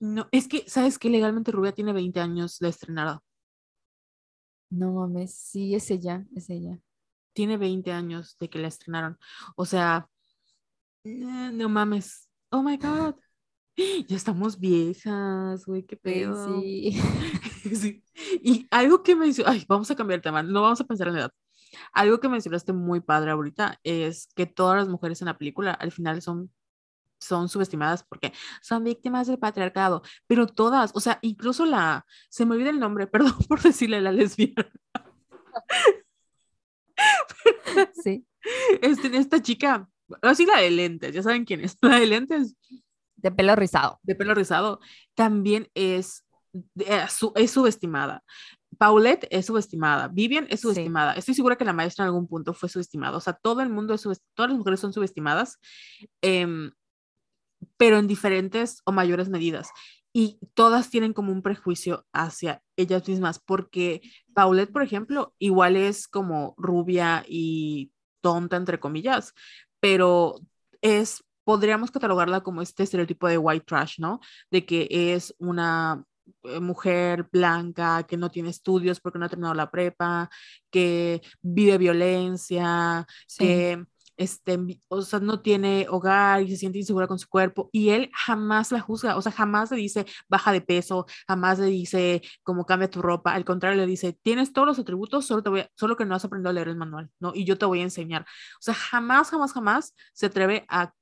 No, 0.00 0.28
es 0.32 0.48
que, 0.48 0.64
¿sabes 0.66 0.98
que 0.98 1.08
Legalmente 1.08 1.52
Rubia 1.52 1.72
tiene 1.72 1.92
20 1.92 2.20
años 2.20 2.58
de 2.58 2.68
estrenada. 2.68 3.22
No 4.70 4.92
mames, 4.92 5.34
sí, 5.34 5.74
es 5.74 5.90
ella, 5.90 6.26
es 6.34 6.50
ella. 6.50 6.80
Tiene 7.32 7.56
20 7.56 7.92
años 7.92 8.36
de 8.38 8.50
que 8.50 8.58
la 8.58 8.68
estrenaron. 8.68 9.18
O 9.56 9.64
sea, 9.64 10.08
no 11.04 11.68
mames. 11.68 12.28
Oh 12.50 12.62
my 12.62 12.76
God. 12.76 13.14
Ya 14.08 14.16
estamos 14.16 14.58
viejas, 14.58 15.66
güey, 15.66 15.82
qué 15.84 15.96
pedo. 15.96 16.60
Sí. 16.60 17.00
sí. 17.74 18.02
Y 18.42 18.66
algo 18.70 19.02
que 19.02 19.16
me 19.16 19.26
hizo, 19.26 19.42
ay, 19.46 19.64
vamos 19.68 19.90
a 19.90 19.96
cambiar 19.96 20.18
el 20.18 20.22
tema, 20.22 20.42
no 20.42 20.62
vamos 20.62 20.80
a 20.80 20.84
pensar 20.84 21.08
en 21.08 21.14
la 21.14 21.20
edad. 21.20 21.32
Algo 21.92 22.20
que 22.20 22.28
mencionaste 22.28 22.72
muy 22.72 23.00
padre 23.00 23.32
ahorita 23.32 23.80
es 23.82 24.28
que 24.36 24.46
todas 24.46 24.76
las 24.76 24.88
mujeres 24.88 25.20
en 25.22 25.26
la 25.26 25.38
película 25.38 25.72
al 25.72 25.90
final 25.90 26.22
son 26.22 26.50
son 27.24 27.48
subestimadas 27.48 28.04
porque 28.04 28.32
son 28.60 28.84
víctimas 28.84 29.26
del 29.26 29.38
patriarcado, 29.38 30.02
pero 30.26 30.46
todas, 30.46 30.92
o 30.94 31.00
sea, 31.00 31.18
incluso 31.22 31.64
la, 31.64 32.04
se 32.28 32.44
me 32.44 32.54
olvida 32.54 32.70
el 32.70 32.80
nombre, 32.80 33.06
perdón 33.08 33.34
por 33.48 33.62
decirle 33.62 34.00
la 34.00 34.12
lesbiana. 34.12 34.70
Sí. 38.02 38.26
Este, 38.82 39.16
esta 39.16 39.40
chica, 39.40 39.88
así 40.22 40.44
la 40.44 40.60
de 40.60 40.70
lentes, 40.70 41.14
ya 41.14 41.22
saben 41.22 41.44
quién 41.44 41.62
es, 41.62 41.78
la 41.80 41.98
de 41.98 42.06
lentes. 42.06 42.56
De 43.24 43.32
pelo 43.32 43.56
rizado. 43.56 43.98
De 44.02 44.14
pelo 44.14 44.34
rizado, 44.34 44.80
también 45.14 45.68
es, 45.74 46.24
es 47.34 47.50
subestimada. 47.50 48.22
Paulette 48.78 49.26
es 49.30 49.46
subestimada, 49.46 50.08
Vivian 50.08 50.46
es 50.50 50.60
subestimada. 50.60 51.14
Estoy 51.14 51.34
segura 51.34 51.56
que 51.56 51.64
la 51.64 51.72
maestra 51.72 52.04
en 52.04 52.08
algún 52.08 52.28
punto 52.28 52.54
fue 52.54 52.68
subestimada. 52.68 53.16
O 53.16 53.20
sea, 53.20 53.32
todo 53.32 53.62
el 53.62 53.70
mundo 53.70 53.94
es 53.94 54.02
subestimado, 54.02 54.34
todas 54.34 54.50
las 54.50 54.58
mujeres 54.58 54.80
son 54.80 54.92
subestimadas. 54.92 55.58
Eh, 56.22 56.70
pero 57.76 57.98
en 57.98 58.06
diferentes 58.06 58.80
o 58.84 58.92
mayores 58.92 59.28
medidas. 59.28 59.70
Y 60.12 60.38
todas 60.54 60.90
tienen 60.90 61.12
como 61.12 61.32
un 61.32 61.42
prejuicio 61.42 62.06
hacia 62.12 62.62
ellas 62.76 63.08
mismas, 63.08 63.40
porque 63.40 64.00
Paulette, 64.32 64.72
por 64.72 64.82
ejemplo, 64.82 65.34
igual 65.38 65.76
es 65.76 66.06
como 66.06 66.54
rubia 66.56 67.24
y 67.28 67.90
tonta, 68.20 68.56
entre 68.56 68.78
comillas, 68.78 69.34
pero 69.80 70.36
es, 70.82 71.24
podríamos 71.44 71.90
catalogarla 71.90 72.42
como 72.42 72.62
este 72.62 72.82
estereotipo 72.82 73.28
de 73.28 73.38
white 73.38 73.64
trash, 73.66 73.98
¿no? 73.98 74.20
De 74.50 74.64
que 74.66 74.88
es 74.90 75.34
una 75.38 76.04
eh, 76.44 76.60
mujer 76.60 77.28
blanca 77.30 78.04
que 78.04 78.16
no 78.16 78.30
tiene 78.30 78.50
estudios 78.50 79.00
porque 79.00 79.18
no 79.18 79.26
ha 79.26 79.28
terminado 79.28 79.54
la 79.54 79.70
prepa, 79.70 80.30
que 80.70 81.22
vive 81.42 81.78
violencia, 81.78 83.06
que 83.38 83.84
este, 84.16 84.58
o 84.88 85.02
sea, 85.02 85.18
no 85.20 85.40
tiene 85.40 85.86
hogar 85.88 86.42
y 86.42 86.50
se 86.50 86.56
siente 86.56 86.78
insegura 86.78 87.06
con 87.06 87.18
su 87.18 87.28
cuerpo 87.28 87.68
y 87.72 87.90
él 87.90 88.10
jamás 88.14 88.70
la 88.72 88.80
juzga, 88.80 89.16
o 89.16 89.22
sea, 89.22 89.32
jamás 89.32 89.70
le 89.70 89.76
dice 89.78 90.06
baja 90.28 90.52
de 90.52 90.60
peso, 90.60 91.06
jamás 91.26 91.58
le 91.58 91.66
dice 91.66 92.22
como 92.42 92.64
cambia 92.66 92.90
tu 92.90 93.02
ropa, 93.02 93.34
al 93.34 93.44
contrario 93.44 93.80
le 93.80 93.86
dice, 93.86 94.16
tienes 94.22 94.52
todos 94.52 94.66
los 94.68 94.78
atributos, 94.78 95.26
solo, 95.26 95.42
te 95.42 95.50
voy 95.50 95.66
solo 95.74 95.96
que 95.96 96.04
no 96.04 96.14
has 96.14 96.24
aprendido 96.24 96.50
a 96.50 96.52
leer 96.52 96.68
el 96.68 96.76
manual, 96.76 97.10
¿no? 97.20 97.32
Y 97.34 97.44
yo 97.44 97.58
te 97.58 97.66
voy 97.66 97.80
a 97.80 97.82
enseñar. 97.84 98.22
O 98.22 98.62
sea, 98.62 98.74
jamás, 98.74 99.30
jamás, 99.30 99.52
jamás 99.52 99.94
se 100.12 100.26
atreve 100.26 100.64
a 100.68 100.92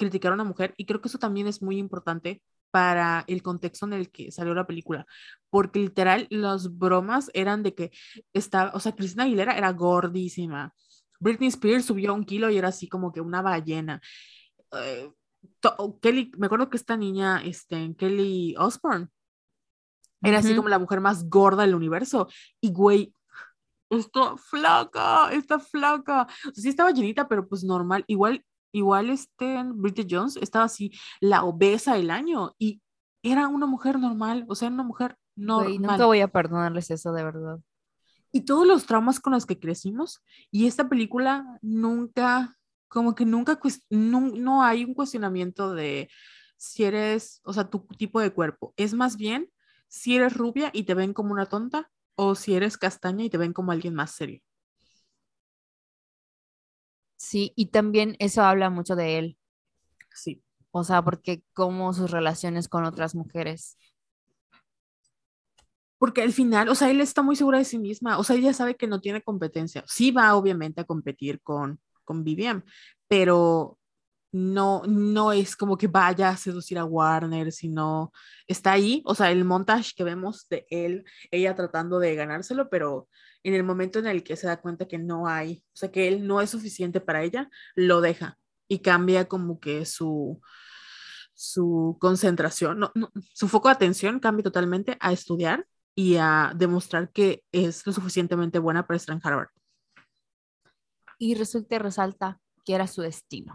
criticar 0.00 0.32
a 0.32 0.34
una 0.34 0.44
mujer 0.44 0.74
y 0.76 0.86
creo 0.86 1.00
que 1.00 1.08
eso 1.08 1.18
también 1.18 1.46
es 1.46 1.62
muy 1.62 1.78
importante 1.78 2.42
para 2.70 3.24
el 3.26 3.42
contexto 3.42 3.86
en 3.86 3.92
el 3.92 4.10
que 4.10 4.32
salió 4.32 4.54
la 4.54 4.66
película, 4.66 5.06
porque 5.50 5.80
literal 5.80 6.26
las 6.30 6.76
bromas 6.76 7.30
eran 7.34 7.62
de 7.62 7.74
que 7.74 7.90
estaba, 8.32 8.72
o 8.74 8.80
sea, 8.80 8.94
Cristina 8.94 9.24
Aguilera 9.24 9.56
era 9.56 9.72
gordísima, 9.72 10.72
Britney 11.20 11.48
Spears 11.48 11.84
subió 11.84 12.14
un 12.14 12.24
kilo 12.24 12.50
y 12.50 12.58
era 12.58 12.68
así 12.68 12.88
como 12.88 13.12
que 13.12 13.20
una 13.20 13.42
ballena. 13.42 14.00
Eh, 14.72 15.10
Kelly, 16.00 16.32
me 16.38 16.46
acuerdo 16.46 16.70
que 16.70 16.76
esta 16.76 16.96
niña, 16.96 17.42
este, 17.44 17.94
Kelly 17.96 18.54
Osbourne, 18.58 19.08
era 20.22 20.38
así 20.38 20.54
como 20.54 20.68
la 20.68 20.78
mujer 20.78 21.00
más 21.00 21.28
gorda 21.28 21.62
del 21.62 21.74
universo. 21.74 22.28
Y 22.60 22.72
güey, 22.72 23.14
está 23.88 24.36
flaca, 24.36 25.32
está 25.32 25.58
flaca. 25.58 26.22
O 26.22 26.52
sea, 26.52 26.62
sí 26.62 26.68
estaba 26.68 26.90
llenita, 26.90 27.26
pero 27.26 27.48
pues 27.48 27.64
normal. 27.64 28.04
Igual 28.06 28.44
Igual 28.72 29.10
este 29.10 29.62
Bridget 29.64 30.08
Jones 30.10 30.36
estaba 30.36 30.66
así, 30.66 30.92
la 31.20 31.44
obesa 31.44 31.94
del 31.94 32.10
año, 32.10 32.54
y 32.58 32.80
era 33.22 33.48
una 33.48 33.66
mujer 33.66 33.98
normal, 33.98 34.44
o 34.48 34.54
sea, 34.54 34.68
una 34.68 34.82
mujer 34.82 35.16
normal. 35.36 35.80
nunca 35.80 36.06
voy 36.06 36.20
a 36.20 36.28
perdonarles 36.28 36.90
eso, 36.90 37.12
de 37.12 37.24
verdad. 37.24 37.58
Y 38.32 38.42
todos 38.42 38.66
los 38.66 38.86
traumas 38.86 39.18
con 39.18 39.32
los 39.32 39.46
que 39.46 39.58
crecimos, 39.58 40.22
y 40.50 40.66
esta 40.66 40.88
película 40.88 41.58
nunca, 41.62 42.56
como 42.88 43.14
que 43.14 43.24
nunca, 43.24 43.58
no, 43.90 44.20
no 44.20 44.62
hay 44.62 44.84
un 44.84 44.94
cuestionamiento 44.94 45.74
de 45.74 46.08
si 46.56 46.84
eres, 46.84 47.40
o 47.44 47.52
sea, 47.52 47.68
tu 47.68 47.80
tipo 47.96 48.20
de 48.20 48.32
cuerpo. 48.32 48.74
Es 48.76 48.94
más 48.94 49.16
bien 49.16 49.50
si 49.88 50.16
eres 50.16 50.36
rubia 50.36 50.70
y 50.72 50.84
te 50.84 50.94
ven 50.94 51.12
como 51.12 51.32
una 51.32 51.46
tonta, 51.46 51.90
o 52.14 52.34
si 52.34 52.54
eres 52.54 52.76
castaña 52.76 53.24
y 53.24 53.30
te 53.30 53.38
ven 53.38 53.54
como 53.54 53.72
alguien 53.72 53.94
más 53.94 54.12
serio. 54.12 54.40
Sí, 57.20 57.52
y 57.54 57.66
también 57.66 58.16
eso 58.18 58.42
habla 58.42 58.70
mucho 58.70 58.96
de 58.96 59.18
él. 59.18 59.38
Sí. 60.14 60.42
O 60.70 60.84
sea, 60.84 61.02
porque 61.04 61.42
como 61.52 61.92
sus 61.92 62.10
relaciones 62.10 62.66
con 62.66 62.84
otras 62.84 63.14
mujeres. 63.14 63.76
Porque 65.98 66.22
al 66.22 66.32
final, 66.32 66.70
o 66.70 66.74
sea, 66.74 66.90
él 66.90 67.02
está 67.02 67.20
muy 67.20 67.36
segura 67.36 67.58
de 67.58 67.66
sí 67.66 67.78
misma, 67.78 68.16
o 68.16 68.24
sea, 68.24 68.36
ella 68.36 68.54
sabe 68.54 68.74
que 68.74 68.86
no 68.86 69.02
tiene 69.02 69.20
competencia. 69.20 69.84
Sí 69.86 70.12
va 70.12 70.34
obviamente 70.34 70.80
a 70.80 70.84
competir 70.84 71.42
con, 71.42 71.78
con 72.04 72.24
Vivian, 72.24 72.64
pero 73.06 73.78
no, 74.32 74.82
no 74.86 75.32
es 75.32 75.56
como 75.56 75.76
que 75.76 75.88
vaya 75.88 76.30
a 76.30 76.38
seducir 76.38 76.78
a 76.78 76.86
Warner, 76.86 77.52
sino 77.52 78.12
está 78.46 78.72
ahí, 78.72 79.02
o 79.04 79.14
sea, 79.14 79.30
el 79.30 79.44
montaje 79.44 79.92
que 79.94 80.04
vemos 80.04 80.48
de 80.48 80.66
él, 80.70 81.04
ella 81.30 81.54
tratando 81.54 81.98
de 81.98 82.14
ganárselo, 82.14 82.70
pero 82.70 83.08
en 83.42 83.54
el 83.54 83.64
momento 83.64 83.98
en 83.98 84.06
el 84.06 84.22
que 84.22 84.36
se 84.36 84.46
da 84.46 84.60
cuenta 84.60 84.86
que 84.86 84.98
no 84.98 85.26
hay, 85.26 85.64
o 85.72 85.76
sea, 85.76 85.90
que 85.90 86.08
él 86.08 86.26
no 86.26 86.40
es 86.40 86.50
suficiente 86.50 87.00
para 87.00 87.22
ella, 87.22 87.48
lo 87.74 88.00
deja 88.00 88.38
y 88.68 88.80
cambia 88.80 89.26
como 89.26 89.58
que 89.58 89.84
su, 89.84 90.40
su 91.34 91.96
concentración, 92.00 92.80
no, 92.80 92.92
su 93.34 93.48
foco 93.48 93.68
de 93.68 93.74
atención 93.74 94.20
cambia 94.20 94.44
totalmente 94.44 94.96
a 95.00 95.12
estudiar 95.12 95.66
y 95.94 96.16
a 96.16 96.52
demostrar 96.54 97.10
que 97.10 97.42
es 97.52 97.84
lo 97.86 97.92
suficientemente 97.92 98.58
buena 98.58 98.86
para 98.86 98.96
estar 98.96 99.14
en 99.14 99.20
Harvard. 99.24 99.48
Y 101.18 101.34
resulta 101.34 101.76
y 101.76 101.78
resalta 101.78 102.40
que 102.64 102.74
era 102.74 102.86
su 102.86 103.02
destino. 103.02 103.54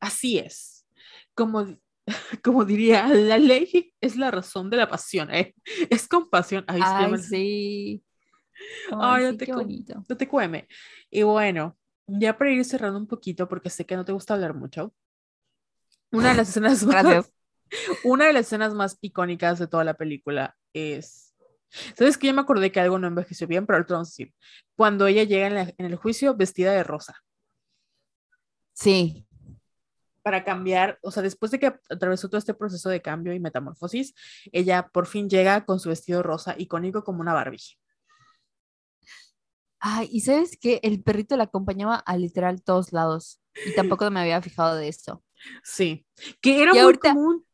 Así 0.00 0.38
es. 0.38 0.86
Como, 1.34 1.78
como 2.44 2.64
diría, 2.64 3.08
la 3.08 3.38
ley 3.38 3.94
es 4.00 4.16
la 4.16 4.30
razón 4.30 4.70
de 4.70 4.76
la 4.76 4.88
pasión, 4.88 5.30
¿eh? 5.34 5.54
Es 5.90 6.08
compasión. 6.08 6.64
Ay, 6.68 7.18
sí. 7.18 8.02
Ay, 8.92 9.24
no, 9.24 9.36
te, 9.36 9.46
qué 9.46 9.52
bonito. 9.52 10.04
no 10.08 10.16
te 10.16 10.28
cueme. 10.28 10.68
Y 11.10 11.22
bueno, 11.22 11.76
ya 12.06 12.36
para 12.36 12.50
ir 12.50 12.64
cerrando 12.64 12.98
un 12.98 13.06
poquito, 13.06 13.48
porque 13.48 13.70
sé 13.70 13.86
que 13.86 13.96
no 13.96 14.04
te 14.04 14.12
gusta 14.12 14.34
hablar 14.34 14.54
mucho. 14.54 14.94
Una 16.10 16.30
de 16.30 16.36
las 16.36 16.48
escenas 16.50 16.82
más, 16.84 17.32
una 18.04 18.26
de 18.26 18.32
las 18.32 18.46
escenas 18.46 18.74
más 18.74 18.98
icónicas 19.00 19.58
de 19.58 19.66
toda 19.66 19.84
la 19.84 19.94
película 19.94 20.56
es 20.72 21.32
¿Sabes 21.96 22.18
que 22.18 22.26
yo 22.26 22.34
me 22.34 22.42
acordé 22.42 22.70
que 22.70 22.80
algo 22.80 22.98
no 22.98 23.06
envejeció 23.06 23.46
bien, 23.46 23.66
pero 23.66 23.78
ahorita 23.78 23.94
vamos 23.94 24.08
a 24.08 24.12
decir. 24.12 24.34
Cuando 24.76 25.06
ella 25.06 25.24
llega 25.24 25.46
en, 25.46 25.74
en, 25.78 25.86
el 25.86 25.96
juicio 25.96 26.34
vestida 26.34 26.72
de 26.72 26.84
rosa. 26.84 27.14
Sí. 28.74 29.26
Para 30.22 30.44
cambiar, 30.44 30.98
o 31.02 31.10
sea, 31.10 31.22
después 31.22 31.50
de 31.50 31.58
que 31.58 31.66
atravesó 31.66 32.28
todo 32.28 32.38
este 32.38 32.54
proceso 32.54 32.88
de 32.90 33.02
cambio 33.02 33.32
y 33.32 33.40
metamorfosis, 33.40 34.14
ella 34.52 34.88
por 34.88 35.06
fin 35.06 35.28
llega 35.28 35.64
con 35.64 35.80
su 35.80 35.88
vestido 35.88 36.22
rosa 36.22 36.54
icónico 36.58 37.04
como 37.04 37.20
una 37.20 37.32
Barbie. 37.32 37.78
Ay, 39.84 40.08
y 40.12 40.20
sabes 40.20 40.56
que 40.56 40.78
el 40.84 41.02
perrito 41.02 41.36
la 41.36 41.44
acompañaba 41.44 41.96
a 41.96 42.16
literal 42.16 42.62
todos 42.62 42.92
lados. 42.92 43.40
Y 43.66 43.74
tampoco 43.74 44.08
me 44.12 44.20
había 44.20 44.40
fijado 44.40 44.76
de 44.76 44.86
eso. 44.86 45.24
Sí. 45.64 46.06
Que 46.40 46.62
era 46.62 46.72
muy 46.72 46.96
común. 46.98 47.44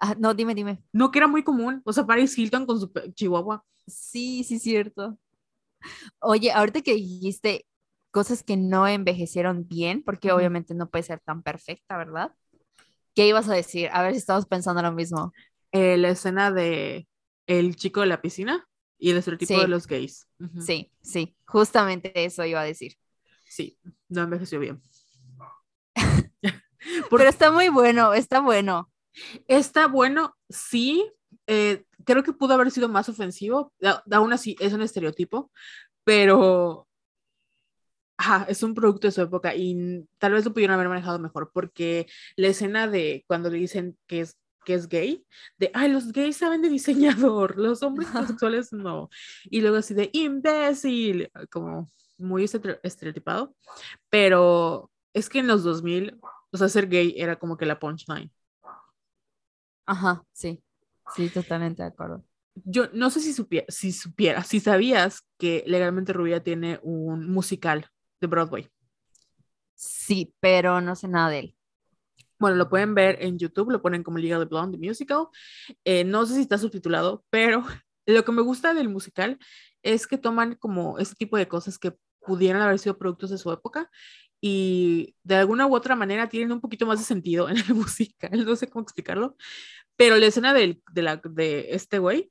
Ah, 0.00 0.16
no, 0.18 0.34
dime, 0.34 0.56
dime. 0.56 0.82
No, 0.92 1.12
que 1.12 1.20
era 1.20 1.28
muy 1.28 1.44
común. 1.44 1.80
O 1.84 1.92
sea, 1.92 2.04
Paris 2.04 2.36
Hilton 2.36 2.66
con 2.66 2.80
su 2.80 2.92
chihuahua. 3.14 3.64
Sí, 3.86 4.42
sí, 4.42 4.58
cierto. 4.58 5.16
Oye, 6.20 6.50
ahorita 6.50 6.82
que 6.82 6.94
dijiste 6.94 7.64
cosas 8.10 8.42
que 8.42 8.56
no 8.56 8.88
envejecieron 8.88 9.68
bien, 9.68 10.02
porque 10.02 10.32
obviamente 10.32 10.74
no 10.74 10.90
puede 10.90 11.04
ser 11.04 11.20
tan 11.20 11.44
perfecta, 11.44 11.96
¿verdad? 11.96 12.34
¿Qué 13.14 13.28
ibas 13.28 13.48
a 13.48 13.54
decir? 13.54 13.88
A 13.92 14.02
ver 14.02 14.14
si 14.14 14.18
estamos 14.18 14.46
pensando 14.46 14.82
lo 14.82 14.90
mismo. 14.90 15.32
Eh, 15.70 15.96
la 15.96 16.10
escena 16.10 16.50
de 16.50 17.06
el 17.46 17.76
chico 17.76 18.00
de 18.00 18.06
la 18.06 18.20
piscina. 18.20 18.67
Y 18.98 19.10
el 19.10 19.16
estereotipo 19.16 19.60
de 19.60 19.68
los 19.68 19.86
gays. 19.86 20.26
Sí, 20.60 20.92
sí, 21.02 21.36
justamente 21.46 22.12
eso 22.24 22.44
iba 22.44 22.60
a 22.60 22.64
decir. 22.64 22.94
Sí, 23.44 23.78
no 24.08 24.22
envejeció 24.22 24.58
bien. 24.58 24.82
Pero 27.10 27.24
está 27.24 27.50
muy 27.50 27.68
bueno, 27.68 28.12
está 28.12 28.40
bueno. 28.40 28.90
Está 29.46 29.86
bueno, 29.86 30.36
sí. 30.48 31.10
Eh, 31.46 31.84
creo 32.04 32.22
que 32.22 32.32
pudo 32.32 32.54
haber 32.54 32.70
sido 32.70 32.88
más 32.88 33.08
ofensivo. 33.08 33.72
Aún 34.10 34.32
así, 34.32 34.56
es 34.60 34.72
un 34.72 34.82
estereotipo, 34.82 35.50
pero 36.04 36.88
ajá, 38.16 38.46
es 38.48 38.62
un 38.62 38.74
producto 38.74 39.06
de 39.06 39.12
su 39.12 39.22
época 39.22 39.54
y 39.54 40.06
tal 40.18 40.32
vez 40.32 40.44
lo 40.44 40.52
pudieron 40.52 40.74
haber 40.74 40.88
manejado 40.88 41.18
mejor, 41.18 41.50
porque 41.52 42.06
la 42.36 42.48
escena 42.48 42.88
de 42.88 43.24
cuando 43.26 43.48
le 43.50 43.58
dicen 43.58 43.96
que 44.06 44.20
es 44.20 44.36
que 44.68 44.74
es 44.74 44.86
gay, 44.86 45.24
de, 45.56 45.70
ay, 45.72 45.90
los 45.90 46.12
gays 46.12 46.36
saben 46.36 46.60
de 46.60 46.68
diseñador, 46.68 47.56
los 47.56 47.82
hombres 47.82 48.10
homosexuales 48.14 48.70
no. 48.70 49.08
Y 49.44 49.62
luego 49.62 49.78
así 49.78 49.94
de 49.94 50.10
imbécil, 50.12 51.30
como 51.50 51.88
muy 52.18 52.44
estereotipado. 52.44 53.56
Pero 54.10 54.90
es 55.14 55.30
que 55.30 55.38
en 55.38 55.46
los 55.46 55.64
2000, 55.64 56.20
o 56.50 56.56
sea, 56.58 56.68
ser 56.68 56.86
gay 56.86 57.14
era 57.16 57.38
como 57.38 57.56
que 57.56 57.64
la 57.64 57.78
punchline. 57.78 58.30
Ajá, 59.86 60.22
sí, 60.34 60.62
sí, 61.16 61.30
totalmente 61.30 61.80
de 61.80 61.88
acuerdo. 61.88 62.22
Yo 62.56 62.90
no 62.92 63.08
sé 63.08 63.20
si, 63.20 63.32
supiera, 63.32 63.64
si 63.70 63.90
supiera, 63.90 64.44
si 64.44 64.60
sabías 64.60 65.22
que 65.38 65.64
Legalmente 65.66 66.12
Rubia 66.12 66.42
tiene 66.42 66.78
un 66.82 67.30
musical 67.32 67.88
de 68.20 68.26
Broadway. 68.26 68.68
Sí, 69.76 70.34
pero 70.40 70.82
no 70.82 70.94
sé 70.94 71.08
nada 71.08 71.30
de 71.30 71.38
él. 71.38 71.57
Bueno, 72.38 72.56
lo 72.56 72.68
pueden 72.68 72.94
ver 72.94 73.18
en 73.20 73.38
YouTube, 73.38 73.70
lo 73.70 73.82
ponen 73.82 74.02
como 74.02 74.18
Liga 74.18 74.38
de 74.38 74.44
Blonde 74.44 74.78
Musical. 74.78 75.26
Eh, 75.84 76.04
no 76.04 76.24
sé 76.26 76.34
si 76.34 76.40
está 76.42 76.58
subtitulado, 76.58 77.24
pero 77.30 77.64
lo 78.06 78.24
que 78.24 78.32
me 78.32 78.42
gusta 78.42 78.74
del 78.74 78.88
musical 78.88 79.38
es 79.82 80.06
que 80.06 80.18
toman 80.18 80.54
como 80.54 80.98
este 80.98 81.16
tipo 81.16 81.36
de 81.36 81.48
cosas 81.48 81.78
que 81.78 81.94
pudieran 82.20 82.62
haber 82.62 82.78
sido 82.78 82.98
productos 82.98 83.30
de 83.30 83.38
su 83.38 83.50
época 83.52 83.90
y 84.40 85.16
de 85.24 85.36
alguna 85.36 85.66
u 85.66 85.74
otra 85.74 85.96
manera 85.96 86.28
tienen 86.28 86.52
un 86.52 86.60
poquito 86.60 86.86
más 86.86 86.98
de 86.98 87.04
sentido 87.04 87.48
en 87.48 87.56
el 87.58 87.64
musical, 87.74 88.44
no 88.44 88.56
sé 88.56 88.68
cómo 88.68 88.82
explicarlo, 88.82 89.36
pero 89.96 90.16
la 90.16 90.26
escena 90.26 90.54
de, 90.54 90.80
la, 90.94 91.16
de 91.16 91.68
este 91.70 91.98
güey, 91.98 92.30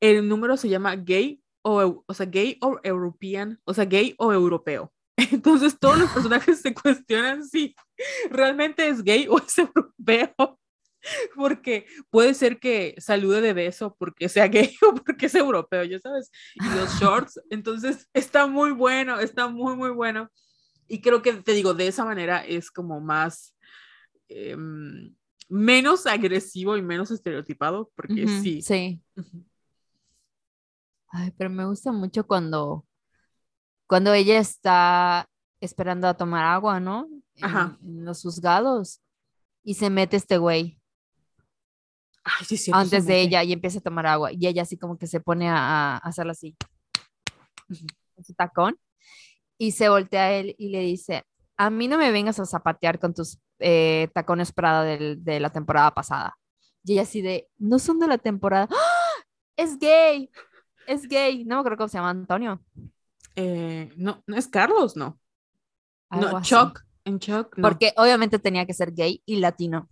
el 0.00 0.28
número 0.28 0.56
se 0.56 0.68
llama 0.68 0.96
gay 0.96 1.42
o, 1.62 2.04
o 2.06 2.14
sea, 2.14 2.26
gay 2.26 2.58
o 2.60 2.80
european, 2.82 3.60
o 3.64 3.74
sea, 3.74 3.84
gay 3.84 4.14
o 4.18 4.32
europeo. 4.32 4.92
Entonces 5.32 5.78
todos 5.78 5.98
los 5.98 6.10
personajes 6.10 6.60
se 6.60 6.74
cuestionan 6.74 7.44
si 7.44 7.74
realmente 8.30 8.88
es 8.88 9.02
gay 9.02 9.26
o 9.28 9.38
es 9.38 9.58
europeo. 9.58 10.58
Porque 11.34 11.86
puede 12.10 12.34
ser 12.34 12.58
que 12.58 12.94
salude 12.98 13.40
de 13.40 13.54
beso 13.54 13.96
porque 13.98 14.28
sea 14.28 14.48
gay 14.48 14.76
o 14.88 14.94
porque 14.94 15.26
es 15.26 15.34
europeo, 15.34 15.84
ya 15.84 15.98
sabes. 15.98 16.30
Y 16.54 16.64
los 16.74 17.00
shorts, 17.00 17.40
entonces 17.50 18.08
está 18.12 18.46
muy 18.46 18.72
bueno, 18.72 19.18
está 19.18 19.48
muy, 19.48 19.76
muy 19.76 19.90
bueno. 19.90 20.30
Y 20.86 21.00
creo 21.00 21.22
que 21.22 21.32
te 21.34 21.52
digo, 21.52 21.72
de 21.72 21.86
esa 21.86 22.04
manera 22.04 22.44
es 22.44 22.70
como 22.70 23.00
más, 23.00 23.54
em, 24.28 25.14
menos 25.48 26.06
agresivo 26.06 26.76
y 26.76 26.82
menos 26.82 27.10
estereotipado, 27.10 27.90
porque 27.94 28.26
sí. 28.26 28.60
Sí. 28.60 29.00
Ay, 31.12 31.32
pero 31.36 31.50
me 31.50 31.64
gusta 31.64 31.92
mucho 31.92 32.26
cuando 32.26 32.84
cuando 33.90 34.14
ella 34.14 34.38
está 34.38 35.26
esperando 35.60 36.06
a 36.06 36.14
tomar 36.14 36.44
agua, 36.44 36.78
¿no? 36.78 37.08
En, 37.34 37.44
Ajá. 37.44 37.76
en 37.82 38.04
los 38.04 38.22
juzgados. 38.22 39.00
Y 39.64 39.74
se 39.74 39.90
mete 39.90 40.16
este 40.16 40.38
güey 40.38 40.78
Ay, 42.22 42.44
sí, 42.46 42.56
se 42.56 42.70
antes 42.72 43.04
de 43.06 43.20
ella 43.20 43.42
y 43.42 43.52
empieza 43.52 43.80
a 43.80 43.82
tomar 43.82 44.06
agua. 44.06 44.30
Y 44.32 44.46
ella 44.46 44.62
así 44.62 44.76
como 44.78 44.96
que 44.96 45.08
se 45.08 45.18
pone 45.20 45.48
a, 45.48 45.96
a 45.96 45.96
hacerlo 45.98 46.30
así. 46.32 46.56
Con 47.66 48.24
su 48.24 48.32
tacón. 48.34 48.78
Y 49.58 49.72
se 49.72 49.88
voltea 49.88 50.22
a 50.22 50.32
él 50.34 50.54
y 50.56 50.68
le 50.68 50.80
dice, 50.82 51.24
a 51.56 51.68
mí 51.68 51.88
no 51.88 51.98
me 51.98 52.12
vengas 52.12 52.38
a 52.38 52.46
zapatear 52.46 53.00
con 53.00 53.12
tus 53.12 53.38
eh, 53.58 54.08
tacones 54.14 54.52
Prada 54.52 54.84
del- 54.84 55.22
de 55.24 55.40
la 55.40 55.50
temporada 55.50 55.92
pasada. 55.92 56.38
Y 56.84 56.92
ella 56.92 57.02
así 57.02 57.22
de, 57.22 57.48
no 57.58 57.78
son 57.80 57.98
de 57.98 58.06
la 58.06 58.18
temporada. 58.18 58.68
¡Ah! 58.70 59.22
Es 59.56 59.76
gay. 59.78 60.30
Es 60.86 61.08
gay. 61.08 61.44
No 61.44 61.56
me 61.56 61.60
acuerdo 61.60 61.78
cómo 61.78 61.88
se 61.88 61.98
llama 61.98 62.10
Antonio. 62.10 62.62
Eh, 63.36 63.92
no, 63.96 64.22
no 64.26 64.36
es 64.36 64.48
Carlos, 64.48 64.96
no. 64.96 65.18
Algo 66.08 66.32
no. 66.32 66.42
Chuck. 66.42 66.80
En 67.04 67.18
Chuck, 67.18 67.56
no. 67.56 67.62
Porque 67.68 67.92
obviamente 67.96 68.38
tenía 68.38 68.66
que 68.66 68.74
ser 68.74 68.92
gay 68.92 69.22
y 69.24 69.36
latino. 69.36 69.88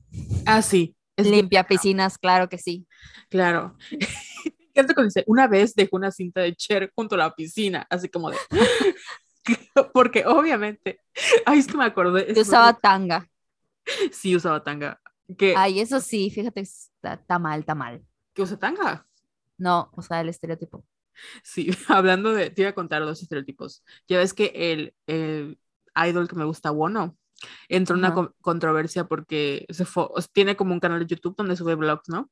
Ah, 0.46 0.62
sí. 0.62 0.94
es 1.16 1.26
Limpia 1.26 1.64
piscinas, 1.66 2.18
claro 2.18 2.48
que 2.48 2.58
sí. 2.58 2.86
Claro. 3.30 3.76
¿Qué 4.74 4.84
te 4.84 5.02
dice? 5.02 5.24
Una 5.26 5.48
vez 5.48 5.74
dejó 5.74 5.96
una 5.96 6.12
cinta 6.12 6.42
de 6.42 6.54
Cher 6.54 6.92
junto 6.94 7.14
a 7.14 7.18
la 7.18 7.34
piscina, 7.34 7.86
así 7.90 8.08
como 8.08 8.30
de. 8.30 8.36
Porque 9.92 10.24
obviamente. 10.26 11.00
Ay, 11.46 11.58
es 11.58 11.66
que 11.66 11.76
me 11.76 11.84
acordé. 11.84 12.32
Yo 12.34 12.42
usaba 12.42 12.74
tanga. 12.74 13.28
Sí, 14.12 14.36
usaba 14.36 14.62
tanga. 14.62 15.00
Ay, 15.56 15.80
eso 15.80 16.00
sí, 16.00 16.30
fíjate, 16.30 16.60
está, 16.60 17.14
está 17.14 17.38
mal, 17.38 17.60
está 17.60 17.74
mal. 17.74 18.02
¿Que 18.32 18.42
usa 18.42 18.58
tanga? 18.58 19.06
No, 19.58 19.90
o 19.92 20.02
sea, 20.02 20.20
el 20.20 20.28
estereotipo. 20.28 20.84
Sí, 21.42 21.70
hablando 21.88 22.32
de. 22.32 22.50
Te 22.50 22.62
iba 22.62 22.70
a 22.70 22.74
contar 22.74 23.02
dos 23.04 23.22
estereotipos. 23.22 23.84
Ya 24.08 24.18
ves 24.18 24.34
que 24.34 24.52
el, 24.54 24.94
el 25.06 25.58
idol 26.08 26.28
que 26.28 26.36
me 26.36 26.44
gusta, 26.44 26.70
Wono, 26.72 27.16
entró 27.68 27.96
en 27.96 28.00
una 28.04 28.14
controversia 28.40 29.04
porque 29.04 29.66
se 29.70 29.84
fue, 29.84 30.06
tiene 30.32 30.56
como 30.56 30.72
un 30.72 30.80
canal 30.80 31.00
de 31.00 31.06
YouTube 31.06 31.36
donde 31.36 31.56
sube 31.56 31.74
vlogs, 31.74 32.08
¿no? 32.08 32.30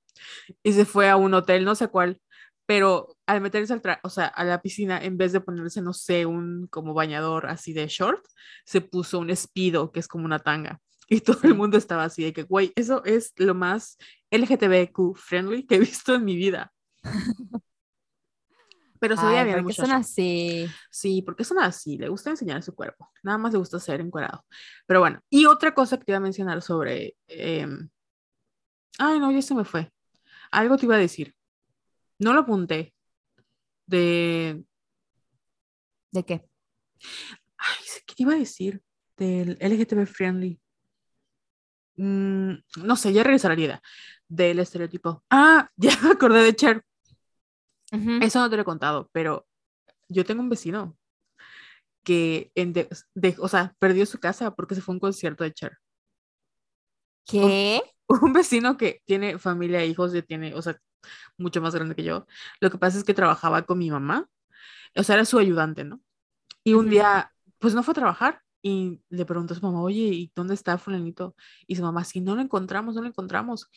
Y 0.62 0.72
se 0.72 0.84
fue 0.84 1.08
a 1.10 1.16
un 1.16 1.34
hotel, 1.34 1.64
no 1.64 1.74
sé 1.74 1.88
cuál, 1.88 2.20
pero 2.66 3.16
al 3.26 3.40
meterse 3.40 3.72
al 3.72 3.82
tra- 3.82 4.00
o 4.02 4.10
sea, 4.10 4.26
a 4.26 4.44
la 4.44 4.62
piscina, 4.62 4.98
en 5.02 5.16
vez 5.18 5.32
de 5.32 5.40
ponerse, 5.40 5.82
no 5.82 5.92
sé, 5.92 6.26
un 6.26 6.66
como 6.68 6.94
bañador 6.94 7.46
así 7.46 7.72
de 7.72 7.86
short, 7.88 8.24
se 8.64 8.80
puso 8.80 9.18
un 9.18 9.30
espido, 9.30 9.92
que 9.92 10.00
es 10.00 10.08
como 10.08 10.24
una 10.24 10.38
tanga. 10.40 10.80
Y 11.08 11.20
todo 11.20 11.38
el 11.44 11.54
mundo 11.54 11.78
estaba 11.78 12.02
así 12.04 12.24
de 12.24 12.32
que, 12.32 12.42
güey, 12.42 12.72
eso 12.74 13.04
es 13.04 13.32
lo 13.36 13.54
más 13.54 13.96
LGTBQ 14.30 15.14
friendly 15.16 15.64
que 15.64 15.76
he 15.76 15.78
visto 15.78 16.14
en 16.16 16.24
mi 16.24 16.34
vida. 16.36 16.72
Pero 19.08 19.20
se 19.20 19.26
veía 19.26 19.44
bien 19.44 19.62
¿por 19.62 19.66
qué 19.68 19.72
son 19.74 19.92
así? 19.92 20.66
Sí, 20.90 21.22
porque 21.22 21.44
son 21.44 21.58
así, 21.60 21.96
le 21.96 22.08
gusta 22.08 22.30
enseñar 22.30 22.62
su 22.62 22.74
cuerpo, 22.74 23.10
nada 23.22 23.38
más 23.38 23.52
le 23.52 23.58
gusta 23.58 23.78
ser 23.78 24.00
encuerado. 24.00 24.44
Pero 24.86 25.00
bueno, 25.00 25.20
y 25.30 25.46
otra 25.46 25.72
cosa 25.74 25.96
que 25.96 26.04
te 26.04 26.12
iba 26.12 26.16
a 26.16 26.20
mencionar 26.20 26.60
sobre... 26.60 27.16
em, 27.28 27.88
Ay, 28.98 29.20
no, 29.20 29.30
ya 29.30 29.42
se 29.42 29.54
me 29.54 29.64
fue. 29.64 29.92
Algo 30.50 30.76
te 30.76 30.86
iba 30.86 30.96
a 30.96 30.98
decir. 30.98 31.34
No 32.18 32.32
lo 32.32 32.40
apunté. 32.40 32.94
De... 33.86 34.64
¿De 36.10 36.24
qué? 36.24 36.48
Ay, 37.58 37.76
¿qué 38.06 38.14
te 38.14 38.22
iba 38.22 38.32
a 38.32 38.38
decir? 38.38 38.82
Del 39.16 39.58
LGTB 39.60 40.06
friendly. 40.06 40.60
Mm, 41.96 42.54
no 42.84 42.96
sé, 42.96 43.12
ya 43.12 43.22
regresaré 43.22 43.54
a 43.54 43.56
la 43.56 43.62
idea. 43.64 43.82
Del 44.28 44.58
estereotipo. 44.58 45.22
Ah, 45.30 45.70
ya 45.76 45.96
me 46.02 46.10
acordé 46.10 46.42
de 46.42 46.56
Cher. 46.56 46.82
Ujú. 47.96 48.24
Eso 48.24 48.40
no 48.40 48.50
te 48.50 48.56
lo 48.56 48.62
he 48.62 48.64
contado, 48.64 49.08
pero 49.12 49.46
yo 50.08 50.24
tengo 50.24 50.42
un 50.42 50.50
vecino 50.50 50.96
que, 52.04 52.50
en 52.54 52.72
de- 52.72 52.88
de- 53.14 53.36
o 53.40 53.48
sea, 53.48 53.74
perdió 53.78 54.06
su 54.06 54.18
casa 54.20 54.54
porque 54.54 54.74
se 54.74 54.80
fue 54.82 54.92
a 54.94 54.96
un 54.96 55.00
concierto 55.00 55.44
de 55.44 55.52
Cher. 55.52 55.72
¿Qué? 57.24 57.82
Un 58.22 58.32
vecino 58.32 58.76
que 58.76 59.02
tiene 59.04 59.38
familia, 59.38 59.84
hijos, 59.84 60.12
ya 60.12 60.22
tiene, 60.22 60.54
o 60.54 60.62
sea, 60.62 60.76
mucho 61.38 61.60
más 61.60 61.74
grande 61.74 61.94
que 61.96 62.04
yo. 62.04 62.26
Lo 62.60 62.70
que 62.70 62.78
pasa 62.78 62.98
es 62.98 63.04
que 63.04 63.14
trabajaba 63.14 63.62
con 63.62 63.78
mi 63.78 63.90
mamá, 63.90 64.28
o 64.96 65.02
sea, 65.04 65.16
era 65.16 65.24
su 65.26 65.38
ayudante, 65.38 65.84
¿no? 65.84 66.00
Y 66.64 66.74
un 66.74 66.88
día, 66.90 67.32
pues 67.60 67.74
no 67.74 67.82
fue 67.84 67.92
a 67.92 67.96
trabajar 67.96 68.42
y 68.62 69.02
le 69.10 69.26
preguntó 69.26 69.54
a 69.54 69.58
su 69.58 69.62
mamá, 69.66 69.82
oye, 69.82 70.02
¿y 70.02 70.32
dónde 70.36 70.54
está 70.54 70.78
fulanito? 70.78 71.36
Y 71.66 71.76
su 71.76 71.82
mamá, 71.82 72.04
sí, 72.04 72.20
no 72.20 72.36
lo 72.36 72.42
encontramos, 72.42 72.94
no 72.96 73.02
lo 73.02 73.08
encontramos. 73.08 73.70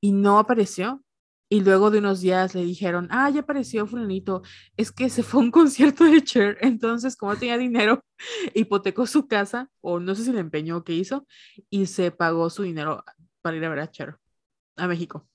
Y 0.00 0.12
no 0.12 0.38
apareció. 0.38 1.04
Y 1.50 1.62
luego 1.62 1.90
de 1.90 2.00
unos 2.00 2.20
días 2.20 2.54
le 2.54 2.62
dijeron, 2.62 3.08
ah, 3.10 3.30
ya 3.30 3.40
apareció 3.40 3.86
fulanito, 3.86 4.42
es 4.76 4.92
que 4.92 5.08
se 5.08 5.22
fue 5.22 5.40
a 5.40 5.44
un 5.44 5.50
concierto 5.50 6.04
de 6.04 6.22
Cher, 6.22 6.58
entonces 6.60 7.16
como 7.16 7.36
tenía 7.36 7.56
dinero, 7.56 8.04
hipotecó 8.54 9.06
su 9.06 9.26
casa, 9.28 9.70
o 9.80 9.98
no 9.98 10.14
sé 10.14 10.24
si 10.24 10.32
le 10.32 10.40
empeñó 10.40 10.78
o 10.78 10.84
qué 10.84 10.92
hizo, 10.94 11.26
y 11.70 11.86
se 11.86 12.10
pagó 12.10 12.50
su 12.50 12.64
dinero 12.64 13.02
para 13.40 13.56
ir 13.56 13.64
a 13.64 13.70
ver 13.70 13.80
a 13.80 13.90
Cher, 13.90 14.16
a 14.76 14.86
México. 14.86 15.26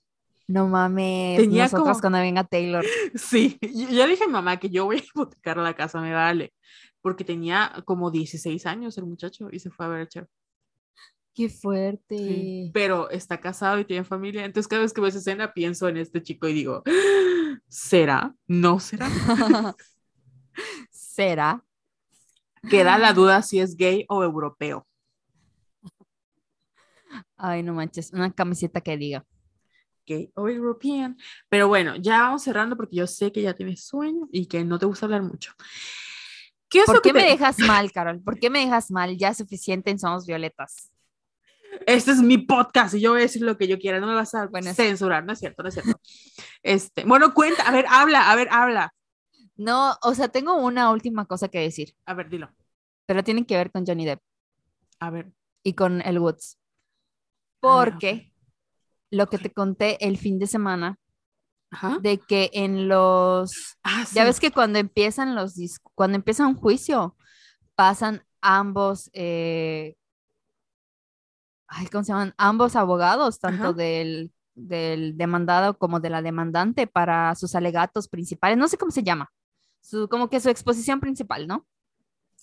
No 0.47 0.67
mames, 0.67 1.39
Tenía 1.39 1.63
nosotros 1.63 1.87
como- 1.87 2.01
cuando 2.01 2.19
venga 2.19 2.43
Taylor. 2.43 2.85
Sí, 3.15 3.57
yo 3.61 3.89
ya 3.89 4.05
dije 4.05 4.25
a 4.25 4.27
mi 4.27 4.33
mamá 4.33 4.57
que 4.57 4.69
yo 4.69 4.85
voy 4.85 4.97
a 4.97 4.99
hipotecar 4.99 5.57
la 5.57 5.73
casa, 5.73 5.99
me 6.01 6.13
vale, 6.13 6.53
porque 7.01 7.23
tenía 7.23 7.73
como 7.85 8.11
16 8.11 8.65
años 8.67 8.97
el 8.97 9.05
muchacho 9.05 9.47
y 9.51 9.59
se 9.59 9.71
fue 9.71 9.85
a 9.85 9.89
ver 9.89 10.01
a 10.01 10.07
Cher. 10.07 10.27
Qué 11.33 11.49
fuerte. 11.49 12.15
Sí, 12.15 12.71
Pero 12.71 13.09
está 13.09 13.39
casado 13.41 13.79
y 13.79 13.85
tiene 13.85 14.03
familia, 14.03 14.45
entonces 14.45 14.67
cada 14.67 14.81
vez 14.83 14.93
que 14.93 15.01
veo 15.01 15.09
esa 15.09 15.19
escena 15.19 15.53
pienso 15.53 15.87
en 15.89 15.97
este 15.97 16.21
chico 16.23 16.47
y 16.47 16.53
digo, 16.53 16.83
"Ah, 16.85 17.59
¿será? 17.67 18.35
¿No 18.47 18.79
será? 18.79 19.07
¿Será? 20.91 21.63
Queda 22.67 22.97
la 22.97 23.13
duda 23.13 23.41
si 23.41 23.61
es 23.61 23.77
gay 23.77 24.05
o 24.09 24.21
europeo. 24.21 24.85
Ay, 27.37 27.63
no 27.63 27.73
manches, 27.73 28.11
una 28.13 28.31
camiseta 28.33 28.81
que 28.81 28.97
diga. 28.97 29.25
Gay 30.05 30.31
o 30.35 30.49
european. 30.49 31.17
Pero 31.49 31.67
bueno, 31.69 31.95
ya 31.95 32.19
vamos 32.23 32.43
cerrando 32.43 32.75
porque 32.75 32.97
yo 32.97 33.07
sé 33.07 33.31
que 33.31 33.41
ya 33.41 33.53
tienes 33.55 33.85
sueño 33.85 34.27
y 34.31 34.47
que 34.47 34.63
no 34.65 34.77
te 34.79 34.85
gusta 34.85 35.05
hablar 35.05 35.23
mucho. 35.23 35.53
¿Qué 36.69 36.79
es 36.81 36.85
¿Por 36.87 37.01
que 37.01 37.13
qué 37.13 37.13
me 37.13 37.23
dejas 37.25 37.59
mal, 37.59 37.91
Carol? 37.91 38.21
¿Por 38.21 38.39
qué 38.39 38.49
me 38.49 38.59
dejas 38.59 38.91
mal? 38.91 39.17
Ya 39.17 39.29
es 39.29 39.37
suficiente 39.37 39.91
en 39.91 39.99
Somos 39.99 40.25
Violetas. 40.25 40.91
Este 41.85 42.11
es 42.11 42.17
mi 42.21 42.37
podcast 42.37 42.93
y 42.95 43.01
yo 43.01 43.11
voy 43.11 43.19
a 43.19 43.23
decir 43.23 43.41
lo 43.41 43.57
que 43.57 43.67
yo 43.67 43.77
quiera, 43.79 43.99
no 43.99 44.07
me 44.07 44.13
vas 44.15 44.33
a 44.35 44.47
Bueno, 44.47 44.73
censurar, 44.73 45.23
no 45.25 45.33
es 45.33 45.39
cierto, 45.39 45.63
no 45.63 45.69
es 45.69 45.75
cierto. 45.75 45.99
Este, 46.61 47.03
bueno, 47.05 47.33
cuenta, 47.33 47.63
a 47.67 47.71
ver, 47.71 47.85
habla, 47.89 48.31
a 48.31 48.35
ver, 48.35 48.47
habla. 48.51 48.93
No, 49.55 49.95
o 50.01 50.13
sea, 50.15 50.29
tengo 50.29 50.55
una 50.55 50.89
última 50.91 51.25
cosa 51.25 51.47
que 51.47 51.59
decir, 51.59 51.95
A 52.05 52.13
ver, 52.13 52.29
dilo. 52.29 52.49
pero 53.05 53.23
tiene 53.23 53.45
que 53.45 53.55
ver 53.57 53.71
con 53.71 53.85
Johnny 53.85 54.05
Depp 54.05 54.21
A 54.99 55.09
ver. 55.09 55.31
y 55.63 55.73
con 55.73 56.01
el 56.01 56.19
Woods. 56.19 56.57
A 57.61 57.67
ver, 57.79 57.91
Porque 57.93 58.33
lo 59.11 59.27
que 59.27 59.37
te 59.37 59.51
conté 59.51 60.03
el 60.05 60.17
fin 60.17 60.39
de 60.39 60.47
semana 60.47 60.97
Ajá. 61.71 61.97
de 62.01 62.17
que 62.19 62.49
en 62.53 62.87
los 62.87 63.77
Ah, 63.83 64.05
Ya 64.13 64.23
sí. 64.23 64.27
ves 64.27 64.39
que 64.39 64.51
cuando 64.51 64.79
empiezan 64.79 65.35
los 65.35 65.55
cuando 65.95 66.15
empieza 66.15 66.47
un 66.47 66.55
juicio, 66.55 67.15
pasan 67.75 68.25
ambos, 68.41 69.09
eh, 69.13 69.95
ay, 71.73 71.87
¿cómo 71.87 72.03
se 72.03 72.11
llaman? 72.11 72.33
Ambos 72.37 72.75
abogados, 72.75 73.39
tanto 73.39 73.63
Ajá. 73.63 73.73
del, 73.73 74.31
del 74.55 75.17
demandado 75.17 75.77
como 75.77 75.99
de 75.99 76.09
la 76.09 76.21
demandante, 76.21 76.87
para 76.87 77.33
sus 77.35 77.55
alegatos 77.55 78.07
principales. 78.07 78.57
No 78.57 78.67
sé 78.67 78.77
cómo 78.77 78.91
se 78.91 79.03
llama. 79.03 79.31
Su, 79.81 80.07
como 80.07 80.29
que 80.29 80.39
su 80.39 80.49
exposición 80.49 80.99
principal, 80.99 81.47
¿no? 81.47 81.65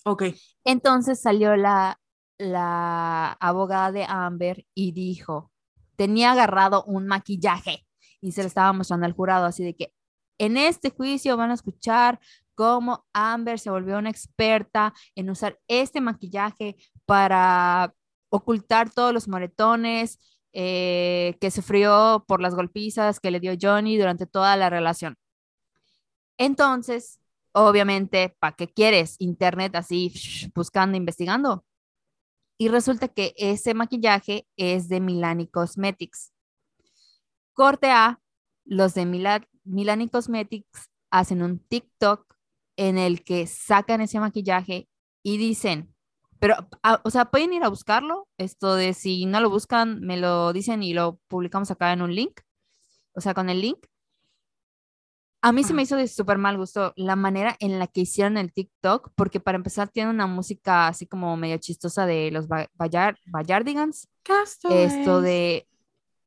Ok. 0.05 0.23
Entonces 0.63 1.21
salió 1.21 1.55
la, 1.55 1.99
la 2.37 3.31
abogada 3.39 3.91
de 3.91 4.05
Amber 4.07 4.65
y 4.73 4.91
dijo, 4.91 5.51
tenía 5.95 6.31
agarrado 6.31 6.83
un 6.85 7.07
maquillaje 7.07 7.85
y 8.19 8.31
se 8.31 8.41
lo 8.41 8.47
estaba 8.47 8.73
mostrando 8.73 9.05
al 9.05 9.13
jurado, 9.13 9.45
así 9.45 9.63
de 9.63 9.75
que 9.75 9.93
en 10.37 10.57
este 10.57 10.89
juicio 10.89 11.37
van 11.37 11.51
a 11.51 11.55
escuchar 11.55 12.19
cómo 12.55 13.05
Amber 13.13 13.59
se 13.59 13.69
volvió 13.69 13.97
una 13.97 14.09
experta 14.09 14.93
en 15.15 15.29
usar 15.29 15.59
este 15.67 16.01
maquillaje 16.01 16.75
para 17.05 17.93
ocultar 18.31 18.89
todos 18.89 19.13
los 19.13 19.27
moretones 19.27 20.19
eh, 20.53 21.37
que 21.39 21.51
sufrió 21.51 22.25
por 22.27 22.41
las 22.41 22.55
golpizas 22.55 23.19
que 23.19 23.31
le 23.31 23.39
dio 23.39 23.53
Johnny 23.61 23.97
durante 23.97 24.25
toda 24.25 24.55
la 24.57 24.69
relación. 24.69 25.15
Entonces, 26.37 27.19
obviamente, 27.51 28.35
¿para 28.39 28.55
qué 28.55 28.67
quieres 28.67 29.15
internet 29.19 29.75
así 29.75 30.13
buscando, 30.55 30.97
investigando? 30.97 31.65
Y 32.57 32.69
resulta 32.69 33.07
que 33.07 33.33
ese 33.37 33.73
maquillaje 33.73 34.47
es 34.55 34.87
de 34.87 34.99
Milani 34.99 35.47
Cosmetics. 35.47 36.31
Corte 37.53 37.91
A, 37.91 38.19
los 38.65 38.93
de 38.93 39.05
Mila- 39.05 39.47
Milani 39.63 40.09
Cosmetics 40.09 40.89
hacen 41.09 41.43
un 41.43 41.59
TikTok 41.59 42.35
en 42.77 42.97
el 42.97 43.23
que 43.23 43.47
sacan 43.47 44.01
ese 44.01 44.19
maquillaje 44.19 44.87
y 45.23 45.37
dicen, 45.37 45.90
pero, 46.41 46.55
ah, 46.81 46.99
o 47.03 47.11
sea, 47.11 47.25
pueden 47.25 47.53
ir 47.53 47.63
a 47.63 47.69
buscarlo. 47.69 48.27
Esto 48.39 48.73
de 48.73 48.95
si 48.95 49.27
no 49.27 49.39
lo 49.41 49.51
buscan, 49.51 50.01
me 50.01 50.17
lo 50.17 50.51
dicen 50.53 50.81
y 50.81 50.91
lo 50.91 51.19
publicamos 51.27 51.69
acá 51.69 51.93
en 51.93 52.01
un 52.01 52.15
link, 52.15 52.41
o 53.13 53.21
sea, 53.21 53.35
con 53.35 53.51
el 53.51 53.61
link. 53.61 53.77
A 55.43 55.51
mí 55.51 55.63
se 55.63 55.75
me 55.75 55.83
hizo 55.83 55.95
de 55.95 56.07
súper 56.07 56.39
mal 56.39 56.57
gusto 56.57 56.93
la 56.95 57.15
manera 57.15 57.55
en 57.59 57.77
la 57.77 57.85
que 57.85 58.01
hicieron 58.01 58.37
el 58.37 58.51
TikTok, 58.51 59.11
porque 59.15 59.39
para 59.39 59.55
empezar 59.55 59.89
tiene 59.89 60.09
una 60.09 60.25
música 60.25 60.87
así 60.87 61.05
como 61.05 61.37
medio 61.37 61.59
chistosa 61.59 62.07
de 62.07 62.31
los 62.31 62.47
Bayardigans. 62.47 64.07
Esto 64.71 65.21
de... 65.21 65.67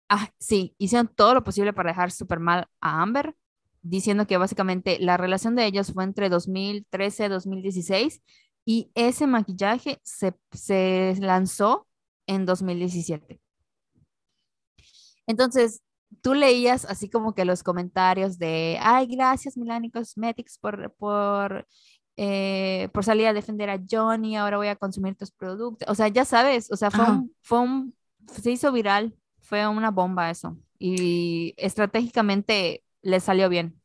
Ah, 0.09 0.31
sí, 0.39 0.77
hicieron 0.79 1.09
todo 1.09 1.35
lo 1.35 1.43
posible 1.43 1.73
para 1.73 1.91
dejar 1.91 2.13
súper 2.13 2.39
mal 2.39 2.69
a 2.81 3.03
Amber, 3.03 3.35
diciendo 3.83 4.29
que 4.29 4.37
básicamente 4.37 4.99
la 5.01 5.17
relación 5.17 5.57
de 5.57 5.67
ellos 5.67 5.93
fue 5.93 6.05
entre 6.05 6.29
2013 6.29 7.25
y 7.25 7.29
2016 7.29 8.23
y 8.65 8.91
ese 8.95 9.27
maquillaje 9.27 10.01
se, 10.03 10.35
se 10.53 11.17
lanzó 11.21 11.87
en 12.27 12.47
2017. 12.47 13.41
Entonces, 15.27 15.83
tú 16.23 16.35
leías 16.35 16.85
así 16.85 17.09
como 17.11 17.35
que 17.35 17.45
los 17.45 17.63
comentarios 17.63 18.39
de, 18.39 18.79
ay, 18.81 19.07
gracias 19.07 19.57
Milani 19.57 19.91
Cosmetics 19.91 20.59
por, 20.59 20.93
por, 20.95 21.67
eh, 22.17 22.89
por 22.93 23.05
salir 23.05 23.27
a 23.27 23.33
defender 23.33 23.71
a 23.71 23.81
Johnny, 23.89 24.37
ahora 24.37 24.57
voy 24.57 24.69
a 24.69 24.77
consumir 24.77 25.17
tus 25.17 25.31
productos. 25.33 25.89
O 25.89 25.95
sea, 25.95 26.09
ya 26.09 26.25
sabes, 26.25 26.71
o 26.71 26.77
sea, 26.77 26.91
fue 26.91 27.05
un, 27.11 27.35
fue 27.43 27.61
un, 27.61 27.95
se 28.27 28.51
hizo 28.51 28.73
viral, 28.73 29.15
fue 29.41 29.67
una 29.67 29.91
bomba 29.91 30.31
eso. 30.31 30.59
Y 30.79 31.55
estratégicamente 31.57 32.85
le 33.03 33.21
salió 33.21 33.49
bien. 33.49 33.81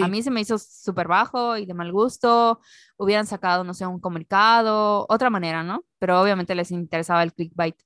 A 0.00 0.08
mí 0.08 0.22
se 0.22 0.30
me 0.30 0.40
hizo 0.40 0.56
súper 0.58 1.08
bajo 1.08 1.56
y 1.56 1.66
de 1.66 1.74
mal 1.74 1.92
gusto. 1.92 2.60
Hubieran 2.96 3.26
sacado, 3.26 3.64
no 3.64 3.74
sé, 3.74 3.86
un 3.86 4.00
comunicado, 4.00 5.06
otra 5.08 5.28
manera, 5.28 5.62
¿no? 5.62 5.84
Pero 5.98 6.20
obviamente 6.20 6.54
les 6.54 6.70
interesaba 6.70 7.22
el 7.22 7.32
clickbait. 7.32 7.76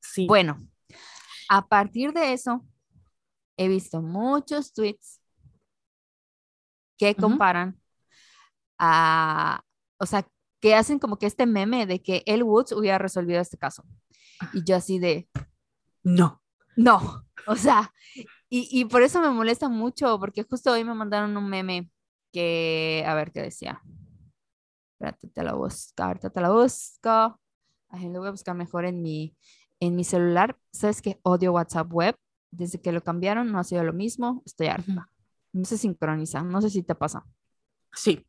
Sí. 0.00 0.26
Bueno, 0.26 0.66
a 1.48 1.66
partir 1.66 2.12
de 2.12 2.32
eso, 2.32 2.64
he 3.56 3.68
visto 3.68 4.00
muchos 4.00 4.72
tweets 4.72 5.20
que 6.96 7.14
comparan 7.14 7.78
a, 8.78 9.64
o 9.98 10.06
sea, 10.06 10.26
que 10.60 10.74
hacen 10.74 10.98
como 10.98 11.18
que 11.18 11.26
este 11.26 11.46
meme 11.46 11.86
de 11.86 12.02
que 12.02 12.22
El 12.26 12.44
Woods 12.44 12.72
hubiera 12.72 12.98
resolvido 12.98 13.40
este 13.40 13.58
caso. 13.58 13.84
Y 14.52 14.64
yo 14.64 14.76
así 14.76 14.98
de... 14.98 15.28
No. 16.02 16.42
No. 16.76 17.26
O 17.46 17.56
sea, 17.56 17.92
y, 18.52 18.68
y 18.70 18.84
por 18.84 19.02
eso 19.02 19.18
me 19.22 19.30
molesta 19.30 19.70
mucho, 19.70 20.18
porque 20.20 20.42
justo 20.42 20.72
hoy 20.72 20.84
me 20.84 20.92
mandaron 20.92 21.34
un 21.38 21.48
meme 21.48 21.90
que, 22.32 23.02
a 23.06 23.14
ver 23.14 23.32
qué 23.32 23.40
decía. 23.40 23.80
Espérate, 24.92 25.28
te 25.28 25.42
la 25.42 25.54
busco, 25.54 26.30
te 26.30 26.40
la 26.40 26.50
busco. 26.50 27.40
Ay, 27.88 28.10
lo 28.10 28.18
voy 28.18 28.28
a 28.28 28.32
buscar 28.32 28.54
mejor 28.54 28.84
en 28.84 29.00
mi, 29.00 29.34
en 29.80 29.96
mi 29.96 30.04
celular, 30.04 30.58
sabes 30.70 31.00
que 31.00 31.18
odio 31.22 31.52
WhatsApp 31.52 31.90
web. 31.92 32.14
Desde 32.50 32.78
que 32.78 32.92
lo 32.92 33.00
cambiaron 33.02 33.50
no 33.50 33.58
ha 33.58 33.64
sido 33.64 33.84
lo 33.84 33.94
mismo. 33.94 34.42
Estoy 34.44 34.66
harta. 34.66 35.08
No 35.54 35.64
se 35.64 35.78
sincroniza. 35.78 36.42
No 36.42 36.60
sé 36.60 36.68
si 36.68 36.82
te 36.82 36.94
pasa. 36.94 37.24
Sí. 37.94 38.26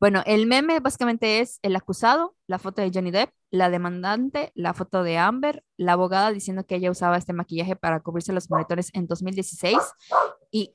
Bueno, 0.00 0.22
el 0.26 0.46
meme 0.46 0.78
básicamente 0.78 1.40
es 1.40 1.58
el 1.62 1.74
acusado, 1.74 2.36
la 2.46 2.58
foto 2.58 2.82
de 2.82 2.90
Johnny 2.94 3.10
Depp, 3.10 3.32
la 3.50 3.68
demandante, 3.68 4.52
la 4.54 4.72
foto 4.72 5.02
de 5.02 5.18
Amber, 5.18 5.64
la 5.76 5.94
abogada 5.94 6.30
diciendo 6.30 6.64
que 6.64 6.76
ella 6.76 6.90
usaba 6.90 7.16
este 7.16 7.32
maquillaje 7.32 7.74
para 7.74 8.00
cubrirse 8.00 8.32
los 8.32 8.48
monitores 8.48 8.90
en 8.94 9.06
2016 9.08 9.76
y... 10.52 10.72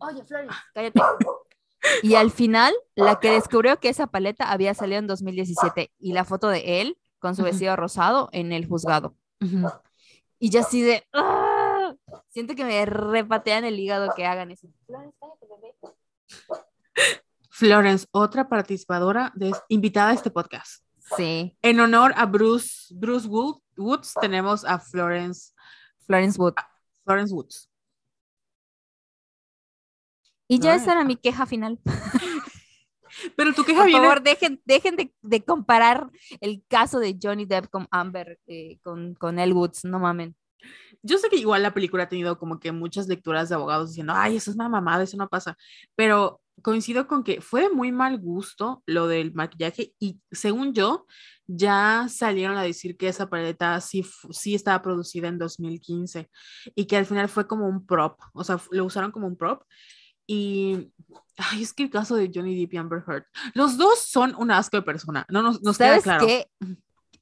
Oye, 0.00 0.22
Flores, 0.24 0.50
cállate. 0.74 1.00
Y 2.02 2.16
al 2.16 2.32
final, 2.32 2.74
la 2.96 3.20
que 3.20 3.30
descubrió 3.30 3.78
que 3.78 3.88
esa 3.88 4.08
paleta 4.08 4.50
había 4.50 4.74
salido 4.74 4.98
en 4.98 5.06
2017 5.06 5.92
y 5.98 6.12
la 6.12 6.24
foto 6.24 6.48
de 6.48 6.80
él 6.80 6.98
con 7.20 7.36
su 7.36 7.44
vestido 7.44 7.76
rosado 7.76 8.28
en 8.32 8.52
el 8.52 8.66
juzgado. 8.66 9.14
Y 10.38 10.50
yo 10.50 10.60
así 10.60 10.82
de, 10.82 11.04
¡ah! 11.12 11.94
siento 12.28 12.54
que 12.56 12.64
me 12.64 12.84
repatean 12.84 13.64
el 13.64 13.78
hígado 13.78 14.12
que 14.14 14.26
hagan 14.26 14.50
eso. 14.50 14.68
Florence, 17.58 18.06
otra 18.12 18.48
participadora 18.48 19.32
de, 19.34 19.52
invitada 19.68 20.10
a 20.10 20.14
este 20.14 20.30
podcast. 20.30 20.84
Sí. 21.16 21.56
En 21.60 21.80
honor 21.80 22.12
a 22.16 22.24
Bruce, 22.24 22.94
Bruce 22.94 23.26
Woods, 23.26 24.14
tenemos 24.20 24.64
a 24.64 24.78
Florence. 24.78 25.52
Florence 26.06 26.40
Woods. 26.40 26.54
Florence 27.04 27.34
Woods. 27.34 27.68
Y 30.46 30.60
ya 30.60 30.76
esa 30.76 30.92
era 30.92 31.02
mi 31.02 31.16
queja 31.16 31.46
final. 31.46 31.80
Pero 33.36 33.52
tú 33.52 33.64
queja 33.64 33.82
Por 33.82 33.90
favor, 33.90 34.22
dejen, 34.22 34.62
dejen 34.64 35.12
de, 35.20 35.44
comparar 35.44 36.08
el 36.40 36.62
caso 36.68 37.00
de 37.00 37.18
Johnny 37.20 37.44
Depp 37.44 37.70
con 37.70 37.88
Amber, 37.90 38.38
eh, 38.46 38.78
con, 38.84 39.14
con 39.14 39.40
El 39.40 39.52
Woods, 39.52 39.84
no 39.84 39.98
mamen. 39.98 40.36
Yo 41.02 41.18
sé 41.18 41.28
que 41.28 41.36
igual 41.36 41.64
la 41.64 41.74
película 41.74 42.04
ha 42.04 42.08
tenido 42.08 42.38
como 42.38 42.60
que 42.60 42.70
muchas 42.70 43.08
lecturas 43.08 43.48
de 43.48 43.56
abogados 43.56 43.90
diciendo, 43.90 44.12
ay, 44.14 44.36
eso 44.36 44.52
es 44.52 44.54
una 44.54 44.68
mamada, 44.68 45.02
eso 45.02 45.16
no 45.16 45.28
pasa. 45.28 45.56
Pero 45.96 46.40
coincido 46.62 47.06
con 47.06 47.24
que 47.24 47.40
fue 47.40 47.70
muy 47.70 47.92
mal 47.92 48.18
gusto 48.18 48.82
lo 48.86 49.06
del 49.06 49.34
maquillaje 49.34 49.94
y 49.98 50.20
según 50.30 50.72
yo, 50.72 51.06
ya 51.46 52.06
salieron 52.10 52.56
a 52.56 52.62
decir 52.62 52.96
que 52.96 53.08
esa 53.08 53.28
paleta 53.28 53.80
sí, 53.80 54.04
sí 54.30 54.54
estaba 54.54 54.82
producida 54.82 55.28
en 55.28 55.38
2015 55.38 56.28
y 56.74 56.84
que 56.86 56.96
al 56.96 57.06
final 57.06 57.28
fue 57.28 57.46
como 57.46 57.66
un 57.66 57.86
prop, 57.86 58.20
o 58.34 58.44
sea, 58.44 58.60
lo 58.70 58.84
usaron 58.84 59.10
como 59.10 59.26
un 59.26 59.36
prop 59.36 59.62
y 60.26 60.92
ay, 61.36 61.62
es 61.62 61.72
que 61.72 61.84
el 61.84 61.90
caso 61.90 62.16
de 62.16 62.30
Johnny 62.32 62.58
Depp 62.58 62.74
y 62.74 62.76
Amber 62.76 63.02
Heard, 63.06 63.24
los 63.54 63.78
dos 63.78 64.00
son 64.00 64.34
un 64.36 64.50
asco 64.50 64.76
de 64.76 64.82
persona, 64.82 65.24
no 65.30 65.42
nos, 65.42 65.62
nos 65.62 65.78
queda 65.78 66.00
claro. 66.00 66.26
Qué? 66.26 66.46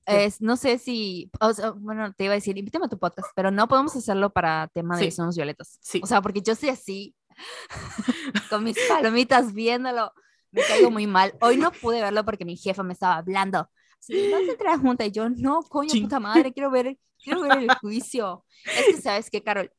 Es, 0.06 0.40
no 0.40 0.56
sé 0.56 0.78
si, 0.78 1.30
bueno, 1.78 2.12
te 2.16 2.24
iba 2.24 2.32
a 2.32 2.36
decir, 2.36 2.56
invítame 2.56 2.86
a 2.86 2.88
tu 2.88 2.98
podcast, 2.98 3.28
pero 3.34 3.50
no 3.50 3.66
podemos 3.66 3.94
hacerlo 3.96 4.30
para 4.30 4.68
tema 4.72 4.96
de 4.96 5.10
Somos 5.10 5.34
Violetas. 5.34 5.78
Sí. 5.82 6.00
O 6.02 6.06
sea, 6.06 6.22
porque 6.22 6.40
yo 6.42 6.54
soy 6.54 6.68
así, 6.68 7.15
con 8.50 8.64
mis 8.64 8.76
palomitas 8.88 9.52
viéndolo, 9.52 10.12
me 10.50 10.62
caigo 10.62 10.90
muy 10.90 11.06
mal. 11.06 11.34
Hoy 11.40 11.56
no 11.56 11.70
pude 11.72 12.00
verlo 12.00 12.24
porque 12.24 12.44
mi 12.44 12.56
jefa 12.56 12.82
me 12.82 12.92
estaba 12.92 13.16
hablando. 13.16 13.68
Sí, 13.98 14.30
vas 14.30 14.42
a 14.42 14.52
entrar 14.52 14.78
junta 14.78 15.04
y 15.04 15.10
yo, 15.10 15.28
no, 15.28 15.62
coño, 15.62 15.90
puta 16.00 16.20
madre, 16.20 16.52
quiero 16.52 16.70
ver, 16.70 16.98
quiero 17.22 17.42
ver 17.42 17.58
el 17.58 17.74
juicio. 17.80 18.44
Es 18.64 18.86
que, 18.86 19.02
¿sabes 19.02 19.30
qué, 19.30 19.42
Carol? 19.42 19.70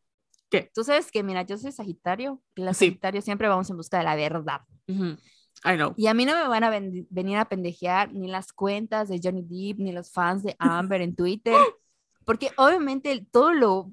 ¿Qué? 0.50 0.70
Tú 0.74 0.84
sabes 0.84 1.12
que, 1.12 1.24
mira, 1.24 1.44
yo 1.44 1.58
soy 1.58 1.72
Sagitario, 1.72 2.42
y 2.56 2.62
la 2.62 2.74
Sagitario 2.74 3.22
siempre 3.22 3.48
vamos 3.48 3.70
en 3.70 3.78
busca 3.78 3.98
de 3.98 4.04
la 4.04 4.16
verdad. 4.16 4.62
I 4.88 5.76
know. 5.76 5.94
Y 5.98 6.08
a 6.08 6.14
mí 6.14 6.26
no 6.26 6.36
me 6.36 6.48
van 6.48 6.64
a 6.64 6.70
venir 6.70 7.38
a 7.38 7.50
pendejear 7.50 8.14
ni 8.14 8.28
las 8.28 8.54
cuentas 8.54 9.10
de 9.10 9.20
Johnny 9.24 9.42
Depp, 9.42 9.80
ni 9.80 9.92
los 9.92 10.12
fans 10.12 10.44
de 10.44 10.56
Amber 10.60 11.02
en 11.02 11.16
Twitter, 11.16 11.56
porque 12.26 12.52
obviamente 12.58 13.26
todo 13.32 13.54
lo, 13.54 13.92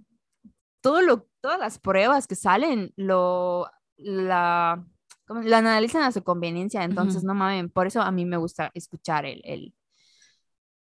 todo 0.81 1.01
lo, 1.01 1.29
todas 1.45 1.61
las 1.61 1.79
pruebas 1.79 2.27
que 2.27 2.37
salen, 2.37 2.95
lo, 2.97 3.71
la, 3.99 4.83
la 5.29 5.59
analizan 5.59 6.03
a 6.03 6.11
su 6.11 6.25
conveniencia, 6.25 6.83
entonces 6.85 7.23
no 7.23 7.35
mames, 7.35 7.71
por 7.71 7.87
eso 7.87 8.01
a 8.01 8.11
mí 8.11 8.25
me 8.25 8.39
gusta 8.39 8.71
escuchar 8.73 9.27
el, 9.27 9.43
el, 9.45 9.75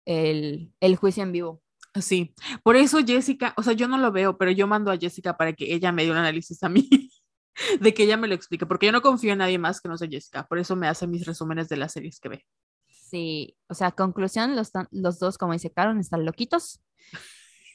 el, 0.05 0.71
el 0.79 0.95
juicio 0.95 1.21
en 1.21 1.33
vivo. 1.33 1.61
Sí, 1.99 2.33
por 2.63 2.77
eso 2.77 2.99
Jessica, 3.05 3.53
o 3.57 3.61
sea, 3.61 3.73
yo 3.73 3.89
no 3.89 3.97
lo 3.97 4.13
veo, 4.13 4.37
pero 4.37 4.51
yo 4.51 4.65
mando 4.65 4.89
a 4.89 4.97
Jessica 4.97 5.35
para 5.35 5.51
que 5.51 5.73
ella 5.73 5.91
me 5.91 6.05
dé 6.05 6.11
un 6.11 6.17
análisis 6.17 6.63
a 6.63 6.69
mí, 6.69 6.87
de 7.81 7.93
que 7.93 8.03
ella 8.03 8.15
me 8.15 8.29
lo 8.29 8.33
explique, 8.33 8.65
porque 8.65 8.85
yo 8.85 8.93
no 8.93 9.01
confío 9.01 9.33
en 9.33 9.39
nadie 9.39 9.59
más 9.59 9.81
que 9.81 9.89
no 9.89 9.97
sea 9.97 10.07
Jessica, 10.07 10.47
por 10.47 10.59
eso 10.59 10.77
me 10.77 10.87
hace 10.87 11.07
mis 11.07 11.25
resúmenes 11.25 11.67
de 11.67 11.75
las 11.75 11.91
series 11.91 12.21
que 12.21 12.29
ve. 12.29 12.45
Sí, 12.87 13.57
o 13.67 13.73
sea, 13.73 13.91
conclusión, 13.91 14.55
los, 14.55 14.71
los 14.91 15.19
dos, 15.19 15.37
como 15.37 15.51
dice 15.51 15.73
Karen, 15.73 15.99
están 15.99 16.23
loquitos 16.23 16.79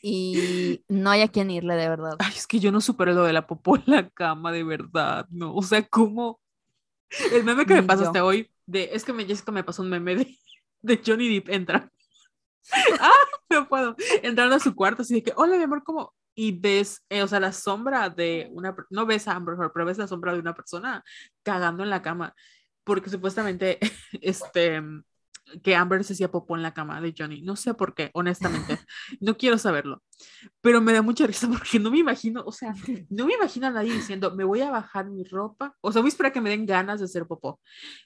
y 0.02 0.84
no 0.88 1.10
hay 1.10 1.22
a 1.22 1.28
quien 1.28 1.50
irle 1.50 1.74
de 1.74 1.88
verdad. 1.88 2.16
Ay, 2.18 2.32
es 2.36 2.46
que 2.46 2.60
yo 2.60 2.72
no 2.72 2.80
supero 2.80 3.12
lo 3.12 3.24
de 3.24 3.32
la 3.32 3.46
popó 3.46 3.76
en 3.76 3.84
la 3.86 4.08
cama, 4.10 4.52
de 4.52 4.64
verdad, 4.64 5.26
no, 5.30 5.54
o 5.54 5.62
sea, 5.62 5.86
¿cómo? 5.86 6.40
El 7.32 7.44
meme 7.44 7.66
que 7.66 7.74
me 7.74 7.82
pasaste 7.82 8.20
hoy, 8.20 8.50
de, 8.66 8.90
es 8.92 9.04
que 9.04 9.12
me, 9.12 9.24
Jessica 9.24 9.52
me 9.52 9.64
pasó 9.64 9.82
un 9.82 9.90
meme 9.90 10.16
de, 10.16 10.38
de 10.82 11.00
Johnny 11.04 11.28
Depp 11.28 11.48
entra 11.48 11.90
ah, 13.00 13.12
no 13.50 13.68
puedo. 13.68 13.96
Entrando 14.22 14.56
a 14.56 14.60
su 14.60 14.74
cuarto, 14.74 15.02
así 15.02 15.14
de 15.14 15.22
que, 15.22 15.32
hola, 15.36 15.56
mi 15.56 15.64
amor, 15.64 15.82
¿cómo? 15.84 16.14
Y 16.34 16.58
ves, 16.58 17.04
eh, 17.08 17.22
o 17.22 17.28
sea, 17.28 17.40
la 17.40 17.52
sombra 17.52 18.10
de 18.10 18.48
una, 18.52 18.76
no 18.90 19.06
ves 19.06 19.26
a 19.26 19.32
Amber 19.32 19.56
Heard, 19.58 19.72
pero 19.72 19.86
ves 19.86 19.98
la 19.98 20.06
sombra 20.06 20.32
de 20.32 20.38
una 20.38 20.54
persona 20.54 21.04
cagando 21.42 21.82
en 21.82 21.90
la 21.90 22.02
cama, 22.02 22.34
porque 22.84 23.10
supuestamente, 23.10 23.78
este, 24.20 24.82
que 25.62 25.74
Amber 25.74 26.04
se 26.04 26.12
hacía 26.12 26.30
popó 26.30 26.56
en 26.56 26.62
la 26.62 26.74
cama 26.74 27.00
de 27.00 27.14
Johnny. 27.16 27.42
No 27.42 27.56
sé 27.56 27.74
por 27.74 27.94
qué, 27.94 28.10
honestamente. 28.14 28.78
No 29.20 29.36
quiero 29.36 29.58
saberlo. 29.58 30.02
Pero 30.60 30.80
me 30.80 30.92
da 30.92 31.02
mucha 31.02 31.26
risa 31.26 31.48
porque 31.48 31.78
no 31.78 31.90
me 31.90 31.98
imagino, 31.98 32.42
o 32.44 32.52
sea, 32.52 32.74
no 33.08 33.26
me 33.26 33.34
imagino 33.34 33.66
a 33.66 33.70
nadie 33.70 33.92
diciendo, 33.92 34.34
me 34.34 34.44
voy 34.44 34.60
a 34.60 34.70
bajar 34.70 35.10
mi 35.10 35.24
ropa. 35.24 35.74
O 35.80 35.92
sea, 35.92 36.02
voy 36.02 36.08
a 36.08 36.10
esperar 36.10 36.32
que 36.32 36.40
me 36.40 36.50
den 36.50 36.66
ganas 36.66 37.00
de 37.00 37.06
hacer 37.06 37.26
popó. 37.26 37.60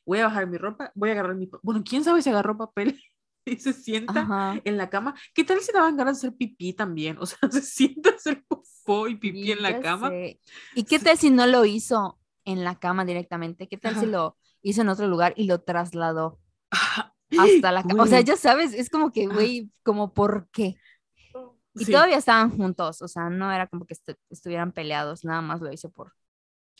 Voy 0.06 0.20
a 0.20 0.27
bajar 0.27 0.47
mi 0.47 0.59
ropa, 0.59 0.90
voy 0.94 1.10
a 1.10 1.12
agarrar 1.12 1.35
mi... 1.36 1.48
Bueno, 1.62 1.82
¿quién 1.85 2.05
sabe 2.05 2.23
si 2.23 2.31
agarró 2.31 2.56
papel 2.56 3.01
y 3.44 3.56
se 3.56 3.73
sienta 3.73 4.60
en 4.64 4.77
la 4.77 4.89
cama. 4.89 5.14
¿Qué 5.35 5.44
tal 5.44 5.60
si 5.60 5.73
daban 5.73 5.97
ganas 5.97 6.20
de 6.20 6.28
hacer 6.28 6.36
pipí 6.36 6.73
también? 6.73 7.19
O 7.19 7.27
sea, 7.27 7.39
se 7.51 7.62
sienta 7.62 8.10
a 8.10 8.14
hacer 8.14 8.44
popó 8.47 9.09
y 9.09 9.16
pipí 9.16 9.52
en 9.52 9.62
la 9.62 9.81
cama. 9.81 10.12
¿Y 10.74 10.85
qué 10.85 10.98
tal 10.98 11.19
si 11.19 11.31
no 11.31 11.47
lo 11.47 11.64
hizo 11.64 12.19
en 12.44 12.64
la 12.64 12.78
cama 12.78 13.05
directamente? 13.05 13.69
¿Qué 13.69 13.77
tal 13.77 13.97
si 13.97 14.06
lo 14.06 14.36
hizo 14.62 14.82
en 14.82 14.89
otro 14.89 15.09
lugar 15.09 15.35
y 15.36 15.44
lo 15.44 15.60
trasladó 15.60 16.39
hasta 17.39 17.73
la 17.73 17.83
cama? 17.85 18.03
O 18.03 18.07
sea, 18.07 18.21
ya 18.21 18.37
sabes, 18.37 18.75
es 18.75 18.91
como 18.91 19.13
que, 19.13 19.27
güey, 19.27 19.71
como 19.83 20.13
por 20.13 20.49
qué. 20.53 20.77
Y 21.75 21.87
todavía 21.87 22.19
estaban 22.19 22.51
juntos, 22.51 23.01
o 23.01 23.09
sea, 23.09 23.31
no 23.31 23.51
era 23.51 23.67
como 23.67 23.87
que 23.87 23.95
estuvieran 24.29 24.73
peleados, 24.73 25.25
nada 25.25 25.41
más 25.41 25.63
lo 25.63 25.73
hizo 25.73 25.91
por, 25.91 26.13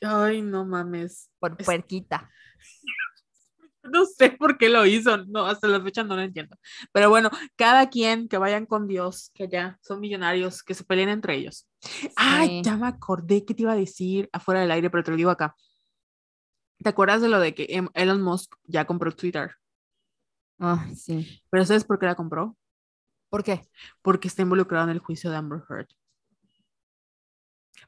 Ay, 0.03 0.43
no 0.43 0.65
mames. 0.65 1.31
Por 1.39 1.57
puerquita. 1.57 2.31
No 3.85 4.07
sé 4.07 4.31
por 4.31 4.59
qué 4.59 4.69
lo 4.69 4.87
hizo, 4.87 5.17
no, 5.25 5.45
hasta 5.45 5.67
la 5.67 5.83
fecha 5.83 6.05
no 6.05 6.15
lo 6.15 6.23
entiendo. 6.23 6.57
Pero 6.93 7.11
bueno, 7.11 7.31
cada 7.57 7.91
quien 7.91 8.29
que 8.29 8.39
vayan 8.39 8.65
con 8.65 8.87
Dios, 8.87 9.33
que 9.35 9.49
ya 9.49 9.77
son 9.83 9.99
millonarios, 9.99 10.63
que 10.63 10.75
se 10.75 10.85
peleen 10.85 11.09
entre 11.09 11.35
ellos. 11.35 11.69
Ay, 12.15 12.63
ya 12.63 12.77
me 12.77 12.87
acordé 12.87 13.45
que 13.45 13.55
te 13.55 13.63
iba 13.63 13.73
a 13.73 13.77
decir 13.77 14.29
afuera 14.33 14.61
del 14.61 14.71
aire, 14.71 14.89
pero 14.89 15.03
te 15.03 15.11
lo 15.11 15.17
digo 15.17 15.31
acá. 15.31 15.57
¿Te 16.81 16.91
acuerdas 16.91 17.23
de 17.23 17.29
lo 17.29 17.41
de 17.41 17.57
que 17.57 17.67
em, 17.71 17.89
Elon 17.95 18.23
Musk 18.23 18.55
ya 18.63 18.85
compró 18.85 19.11
Twitter? 19.11 19.51
Ah, 20.65 20.87
sí. 20.95 21.43
¿Pero 21.51 21.67
sabes 21.67 21.85
por 21.85 21.99
qué 21.99 22.07
la 22.07 22.15
compró? 22.15 22.57
¿Por 23.31 23.43
qué? 23.43 23.63
Porque 24.01 24.29
está 24.29 24.43
involucrado 24.43 24.85
en 24.85 24.91
el 24.91 25.01
juicio 25.01 25.29
de 25.29 25.37
Amber 25.37 25.63
Heard. 25.69 25.89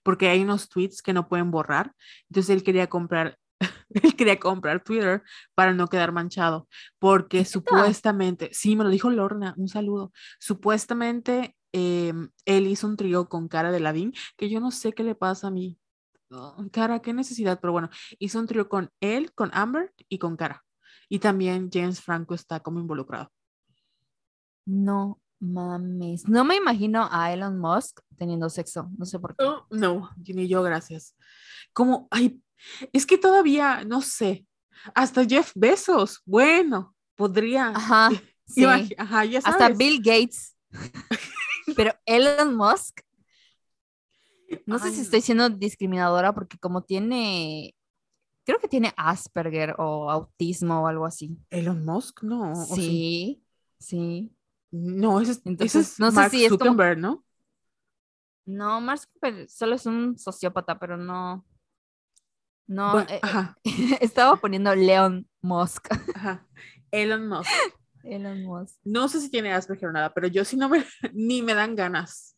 Porque 0.02 0.28
hay 0.28 0.42
unos 0.42 0.68
tweets 0.68 1.00
que 1.00 1.12
no 1.12 1.28
pueden 1.28 1.52
borrar. 1.52 1.94
Entonces 2.28 2.50
él 2.50 2.64
quería 2.64 2.88
comprar 2.88 3.38
él 3.90 4.16
quería 4.16 4.40
comprar 4.40 4.82
Twitter 4.82 5.22
para 5.54 5.72
no 5.72 5.86
quedar 5.86 6.10
manchado, 6.10 6.68
porque 6.98 7.44
supuestamente, 7.44 8.50
sí, 8.52 8.74
me 8.74 8.82
lo 8.82 8.90
dijo 8.90 9.08
Lorna, 9.10 9.54
un 9.56 9.68
saludo, 9.68 10.12
supuestamente 10.40 11.56
em, 11.72 12.30
él 12.44 12.66
hizo 12.66 12.88
un 12.88 12.96
trío 12.96 13.28
con 13.28 13.46
Cara 13.48 13.70
de 13.70 13.80
Ladín, 13.80 14.12
que 14.36 14.50
yo 14.50 14.58
no 14.60 14.72
sé 14.72 14.92
qué 14.92 15.04
le 15.04 15.14
pasa 15.14 15.46
a 15.46 15.50
mí. 15.52 15.78
cara, 16.72 17.00
qué 17.00 17.12
necesidad, 17.12 17.60
pero 17.60 17.72
bueno, 17.72 17.90
hizo 18.18 18.40
un 18.40 18.46
trío 18.46 18.68
con 18.68 18.90
él, 19.00 19.32
con 19.34 19.50
Amber 19.54 19.94
y 20.08 20.18
con 20.18 20.36
Cara. 20.36 20.64
Y 21.14 21.20
también 21.20 21.70
James 21.72 22.00
Franco 22.00 22.34
está 22.34 22.58
como 22.58 22.80
involucrado. 22.80 23.30
No 24.66 25.20
mames, 25.38 26.28
no 26.28 26.42
me 26.42 26.56
imagino 26.56 27.08
a 27.08 27.32
Elon 27.32 27.56
Musk 27.56 28.00
teniendo 28.16 28.50
sexo, 28.50 28.90
no 28.98 29.06
sé 29.06 29.20
por 29.20 29.36
qué. 29.36 29.44
Oh, 29.44 29.64
no, 29.70 30.10
ni 30.26 30.48
yo, 30.48 30.60
gracias. 30.64 31.14
Como, 31.72 32.08
ay, 32.10 32.42
es 32.92 33.06
que 33.06 33.16
todavía, 33.16 33.84
no 33.84 34.00
sé, 34.00 34.44
hasta 34.92 35.24
Jeff 35.24 35.52
Bezos, 35.54 36.20
bueno, 36.24 36.96
podría. 37.14 37.68
Ajá, 37.68 38.10
sí. 38.48 38.64
Ajá 38.64 39.24
ya 39.24 39.40
sabes. 39.40 39.62
Hasta 39.62 39.68
Bill 39.68 40.02
Gates. 40.02 40.56
Pero 41.76 41.92
Elon 42.06 42.56
Musk, 42.56 43.02
no 44.66 44.80
sé 44.80 44.90
si 44.90 45.02
estoy 45.02 45.20
siendo 45.20 45.48
discriminadora 45.48 46.34
porque 46.34 46.58
como 46.58 46.82
tiene, 46.82 47.72
creo 48.44 48.58
que 48.58 48.68
tiene 48.68 48.92
Asperger 48.96 49.74
o 49.78 50.10
autismo 50.10 50.82
o 50.82 50.86
algo 50.86 51.06
así. 51.06 51.38
Elon 51.50 51.84
Musk, 51.84 52.22
no. 52.22 52.54
Sí, 52.54 53.42
sí, 53.78 54.36
No, 54.70 55.20
ese 55.20 55.32
es, 55.32 55.42
Entonces, 55.44 55.98
no 55.98 56.10
sé 56.10 56.30
si 56.30 56.48
Zuckerberg, 56.48 56.98
¿no? 56.98 57.24
No, 58.46 58.80
Mark 58.80 59.00
Zuckerberg 59.00 59.48
solo 59.48 59.74
es 59.74 59.86
un 59.86 60.18
sociópata, 60.18 60.78
pero 60.78 60.96
no. 60.96 61.44
No, 62.66 63.00
eh, 63.00 63.20
estaba 64.00 64.36
poniendo 64.36 64.74
Leon 64.74 65.28
Musk. 65.42 65.88
Ajá. 66.14 66.46
Elon 66.90 67.28
Musk. 67.28 67.50
Elon 68.04 68.42
Musk. 68.44 68.78
No 68.84 69.08
sé 69.08 69.20
si 69.20 69.30
tiene 69.30 69.52
Asperger 69.52 69.88
o 69.88 69.92
nada, 69.92 70.12
pero 70.12 70.28
yo 70.28 70.44
sí 70.44 70.56
no 70.56 70.68
me, 70.68 70.84
ni 71.12 71.42
me 71.42 71.54
dan 71.54 71.74
ganas. 71.74 72.36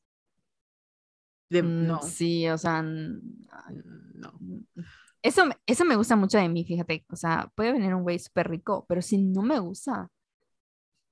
De, 1.48 1.62
mm, 1.62 1.86
no. 1.86 2.02
Sí, 2.02 2.48
o 2.48 2.58
sea, 2.58 2.82
no. 2.82 4.32
Eso, 5.26 5.42
eso 5.66 5.84
me 5.84 5.96
gusta 5.96 6.14
mucho 6.14 6.38
de 6.38 6.48
mí, 6.48 6.64
fíjate. 6.64 7.04
O 7.10 7.16
sea, 7.16 7.50
puede 7.56 7.72
venir 7.72 7.92
un 7.92 8.04
güey 8.04 8.16
súper 8.16 8.48
rico, 8.48 8.86
pero 8.88 9.02
si 9.02 9.18
no 9.18 9.42
me 9.42 9.58
gusta, 9.58 10.08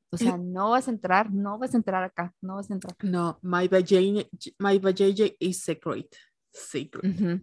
o 0.08 0.16
sea, 0.16 0.36
no 0.38 0.70
vas 0.70 0.86
a 0.86 0.92
entrar, 0.92 1.32
no 1.32 1.58
vas 1.58 1.74
a 1.74 1.78
entrar 1.78 2.04
acá, 2.04 2.32
no 2.40 2.54
vas 2.54 2.70
a 2.70 2.74
entrar. 2.74 2.94
No, 3.02 3.40
my 3.42 3.66
vajayjay, 3.66 4.30
my 4.60 4.80
is 5.40 5.64
secret. 5.64 6.14
Secret. 6.52 7.42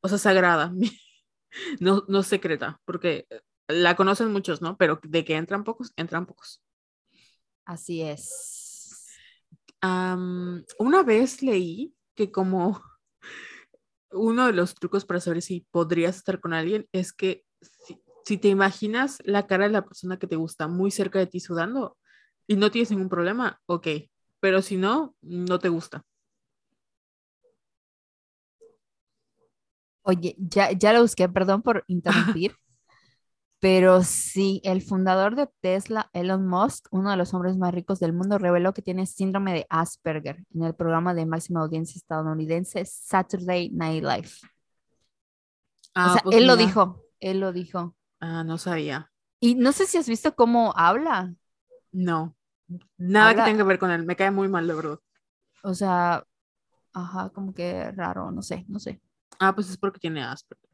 O 0.00 0.08
sea, 0.08 0.16
sagrada. 0.16 0.72
no, 1.80 2.04
no 2.08 2.22
secreta, 2.22 2.80
porque 2.86 3.26
la 3.68 3.94
conocen 3.94 4.32
muchos, 4.32 4.62
¿no? 4.62 4.78
Pero 4.78 4.98
de 5.02 5.22
que 5.22 5.36
entran 5.36 5.64
pocos, 5.64 5.92
entran 5.96 6.24
pocos. 6.24 6.62
Así 7.66 8.00
es. 8.00 9.18
una 9.82 11.02
vez 11.02 11.42
leí 11.42 11.94
que 12.14 12.32
como 12.32 12.80
uno 14.16 14.46
de 14.46 14.52
los 14.52 14.74
trucos 14.74 15.04
para 15.04 15.20
saber 15.20 15.42
si 15.42 15.66
podrías 15.70 16.16
estar 16.16 16.40
con 16.40 16.52
alguien 16.52 16.88
es 16.92 17.12
que 17.12 17.44
si, 17.60 18.00
si, 18.24 18.38
te 18.38 18.48
imaginas 18.48 19.18
la 19.24 19.46
cara 19.46 19.64
de 19.66 19.72
la 19.72 19.84
persona 19.84 20.18
que 20.18 20.26
te 20.26 20.36
gusta 20.36 20.68
muy 20.68 20.90
cerca 20.90 21.18
de 21.18 21.26
ti 21.26 21.40
sudando 21.40 21.96
y 22.46 22.56
no 22.56 22.70
tienes 22.70 22.90
ningún 22.90 23.08
problema, 23.08 23.60
ok, 23.66 23.88
pero 24.40 24.62
si 24.62 24.76
no, 24.76 25.14
no 25.22 25.58
te 25.58 25.68
gusta. 25.68 26.04
Oye, 30.02 30.36
ya, 30.38 30.70
ya 30.70 30.92
lo 30.92 31.02
busqué, 31.02 31.28
perdón 31.28 31.62
por 31.62 31.84
interrumpir, 31.88 32.54
pero 33.68 34.04
sí, 34.04 34.60
el 34.62 34.80
fundador 34.80 35.34
de 35.34 35.48
Tesla, 35.60 36.08
Elon 36.12 36.46
Musk, 36.46 36.86
uno 36.92 37.10
de 37.10 37.16
los 37.16 37.34
hombres 37.34 37.56
más 37.56 37.74
ricos 37.74 37.98
del 37.98 38.12
mundo, 38.12 38.38
reveló 38.38 38.72
que 38.72 38.80
tiene 38.80 39.06
síndrome 39.06 39.52
de 39.52 39.66
Asperger 39.68 40.44
en 40.54 40.62
el 40.62 40.72
programa 40.76 41.14
de 41.14 41.26
máxima 41.26 41.62
audiencia 41.62 41.98
estadounidense 41.98 42.84
Saturday 42.84 43.70
Night 43.70 44.04
Live. 44.04 44.28
Ah, 45.96 46.10
o 46.10 46.12
sea, 46.12 46.22
pues 46.22 46.36
él 46.36 46.46
lo 46.46 46.56
dijo, 46.56 47.02
él 47.18 47.40
lo 47.40 47.52
dijo. 47.52 47.96
Ah, 48.20 48.44
no 48.44 48.56
sabía. 48.56 49.10
Y 49.40 49.56
no 49.56 49.72
sé 49.72 49.86
si 49.86 49.98
has 49.98 50.08
visto 50.08 50.36
cómo 50.36 50.72
habla. 50.76 51.34
No, 51.90 52.36
nada 52.96 53.34
que 53.34 53.42
tenga 53.42 53.64
que 53.64 53.68
ver 53.68 53.80
con 53.80 53.90
él, 53.90 54.04
me 54.04 54.14
cae 54.14 54.30
muy 54.30 54.46
mal, 54.46 54.68
de 54.68 54.74
verdad. 54.74 55.00
O 55.64 55.74
sea, 55.74 56.24
ajá, 56.92 57.30
como 57.30 57.52
que 57.52 57.90
raro, 57.90 58.30
no 58.30 58.42
sé, 58.42 58.64
no 58.68 58.78
sé. 58.78 59.00
Ah, 59.40 59.52
pues 59.52 59.68
es 59.68 59.76
porque 59.76 59.98
tiene 59.98 60.22
Asperger. 60.22 60.65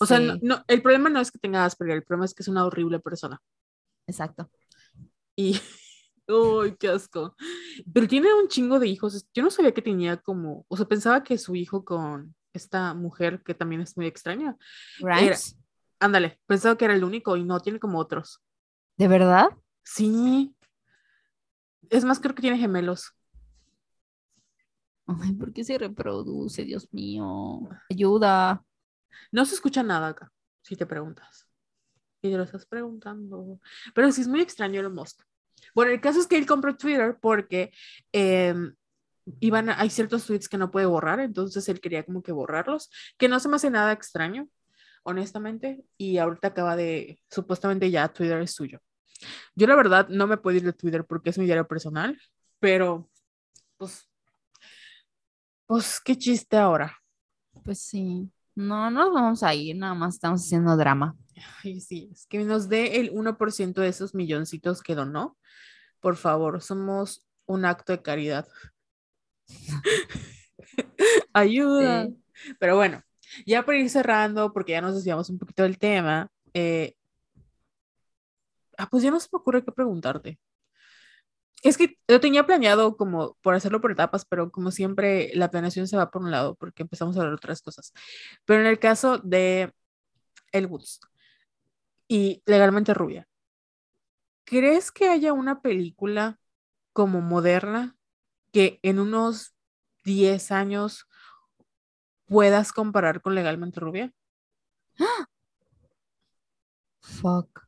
O 0.00 0.06
sea, 0.06 0.18
no, 0.18 0.64
el 0.66 0.82
problema 0.82 1.08
no 1.08 1.20
es 1.20 1.30
que 1.30 1.38
tenga 1.38 1.64
Asperger, 1.64 1.96
el 1.96 2.04
problema 2.04 2.24
es 2.24 2.34
que 2.34 2.42
es 2.42 2.48
una 2.48 2.64
horrible 2.64 3.00
persona. 3.00 3.40
Exacto. 4.06 4.50
Y, 5.34 5.60
uy, 6.28 6.76
qué 6.76 6.88
asco. 6.88 7.34
Pero 7.92 8.08
tiene 8.08 8.32
un 8.34 8.48
chingo 8.48 8.78
de 8.78 8.88
hijos. 8.88 9.26
Yo 9.34 9.42
no 9.42 9.50
sabía 9.50 9.72
que 9.72 9.82
tenía 9.82 10.16
como, 10.16 10.64
o 10.68 10.76
sea, 10.76 10.86
pensaba 10.86 11.22
que 11.22 11.38
su 11.38 11.54
hijo 11.54 11.84
con 11.84 12.34
esta 12.52 12.94
mujer 12.94 13.42
que 13.42 13.54
también 13.54 13.82
es 13.82 13.96
muy 13.96 14.06
extraña. 14.06 14.56
Grimes. 14.98 15.58
ándale, 16.00 16.40
pensaba 16.46 16.76
que 16.76 16.86
era 16.86 16.94
el 16.94 17.04
único 17.04 17.36
y 17.36 17.44
no, 17.44 17.60
tiene 17.60 17.78
como 17.78 17.98
otros. 17.98 18.42
¿De 18.96 19.08
verdad? 19.08 19.48
Sí. 19.84 20.54
Es 21.90 22.04
más, 22.04 22.18
creo 22.18 22.34
que 22.34 22.42
tiene 22.42 22.58
gemelos. 22.58 23.12
Ay, 25.06 25.32
¿por 25.34 25.52
qué 25.52 25.62
se 25.62 25.78
reproduce? 25.78 26.64
Dios 26.64 26.88
mío. 26.92 27.68
Ayuda. 27.90 28.64
No 29.32 29.44
se 29.44 29.54
escucha 29.54 29.82
nada 29.82 30.08
acá, 30.08 30.32
si 30.62 30.76
te 30.76 30.86
preguntas. 30.86 31.46
Y 32.22 32.30
te 32.30 32.36
lo 32.36 32.44
estás 32.44 32.66
preguntando. 32.66 33.60
Pero 33.94 34.10
sí 34.12 34.22
es 34.22 34.28
muy 34.28 34.40
extraño 34.40 34.80
el 34.80 34.90
Musk. 34.90 35.22
Bueno, 35.74 35.92
el 35.92 36.00
caso 36.00 36.20
es 36.20 36.26
que 36.26 36.36
él 36.36 36.46
compró 36.46 36.76
Twitter 36.76 37.18
porque 37.20 37.72
em, 38.12 38.74
iban 39.40 39.70
hay 39.70 39.90
ciertos 39.90 40.26
tweets 40.26 40.48
que 40.48 40.58
no 40.58 40.70
puede 40.70 40.86
borrar, 40.86 41.20
entonces 41.20 41.68
él 41.68 41.80
quería 41.80 42.04
como 42.04 42.22
que 42.22 42.32
borrarlos, 42.32 42.90
que 43.16 43.28
no 43.28 43.40
se 43.40 43.48
me 43.48 43.56
hace 43.56 43.70
nada 43.70 43.92
extraño, 43.92 44.48
honestamente, 45.02 45.84
y 45.96 46.18
ahorita 46.18 46.48
acaba 46.48 46.76
de, 46.76 47.20
supuestamente 47.30 47.90
ya 47.90 48.08
Twitter 48.08 48.40
es 48.40 48.52
suyo. 48.52 48.80
Yo 49.54 49.66
la 49.66 49.76
verdad 49.76 50.08
no 50.08 50.26
me 50.26 50.36
puedo 50.36 50.56
ir 50.56 50.64
de 50.64 50.72
Twitter 50.72 51.04
porque 51.04 51.30
es 51.30 51.38
mi 51.38 51.46
diario 51.46 51.66
personal, 51.66 52.20
pero 52.60 53.10
pues 53.78 54.08
pues 55.66 56.00
qué 56.00 56.16
chiste 56.16 56.56
ahora. 56.56 56.96
Pues 57.64 57.80
sí. 57.80 58.30
No, 58.56 58.90
no 58.90 59.04
nos 59.04 59.12
vamos 59.12 59.42
a 59.42 59.54
ir, 59.54 59.76
nada 59.76 59.94
más 59.94 60.14
estamos 60.14 60.40
haciendo 60.42 60.76
drama. 60.78 61.14
Ay, 61.62 61.78
sí, 61.80 62.08
es 62.10 62.26
que 62.26 62.42
nos 62.42 62.70
dé 62.70 62.98
el 62.98 63.12
1% 63.12 63.74
de 63.74 63.88
esos 63.88 64.14
milloncitos 64.14 64.82
que 64.82 64.94
donó. 64.94 65.36
Por 66.00 66.16
favor, 66.16 66.62
somos 66.62 67.26
un 67.44 67.66
acto 67.66 67.92
de 67.92 68.00
caridad. 68.00 68.48
Ayuda. 71.34 72.08
Pero 72.58 72.76
bueno, 72.76 73.02
ya 73.44 73.62
para 73.62 73.78
ir 73.78 73.90
cerrando, 73.90 74.50
porque 74.54 74.72
ya 74.72 74.80
nos 74.80 74.94
desviamos 74.94 75.28
un 75.28 75.38
poquito 75.38 75.62
del 75.62 75.78
tema, 75.78 76.30
eh... 76.54 76.96
ah, 78.78 78.88
pues 78.90 79.02
ya 79.02 79.10
no 79.10 79.20
se 79.20 79.28
me 79.30 79.36
ocurre 79.36 79.64
qué 79.64 79.72
preguntarte. 79.72 80.38
Es 81.62 81.76
que 81.78 81.98
yo 82.08 82.20
tenía 82.20 82.46
planeado 82.46 82.96
como 82.96 83.36
por 83.42 83.54
hacerlo 83.54 83.80
por 83.80 83.90
etapas, 83.92 84.24
pero 84.26 84.50
como 84.50 84.70
siempre 84.70 85.30
la 85.34 85.50
planeación 85.50 85.88
se 85.88 85.96
va 85.96 86.10
por 86.10 86.22
un 86.22 86.30
lado 86.30 86.54
porque 86.56 86.82
empezamos 86.82 87.16
a 87.16 87.24
ver 87.24 87.32
otras 87.32 87.62
cosas. 87.62 87.92
Pero 88.44 88.60
en 88.60 88.66
el 88.66 88.78
caso 88.78 89.18
de 89.18 89.72
El 90.52 90.66
Woods 90.66 91.00
y 92.08 92.42
Legalmente 92.46 92.94
Rubia, 92.94 93.26
¿crees 94.44 94.92
que 94.92 95.08
haya 95.08 95.32
una 95.32 95.60
película 95.60 96.38
como 96.92 97.20
moderna 97.20 97.96
que 98.52 98.80
en 98.82 99.00
unos 99.00 99.54
10 100.04 100.52
años 100.52 101.06
puedas 102.26 102.72
comparar 102.72 103.22
con 103.22 103.34
Legalmente 103.34 103.80
Rubia? 103.80 104.12
Fuck. 107.00 107.65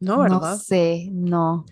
No, 0.00 0.20
¿verdad? 0.20 0.40
No 0.40 0.56
sé, 0.58 1.08
no. 1.12 1.66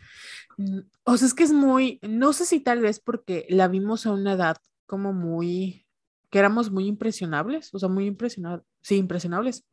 Mm, 0.56 0.80
o 1.04 1.16
sea, 1.16 1.28
es 1.28 1.34
que 1.34 1.44
es 1.44 1.52
muy, 1.52 1.98
no 2.02 2.32
sé 2.32 2.46
si 2.46 2.60
tal 2.60 2.80
vez 2.80 3.00
porque 3.00 3.46
la 3.48 3.68
vimos 3.68 4.06
a 4.06 4.12
una 4.12 4.32
edad 4.32 4.56
como 4.86 5.12
muy, 5.12 5.86
que 6.30 6.38
éramos 6.38 6.70
muy 6.70 6.86
impresionables, 6.86 7.72
o 7.74 7.78
sea, 7.78 7.88
muy 7.88 8.06
impresionables, 8.06 8.66
sí, 8.82 8.96
impresionables. 8.96 9.64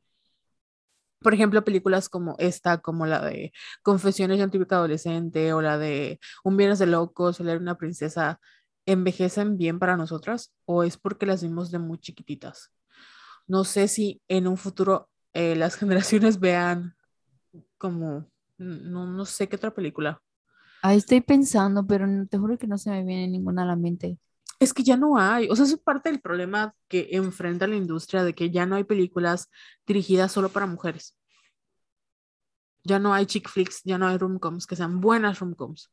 Por 1.20 1.34
ejemplo, 1.34 1.64
películas 1.64 2.10
como 2.10 2.36
esta, 2.38 2.80
como 2.80 3.06
la 3.06 3.22
de 3.22 3.54
Confesiones 3.82 4.38
de 4.40 4.44
un 4.44 4.52
típico 4.52 4.76
adolescente 4.76 5.54
o 5.54 5.62
la 5.62 5.78
de 5.78 6.20
Un 6.44 6.58
viernes 6.58 6.80
de 6.80 6.86
locos, 6.86 7.40
o 7.40 7.44
la 7.44 7.54
de 7.54 7.58
una 7.60 7.78
princesa, 7.78 8.42
¿envejecen 8.86 9.58
bien 9.58 9.80
para 9.80 9.96
nosotras 9.96 10.54
o 10.66 10.84
es 10.84 10.98
porque 10.98 11.26
las 11.26 11.42
vimos 11.42 11.72
de 11.72 11.80
muy 11.80 11.98
chiquititas? 11.98 12.72
No 13.48 13.64
sé 13.64 13.88
si 13.88 14.22
en 14.28 14.48
un 14.48 14.58
futuro 14.58 15.10
eh, 15.34 15.56
las 15.56 15.76
generaciones 15.78 16.40
vean 16.40 16.96
como, 17.78 18.33
no, 18.64 19.06
no 19.06 19.26
sé 19.26 19.48
qué 19.48 19.56
otra 19.56 19.74
película. 19.74 20.22
Ahí 20.82 20.98
estoy 20.98 21.22
pensando, 21.22 21.86
pero 21.88 22.06
te 22.30 22.38
juro 22.38 22.58
que 22.58 22.68
no 22.68 22.78
se 22.78 22.90
me 22.90 23.04
viene 23.04 23.28
ninguna 23.28 23.64
a 23.64 23.66
la 23.66 23.76
mente. 23.76 24.18
Es 24.60 24.74
que 24.74 24.84
ya 24.84 24.98
no 24.98 25.18
hay, 25.18 25.50
o 25.50 25.56
sea, 25.56 25.66
es 25.66 25.78
parte 25.78 26.10
del 26.10 26.22
problema 26.22 26.76
que 26.88 27.10
enfrenta 27.12 27.68
la 27.68 27.76
industria 27.76 28.24
de 28.24 28.34
que 28.34 28.50
ya 28.52 28.66
no 28.66 28.76
hay 28.76 28.84
películas 28.84 29.50
dirigidas 29.86 30.32
solo 30.32 30.50
para 30.50 30.68
mujeres. 30.68 31.18
Ya 32.84 33.00
no 33.00 33.14
hay 33.14 33.26
chick 33.26 33.50
flicks, 33.50 33.82
ya 33.84 33.98
no 33.98 34.08
hay 34.08 34.18
romcoms 34.18 34.68
que 34.68 34.76
sean 34.76 35.00
buenas 35.00 35.40
romcoms. 35.40 35.90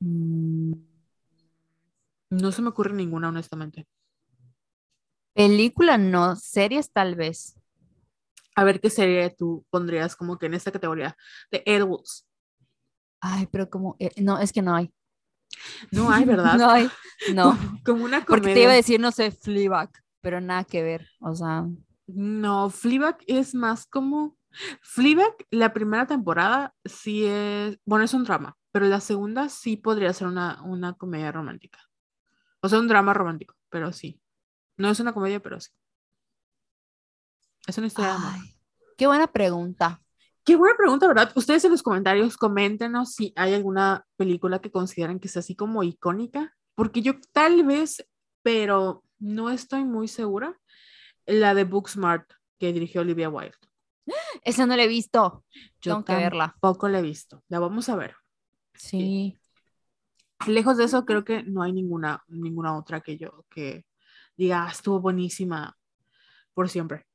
Mm. 0.00 0.72
No 2.30 2.50
se 2.50 2.62
me 2.62 2.68
ocurre 2.68 2.94
ninguna, 2.94 3.28
honestamente. 3.28 3.86
Película 5.34 5.98
no, 5.98 6.36
series 6.36 6.90
tal 6.90 7.14
vez. 7.14 7.56
A 8.54 8.64
ver 8.64 8.80
qué 8.80 8.90
serie 8.90 9.30
tú 9.30 9.64
pondrías 9.70 10.16
como 10.16 10.38
que 10.38 10.46
en 10.46 10.54
esta 10.54 10.72
categoría 10.72 11.16
de 11.50 11.62
Ed 11.66 11.84
Ay, 13.20 13.48
pero 13.50 13.70
como, 13.70 13.96
eh, 13.98 14.10
no, 14.20 14.38
es 14.38 14.52
que 14.52 14.62
no 14.62 14.74
hay. 14.74 14.92
No 15.90 16.10
hay, 16.10 16.24
¿verdad? 16.24 16.54
no 16.58 16.70
hay, 16.70 16.88
no. 17.34 17.56
Como, 17.84 18.04
una 18.04 18.24
comedia. 18.24 18.26
Porque 18.26 18.54
te 18.54 18.62
iba 18.62 18.72
a 18.72 18.76
decir, 18.76 19.00
no 19.00 19.12
sé, 19.12 19.30
Fleabag, 19.30 19.90
pero 20.20 20.40
nada 20.40 20.64
que 20.64 20.82
ver, 20.82 21.08
o 21.20 21.34
sea. 21.34 21.66
No, 22.06 22.68
Fleabag 22.68 23.18
es 23.26 23.54
más 23.54 23.86
como, 23.86 24.36
Fleabag, 24.82 25.34
la 25.50 25.72
primera 25.72 26.06
temporada 26.06 26.74
sí 26.84 27.24
es, 27.24 27.78
bueno, 27.84 28.04
es 28.04 28.12
un 28.12 28.24
drama, 28.24 28.56
pero 28.72 28.86
la 28.86 29.00
segunda 29.00 29.48
sí 29.48 29.76
podría 29.76 30.12
ser 30.12 30.26
una, 30.26 30.60
una 30.62 30.94
comedia 30.94 31.32
romántica. 31.32 31.78
O 32.60 32.68
sea, 32.68 32.78
un 32.78 32.88
drama 32.88 33.14
romántico, 33.14 33.54
pero 33.68 33.92
sí. 33.92 34.20
No 34.76 34.88
es 34.90 35.00
una 35.00 35.12
comedia, 35.12 35.40
pero 35.40 35.60
sí. 35.60 35.70
Es 37.72 37.78
una 37.78 37.86
historia 37.86 38.10
de 38.10 38.16
amor. 38.16 38.34
Qué 38.98 39.06
buena 39.06 39.26
pregunta. 39.26 40.02
Qué 40.44 40.56
buena 40.56 40.76
pregunta, 40.76 41.08
¿verdad? 41.08 41.32
Ustedes 41.34 41.64
en 41.64 41.70
los 41.70 41.82
comentarios 41.82 42.36
coméntenos 42.36 43.14
si 43.14 43.32
hay 43.34 43.54
alguna 43.54 44.04
película 44.18 44.60
que 44.60 44.70
consideran 44.70 45.18
que 45.18 45.28
sea 45.28 45.40
así 45.40 45.56
como 45.56 45.82
icónica, 45.82 46.54
porque 46.74 47.00
yo 47.00 47.14
tal 47.32 47.64
vez, 47.64 48.06
pero 48.42 49.04
no 49.18 49.48
estoy 49.48 49.84
muy 49.84 50.06
segura, 50.06 50.60
la 51.24 51.54
de 51.54 51.64
Booksmart 51.64 52.30
que 52.58 52.74
dirigió 52.74 53.00
Olivia 53.00 53.30
Wilde. 53.30 53.56
Esa 54.44 54.66
no 54.66 54.76
la 54.76 54.84
he 54.84 54.88
visto. 54.88 55.42
Yo 55.80 55.92
Tengo 55.92 56.04
que 56.04 56.16
verla. 56.16 56.54
Poco 56.60 56.90
la 56.90 56.98
he 56.98 57.02
visto. 57.02 57.42
La 57.48 57.58
vamos 57.58 57.88
a 57.88 57.96
ver. 57.96 58.16
Sí. 58.74 59.38
Lejos 60.46 60.76
de 60.76 60.84
eso, 60.84 61.06
creo 61.06 61.24
que 61.24 61.42
no 61.42 61.62
hay 61.62 61.72
ninguna, 61.72 62.22
ninguna 62.28 62.76
otra 62.76 63.00
que 63.00 63.16
yo 63.16 63.46
que 63.48 63.86
diga, 64.36 64.66
ah, 64.66 64.70
estuvo 64.70 65.00
buenísima 65.00 65.74
por 66.52 66.68
siempre. 66.68 67.06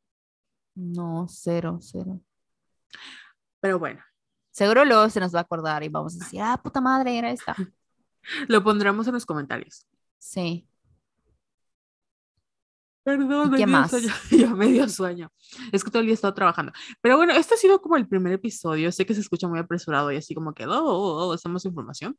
No, 0.77 1.25
cero, 1.27 1.79
cero. 1.81 2.21
Pero 3.59 3.79
bueno. 3.79 3.99
Seguro 4.51 4.85
luego 4.85 5.09
se 5.09 5.19
nos 5.19 5.33
va 5.33 5.39
a 5.39 5.41
acordar 5.41 5.83
y 5.83 5.89
vamos 5.89 6.15
a 6.15 6.19
decir, 6.19 6.39
ah, 6.41 6.59
puta 6.61 6.79
madre, 6.81 7.17
era 7.17 7.31
esta. 7.31 7.55
Lo 8.47 8.63
pondremos 8.63 9.07
en 9.07 9.13
los 9.13 9.25
comentarios. 9.25 9.87
Sí. 10.19 10.67
Perdón, 13.03 13.53
¿Qué 13.55 13.65
más? 13.65 13.89
Sueño. 13.89 14.13
Yo 14.31 14.55
medio 14.55 14.87
sueño. 14.89 15.31
Es 15.71 15.83
que 15.83 15.89
todo 15.89 16.01
el 16.01 16.07
día 16.07 16.13
he 16.13 16.15
estado 16.15 16.33
trabajando. 16.33 16.73
Pero 17.01 17.17
bueno, 17.17 17.33
este 17.33 17.55
ha 17.55 17.57
sido 17.57 17.81
como 17.81 17.95
el 17.97 18.07
primer 18.07 18.33
episodio. 18.33 18.91
Sé 18.91 19.05
que 19.05 19.13
se 19.13 19.21
escucha 19.21 19.47
muy 19.47 19.59
apresurado 19.59 20.11
y 20.11 20.17
así 20.17 20.35
como 20.35 20.53
que, 20.53 20.65
oh, 20.67 20.83
oh, 20.83 21.27
oh, 21.27 21.33
estamos 21.33 21.65
información. 21.65 22.17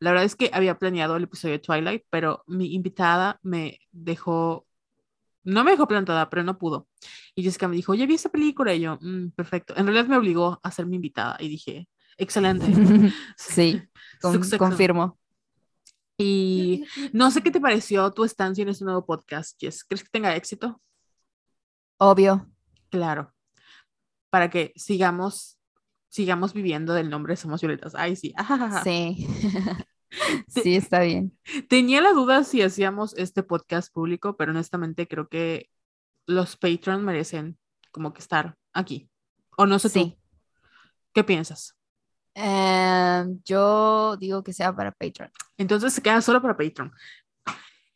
La 0.00 0.10
verdad 0.10 0.24
es 0.24 0.34
que 0.34 0.50
había 0.52 0.78
planeado 0.78 1.16
el 1.16 1.24
episodio 1.24 1.54
de 1.54 1.60
Twilight, 1.60 2.04
pero 2.10 2.42
mi 2.46 2.74
invitada 2.74 3.38
me 3.42 3.78
dejó 3.92 4.65
no 5.46 5.64
me 5.64 5.70
dejó 5.70 5.86
plantada, 5.86 6.28
pero 6.28 6.42
no 6.42 6.58
pudo. 6.58 6.88
Y 7.34 7.42
Jessica 7.42 7.68
me 7.68 7.76
dijo, 7.76 7.92
oye, 7.92 8.06
vi 8.06 8.14
esa 8.14 8.28
película. 8.28 8.74
Y 8.74 8.80
yo, 8.80 8.98
mm, 9.00 9.30
perfecto. 9.30 9.74
En 9.76 9.86
realidad 9.86 10.06
me 10.06 10.16
obligó 10.16 10.60
a 10.62 10.70
ser 10.70 10.86
mi 10.86 10.96
invitada 10.96 11.36
y 11.38 11.48
dije, 11.48 11.88
excelente. 12.18 12.66
sí, 13.36 13.80
confirmo. 14.58 15.18
Y 16.18 16.84
no 17.12 17.30
sé 17.30 17.42
qué 17.42 17.50
te 17.50 17.60
pareció 17.60 18.10
tu 18.10 18.24
estancia 18.24 18.62
en 18.62 18.70
este 18.70 18.84
nuevo 18.84 19.06
podcast, 19.06 19.56
Jess. 19.60 19.84
¿Crees 19.84 20.02
que 20.02 20.10
tenga 20.10 20.34
éxito? 20.34 20.80
Obvio. 21.98 22.50
Claro. 22.90 23.32
Para 24.30 24.50
que 24.50 24.72
sigamos, 24.74 25.58
sigamos 26.08 26.54
viviendo 26.54 26.92
del 26.92 27.08
nombre 27.08 27.36
Somos 27.36 27.60
Violetas. 27.60 27.94
Ay, 27.94 28.16
sí. 28.16 28.34
Sí. 28.82 29.26
Sí, 30.48 30.76
está 30.76 31.00
bien. 31.00 31.36
Tenía 31.68 32.00
la 32.00 32.12
duda 32.12 32.44
si 32.44 32.62
hacíamos 32.62 33.14
este 33.16 33.42
podcast 33.42 33.92
público, 33.92 34.36
pero 34.36 34.52
honestamente 34.52 35.08
creo 35.08 35.28
que 35.28 35.68
los 36.26 36.56
patrons 36.56 37.02
merecen 37.02 37.58
como 37.90 38.12
que 38.12 38.20
estar 38.20 38.56
aquí. 38.72 39.10
O 39.56 39.66
no 39.66 39.78
sé 39.78 39.88
sí. 39.88 40.18
¿Qué 41.12 41.24
piensas? 41.24 41.74
Em, 42.34 43.40
yo 43.44 44.16
digo 44.18 44.42
que 44.42 44.52
sea 44.52 44.74
para 44.74 44.92
Patreon. 44.92 45.30
Entonces 45.56 45.94
se 45.94 46.02
queda 46.02 46.20
solo 46.20 46.42
para 46.42 46.56
Patreon. 46.56 46.92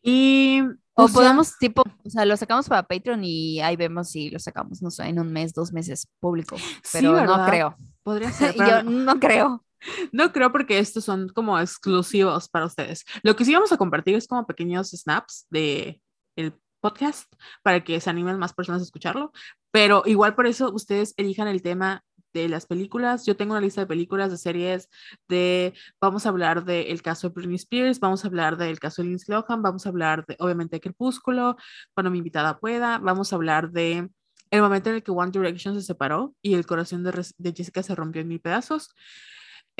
Y. 0.02 0.62
O 0.94 1.08
podemos, 1.08 1.56
tipo, 1.58 1.82
o 1.82 2.10
sea, 2.10 2.24
lo 2.24 2.36
sacamos 2.36 2.68
para 2.68 2.82
Patreon 2.82 3.22
y 3.24 3.60
ahí 3.60 3.76
vemos 3.76 4.10
si 4.10 4.28
lo 4.30 4.38
sacamos, 4.38 4.82
no 4.82 4.90
sé, 4.90 5.04
en 5.04 5.18
un 5.18 5.32
mes, 5.32 5.54
dos 5.54 5.72
meses 5.72 6.08
público. 6.18 6.56
Pero 6.92 7.24
no 7.24 7.46
creo. 7.46 7.76
Podría 8.02 8.32
ser. 8.32 8.54
Yo 8.54 8.82
no 8.82 9.18
creo. 9.20 9.64
No 10.12 10.32
creo 10.32 10.52
porque 10.52 10.78
estos 10.78 11.04
son 11.04 11.28
como 11.28 11.58
exclusivos 11.58 12.48
para 12.48 12.66
ustedes. 12.66 13.04
Lo 13.22 13.36
que 13.36 13.44
sí 13.44 13.54
vamos 13.54 13.72
a 13.72 13.76
compartir 13.76 14.14
es 14.14 14.26
como 14.26 14.46
pequeños 14.46 14.90
snaps 14.90 15.46
de 15.50 16.00
el 16.36 16.54
podcast 16.80 17.32
para 17.62 17.84
que 17.84 18.00
se 18.00 18.10
animen 18.10 18.38
más 18.38 18.54
personas 18.54 18.80
a 18.80 18.84
escucharlo, 18.84 19.32
pero 19.70 20.02
igual 20.06 20.34
por 20.34 20.46
eso 20.46 20.72
ustedes 20.72 21.14
elijan 21.16 21.48
el 21.48 21.62
tema 21.62 22.02
de 22.32 22.48
las 22.48 22.66
películas. 22.66 23.26
Yo 23.26 23.36
tengo 23.36 23.52
una 23.52 23.60
lista 23.60 23.80
de 23.80 23.86
películas, 23.86 24.30
de 24.30 24.38
series, 24.38 24.88
de, 25.28 25.74
vamos 26.00 26.26
a 26.26 26.28
hablar 26.28 26.64
del 26.64 27.02
caso 27.02 27.28
de 27.28 27.34
Britney 27.34 27.56
Spears, 27.56 28.00
vamos 28.00 28.24
a 28.24 28.28
hablar 28.28 28.56
del 28.56 28.78
caso 28.78 29.02
de 29.02 29.08
Lindsay 29.08 29.34
Lohan, 29.34 29.62
vamos 29.62 29.86
a 29.86 29.88
hablar 29.88 30.26
de, 30.26 30.36
obviamente, 30.38 30.76
de 30.76 30.80
Crepúsculo, 30.80 31.56
cuando 31.94 32.10
mi 32.10 32.18
invitada 32.18 32.58
pueda, 32.58 32.98
vamos 32.98 33.32
a 33.32 33.36
hablar 33.36 33.70
de 33.70 34.08
el 34.50 34.62
momento 34.62 34.90
en 34.90 34.96
el 34.96 35.02
que 35.02 35.12
One 35.12 35.30
Direction 35.30 35.74
se 35.74 35.82
separó 35.82 36.34
y 36.42 36.54
el 36.54 36.66
corazón 36.66 37.04
de, 37.04 37.26
de 37.38 37.52
Jessica 37.52 37.82
se 37.82 37.94
rompió 37.94 38.22
en 38.22 38.28
mil 38.28 38.40
pedazos. 38.40 38.94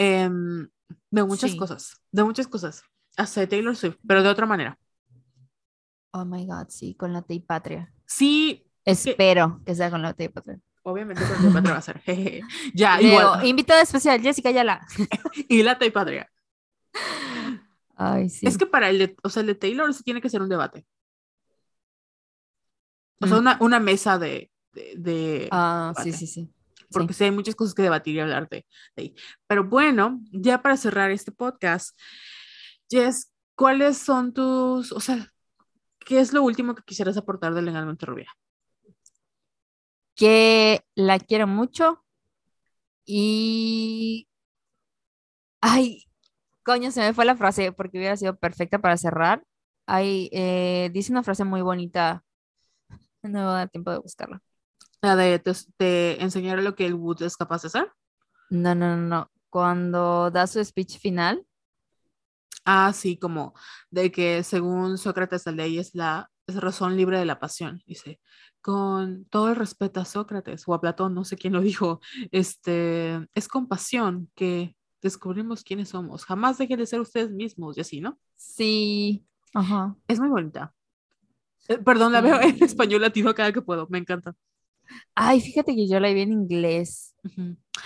Em, 0.03 0.67
de 1.11 1.25
muchas 1.25 1.55
cosas, 1.55 2.01
de 2.11 2.25
muchas 2.25 2.49
cosas. 2.49 2.83
Hasta 3.19 3.41
de 3.41 3.47
Taylor 3.49 3.77
Swift, 3.77 3.99
pero 4.07 4.23
de 4.23 4.31
otra 4.31 4.47
manera. 4.47 4.79
Oh 6.13 6.25
my 6.25 6.47
God, 6.47 6.69
sí, 6.71 6.95
con 6.95 7.13
la 7.13 7.23
Patria. 7.47 7.93
Sí. 8.07 8.67
Espero 8.83 9.61
que, 9.67 9.75
sea 9.75 9.91
con 9.91 10.01
la 10.01 10.15
Patria. 10.15 10.59
Obviamente 10.85 11.23
con 11.23 11.45
la 11.45 11.53
Patria 11.53 11.73
va 11.73 11.79
a 11.79 11.83
ser. 11.83 12.03
ya, 12.75 12.99
Leo, 12.99 13.21
igual. 13.21 13.47
Invitada 13.47 13.83
especial, 13.83 14.23
Jessica 14.23 14.51
Yala. 14.51 14.81
y 15.49 15.63
la 15.63 15.79
Patria. 15.79 16.31
Ay, 17.95 18.31
sí. 18.31 18.47
Es 18.47 18.57
que 18.57 18.65
para 18.65 18.89
el 18.89 18.99
de, 18.99 19.17
o 19.23 19.29
sea, 19.29 19.43
el 19.43 19.49
de 19.49 19.55
Taylor 19.55 19.93
sí 19.93 20.03
tiene 20.03 20.23
que 20.23 20.31
ser 20.31 20.41
un 20.41 20.49
debate. 20.49 20.87
O 23.21 23.27
sea, 23.27 23.37
mm. 23.37 23.41
una, 23.41 23.59
una 23.61 23.81
mesa 23.81 24.19
de, 24.19 24.51
de, 24.73 25.47
ah, 25.51 25.93
sí, 26.03 26.15
sí, 26.15 26.27
sí 26.27 26.51
porque 26.93 27.15
sí. 27.15 27.25
hay 27.25 27.31
muchas 27.31 27.55
cosas 27.55 27.75
que 27.75 27.83
debatir 27.83 28.17
y 28.17 28.21
hablar 28.21 28.49
de, 28.49 28.67
ahí. 28.97 29.15
Pero 29.47 29.65
bueno, 29.65 30.21
ya 30.33 30.63
para 30.63 30.77
cerrar 30.77 31.11
este 31.11 31.33
podcast, 31.33 31.99
Jess, 32.91 33.33
¿cuáles 33.55 33.99
son 33.99 34.33
tus, 34.33 34.93
o 34.93 35.01
sea, 35.01 35.33
qué 36.01 36.21
es 36.21 36.33
lo 36.33 36.43
último 36.43 36.75
que 36.75 36.83
quisieras 36.85 37.17
aportar 37.17 37.55
de 37.55 37.63
Legalmente 37.63 38.07
Rubia? 38.07 38.31
Que 40.15 40.85
la 40.95 41.19
quiero 41.19 41.47
mucho 41.47 42.05
y... 43.07 44.29
Ay, 45.61 46.05
coño, 46.65 46.91
se 46.91 47.01
me 47.01 47.15
fue 47.15 47.25
la 47.25 47.37
frase 47.37 47.73
porque 47.73 47.99
hubiera 47.99 48.17
sido 48.17 48.37
perfecta 48.39 48.79
para 48.81 48.97
cerrar. 48.97 49.45
Ay, 49.87 50.31
eh, 50.33 50.91
dice 50.93 51.13
una 51.13 51.23
frase 51.23 51.45
muy 51.45 51.63
bonita. 51.63 52.25
No 53.23 53.31
me 53.31 53.45
va 53.45 53.53
a 53.55 53.59
dar 53.59 53.71
tiempo 53.71 53.91
de 53.91 53.99
buscarla. 53.99 54.41
La 55.03 55.17
de 55.17 55.39
te, 55.39 56.23
enseñar 56.23 56.63
lo 56.63 56.75
que 56.75 56.87
el 56.87 56.95
Wood 56.95 57.23
es 57.23 57.37
capaz 57.37 57.63
de 57.63 57.69
hacer. 57.69 57.93
No, 58.51 58.75
no, 58.75 58.97
no, 58.97 59.09
no. 59.09 59.31
Cuando 59.49 60.31
da 60.31 60.47
su 60.47 60.63
speech 60.65 60.99
final. 60.99 61.45
Ah, 62.65 62.93
sí, 62.93 63.17
como 63.17 63.55
de 63.91 64.13
que 64.13 64.43
según 64.43 64.99
Sócrates 64.99 65.47
la 65.47 65.53
ley 65.53 65.79
es 65.79 65.95
la 65.95 66.31
razón 66.47 66.97
libre 66.97 67.19
de 67.19 67.25
la 67.25 67.41
pasión. 67.41 67.83
Dice, 67.87 68.21
con 68.61 69.25
todo 69.27 69.49
el 69.49 69.57
respeto 69.57 70.01
a 70.01 70.05
Sócrates 70.05 70.65
o 70.67 70.75
a 70.75 70.81
Platón, 70.81 71.15
no 71.15 71.25
sé 71.25 71.37
quién 71.37 71.55
lo 71.55 71.61
dijo, 71.61 72.01
este, 72.31 73.27
es 73.35 73.49
con 73.49 73.69
pasión 73.69 74.31
que 74.35 74.77
descubrimos 75.01 75.65
quiénes 75.65 75.89
somos. 75.89 76.25
Jamás 76.25 76.59
dejen 76.59 76.79
de 76.79 76.87
ser 76.87 77.01
ustedes 77.01 77.31
mismos 77.31 77.79
y 77.79 77.81
así, 77.81 78.01
¿no? 78.01 78.19
Sí. 78.37 79.25
Ajá. 79.55 79.97
Es 80.07 80.21
muy 80.21 80.29
bonita. 80.29 80.75
Eh, 81.69 81.79
perdón, 81.79 82.13
la 82.13 82.21
veo 82.21 82.41
en 82.41 82.63
español 82.63 83.01
latino 83.01 83.35
cada 83.35 83.53
que 83.53 83.63
puedo, 83.63 83.87
me 83.89 83.99
encanta. 83.99 84.35
Ay, 85.15 85.41
fíjate 85.41 85.75
que 85.75 85.89
yo 85.89 86.01
la 86.01 86.13
vi 86.13 86.23
en 86.23 86.33
inglés 86.33 87.15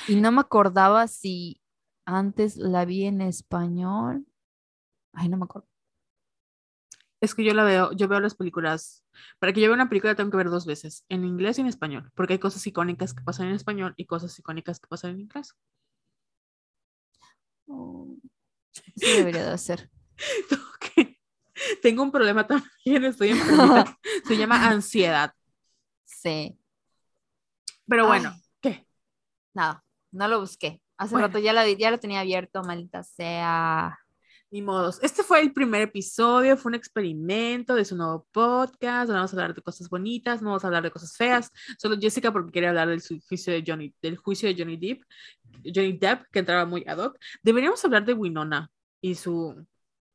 y 0.09 0.17
no 0.17 0.33
me 0.33 0.41
acordaba 0.41 1.07
si 1.09 1.61
antes 2.05 2.57
la 2.57 2.85
vi 2.85 3.05
en 3.05 3.21
español. 3.21 4.27
Ay, 5.13 5.29
no 5.29 5.37
me 5.37 5.45
acuerdo. 5.45 5.69
Es 7.21 7.35
que 7.35 7.45
yo 7.45 7.55
la 7.55 7.65
veo, 7.65 7.93
yo 7.93 8.07
veo 8.07 8.21
las 8.21 8.35
películas. 8.35 9.03
Para 9.39 9.53
que 9.53 9.61
yo 9.61 9.69
vea 9.69 9.75
una 9.75 9.89
película 9.89 10.15
tengo 10.15 10.31
que 10.31 10.37
ver 10.37 10.51
dos 10.51 10.67
veces, 10.67 11.05
en 11.09 11.25
inglés 11.25 11.57
y 11.57 11.63
en 11.63 11.69
español, 11.69 12.11
porque 12.15 12.35
hay 12.35 12.39
cosas 12.39 12.67
icónicas 12.67 13.15
que 13.15 13.23
pasan 13.23 13.49
en 13.49 13.55
español 13.55 13.95
y 13.97 14.07
cosas 14.07 14.39
icónicas 14.39 14.79
que 14.79 14.89
pasan 14.89 15.13
en 15.13 15.21
inglés. 15.21 15.55
Oh, 17.67 18.15
sí 18.97 19.17
debería 19.17 19.45
de 19.45 19.53
hacer. 19.53 19.91
Tengo 21.83 22.03
un 22.03 22.11
problema 22.11 22.47
también, 22.47 23.05
estoy 23.05 23.31
enferma. 23.31 23.99
Se 24.27 24.37
llama 24.37 24.69
ansiedad. 24.69 25.33
Sí. 26.05 26.59
Pero 27.87 28.07
bueno, 28.07 28.35
¿qué? 28.61 28.87
Nada, 29.55 29.85
no 30.13 30.29
lo 30.29 30.41
busqué. 30.41 30.81
Hace 30.97 31.19
rato 31.19 31.39
ya 31.39 31.53
lo, 31.53 31.67
ya 31.67 31.91
lo 31.91 31.99
tenía 31.99 32.21
abierto, 32.21 32.63
maldita 32.63 33.03
sea. 33.03 33.99
Ni 34.51 34.63
modos. 34.63 35.01
Este 35.03 35.25
fue 35.25 35.41
el 35.41 35.53
primer 35.53 35.83
episodio, 35.83 36.57
fue 36.57 36.71
un 36.71 36.77
experimento 36.77 37.75
de 37.75 37.85
su 37.85 37.97
nuevo 37.97 38.25
podcast. 38.31 39.11
vamos 39.11 39.33
a 39.33 39.37
hablar 39.37 39.55
de 39.55 39.63
cosas 39.63 39.89
bonitas, 39.89 40.41
no 40.41 40.51
vamos 40.51 40.63
a 40.63 40.69
hablar 40.69 40.85
de 40.85 40.93
cosas 40.93 41.17
feas. 41.17 41.51
Solo 41.77 41.97
Jessica 42.01 42.33
porque 42.33 42.53
quería 42.53 42.69
hablar 42.69 42.89
del 42.89 43.01
juicio 43.01 43.53
de 43.53 43.65
Johnny, 43.67 43.93
del 44.01 44.17
juicio 44.17 44.49
de 44.49 44.55
Johnny 44.57 44.77
Depp, 44.77 45.03
Johnny 45.75 45.99
Depp, 45.99 46.27
que 46.31 46.39
entraba 46.39 46.65
muy 46.67 46.85
ad 46.87 46.99
hoc. 46.99 47.19
Deberíamos 47.43 47.85
hablar 47.85 48.05
de 48.05 48.15
Winona 48.15 48.71
y 49.01 49.17
su. 49.17 49.67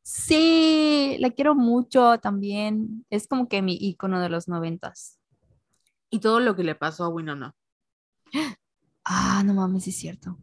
Sí, 0.01 1.17
la 1.19 1.31
quiero 1.31 1.53
mucho 1.53 2.17
también. 2.19 3.05
Es 3.09 3.27
como 3.27 3.49
que 3.49 3.61
mi 3.61 3.75
icono 3.75 4.21
de 4.21 4.29
los 4.29 4.47
noventas. 4.47 5.19
Y 6.09 6.19
todo 6.19 6.39
lo 6.39 6.55
que 6.55 6.63
le 6.63 6.75
pasó 6.75 7.03
a 7.03 7.09
Winona. 7.09 7.53
Ah, 9.03 9.41
no 9.43 9.53
mames, 9.53 9.87
es 9.87 9.97
cierto. 9.97 10.37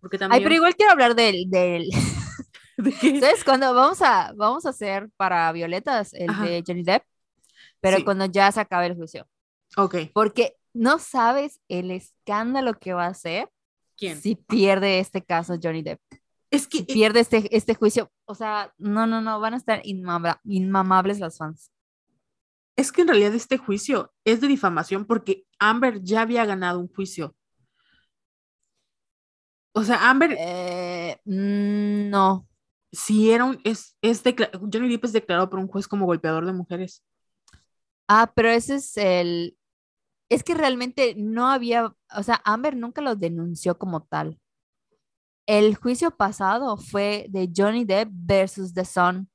Porque 0.00 0.18
también... 0.18 0.38
Ay, 0.38 0.42
pero 0.42 0.54
igual 0.54 0.74
quiero 0.74 0.92
hablar 0.92 1.14
del, 1.14 1.48
del... 1.48 1.88
¿Sabes? 3.20 3.44
Cuando 3.44 3.72
vamos 3.74 4.02
a, 4.02 4.32
vamos 4.36 4.66
a 4.66 4.70
hacer 4.70 5.08
para 5.16 5.50
Violetas 5.52 6.12
el 6.14 6.26
de 6.26 6.64
Johnny 6.66 6.82
Depp, 6.82 7.04
pero 7.80 8.04
cuando 8.04 8.26
ya 8.26 8.50
se 8.50 8.60
acabe 8.60 8.86
el 8.86 8.96
juicio. 8.96 9.26
Ok. 9.76 9.96
Porque 10.12 10.56
no 10.74 10.98
sabes 10.98 11.60
el 11.68 11.90
escándalo 11.90 12.74
que 12.74 12.92
va 12.92 13.06
a 13.06 13.14
ser 13.14 13.48
¿Quién? 13.96 14.20
si 14.20 14.36
pierde 14.36 14.98
este 14.98 15.22
caso 15.22 15.58
Johnny 15.62 15.82
Depp. 15.82 16.00
Es 16.50 16.66
que 16.66 16.82
pierde 16.82 17.20
este, 17.20 17.56
este 17.56 17.74
juicio. 17.74 18.10
O 18.26 18.34
sea, 18.34 18.74
no, 18.76 19.06
no, 19.06 19.20
no, 19.22 19.40
van 19.40 19.54
a 19.54 19.56
estar 19.56 19.80
inmamables 19.84 21.18
las 21.18 21.38
fans. 21.38 21.70
Es 22.76 22.92
que 22.92 23.02
en 23.02 23.08
realidad 23.08 23.34
este 23.34 23.58
juicio 23.58 24.12
es 24.24 24.40
de 24.40 24.48
difamación 24.48 25.06
porque 25.06 25.44
Amber 25.70 26.02
ya 26.02 26.22
había 26.22 26.44
ganado 26.44 26.80
un 26.80 26.88
juicio. 26.88 27.34
O 29.74 29.82
sea, 29.84 30.10
Amber. 30.10 30.36
Eh, 30.38 31.18
mm, 31.24 32.10
no. 32.10 32.46
Sí, 32.92 33.30
era 33.30 33.44
un. 33.44 33.60
Es, 33.64 33.96
es 34.02 34.22
Johnny 34.22 34.88
Depp 34.90 35.04
es 35.04 35.12
declarado 35.12 35.48
por 35.48 35.58
un 35.58 35.68
juez 35.68 35.88
como 35.88 36.06
golpeador 36.06 36.44
de 36.44 36.52
mujeres. 36.52 37.02
Ah, 38.06 38.32
pero 38.34 38.50
ese 38.50 38.76
es 38.76 38.96
el. 38.96 39.56
Es 40.28 40.42
que 40.44 40.54
realmente 40.54 41.14
no 41.16 41.48
había. 41.48 41.94
O 42.16 42.22
sea, 42.22 42.42
Amber 42.44 42.76
nunca 42.76 43.00
lo 43.00 43.16
denunció 43.16 43.78
como 43.78 44.02
tal. 44.02 44.38
El 45.46 45.74
juicio 45.74 46.10
pasado 46.12 46.76
fue 46.76 47.26
de 47.30 47.50
Johnny 47.54 47.84
Depp 47.84 48.10
versus 48.12 48.74
The 48.74 48.84
Sun, 48.84 49.30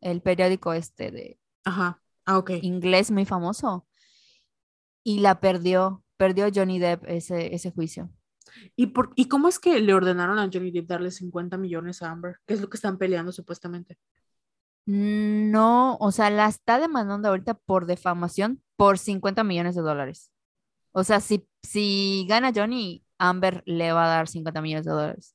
el 0.00 0.20
periódico 0.20 0.72
este 0.72 1.10
de. 1.10 1.40
Ajá. 1.64 2.00
Ah, 2.26 2.38
ok. 2.38 2.50
Inglés 2.62 3.10
muy 3.10 3.24
famoso. 3.24 3.87
Y 5.08 5.20
la 5.20 5.40
perdió. 5.40 6.04
Perdió 6.18 6.48
Johnny 6.54 6.78
Depp 6.78 7.04
ese, 7.06 7.54
ese 7.54 7.70
juicio. 7.70 8.10
¿Y, 8.76 8.88
por, 8.88 9.12
¿Y 9.16 9.26
cómo 9.26 9.48
es 9.48 9.58
que 9.58 9.80
le 9.80 9.94
ordenaron 9.94 10.38
a 10.38 10.50
Johnny 10.52 10.70
Depp 10.70 10.86
darle 10.86 11.10
50 11.10 11.56
millones 11.56 12.02
a 12.02 12.10
Amber? 12.10 12.36
¿Qué 12.44 12.52
es 12.52 12.60
lo 12.60 12.68
que 12.68 12.76
están 12.76 12.98
peleando 12.98 13.32
supuestamente? 13.32 13.96
No, 14.84 15.96
o 15.96 16.12
sea, 16.12 16.28
la 16.28 16.46
está 16.46 16.78
demandando 16.78 17.28
ahorita 17.28 17.54
por 17.54 17.86
defamación 17.86 18.62
por 18.76 18.98
50 18.98 19.44
millones 19.44 19.76
de 19.76 19.82
dólares. 19.82 20.30
O 20.92 21.04
sea, 21.04 21.20
si, 21.20 21.48
si 21.62 22.26
gana 22.28 22.52
Johnny, 22.54 23.02
Amber 23.16 23.62
le 23.64 23.92
va 23.92 24.04
a 24.04 24.08
dar 24.08 24.28
50 24.28 24.60
millones 24.60 24.84
de 24.84 24.92
dólares 24.92 25.34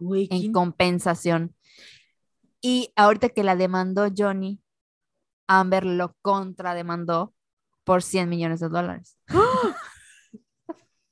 en 0.00 0.50
compensación. 0.50 1.54
Y 2.62 2.90
ahorita 2.96 3.28
que 3.28 3.44
la 3.44 3.54
demandó 3.54 4.08
Johnny, 4.16 4.62
Amber 5.46 5.84
lo 5.84 6.16
contrademandó 6.22 7.34
por 7.84 8.02
100 8.02 8.28
millones 8.28 8.60
de 8.60 8.68
dólares. 8.68 9.16
¡Ah! 9.28 9.76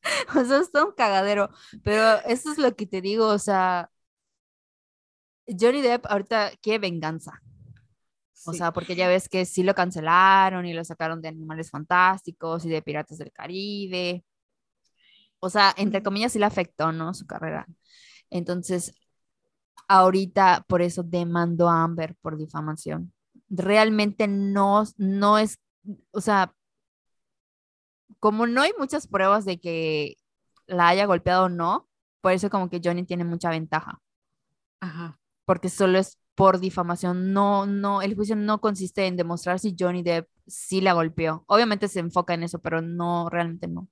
o 0.37 0.45
sea, 0.45 0.59
está 0.61 0.85
un 0.85 0.93
cagadero. 0.93 1.51
Pero 1.85 2.21
eso 2.27 2.53
es 2.53 2.59
lo 2.59 2.75
que 2.77 2.87
te 2.87 3.01
digo, 3.01 3.27
o 3.27 3.39
sea, 3.39 3.91
Johnny 5.47 5.83
Depp 5.83 6.07
ahorita 6.07 6.53
quiere 6.61 6.79
venganza. 6.79 7.41
O 8.45 8.53
sea, 8.53 8.73
porque 8.73 8.97
ya 8.97 9.07
ves 9.09 9.29
que 9.29 9.45
sí 9.45 9.63
lo 9.63 9.75
cancelaron 9.75 10.67
y 10.67 10.73
lo 10.73 10.85
sacaron 10.85 11.23
de 11.23 11.29
Animales 11.29 11.71
Fantásticos 11.71 12.65
y 12.65 12.71
de 12.71 12.83
Piratas 12.83 13.19
del 13.19 13.31
Caribe. 13.33 14.25
O 15.39 15.51
sea, 15.51 15.75
entre 15.77 16.03
comillas 16.03 16.33
sí 16.33 16.39
le 16.39 16.47
afectó, 16.47 16.93
¿no? 16.93 17.15
Su 17.15 17.27
carrera. 17.27 17.67
Entonces, 18.31 18.95
ahorita 19.89 20.65
por 20.69 20.83
eso 20.83 21.03
demandó 21.03 21.69
a 21.69 21.85
Amber 21.85 22.17
por 22.21 22.37
difamación. 22.37 23.13
Realmente 23.49 24.27
no, 24.29 24.85
no 24.97 25.39
es, 25.39 25.59
o 26.13 26.21
sea, 26.21 26.55
como 28.23 28.47
no 28.47 28.63
hay 28.63 28.71
muchas 28.79 29.09
pruebas 29.09 29.45
de 29.45 29.59
que 29.59 30.17
la 30.69 30.87
haya 30.87 31.07
golpeado 31.07 31.47
o 31.47 31.49
no, 31.49 31.89
por 32.21 32.31
eso 32.31 32.51
como 32.51 32.71
que 32.71 32.81
Johnny 32.83 33.03
tiene 33.03 33.25
mucha 33.25 33.51
ventaja. 33.51 34.01
Ajá. 34.79 35.19
Porque 35.45 35.69
solo 35.69 35.99
es 35.99 36.21
por 36.37 36.61
difamación, 36.61 37.33
no, 37.33 37.67
no, 37.67 38.01
el 38.01 38.15
juicio 38.15 38.37
no 38.37 38.61
consiste 38.61 39.09
en 39.09 39.17
demostrar 39.17 39.59
si 39.59 39.75
Johnny 39.77 40.05
Depp 40.05 40.29
sí 40.47 40.81
la 40.81 40.93
golpeó. 40.93 41.43
Obviamente 41.49 41.89
se 41.89 41.99
enfoca 41.99 42.35
en 42.35 42.45
eso, 42.45 42.61
pero 42.61 42.81
no, 42.81 43.29
realmente 43.29 43.67
no. 43.67 43.89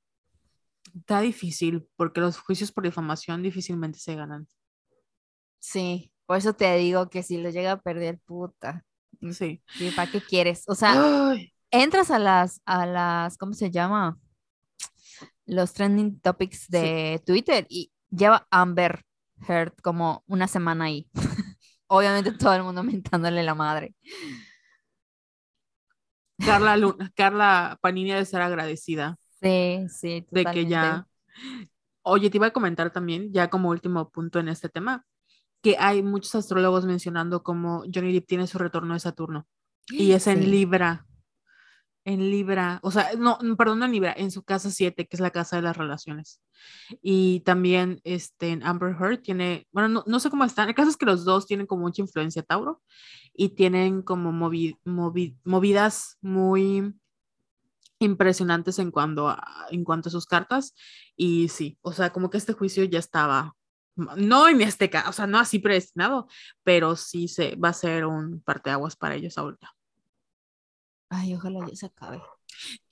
Está 0.94 1.20
difícil, 1.20 1.88
porque 1.96 2.20
los 2.20 2.38
juicios 2.38 2.70
por 2.70 2.84
difamación 2.84 3.42
difícilmente 3.42 3.98
se 3.98 4.14
ganan. 4.14 4.46
Sí, 5.58 6.12
por 6.26 6.36
eso 6.36 6.52
te 6.52 6.72
digo 6.76 7.10
que 7.10 7.24
si 7.24 7.38
lo 7.38 7.50
llega 7.50 7.72
a 7.72 7.80
perder, 7.82 8.20
puta. 8.20 8.84
Sí. 9.32 9.60
¿Para 9.96 10.08
qué 10.08 10.20
quieres? 10.20 10.62
O 10.68 10.76
sea, 10.76 11.34
entras 11.70 12.10
a 12.10 12.18
las, 12.18 12.60
a 12.64 12.86
las, 12.86 13.36
¿cómo 13.36 13.52
se 13.52 13.70
llama? 13.70 14.18
Los 15.46 15.72
trending 15.72 16.20
topics 16.20 16.68
de 16.68 17.22
Twitter 17.24 17.66
y 17.68 17.92
lleva 18.10 18.46
Amber 18.50 19.04
Heard 19.48 19.74
como 19.82 20.24
una 20.26 20.46
semana 20.46 20.84
ahí. 20.86 21.08
Obviamente 21.86 22.32
todo 22.32 22.54
el 22.54 22.62
mundo 22.62 22.82
mentándole 22.82 23.42
la 23.42 23.54
madre. 23.54 23.94
Carla, 26.38 26.76
Luna, 26.76 27.10
Carla 27.14 27.78
Panini 27.80 28.10
debe 28.10 28.22
estar 28.22 28.40
agradecida. 28.42 29.16
Sí, 29.42 29.86
sí. 29.88 30.26
De 30.30 30.44
que 30.46 30.66
ya. 30.66 31.06
Oye, 32.02 32.30
te 32.30 32.38
iba 32.38 32.46
a 32.46 32.52
comentar 32.52 32.92
también, 32.92 33.32
ya 33.32 33.50
como 33.50 33.70
último 33.70 34.10
punto 34.10 34.38
en 34.38 34.48
este 34.48 34.68
tema, 34.68 35.04
que 35.62 35.76
hay 35.78 36.02
muchos 36.02 36.34
astrólogos 36.34 36.86
mencionando 36.86 37.42
como 37.42 37.84
Johnny 37.92 38.12
Depp 38.12 38.26
tiene 38.26 38.46
su 38.46 38.58
retorno 38.58 38.94
de 38.94 39.00
Saturno 39.00 39.46
y 39.88 40.12
es 40.12 40.26
en 40.26 40.50
Libra 40.50 41.06
en 42.04 42.30
Libra, 42.30 42.80
o 42.82 42.90
sea, 42.90 43.10
no, 43.18 43.38
perdón, 43.56 43.80
no 43.80 43.84
en 43.84 43.92
Libra, 43.92 44.14
en 44.16 44.30
su 44.30 44.42
casa 44.42 44.70
7, 44.70 45.06
que 45.06 45.16
es 45.16 45.20
la 45.20 45.30
casa 45.30 45.56
de 45.56 45.62
las 45.62 45.76
relaciones. 45.76 46.40
Y 47.02 47.40
también 47.40 48.00
este, 48.04 48.50
en 48.50 48.62
Amber 48.62 48.96
Heard 48.98 49.22
tiene, 49.22 49.66
bueno, 49.72 50.02
no, 50.06 50.20
sé 50.20 50.30
cómo 50.30 50.44
están, 50.44 50.68
el 50.68 50.74
caso 50.74 50.90
es 50.90 50.96
que 50.96 51.06
los 51.06 51.24
dos 51.24 51.46
tienen 51.46 51.66
como 51.66 51.82
mucha 51.82 52.02
influencia 52.02 52.42
Tauro 52.42 52.82
y 53.34 53.50
tienen 53.50 54.02
como 54.02 54.32
movidas 54.32 56.18
muy 56.20 56.94
impresionantes 57.98 58.78
en, 58.78 58.90
cuanto 58.90 59.28
a, 59.28 59.66
en 59.70 59.84
cuanto 59.84 60.08
a 60.08 60.12
sus 60.12 60.26
cartas. 60.26 60.74
Y 61.16 61.48
sí, 61.48 61.78
o 61.82 61.92
sea, 61.92 62.10
como 62.10 62.30
que 62.30 62.38
este 62.38 62.54
juicio 62.54 62.84
ya 62.84 62.98
estaba, 62.98 63.54
no 63.94 64.48
en 64.48 64.62
este 64.62 64.90
caso, 64.90 65.10
o 65.10 65.12
sea, 65.12 65.26
no 65.26 65.38
así 65.38 65.58
predestinado, 65.58 66.26
pero 66.64 66.96
sí 66.96 67.28
se, 67.28 67.56
va 67.56 67.68
a 67.70 67.74
ser 67.74 68.06
un 68.06 68.40
parteaguas 68.42 68.96
para 68.96 69.14
ellos 69.16 69.36
ahorita. 69.38 69.74
Ay, 71.10 71.34
ojalá 71.34 71.66
ya 71.68 71.76
se 71.76 71.86
acabe. 71.86 72.22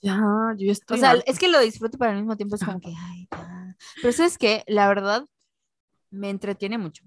Ya, 0.02 0.20
yo 0.56 0.66
ya 0.66 0.72
estoy. 0.72 0.96
O 0.96 1.00
sea, 1.00 1.14
es 1.24 1.38
que 1.38 1.48
lo 1.48 1.60
disfruto, 1.60 1.96
pero 1.98 2.10
al 2.10 2.18
mismo 2.18 2.36
tiempo 2.36 2.56
es 2.56 2.64
como 2.64 2.80
que, 2.80 2.92
ay, 2.96 3.28
ya. 3.30 3.76
Pero 4.02 4.08
es 4.08 4.36
que 4.36 4.64
la 4.66 4.88
verdad 4.88 5.24
me 6.10 6.28
entretiene 6.28 6.78
mucho. 6.78 7.04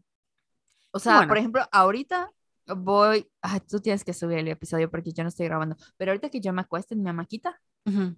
O 0.92 1.00
sea, 1.00 1.28
por 1.28 1.38
ejemplo, 1.38 1.68
ahorita 1.72 2.32
voy. 2.78 3.30
Ay, 3.42 3.60
tú 3.62 3.80
tienes 3.80 4.04
que 4.04 4.14
subir 4.14 4.40
el 4.40 4.48
episodio 4.48 4.90
porque 4.90 5.12
yo 5.12 5.24
no 5.24 5.30
estoy 5.30 5.48
grabando. 5.48 5.76
Pero 5.98 6.12
ahorita 6.12 6.30
que 6.30 6.42
yo 6.42 6.54
me 6.54 6.62
acuesto 6.62 6.94
en 6.94 7.04
mi 7.04 7.10
amaquita, 7.10 7.60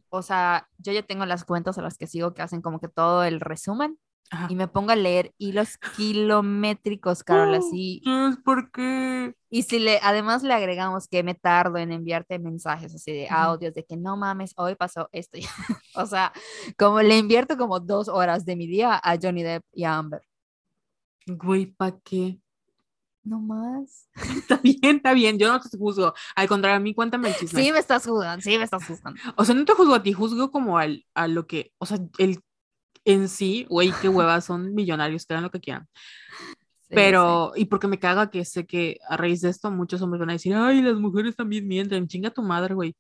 o 0.10 0.22
sea, 0.22 0.68
yo 0.78 0.94
ya 0.94 1.04
tengo 1.04 1.26
las 1.26 1.46
cuentas 1.46 1.78
a 1.78 1.82
las 1.82 1.98
que 1.98 2.08
sigo 2.08 2.34
que 2.34 2.42
hacen 2.42 2.62
como 2.62 2.80
que 2.80 2.90
todo 2.90 3.24
el 3.24 3.40
resumen 3.40 3.98
y 4.50 4.56
me 4.56 4.68
pongo 4.68 4.92
a 4.92 4.96
leer 4.96 5.34
hilos 5.38 5.78
kilométricos, 5.96 7.24
Carol, 7.24 7.54
así. 7.54 8.02
¿Por 8.44 8.72
qué? 8.72 9.36
Y 9.50 9.64
si 9.64 9.80
le, 9.80 10.00
además 10.02 10.44
le 10.44 10.54
agregamos 10.54 11.08
que 11.08 11.24
me 11.24 11.36
tardo 11.36 11.78
en 11.78 11.92
enviarte 11.92 12.40
mensajes 12.40 12.96
así 12.96 13.12
de 13.12 13.28
audios 13.30 13.74
de 13.74 13.86
que 13.86 13.96
no 13.96 14.18
mames, 14.18 14.54
hoy 14.58 14.76
pasó 14.76 15.10
esto. 15.12 15.38
o 15.96 16.06
sea, 16.06 16.34
como 16.78 17.02
le 17.02 17.18
invierto 17.18 17.58
como 17.58 17.80
dos 17.80 18.08
horas 18.08 18.46
de 18.46 18.56
mi 18.56 18.68
día 18.68 19.00
a 19.04 19.18
Johnny 19.22 19.44
Depp 19.44 19.64
y 19.72 19.84
a 19.84 19.98
Amber. 19.98 20.22
Güey, 21.28 21.68
¿para 21.68 21.98
qué? 22.04 22.40
No 23.24 23.40
más. 23.40 24.10
Está 24.36 24.58
bien, 24.58 24.98
está 24.98 25.14
bien, 25.14 25.40
yo 25.40 25.50
no 25.50 25.62
te 25.62 25.78
juzgo. 25.78 26.14
Al 26.36 26.48
contrario, 26.50 26.76
a 26.76 26.80
mí 26.80 26.94
cuéntame 26.94 27.30
el 27.30 27.36
chisme. 27.36 27.64
Sí, 27.64 27.72
me 27.72 27.80
estás 27.80 28.06
juzgando, 28.06 28.42
sí, 28.42 28.58
me 28.58 28.66
estás 28.66 28.86
juzgando. 28.86 29.22
O 29.38 29.46
sea, 29.46 29.56
no 29.56 29.64
te 29.64 29.74
juzgo 29.74 29.96
a 29.96 30.04
ti, 30.04 30.12
juzgo 30.12 30.52
como 30.52 30.78
al, 30.78 31.06
a 31.14 31.30
lo 31.30 31.48
que, 31.48 31.72
o 31.78 31.86
sea, 31.86 32.00
el 32.18 32.42
en 33.06 33.30
sí, 33.30 33.66
güey, 33.70 33.92
qué 34.02 34.10
huevas, 34.10 34.46
son 34.46 34.74
millonarios, 34.74 35.26
que 35.26 35.34
hagan 35.34 35.44
lo 35.44 35.52
que 35.52 35.60
quieran. 35.60 35.88
Pero, 36.90 37.54
y 37.56 37.66
porque 37.66 37.88
me 37.88 38.00
caga 38.00 38.30
que 38.30 38.46
sé 38.46 38.66
que 38.66 39.00
a 39.08 39.18
raíz 39.18 39.42
de 39.42 39.50
esto 39.50 39.72
muchos 39.72 40.02
hombres 40.02 40.20
van 40.20 40.30
a 40.30 40.34
decir, 40.34 40.54
ay, 40.54 40.82
las 40.82 40.96
mujeres 40.96 41.36
también 41.36 41.68
mienten, 41.68 42.08
chinga 42.08 42.30
tu 42.30 42.44
madre, 42.44 42.76
güey. 42.76 42.96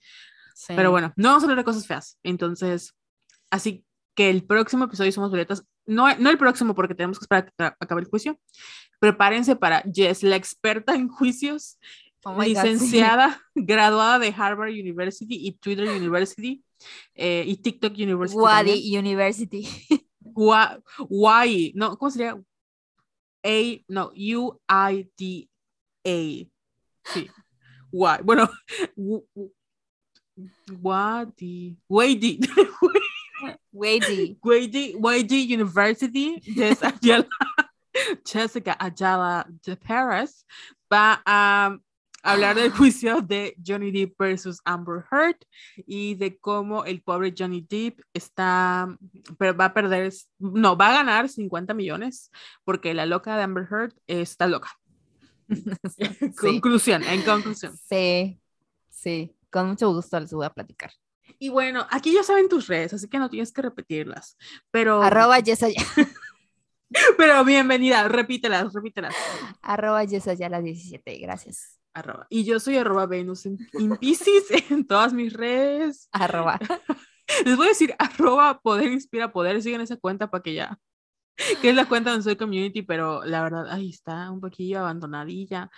Pero 0.67 0.91
bueno, 0.91 1.13
no 1.15 1.30
vamos 1.30 1.43
a 1.43 1.45
hablar 1.45 1.59
de 1.59 1.63
cosas 1.63 1.85
feas. 1.85 2.17
Entonces, 2.23 2.95
así 3.51 3.85
que 4.15 4.30
el 4.30 4.45
próximo 4.45 4.85
episodio 4.85 5.11
Somos 5.11 5.31
Violetas, 5.31 5.65
no, 5.85 6.13
no 6.17 6.30
el 6.30 6.38
próximo 6.38 6.75
porque 6.75 6.95
tenemos 6.95 7.19
que 7.19 7.25
esperar 7.25 7.51
a 7.57 7.71
que 7.71 7.75
acabe 7.80 8.01
el 8.01 8.07
juicio. 8.07 8.39
Prepárense 8.99 9.55
para 9.55 9.84
Jess, 9.93 10.23
la 10.23 10.38
experta 10.38 10.95
en 10.95 11.09
juicios, 11.09 11.77
oh 12.23 12.41
licenciada, 12.41 13.41
graduada 13.55 14.19
de 14.19 14.33
Harvard 14.35 14.71
University 14.71 15.47
y 15.47 15.53
Twitter 15.53 15.87
University 15.87 16.63
eh, 17.15 17.43
y 17.45 17.57
TikTok 17.57 17.93
University. 17.97 18.39
Wadi 18.39 18.97
University. 18.97 19.67
Wadi, 21.09 21.73
no, 21.75 21.97
¿cómo 21.97 22.09
sería? 22.11 22.39
A, 23.45 23.83
no, 23.87 24.11
U-I-D-A. 24.15 25.49
Sí. 27.05 27.29
Why. 27.91 28.17
Bueno, 28.23 28.49
Wadi. 30.81 31.77
Wadi. 31.87 32.39
Wadi. 33.71 34.37
Wadi. 34.41 34.95
Wadi 34.97 35.53
University. 35.53 36.41
Jessica 38.25 38.75
Ayala 38.79 39.45
de 39.63 39.75
Paris 39.75 40.45
va 40.91 41.21
a 41.25 41.77
hablar 42.23 42.55
del 42.55 42.71
juicio 42.71 43.21
de 43.21 43.55
Johnny 43.65 43.91
Depp 43.91 44.17
versus 44.17 44.59
Amber 44.63 45.03
Heard 45.11 45.37
y 45.85 46.15
de 46.15 46.39
cómo 46.39 46.85
el 46.85 47.01
pobre 47.01 47.33
Johnny 47.37 47.65
Depp 47.69 47.99
está, 48.13 48.97
pero 49.37 49.55
va 49.55 49.65
a 49.65 49.73
perder, 49.73 50.11
no, 50.39 50.75
va 50.77 50.89
a 50.89 50.93
ganar 50.93 51.29
50 51.29 51.73
millones 51.73 52.31
porque 52.63 52.93
la 52.93 53.05
loca 53.05 53.35
de 53.35 53.43
Amber 53.43 53.67
Heard 53.69 53.93
está 54.07 54.47
loca. 54.47 54.71
Conclusión, 56.39 57.03
en 57.03 57.21
conclusión. 57.21 57.77
Sí, 57.77 58.39
sí, 58.89 59.35
con 59.51 59.67
mucho 59.67 59.93
gusto 59.93 60.19
les 60.19 60.33
voy 60.33 60.45
a 60.45 60.49
platicar. 60.49 60.91
Y 61.37 61.49
bueno, 61.49 61.85
aquí 61.91 62.13
ya 62.13 62.23
saben 62.23 62.47
tus 62.47 62.67
redes, 62.67 62.93
así 62.93 63.09
que 63.09 63.19
no 63.19 63.29
tienes 63.29 63.51
que 63.51 63.61
repetirlas, 63.61 64.37
pero... 64.71 65.03
Arroba 65.03 65.39
Yesaya. 65.39 65.83
pero 67.17 67.43
bienvenida, 67.43 68.07
repítelas, 68.07 68.73
repítelas. 68.73 69.13
Arroba 69.61 70.05
Yesaya 70.05 70.47
las 70.47 70.63
17, 70.63 71.17
gracias. 71.17 71.82
Y 72.29 72.43
yo 72.43 72.59
soy 72.59 72.77
arroba 72.77 73.05
Venus 73.05 73.45
en, 73.45 73.57
Pisces 73.99 74.45
en 74.69 74.85
todas 74.85 75.13
mis 75.13 75.33
redes. 75.33 76.09
Arroba. 76.11 76.59
Les 77.45 77.55
voy 77.55 77.67
a 77.67 77.69
decir 77.69 77.95
arroba 77.99 78.59
poder 78.59 78.91
inspira 78.91 79.31
poder. 79.31 79.61
Sigan 79.61 79.81
esa 79.81 79.97
cuenta 79.97 80.29
para 80.29 80.43
que 80.43 80.53
ya. 80.53 80.79
Que 81.61 81.69
es 81.69 81.75
la 81.75 81.85
cuenta 81.87 82.11
donde 82.11 82.23
soy 82.23 82.35
community, 82.35 82.83
pero 82.83 83.23
la 83.23 83.41
verdad, 83.41 83.67
ahí 83.71 83.89
está, 83.89 84.29
un 84.29 84.39
poquillo 84.39 84.79
abandonadilla. 84.79 85.69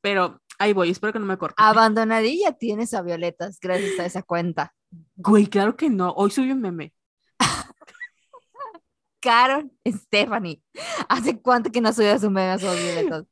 Pero 0.00 0.40
ahí 0.58 0.72
voy, 0.72 0.90
espero 0.90 1.12
que 1.12 1.18
no 1.18 1.26
me 1.26 1.38
corte. 1.38 1.54
Abandonadilla 1.56 2.52
tienes 2.52 2.94
a 2.94 3.02
Violetas 3.02 3.58
gracias 3.60 3.98
a 3.98 4.06
esa 4.06 4.22
cuenta. 4.22 4.72
Güey, 5.16 5.46
claro 5.46 5.76
que 5.76 5.90
no. 5.90 6.12
Hoy 6.12 6.30
subí 6.30 6.52
un 6.52 6.60
meme. 6.60 6.92
Carol 9.20 9.72
Stephanie. 9.86 10.62
¿Hace 11.08 11.40
cuánto 11.40 11.72
que 11.72 11.80
no 11.80 11.92
subías 11.92 12.22
un 12.22 12.34
meme 12.34 12.52
a 12.52 12.58
sus 12.58 12.70
Violetas? 12.70 13.24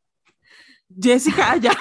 Jessica, 1.01 1.57
ya. 1.57 1.77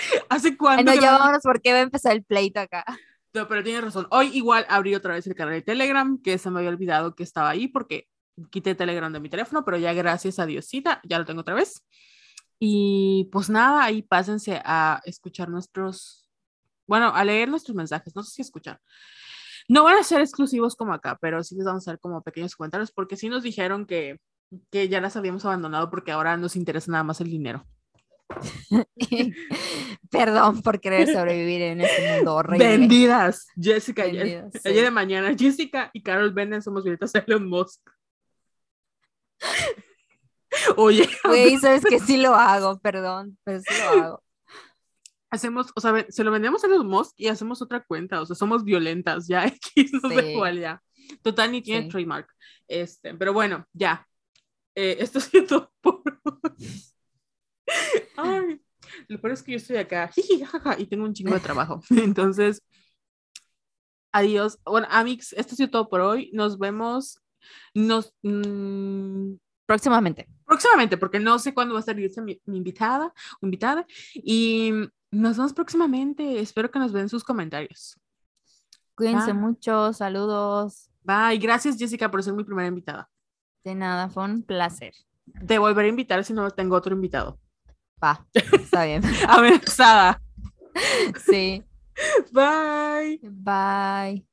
¿Hace 0.28 0.56
cuánto? 0.56 0.84
No, 0.84 1.00
ya 1.00 1.18
vámonos 1.18 1.42
porque 1.42 1.72
va 1.72 1.78
a 1.78 1.82
empezar 1.82 2.12
el 2.12 2.24
pleito 2.24 2.60
acá. 2.60 2.84
No, 3.32 3.46
pero 3.46 3.62
tienes 3.62 3.84
razón. 3.84 4.06
Hoy 4.10 4.30
igual 4.36 4.66
abrí 4.68 4.94
otra 4.94 5.14
vez 5.14 5.26
el 5.26 5.34
canal 5.34 5.54
de 5.54 5.62
Telegram, 5.62 6.20
que 6.20 6.38
se 6.38 6.50
me 6.50 6.58
había 6.58 6.70
olvidado 6.70 7.14
que 7.14 7.22
estaba 7.22 7.50
ahí 7.50 7.68
porque 7.68 8.08
quité 8.50 8.74
Telegram 8.74 9.12
de 9.12 9.20
mi 9.20 9.28
teléfono, 9.28 9.64
pero 9.64 9.76
ya 9.76 9.92
gracias 9.92 10.38
a 10.38 10.46
Diosita, 10.46 11.00
ya 11.04 11.18
lo 11.18 11.24
tengo 11.24 11.42
otra 11.42 11.54
vez. 11.54 11.84
Y 12.58 13.28
pues 13.32 13.48
nada, 13.48 13.84
ahí 13.84 14.02
pásense 14.02 14.60
a 14.64 15.00
escuchar 15.04 15.48
nuestros, 15.48 16.28
bueno, 16.86 17.12
a 17.14 17.24
leer 17.24 17.48
nuestros 17.48 17.76
mensajes, 17.76 18.14
no 18.16 18.22
sé 18.22 18.32
si 18.32 18.42
escuchar. 18.42 18.80
No 19.68 19.84
van 19.84 19.96
a 19.96 20.02
ser 20.02 20.20
exclusivos 20.20 20.74
como 20.74 20.92
acá, 20.92 21.16
pero 21.20 21.44
sí 21.44 21.54
les 21.54 21.64
vamos 21.64 21.86
a 21.86 21.90
hacer 21.90 22.00
como 22.00 22.22
pequeños 22.22 22.56
comentarios 22.56 22.90
porque 22.90 23.16
sí 23.16 23.28
nos 23.28 23.44
dijeron 23.44 23.86
que, 23.86 24.18
que 24.70 24.88
ya 24.88 25.00
las 25.00 25.16
habíamos 25.16 25.44
abandonado 25.44 25.90
porque 25.90 26.12
ahora 26.12 26.36
nos 26.36 26.56
interesa 26.56 26.90
nada 26.90 27.04
más 27.04 27.20
el 27.20 27.30
dinero. 27.30 27.64
Perdón 30.10 30.62
por 30.62 30.80
querer 30.80 31.12
sobrevivir 31.12 31.62
en 31.62 31.80
este 31.80 32.16
mundo 32.16 32.34
horrible. 32.36 32.68
Vendidas. 32.68 33.46
Jessica, 33.60 34.04
Vendidas, 34.04 34.52
ayer, 34.64 34.84
de 34.84 34.90
mañana, 34.90 35.34
Jessica 35.36 35.90
y 35.92 36.02
Carol 36.02 36.32
venden 36.32 36.62
Somos 36.62 36.84
Violetas 36.84 37.14
Elon 37.14 37.48
Musk. 37.48 37.80
Oye. 40.76 41.08
Güey, 41.24 41.56
sabes 41.58 41.84
que 41.84 42.00
sí 42.00 42.16
lo 42.16 42.34
hago, 42.34 42.78
perdón, 42.80 43.38
pero 43.44 43.60
sí 43.60 43.74
lo 43.78 44.02
hago. 44.02 44.22
Hacemos, 45.30 45.72
o 45.76 45.80
sea, 45.80 46.06
se 46.08 46.24
lo 46.24 46.32
vendemos 46.32 46.64
a 46.64 46.66
Elon 46.66 46.88
Musk 46.88 47.14
y 47.16 47.28
hacemos 47.28 47.62
otra 47.62 47.84
cuenta, 47.84 48.20
o 48.20 48.26
sea, 48.26 48.34
somos 48.34 48.64
violentas, 48.64 49.28
ya, 49.28 49.46
X, 49.76 49.92
no 50.02 50.08
sé 50.08 50.34
cuál 50.34 50.58
ya. 50.58 50.82
Total, 51.22 51.50
ni 51.50 51.62
tiene 51.62 51.88
trademark. 51.88 52.28
Este, 52.68 53.14
pero 53.14 53.32
bueno, 53.32 53.66
ya. 53.72 54.06
Eh, 54.74 54.96
esto 55.00 55.18
es 55.18 55.30
todo 55.48 55.72
por 55.80 56.02
Ay, 58.16 58.60
lo 59.08 59.20
peor 59.20 59.32
es 59.32 59.42
que 59.42 59.52
yo 59.52 59.58
estoy 59.58 59.76
acá 59.76 60.10
y 60.78 60.86
tengo 60.86 61.04
un 61.04 61.14
chingo 61.14 61.34
de 61.34 61.40
trabajo. 61.40 61.80
Entonces, 61.90 62.62
adiós. 64.12 64.58
Bueno, 64.64 64.86
Amix, 64.90 65.32
esto 65.32 65.54
ha 65.54 65.56
sido 65.56 65.70
todo 65.70 65.88
por 65.88 66.00
hoy. 66.00 66.30
Nos 66.32 66.58
vemos. 66.58 67.20
Nos. 67.74 68.14
Mm, 68.22 69.34
próximamente. 69.66 70.28
Próximamente, 70.44 70.96
porque 70.96 71.20
no 71.20 71.38
sé 71.38 71.54
cuándo 71.54 71.74
va 71.74 71.80
a 71.80 71.84
salir 71.84 72.10
mi, 72.22 72.40
mi 72.44 72.58
invitada 72.58 73.12
o 73.40 73.46
invitada. 73.46 73.86
Y 74.14 74.72
nos 75.10 75.36
vemos 75.36 75.52
próximamente. 75.52 76.40
Espero 76.40 76.70
que 76.70 76.78
nos 76.78 76.92
vean 76.92 77.08
sus 77.08 77.24
comentarios. 77.24 77.98
Cuídense 78.94 79.32
mucho. 79.32 79.92
Saludos. 79.92 80.90
Bye. 81.02 81.38
Gracias, 81.38 81.78
Jessica, 81.78 82.10
por 82.10 82.22
ser 82.22 82.34
mi 82.34 82.44
primera 82.44 82.68
invitada. 82.68 83.08
De 83.64 83.74
nada, 83.74 84.08
fue 84.08 84.24
un 84.24 84.42
placer. 84.42 84.94
Te 85.46 85.58
volveré 85.58 85.88
a 85.88 85.90
invitar 85.90 86.24
si 86.24 86.32
no 86.32 86.50
tengo 86.50 86.76
otro 86.76 86.94
invitado. 86.94 87.38
Va, 88.02 88.26
está 88.34 88.84
bien. 88.84 89.02
Amenazada. 89.28 90.20
Sí. 91.26 91.62
Bye. 92.32 93.20
Bye. 93.22 94.29